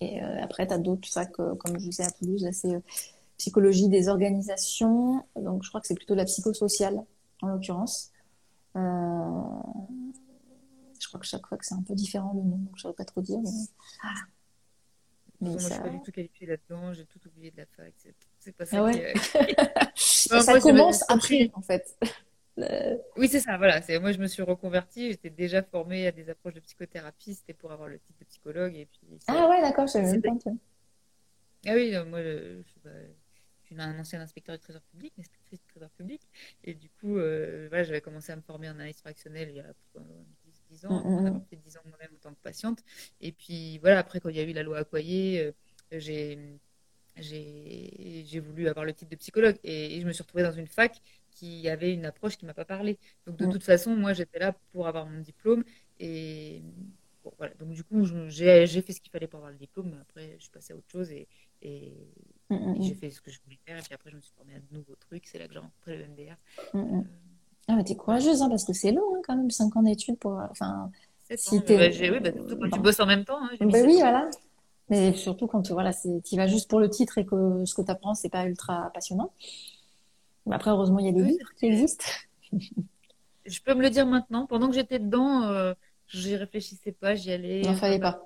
Et 0.00 0.22
euh, 0.22 0.42
après, 0.42 0.66
tu 0.66 0.72
as 0.72 0.78
d'autres 0.78 1.08
facs, 1.08 1.32
comme 1.32 1.78
je 1.78 1.90
sais 1.90 2.04
à 2.04 2.10
Toulouse, 2.10 2.42
là, 2.42 2.52
c'est 2.52 2.74
euh, 2.74 2.80
psychologie 3.38 3.88
des 3.88 4.08
organisations. 4.08 5.24
Donc, 5.36 5.62
je 5.62 5.68
crois 5.68 5.80
que 5.80 5.86
c'est 5.86 5.94
plutôt 5.94 6.14
la 6.14 6.24
psychosociale, 6.24 7.02
en 7.42 7.48
l'occurrence. 7.48 8.10
Euh, 8.76 8.80
crois 11.10 11.20
que 11.20 11.26
chaque 11.26 11.46
fois 11.46 11.58
que 11.58 11.66
c'est 11.66 11.74
un 11.74 11.82
peu 11.82 11.94
différent 11.94 12.32
le 12.34 12.42
nom, 12.42 12.56
donc 12.56 12.70
je 12.74 12.78
ne 12.78 12.82
saurais 12.82 12.94
pas 12.94 13.04
trop 13.04 13.20
dire. 13.20 13.38
Mais... 13.42 13.50
Ah. 14.02 14.14
Mais 15.40 15.50
moi, 15.50 15.58
ça... 15.58 15.68
je 15.68 15.74
suis 15.74 15.82
pas 15.82 15.88
du 15.88 16.02
tout 16.02 16.12
qualifiée 16.12 16.46
là-dedans, 16.46 16.92
j'ai 16.92 17.06
tout 17.06 17.20
oublié 17.26 17.50
de 17.50 17.56
la 17.56 17.66
fac. 17.66 17.94
C'est 18.38 18.52
pas 18.52 18.66
ça. 18.66 18.78
Ah 18.78 18.84
ouais. 18.84 19.14
Ça 19.94 20.42
moi, 20.44 20.60
commence 20.60 21.04
après, 21.08 21.50
en 21.54 21.62
fait. 21.62 21.98
Oui, 23.16 23.26
c'est 23.28 23.40
ça, 23.40 23.56
voilà. 23.56 23.80
Moi, 24.00 24.12
je 24.12 24.18
me 24.18 24.26
suis 24.26 24.42
reconvertie, 24.42 25.12
j'étais 25.12 25.30
déjà 25.30 25.62
formée 25.62 26.06
à 26.06 26.12
des 26.12 26.28
approches 26.28 26.52
de 26.52 26.60
psychothérapie, 26.60 27.32
c'était 27.32 27.54
pour 27.54 27.72
avoir 27.72 27.88
le 27.88 27.98
titre 27.98 28.18
de 28.18 28.24
psychologue. 28.26 28.76
Et 28.76 28.84
puis, 28.84 29.00
ah 29.28 29.48
ouais, 29.48 29.62
d'accord, 29.62 29.86
je 29.86 29.92
savais 29.92 30.18
même 30.18 30.20
pas. 30.20 30.50
Ah 31.66 31.72
oui, 31.74 31.94
moi, 32.06 32.22
je, 32.22 32.60
je, 32.84 32.90
je 33.70 33.76
suis 33.76 33.80
un 33.80 33.98
ancien 33.98 34.20
inspecteur 34.20 34.56
du 34.56 34.60
trésor 34.60 34.82
public, 34.82 35.12
inspectrice 35.18 35.60
du 35.60 35.66
trésor 35.68 35.90
public. 35.90 36.20
Et 36.64 36.74
du 36.74 36.90
coup, 36.90 37.18
euh, 37.18 37.66
voilà, 37.68 37.84
j'avais 37.84 38.00
commencé 38.00 38.32
à 38.32 38.36
me 38.36 38.42
former 38.42 38.68
en 38.68 38.72
analyse 38.72 38.98
fractionnelle 38.98 39.50
il 39.50 39.56
y 39.56 39.60
a 39.60 39.72
10 40.70 40.86
ans, 40.86 41.02
mmh, 41.04 41.42
fait 41.50 41.56
10 41.56 41.76
ans 41.76 41.80
moi-même 41.86 42.10
en 42.14 42.18
tant 42.18 42.34
que 42.34 42.40
patiente. 42.40 42.82
Et 43.20 43.32
puis 43.32 43.78
voilà, 43.78 43.98
après, 43.98 44.20
quand 44.20 44.28
il 44.28 44.36
y 44.36 44.40
a 44.40 44.44
eu 44.44 44.52
la 44.52 44.62
loi 44.62 44.78
Accoyer, 44.78 45.52
j'ai 45.92 46.58
j'ai 47.16 48.40
voulu 48.40 48.68
avoir 48.68 48.84
le 48.84 48.92
titre 48.92 49.10
de 49.10 49.16
psychologue 49.16 49.58
et, 49.64 50.00
je 50.00 50.06
me 50.06 50.12
suis 50.12 50.22
retrouvée 50.22 50.44
dans 50.44 50.52
une 50.52 50.66
fac 50.66 51.00
qui 51.30 51.68
avait 51.68 51.92
une 51.92 52.06
approche 52.06 52.36
qui 52.36 52.46
m'a 52.46 52.54
pas 52.54 52.64
parlé. 52.64 52.98
Donc 53.26 53.36
de 53.36 53.46
toute 53.46 53.62
façon, 53.62 53.94
moi 53.96 54.12
j'étais 54.12 54.38
là 54.38 54.54
pour 54.72 54.86
avoir 54.86 55.06
mon 55.06 55.20
diplôme 55.20 55.64
et 55.98 56.62
voilà. 57.38 57.54
Donc 57.54 57.70
du 57.70 57.84
coup, 57.84 58.04
j'ai 58.28 58.66
fait 58.66 58.92
ce 58.92 59.00
qu'il 59.00 59.10
fallait 59.10 59.26
pour 59.26 59.38
avoir 59.38 59.52
le 59.52 59.58
diplôme. 59.58 59.96
Après, 60.00 60.34
je 60.38 60.42
suis 60.42 60.50
passée 60.50 60.72
à 60.72 60.76
autre 60.76 60.90
chose 60.90 61.10
et, 61.10 61.28
et, 61.62 61.92
j'ai 62.80 62.94
fait 62.94 63.10
ce 63.10 63.20
que 63.20 63.30
je 63.30 63.38
voulais 63.44 63.58
faire. 63.66 63.78
Et 63.78 63.82
puis 63.82 63.94
après, 63.94 64.10
je 64.10 64.16
me 64.16 64.20
suis 64.20 64.32
formée 64.34 64.54
à 64.54 64.60
de 64.60 64.66
nouveaux 64.72 64.96
trucs. 64.96 65.26
C'est 65.26 65.38
là 65.38 65.46
que 65.46 65.52
j'ai 65.52 65.58
rencontré 65.58 65.98
le 65.98 66.06
MDR. 66.06 66.36
Euh, 66.74 67.02
ah, 67.70 67.76
mais 67.76 67.84
t'es 67.84 67.94
courageuse, 67.94 68.42
hein, 68.42 68.48
parce 68.48 68.64
que 68.64 68.72
c'est 68.72 68.92
long 68.92 69.14
hein, 69.14 69.20
quand 69.24 69.36
même, 69.36 69.50
5 69.50 69.76
ans 69.76 69.82
d'études 69.82 70.18
pour. 70.18 70.32
Enfin, 70.50 70.90
si 71.36 71.60
bah, 71.60 71.64
oui, 71.68 72.20
bah, 72.20 72.32
surtout 72.32 72.56
quand 72.58 72.70
tu 72.70 72.80
bosses 72.80 73.00
en 73.00 73.06
même 73.06 73.24
temps. 73.24 73.38
Hein, 73.42 73.50
bah, 73.60 73.78
oui, 73.84 73.96
voilà. 73.98 74.28
Mais 74.88 75.12
surtout 75.12 75.46
quand 75.46 75.70
voilà, 75.70 75.92
tu 75.94 76.36
vas 76.36 76.48
juste 76.48 76.68
pour 76.68 76.80
le 76.80 76.90
titre 76.90 77.18
et 77.18 77.24
que 77.24 77.64
ce 77.64 77.74
que 77.74 77.82
tu 77.82 77.90
apprends, 77.90 78.14
c'est 78.14 78.28
pas 78.28 78.44
ultra 78.44 78.90
passionnant. 78.92 79.32
Après, 80.50 80.70
heureusement, 80.70 80.98
il 80.98 81.06
y 81.06 81.08
a 81.08 81.12
des 81.12 81.22
livres 81.22 81.54
qui 81.56 81.66
existent. 81.66 82.06
Je 83.46 83.60
peux 83.60 83.74
me 83.74 83.82
le 83.82 83.90
dire 83.90 84.06
maintenant. 84.06 84.46
Pendant 84.46 84.68
que 84.68 84.74
j'étais 84.74 84.98
dedans, 84.98 85.44
euh, 85.44 85.74
j'y 86.08 86.34
réfléchissais 86.34 86.92
pas, 86.92 87.14
j'y 87.14 87.30
allais. 87.30 87.62
Il 87.62 87.76
fallait 87.76 88.00
pas. 88.00 88.24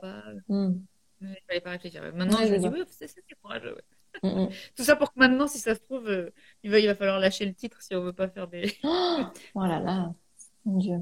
Hmm. 0.48 0.72
Il 1.20 1.36
fallait 1.46 1.60
pas 1.60 1.70
réfléchir. 1.70 2.02
Maintenant, 2.14 2.38
je 2.38 2.52
me 2.52 2.58
dis, 2.58 2.68
oui, 2.68 2.82
c'est 2.88 3.08
courageux. 3.42 3.76
Mm, 3.76 3.93
mm. 4.22 4.48
Tout 4.76 4.84
ça 4.84 4.96
pour 4.96 5.12
que 5.12 5.18
maintenant, 5.18 5.46
si 5.46 5.58
ça 5.58 5.74
se 5.74 5.80
trouve, 5.80 6.08
euh, 6.08 6.30
il, 6.62 6.70
va, 6.70 6.78
il 6.78 6.86
va 6.86 6.94
falloir 6.94 7.18
lâcher 7.18 7.46
le 7.46 7.54
titre 7.54 7.82
si 7.82 7.94
on 7.94 8.02
veut 8.02 8.12
pas 8.12 8.28
faire 8.28 8.48
des. 8.48 8.72
oh 8.84 9.26
là 9.56 9.80
là, 9.80 10.12
mon 10.64 10.78
Dieu. 10.78 11.00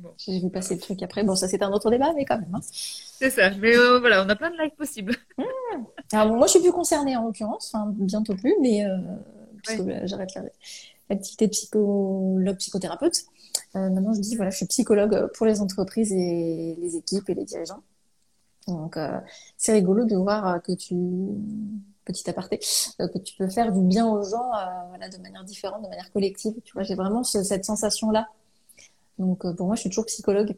Bon. 0.00 0.14
J'ai 0.16 0.40
vu 0.40 0.48
passer 0.48 0.74
le 0.74 0.80
truc 0.80 1.02
après. 1.02 1.24
Bon, 1.24 1.34
ça 1.34 1.46
c'est 1.46 1.62
un 1.62 1.70
autre 1.72 1.90
débat, 1.90 2.12
mais 2.14 2.24
quand 2.24 2.38
même. 2.38 2.54
Hein. 2.54 2.60
C'est 2.62 3.28
ça. 3.28 3.50
Mais 3.50 3.76
euh, 3.76 3.98
voilà, 4.00 4.24
on 4.24 4.28
a 4.30 4.36
plein 4.36 4.50
de 4.50 4.56
lives 4.56 4.74
possibles. 4.76 5.14
Mmh. 5.72 5.84
Alors, 6.12 6.34
moi, 6.34 6.48
je 6.48 6.50
suis 6.50 6.60
plus 6.60 6.72
concernée 6.72 7.16
en 7.16 7.24
l'occurrence, 7.24 7.72
enfin, 7.72 7.94
bientôt 7.96 8.34
plus, 8.34 8.56
mais 8.60 8.84
euh, 8.84 8.98
puisque 9.62 9.84
j'arrête 10.04 10.30
l'activité 11.08 11.46
de 11.46 11.52
psychologue, 11.52 12.56
psychothérapeute. 12.56 13.22
Euh, 13.76 13.88
maintenant, 13.88 14.12
je 14.12 14.20
dis 14.20 14.34
voilà, 14.34 14.50
je 14.50 14.56
suis 14.56 14.66
psychologue 14.66 15.30
pour 15.34 15.46
les 15.46 15.60
entreprises 15.60 16.12
et 16.12 16.76
les 16.76 16.96
équipes 16.96 17.30
et 17.30 17.34
les 17.34 17.44
dirigeants. 17.44 17.84
Donc, 18.66 18.98
c'est 19.56 19.72
rigolo 19.72 20.04
de 20.06 20.16
voir 20.16 20.60
que 20.60 20.72
tu 20.72 20.96
petit 22.04 22.28
aparté, 22.28 22.58
que 22.58 23.18
tu 23.18 23.36
peux 23.36 23.48
faire 23.48 23.72
du 23.72 23.82
bien 23.82 24.06
aux 24.08 24.22
gens 24.22 24.50
voilà, 24.88 25.08
de 25.08 25.18
manière 25.18 25.44
différente, 25.44 25.82
de 25.82 25.88
manière 25.88 26.10
collective. 26.12 26.54
Tu 26.64 26.72
vois, 26.72 26.82
j'ai 26.82 26.94
vraiment 26.94 27.22
cette 27.22 27.64
sensation-là 27.64 28.28
donc 29.20 29.44
euh, 29.44 29.52
pour 29.52 29.66
moi, 29.66 29.76
je 29.76 29.82
suis 29.82 29.90
toujours 29.90 30.06
psychologue, 30.06 30.56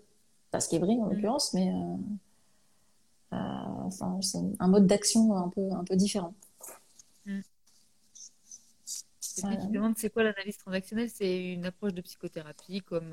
pas 0.53 0.59
vrai 0.59 0.78
en 0.80 1.07
mm. 1.07 1.12
l'occurrence, 1.12 1.53
mais 1.53 1.68
euh, 1.68 1.97
euh, 3.34 3.90
c'est 4.20 4.38
un 4.61 4.68
mode 4.68 4.86
d'action 4.86 5.36
un 5.36 5.49
peu, 5.49 5.72
un 5.72 5.84
peu 5.84 5.97
différent. 5.97 6.32
Mm. 7.26 7.40
tu 9.20 9.43
te 9.43 9.72
demandes 9.72 9.95
c'est 9.99 10.11
quoi 10.11 10.22
l'analyse 10.22 10.57
transactionnelle? 10.59 11.11
C'est 11.11 11.53
une 11.53 11.66
approche 11.66 11.93
de 11.93 12.01
psychothérapie 12.03 12.82
comme, 12.82 13.12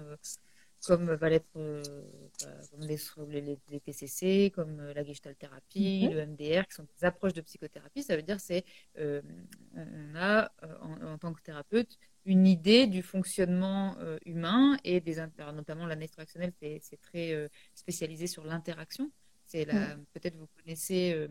comme 0.86 1.12
va 1.14 1.30
l'être 1.30 1.48
bah, 1.54 2.86
les, 3.28 3.60
les, 3.70 3.80
TCC, 3.80 4.52
comme 4.54 4.82
la 4.96 5.04
gestalt 5.04 5.38
thérapie, 5.38 6.08
mm-hmm. 6.08 6.14
le 6.14 6.26
MDR, 6.26 6.68
qui 6.68 6.76
sont 6.76 6.84
des 6.84 7.06
approches 7.06 7.34
de 7.34 7.42
psychothérapie. 7.42 8.04
Ça 8.04 8.16
veut 8.16 8.24
dire 8.24 8.40
c'est 8.40 8.64
on 8.98 10.16
a 10.16 10.52
en, 10.82 11.18
tant 11.18 11.34
que 11.34 11.42
thérapeute 11.42 11.98
une 12.26 12.46
idée 12.46 12.88
du 12.88 13.02
fonctionnement 13.02 13.96
euh, 14.00 14.18
humain 14.26 14.78
et 14.84 15.00
des 15.00 15.16
notamment 15.54 15.86
l'analyse 15.86 16.12
transactionnelle 16.12 16.54
c'est 16.60 17.02
très 17.02 17.34
euh, 17.34 17.48
spécialisé 17.74 18.28
sur 18.28 18.44
l'interaction 18.44 19.10
c'est 19.46 19.66
la 19.66 19.96
mm. 19.96 20.06
peut-être 20.14 20.36
vous 20.36 20.48
connaissez 20.62 21.28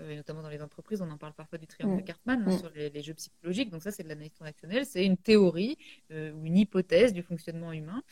euh, 0.00 0.16
notamment 0.16 0.42
dans 0.42 0.48
les 0.48 0.62
entreprises 0.62 1.00
on 1.02 1.10
en 1.10 1.18
parle 1.18 1.34
parfois 1.34 1.58
du 1.58 1.66
triangle 1.66 1.96
de 1.96 2.02
mm. 2.02 2.04
Cartman 2.04 2.44
hein, 2.46 2.54
mm. 2.54 2.58
sur 2.58 2.70
les, 2.70 3.02
jeux 3.02 3.14
psychologiques 3.14 3.70
donc 3.70 3.82
ça 3.82 3.90
c'est 3.90 4.02
de 4.02 4.08
l'analyse 4.08 4.32
transactionnelle 4.32 4.86
c'est 4.86 5.04
une 5.04 5.16
théorie 5.16 5.76
ou 6.10 6.44
une 6.44 6.56
hypothèse 6.56 7.12
du 7.12 7.22
fonctionnement 7.22 7.72
humain 7.72 8.02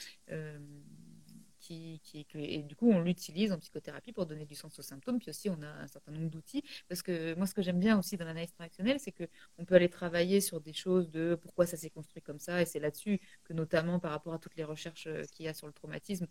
qui, 1.63 2.27
et 2.35 2.63
du 2.63 2.77
coup, 2.77 2.91
on 2.91 3.01
l'utilise 3.01 3.53
en 3.53 3.59
psychothérapie 3.59 4.13
pour 4.13 4.27
donner 4.27 4.45
du 4.45 4.55
sens 4.55 4.79
aux 4.79 4.83
symptômes. 4.83 5.19
Puis 5.19 5.31
aussi, 5.31 5.49
on 5.49 5.63
a 5.63 5.67
un 5.67 5.87
certain 5.87 6.13
nombre 6.13 6.29
d'outils. 6.29 6.63
Parce 6.89 7.03
que 7.03 7.35
moi, 7.35 7.47
ce 7.47 7.55
que 7.55 7.63
j'aime 7.63 7.79
bien 7.79 7.99
aussi 7.99 8.17
dans 8.17 8.25
l'analyse 8.25 8.53
transactionnelle, 8.53 8.99
c'est 9.01 9.13
qu'on 9.13 9.65
peut 9.65 9.77
aller 9.77 9.89
travailler 9.89 10.41
sur 10.41 10.61
des 10.61 10.73
choses 10.73 11.11
de 11.11 11.39
pourquoi 11.41 11.67
ça 11.67 11.77
s'est 11.77 11.91
construit 11.91 12.23
comme 12.23 12.41
ça. 12.41 12.61
Et 12.61 12.67
c'est 12.67 12.81
là-dessus 12.81 13.21
que, 13.45 13.53
notamment 13.53 13.99
par 14.01 14.11
rapport 14.11 14.35
à 14.35 14.39
toutes 14.39 14.57
les 14.57 14.65
recherches 14.65 15.07
euh, 15.07 15.23
qu'il 15.33 15.47
y 15.47 15.49
a 15.49 15.55
sur 15.55 15.67
le 15.67 15.73
traumatisme, 15.73 16.27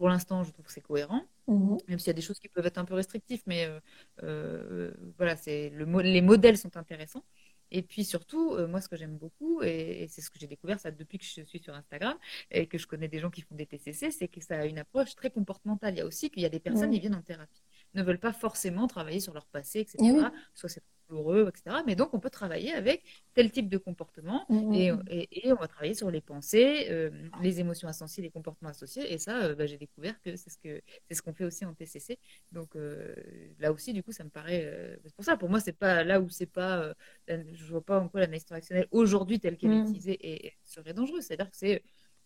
pour 0.00 0.08
l'instant, 0.08 0.44
je 0.44 0.50
trouve 0.50 0.64
que 0.64 0.72
c'est 0.72 0.80
cohérent, 0.80 1.26
mmh 1.46 1.76
même 1.88 1.98
s'il 1.98 2.06
y 2.06 2.10
a 2.10 2.14
des 2.14 2.22
choses 2.22 2.38
qui 2.38 2.48
peuvent 2.48 2.64
être 2.64 2.78
un 2.78 2.86
peu 2.86 2.94
restrictives, 2.94 3.42
mais 3.44 3.66
euh, 3.66 3.78
euh, 4.22 4.92
voilà, 5.18 5.36
c'est 5.36 5.68
le, 5.68 5.84
les 6.00 6.22
modèles 6.22 6.56
sont 6.56 6.74
intéressants. 6.78 7.22
Et 7.70 7.82
puis 7.82 8.02
surtout, 8.06 8.54
euh, 8.54 8.66
moi, 8.66 8.80
ce 8.80 8.88
que 8.88 8.96
j'aime 8.96 9.18
beaucoup, 9.18 9.60
et, 9.60 10.06
c'est 10.08 10.22
ce 10.22 10.30
que 10.30 10.38
j'ai 10.38 10.46
découvert 10.46 10.80
ça 10.80 10.90
depuis 10.90 11.18
que 11.18 11.24
je 11.26 11.42
suis 11.42 11.58
sur 11.58 11.74
Instagram 11.74 12.16
et 12.50 12.66
que 12.66 12.78
je 12.78 12.86
connais 12.86 13.08
des 13.08 13.18
gens 13.18 13.28
qui 13.28 13.42
font 13.42 13.54
des 13.54 13.66
TCC, 13.66 14.10
c'est 14.10 14.28
que 14.28 14.40
ça 14.40 14.60
a 14.60 14.64
une 14.64 14.78
approche 14.78 15.14
très 15.14 15.30
comportementale. 15.30 15.92
Il 15.92 15.98
y 15.98 16.00
a 16.00 16.06
aussi 16.06 16.30
qu'il 16.30 16.42
y 16.42 16.46
a 16.46 16.48
des 16.48 16.60
personnes 16.60 16.92
qui 16.92 17.00
viennent 17.00 17.14
en 17.14 17.20
thérapie, 17.20 17.62
ne 17.92 18.02
veulent 18.02 18.18
pas 18.18 18.32
forcément 18.32 18.86
travailler 18.86 19.20
sur 19.20 19.34
leur 19.34 19.44
passé, 19.48 19.80
etc. 19.80 19.98
Eh 20.00 20.38
Soit 20.54 20.70
c'est 20.70 20.82
douloureux, 21.10 21.48
etc. 21.48 21.76
Mais 21.86 21.96
donc, 21.96 22.14
on 22.14 22.20
peut 22.20 22.30
travailler 22.30 22.72
avec 22.72 23.02
tel 23.34 23.50
type 23.50 23.68
de 23.68 23.78
comportement 23.78 24.44
mm, 24.48 24.56
mm, 24.56 24.70
mm. 24.70 25.02
et, 25.10 25.46
et, 25.46 25.52
on 25.52 25.56
va 25.56 25.68
travailler 25.68 25.94
sur 25.94 26.10
les 26.10 26.20
pensées, 26.20 26.86
euh, 26.90 27.10
les 27.42 27.60
émotions 27.60 27.88
associées, 27.88 28.22
les 28.22 28.30
comportements 28.30 28.70
associés. 28.70 29.12
Et 29.12 29.18
ça, 29.18 29.42
euh, 29.42 29.54
bah, 29.54 29.66
j'ai 29.66 29.76
découvert 29.76 30.20
que 30.22 30.36
c'est 30.36 30.50
ce 30.50 30.58
que 30.58 30.80
c'est 31.08 31.14
ce 31.14 31.22
qu'on 31.22 31.34
fait 31.34 31.44
aussi 31.44 31.64
en 31.64 31.74
TCC. 31.74 32.18
Donc 32.52 32.76
euh, 32.76 33.14
là 33.58 33.72
aussi, 33.72 33.92
du 33.92 34.02
coup, 34.02 34.12
ça 34.12 34.24
me 34.24 34.30
paraît. 34.30 34.98
c'est 35.04 35.14
pour 35.14 35.24
ça, 35.24 35.36
pour 35.36 35.50
moi, 35.50 35.60
c'est 35.60 35.72
pas 35.76 36.04
là 36.04 36.20
où 36.20 36.28
c'est 36.30 36.46
pas. 36.46 36.94
je 37.28 37.64
vois 37.66 37.84
pas 37.84 38.00
en 38.00 38.08
quoi 38.08 38.20
l'analyse 38.20 38.44
transactionnelle 38.44 38.86
aujourd'hui 38.90 39.40
telle 39.40 39.56
qu'elle 39.56 39.72
est 39.72 39.80
utilisée 39.80 40.18
et, 40.22 40.52
serait 40.64 40.94
dangereuse. 40.94 41.24
C'est-à-dire 41.24 41.50
que 41.50 41.56
c'est 41.56 41.82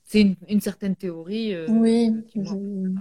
c'est 0.07 0.37
une, 0.49 0.61
certaine 0.61 0.97
théorie 0.97 1.57
oui, 1.67 2.11
qui 2.29 2.41
moi, 2.41 2.53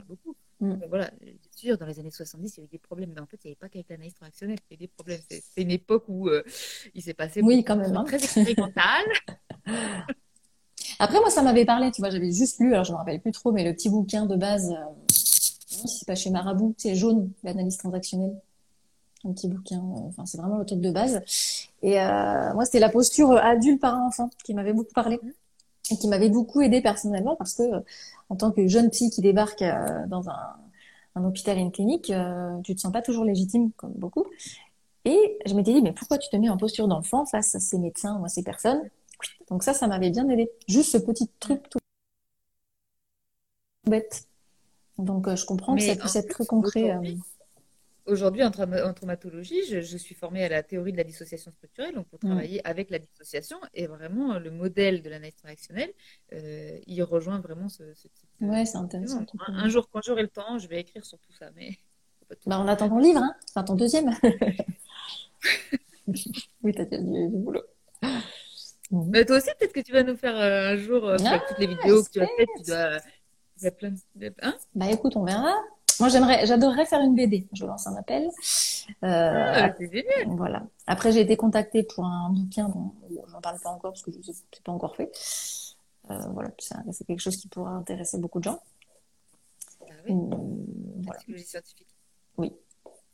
beaucoup. 0.08 0.38
Voilà, 0.60 1.12
sûr, 1.52 1.78
dans 1.78 1.86
les 1.86 2.00
années 2.00 2.12
70, 2.12 2.54
il 2.56 2.58
y 2.58 2.62
avait 2.62 2.70
des 2.72 2.78
problèmes, 2.78 3.12
mais 3.14 3.22
en 3.22 3.26
fait, 3.26 3.40
il 3.44 3.48
n'y 3.48 3.52
avait 3.52 3.60
pas 3.60 3.70
qu'avec 3.70 3.90
l'analyse 3.90 4.14
transactionnelle, 4.14 4.58
il 4.70 4.74
y 4.74 4.76
avait 4.76 4.86
des 4.86 4.88
problèmes. 4.88 5.20
C'est 5.30 5.62
une 5.62 5.72
époque 5.72 6.06
où 6.08 6.30
euh, 6.30 6.44
il 6.94 7.02
s'est 7.02 7.14
passé 7.14 7.42
oui, 7.42 7.64
quand 7.64 7.76
même, 7.76 7.96
hein. 7.96 8.04
très 8.06 8.18
expérimental. 8.18 9.06
Après, 11.00 11.20
moi, 11.20 11.30
ça 11.30 11.42
m'avait 11.42 11.66
parlé, 11.66 11.92
tu 11.92 12.02
vois, 12.02 12.10
j'avais 12.10 12.32
juste 12.32 12.60
lu, 12.60 12.74
alors 12.74 12.86
je 12.86 12.92
ne 12.92 12.96
me 12.96 13.00
rappelle 13.00 13.20
plus 13.22 13.32
trop, 13.32 13.52
mais 13.52 13.64
le 13.64 13.74
petit 13.74 13.90
bouquin 13.90 14.26
de 14.26 14.36
base, 14.36 14.72
euh, 14.72 15.16
c'est 15.88 16.08
pas 16.08 16.16
chez 16.16 16.30
Marabout, 16.30 16.76
c'est 16.78 16.96
jaune, 16.96 17.32
l'analyse 17.44 17.78
transactionnelle. 17.78 18.40
Un 19.26 19.32
petit 19.32 19.48
bouquin, 19.48 19.80
euh, 19.80 20.10
enfin, 20.10 20.26
c'est 20.26 20.38
vraiment 20.38 20.58
le 20.58 20.66
truc 20.66 20.82
de 20.82 20.92
base. 20.92 21.22
Et 21.82 22.00
euh, 22.00 22.54
moi, 22.54 22.66
c'était 22.66 22.80
la 22.80 22.90
posture 22.90 23.32
adulte 23.38 23.82
par 23.82 23.98
enfant 23.98 24.30
qui 24.44 24.54
m'avait 24.54 24.74
beaucoup 24.74 24.94
parlé 24.94 25.20
et 25.92 25.98
qui 25.98 26.08
m'avait 26.08 26.30
beaucoup 26.30 26.62
aidé 26.62 26.82
personnellement 26.82 27.36
parce 27.36 27.56
que, 27.56 27.64
en 28.34 28.36
tant 28.36 28.52
que 28.52 28.68
jeune 28.68 28.90
psy 28.90 29.10
qui 29.10 29.22
débarque 29.22 29.64
dans 30.08 30.30
un 30.30 30.56
un 31.16 31.26
hôpital 31.26 31.58
et 31.58 31.62
une 31.62 31.72
clinique, 31.72 32.10
euh, 32.10 32.60
tu 32.64 32.76
te 32.76 32.82
sens 32.82 32.92
pas 32.92 33.02
toujours 33.02 33.26
légitime 33.26 33.72
comme 33.78 33.94
beaucoup. 33.94 34.26
Et 35.06 35.38
je 35.46 35.54
m'étais 35.54 35.74
dit, 35.74 35.82
mais 35.82 35.92
pourquoi 35.92 36.18
tu 36.18 36.30
te 36.30 36.36
mets 36.38 36.50
en 36.50 36.58
posture 36.58 36.88
d'enfant 36.88 37.26
face 37.26 37.56
à 37.56 37.60
ces 37.60 37.78
médecins 37.78 38.20
ou 38.20 38.26
à 38.26 38.30
ces 38.30 38.44
personnes? 38.44 38.82
Donc 39.50 39.64
ça, 39.64 39.74
ça 39.74 39.88
m'avait 39.88 40.10
bien 40.10 40.28
aidé. 40.30 40.50
Juste 40.68 40.92
ce 40.92 40.98
petit 40.98 41.30
truc 41.40 41.70
tout 41.70 41.80
bête. 43.86 44.28
Donc 44.98 45.28
euh, 45.28 45.36
je 45.36 45.46
comprends 45.46 45.76
que 45.76 45.82
ça 45.82 45.96
puisse 45.96 46.16
être 46.16 46.30
très 46.30 46.46
concret. 46.46 46.92
Euh. 46.92 47.16
Aujourd'hui, 48.06 48.44
en, 48.44 48.52
traumatologie, 48.52 49.64
je, 49.66 49.98
suis 49.98 50.14
formée 50.14 50.44
à 50.44 50.50
la 50.50 50.62
théorie 50.62 50.92
de 50.92 50.98
la 50.98 51.06
dissociation 51.06 51.52
structurelle, 51.52 51.96
donc 51.96 52.08
pour 52.08 52.20
mm. 52.22 52.28
travailler 52.28 52.68
avec 52.68 52.90
la 52.90 53.00
dissociation. 53.00 53.58
Et 53.74 53.88
vraiment, 53.88 54.40
le 54.40 54.52
modèle 54.52 55.02
de 55.02 55.10
l'analyse 55.10 55.36
transactionnelle, 55.36 55.94
euh, 56.34 56.78
il 56.86 57.02
rejoint 57.04 57.40
vraiment 57.40 57.70
ce, 57.70 57.84
type. 57.94 58.12
Ouais, 58.42 58.66
c'est 58.66 58.78
intéressant. 58.78 59.26
Un, 59.48 59.70
jour, 59.70 59.90
quand 59.90 60.02
j'aurai 60.04 60.24
le 60.24 60.28
temps, 60.28 60.58
je 60.58 60.68
vais 60.68 60.82
écrire 60.82 61.06
sur 61.06 61.18
tout 61.20 61.34
ça. 61.34 61.50
Mais... 61.56 61.72
Bah, 62.48 62.60
on 62.60 62.68
attend 62.68 62.90
ton 62.90 62.98
livre, 62.98 63.20
hein 63.20 63.36
enfin 63.50 63.64
ton 63.64 63.76
deuxième. 63.76 64.10
oui, 66.08 66.74
t'as 66.74 66.86
déjà 66.86 67.00
du, 67.00 67.30
du 67.30 67.38
boulot. 67.38 67.62
Mais 68.94 69.26
toi 69.26 69.38
aussi, 69.38 69.50
peut-être 69.60 69.74
que 69.74 69.80
tu 69.80 69.92
vas 69.92 70.04
nous 70.04 70.16
faire 70.16 70.36
euh, 70.36 70.74
un 70.74 70.78
jour, 70.78 71.08
euh, 71.08 71.18
ah, 71.26 71.40
toutes 71.48 71.58
les 71.58 71.68
vidéos 71.68 72.04
que 72.04 72.10
tu 72.12 72.22
as 72.22 72.28
faites, 72.28 72.50
tu 72.58 72.64
dois. 72.68 72.98
Il 73.58 73.64
y 73.64 73.68
a 73.68 73.72
plein 73.72 73.92
de... 74.16 74.34
Hein? 74.42 74.56
Bah 74.76 74.92
écoute, 74.92 75.16
on 75.16 75.24
verra. 75.24 75.56
Moi, 76.00 76.10
j'aimerais, 76.10 76.46
j'adorerais 76.46 76.86
faire 76.86 77.02
une 77.02 77.16
BD. 77.16 77.48
Je 77.54 77.66
lance 77.66 77.88
un 77.88 77.96
appel. 77.96 78.30
Euh, 79.04 79.70
ah, 79.70 79.70
voilà. 80.28 80.64
Après, 80.88 81.12
j'ai 81.12 81.22
été 81.22 81.38
contactée 81.38 81.84
pour 81.84 82.06
un 82.06 82.30
bouquin 82.30 82.70
dont 82.70 82.94
j'en 83.32 83.42
parle 83.42 83.60
pas 83.60 83.70
encore 83.70 83.92
parce 83.92 84.04
que 84.04 84.12
je 84.12 84.22
sais 84.22 84.34
c'est 84.54 84.64
pas 84.64 84.72
encore 84.72 84.96
fait. 84.96 85.12
Euh, 86.12 86.18
voilà, 86.34 86.50
c'est 86.60 87.06
quelque 87.06 87.22
chose 87.22 87.38
qui 87.38 87.48
pourra 87.48 87.72
intéresser 87.72 88.18
beaucoup 88.18 88.40
de 88.40 88.46
gens. 88.46 88.60
Ah 89.82 89.94
oui. 90.06 90.12
Hum, 90.12 90.66
voilà. 91.04 91.20
psychologie 91.20 91.46
scientifique. 91.46 91.88
Oui. 92.38 92.52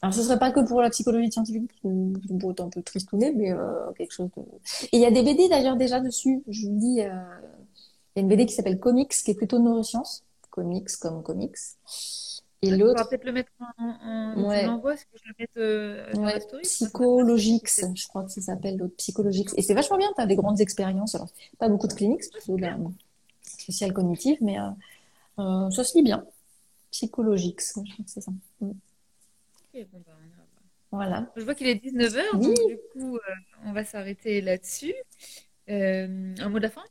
Alors, 0.01 0.13
ce 0.13 0.23
serait 0.23 0.39
pas 0.39 0.51
que 0.51 0.61
pour 0.61 0.81
la 0.81 0.89
psychologie 0.89 1.31
scientifique, 1.31 1.69
c'est 1.83 1.89
beau 2.37 2.55
un 2.57 2.69
peu 2.69 2.81
tristouné, 2.81 3.33
mais 3.33 3.51
euh, 3.51 3.91
quelque 3.97 4.13
chose 4.13 4.29
de. 4.35 4.41
Et 4.91 4.97
il 4.97 5.01
y 5.01 5.05
a 5.05 5.11
des 5.11 5.23
BD 5.23 5.49
d'ailleurs 5.49 5.75
déjà 5.75 5.99
dessus. 5.99 6.41
Je 6.47 6.67
vous 6.67 6.79
dis, 6.79 7.01
euh, 7.01 7.13
il 8.15 8.19
y 8.19 8.19
a 8.19 8.21
une 8.21 8.27
BD 8.29 8.45
qui 8.45 8.53
s'appelle 8.53 8.79
Comics, 8.79 9.11
qui 9.11 9.31
est 9.31 9.35
plutôt 9.35 9.59
neurosciences 9.59 10.23
comics 10.49 10.89
comme 10.99 11.23
comics. 11.23 11.57
Et 12.61 12.67
On 12.67 12.71
va 12.71 12.77
l'autre, 12.77 13.09
peut-être 13.09 13.23
le 13.23 13.31
mettre 13.31 13.51
en, 13.59 13.85
en, 13.85 14.43
ouais, 14.43 14.63
est-ce 14.93 15.05
que 15.05 15.17
je 15.23 15.29
le 15.29 15.33
mette 15.39 15.49
euh, 15.57 16.11
dans 16.13 16.25
ouais, 16.25 16.33
la 16.33 16.39
story? 16.41 16.61
Psychologix, 16.63 17.85
je 17.95 18.07
crois 18.07 18.23
que 18.25 18.31
ça 18.31 18.41
s'appelle 18.41 18.77
l'autre, 18.77 18.95
Psychologix. 18.97 19.53
Et 19.55 19.61
c'est 19.61 19.73
vachement 19.73 19.97
bien, 19.97 20.09
tu 20.13 20.21
as 20.21 20.25
des 20.25 20.35
grandes 20.35 20.59
expériences. 20.59 21.15
Alors, 21.15 21.29
pas 21.57 21.69
beaucoup 21.69 21.87
de 21.87 21.93
cliniques, 21.93 22.23
c'est 22.23 22.31
plutôt 22.31 22.57
de 22.57 22.61
la 22.61 22.77
sociale 23.41 23.93
cognitive, 23.93 24.37
mais 24.41 24.59
euh, 24.59 24.69
euh, 25.39 25.69
ça 25.71 25.85
se 25.85 25.97
lit 25.97 26.03
bien. 26.03 26.25
Psychologix, 26.91 27.75
ouais, 27.77 27.83
je 27.85 27.93
crois 27.93 28.05
que 28.05 28.11
c'est 28.11 28.21
ça. 28.21 28.31
Mm. 28.59 28.69
Ok, 28.69 29.87
bon, 29.93 30.03
bah. 30.05 30.13
Voilà. 30.91 31.31
Je 31.35 31.43
vois 31.43 31.55
qu'il 31.55 31.67
est 31.67 31.83
19h, 31.83 32.21
Oui, 32.33 32.47
donc 32.47 32.67
du 32.67 32.77
coup, 32.91 33.15
euh, 33.17 33.19
on 33.65 33.73
va 33.73 33.85
s'arrêter 33.85 34.41
là-dessus. 34.41 34.95
Euh, 35.69 36.33
un 36.39 36.49
mot 36.49 36.57
de 36.57 36.63
la 36.63 36.69
fin? 36.69 36.83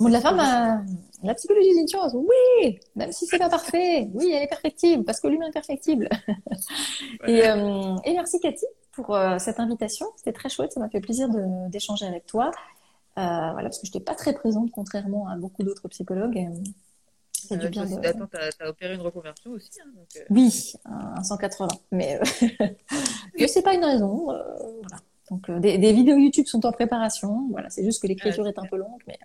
Mot 0.00 0.08
de 0.08 0.14
la 0.14 0.20
Psychologie. 0.20 0.36
bah, 0.36 0.82
la 1.22 1.34
psychologie 1.34 1.70
c'est 1.74 1.80
une 1.82 1.88
chose. 1.88 2.14
Oui, 2.14 2.80
même 2.96 3.12
si 3.12 3.26
c'est 3.26 3.38
pas 3.38 3.50
parfait. 3.50 4.10
Oui, 4.14 4.32
elle 4.32 4.42
est 4.44 4.48
perfectible, 4.48 5.04
parce 5.04 5.20
que 5.20 5.28
l'humain 5.28 5.48
est 5.48 5.52
perfectible. 5.52 6.08
Et, 7.26 7.46
euh, 7.48 7.96
et 8.04 8.14
merci 8.14 8.40
Cathy 8.40 8.66
pour 8.92 9.14
euh, 9.14 9.38
cette 9.38 9.60
invitation. 9.60 10.06
C'était 10.16 10.32
très 10.32 10.48
chouette, 10.48 10.72
ça 10.72 10.80
m'a 10.80 10.88
fait 10.88 11.00
plaisir 11.00 11.28
d'échanger 11.68 12.06
avec 12.06 12.26
toi. 12.26 12.50
Euh, 13.18 13.22
voilà, 13.22 13.64
parce 13.64 13.78
que 13.78 13.86
je 13.86 13.92
n'étais 13.92 14.04
pas 14.04 14.14
très 14.14 14.32
présente, 14.34 14.70
contrairement 14.72 15.28
à 15.28 15.36
beaucoup 15.36 15.62
d'autres 15.62 15.88
psychologues. 15.88 16.36
Et, 16.36 16.46
euh, 16.46 16.50
c'est 17.32 17.56
du 17.58 17.66
Euh, 17.66 17.68
bien 17.70 17.86
de... 17.86 18.06
attends, 18.06 18.26
t'as, 18.30 18.68
opéré 18.68 18.94
une 18.94 19.00
reconversion 19.00 19.50
aussi, 19.52 19.70
hein, 19.82 19.90
donc, 19.96 20.08
euh, 20.16 20.24
Oui, 20.30 20.72
un 20.84 21.22
180. 21.22 21.68
Mais, 21.92 22.18
euh, 22.20 22.66
mais 23.38 23.48
c'est 23.48 23.62
pas 23.62 23.74
une 23.74 23.84
raison. 23.84 24.30
euh, 24.30 24.42
voilà. 24.80 24.96
Donc, 25.30 25.48
euh, 25.48 25.58
des, 25.60 25.78
des 25.78 25.92
vidéos 25.92 26.16
YouTube 26.16 26.46
sont 26.46 26.64
en 26.66 26.72
préparation. 26.72 27.48
Voilà, 27.50 27.70
c'est 27.70 27.84
juste 27.84 28.00
que 28.02 28.06
ah, 28.06 28.08
l'écriture 28.08 28.46
est 28.48 28.58
un 28.58 28.66
peu 28.66 28.76
longue, 28.76 29.00
mais 29.06 29.18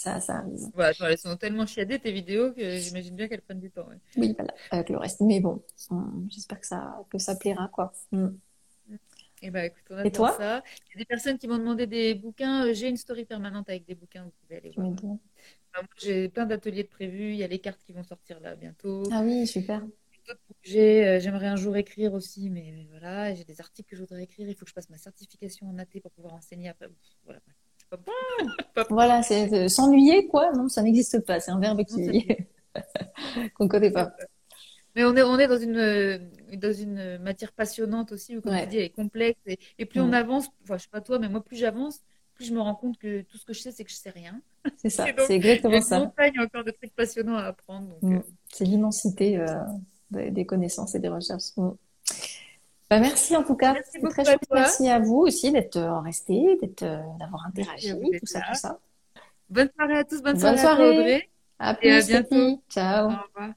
ça, 0.00 0.18
ça 0.18 0.36
arrive. 0.38 0.58
Voilà, 0.74 0.92
elles 1.10 1.18
sont 1.18 1.36
tellement 1.36 1.66
chiadées 1.66 1.98
tes 1.98 2.10
vidéos 2.10 2.52
que 2.52 2.76
j'imagine 2.78 3.14
bien 3.14 3.28
qu'elles 3.28 3.42
prennent 3.42 3.60
du 3.60 3.70
temps. 3.70 3.86
ouais. 3.86 3.98
Oui, 4.16 4.34
voilà, 4.36 4.54
avec 4.70 4.88
le 4.88 4.96
reste. 4.96 5.20
Mais 5.20 5.40
bon, 5.40 5.62
hum, 5.90 6.26
j'espère 6.30 6.58
que 6.58 6.66
ça, 6.66 7.04
que 7.10 7.18
ça 7.18 7.36
plaira, 7.36 7.68
quoi. 7.68 7.92
Hum. 8.12 8.38
Eh 9.42 9.50
ben, 9.50 9.64
écoute, 9.64 9.82
on 9.90 10.04
Et 10.04 10.10
toi? 10.10 10.32
ça. 10.36 10.62
Il 10.88 10.94
y 10.94 10.96
a 10.96 10.98
des 11.00 11.04
personnes 11.04 11.38
qui 11.38 11.48
m'ont 11.48 11.58
demandé 11.58 11.86
des 11.86 12.14
bouquins. 12.14 12.66
Euh, 12.66 12.74
J'ai 12.74 12.88
une 12.88 12.96
story 12.96 13.24
permanente 13.26 13.68
avec 13.68 13.86
des 13.86 13.94
bouquins, 13.94 14.24
vous 14.24 14.32
pouvez 14.42 14.56
aller 14.56 14.70
voir. 14.70 14.88
Enfin, 14.88 15.86
j'ai 15.98 16.28
plein 16.28 16.46
d'ateliers 16.46 16.84
de 16.84 16.88
prévus. 16.88 17.32
Il 17.32 17.36
y 17.36 17.44
a 17.44 17.46
les 17.46 17.58
cartes 17.58 17.82
qui 17.84 17.92
vont 17.92 18.02
sortir 18.02 18.40
là 18.40 18.56
bientôt. 18.56 19.02
Ah 19.12 19.22
oui, 19.22 19.46
super. 19.46 19.82
Euh, 20.68 21.20
j'aimerais 21.20 21.46
un 21.46 21.56
jour 21.56 21.76
écrire 21.76 22.12
aussi, 22.12 22.50
mais, 22.50 22.72
mais 22.74 22.86
voilà, 22.90 23.34
j'ai 23.34 23.44
des 23.44 23.60
articles 23.60 23.88
que 23.88 23.96
je 23.96 24.02
voudrais 24.02 24.24
écrire. 24.24 24.48
Il 24.48 24.54
faut 24.54 24.64
que 24.64 24.70
je 24.70 24.74
passe 24.74 24.90
ma 24.90 24.98
certification 24.98 25.68
en 25.68 25.78
AT 25.78 26.00
pour 26.02 26.10
pouvoir 26.12 26.34
enseigner 26.34 26.68
après. 26.68 26.88
Voilà, 27.24 27.40
C'est 27.90 28.86
Voilà, 28.90 29.22
c'est 29.22 29.68
s'ennuyer, 29.68 30.26
quoi. 30.28 30.52
Non, 30.52 30.68
ça 30.68 30.82
n'existe 30.82 31.24
pas. 31.24 31.40
C'est 31.40 31.50
un 31.50 31.60
verbe 31.60 31.82
ça 31.86 31.96
qui 31.96 32.26
qu'on 33.54 33.64
ne 33.64 33.68
connaît 33.68 33.90
pas. 33.90 34.12
Mais 34.96 35.04
on 35.04 35.14
est, 35.16 35.22
on 35.22 35.38
est 35.38 35.46
dans 35.46 35.58
une, 35.58 36.30
dans 36.56 36.72
une 36.72 37.18
matière 37.18 37.52
passionnante 37.52 38.12
aussi, 38.12 38.36
où, 38.36 38.40
comme 38.40 38.58
tu 38.58 38.66
dis, 38.66 38.76
elle 38.78 38.84
est 38.84 38.90
complexe. 38.90 39.40
Et, 39.46 39.58
et 39.78 39.86
plus 39.86 40.00
on 40.00 40.12
avance, 40.12 40.48
enfin, 40.64 40.78
je 40.78 40.82
sais 40.84 40.88
pas 40.90 41.00
toi, 41.00 41.18
mais 41.18 41.28
moi, 41.28 41.44
plus 41.44 41.56
j'avance, 41.56 42.00
plus 42.34 42.46
je 42.46 42.52
me 42.54 42.60
rends 42.60 42.74
compte 42.74 42.98
que 42.98 43.22
tout 43.22 43.38
ce 43.38 43.44
que 43.44 43.52
je 43.52 43.60
sais, 43.60 43.70
c'est 43.72 43.84
que 43.84 43.90
je 43.90 43.96
sais 43.96 44.10
rien. 44.10 44.40
C'est 44.78 44.90
ça. 44.90 45.08
Et 45.08 45.12
donc, 45.12 45.26
C'est 45.26 45.36
il 45.36 45.44
y 45.44 45.48
a 45.48 45.52
exactement 45.52 45.80
ça. 45.80 45.98
montagne 46.00 46.38
encore 46.40 46.64
de 46.64 46.70
trucs 46.72 46.94
passionnants 46.94 47.36
à 47.36 47.44
apprendre. 47.44 47.96
Hum. 48.02 48.16
euh, 48.16 48.20
C'est 48.52 48.64
l'immensité 48.64 49.38
euh, 49.38 49.46
des, 50.10 50.30
des 50.30 50.44
connaissances 50.46 50.94
et 50.94 50.98
des 51.00 51.08
recherches. 51.08 51.52
Bah, 52.90 52.98
merci 52.98 53.36
en 53.36 53.44
tout 53.44 53.54
cas. 53.54 53.74
merci 53.74 53.98
beaucoup 54.00 54.12
très 54.12 54.28
à 54.28 54.38
toi. 54.38 54.58
Merci 54.58 54.88
à 54.88 54.98
vous 54.98 55.18
aussi 55.18 55.52
d'être 55.52 55.76
euh, 55.76 56.00
restés, 56.00 56.58
d'être, 56.60 56.82
euh, 56.82 56.98
d'avoir 57.20 57.46
interagi, 57.46 57.94
tout 58.18 58.26
ça, 58.26 58.40
tout 58.40 58.54
ça. 58.54 58.78
Bonne 59.48 59.70
soirée 59.76 59.98
à 59.98 60.04
tous, 60.04 60.22
bonne 60.22 60.38
Bonne 60.38 60.58
soirée 60.58 60.84
à. 60.84 60.90
Audrey. 60.90 61.30
À 61.60 61.76
Et 61.82 61.92
à 61.92 61.98
plus, 61.98 62.08
bientôt. 62.08 62.62
Ciao. 62.68 63.06
Au 63.06 63.08
revoir. 63.08 63.54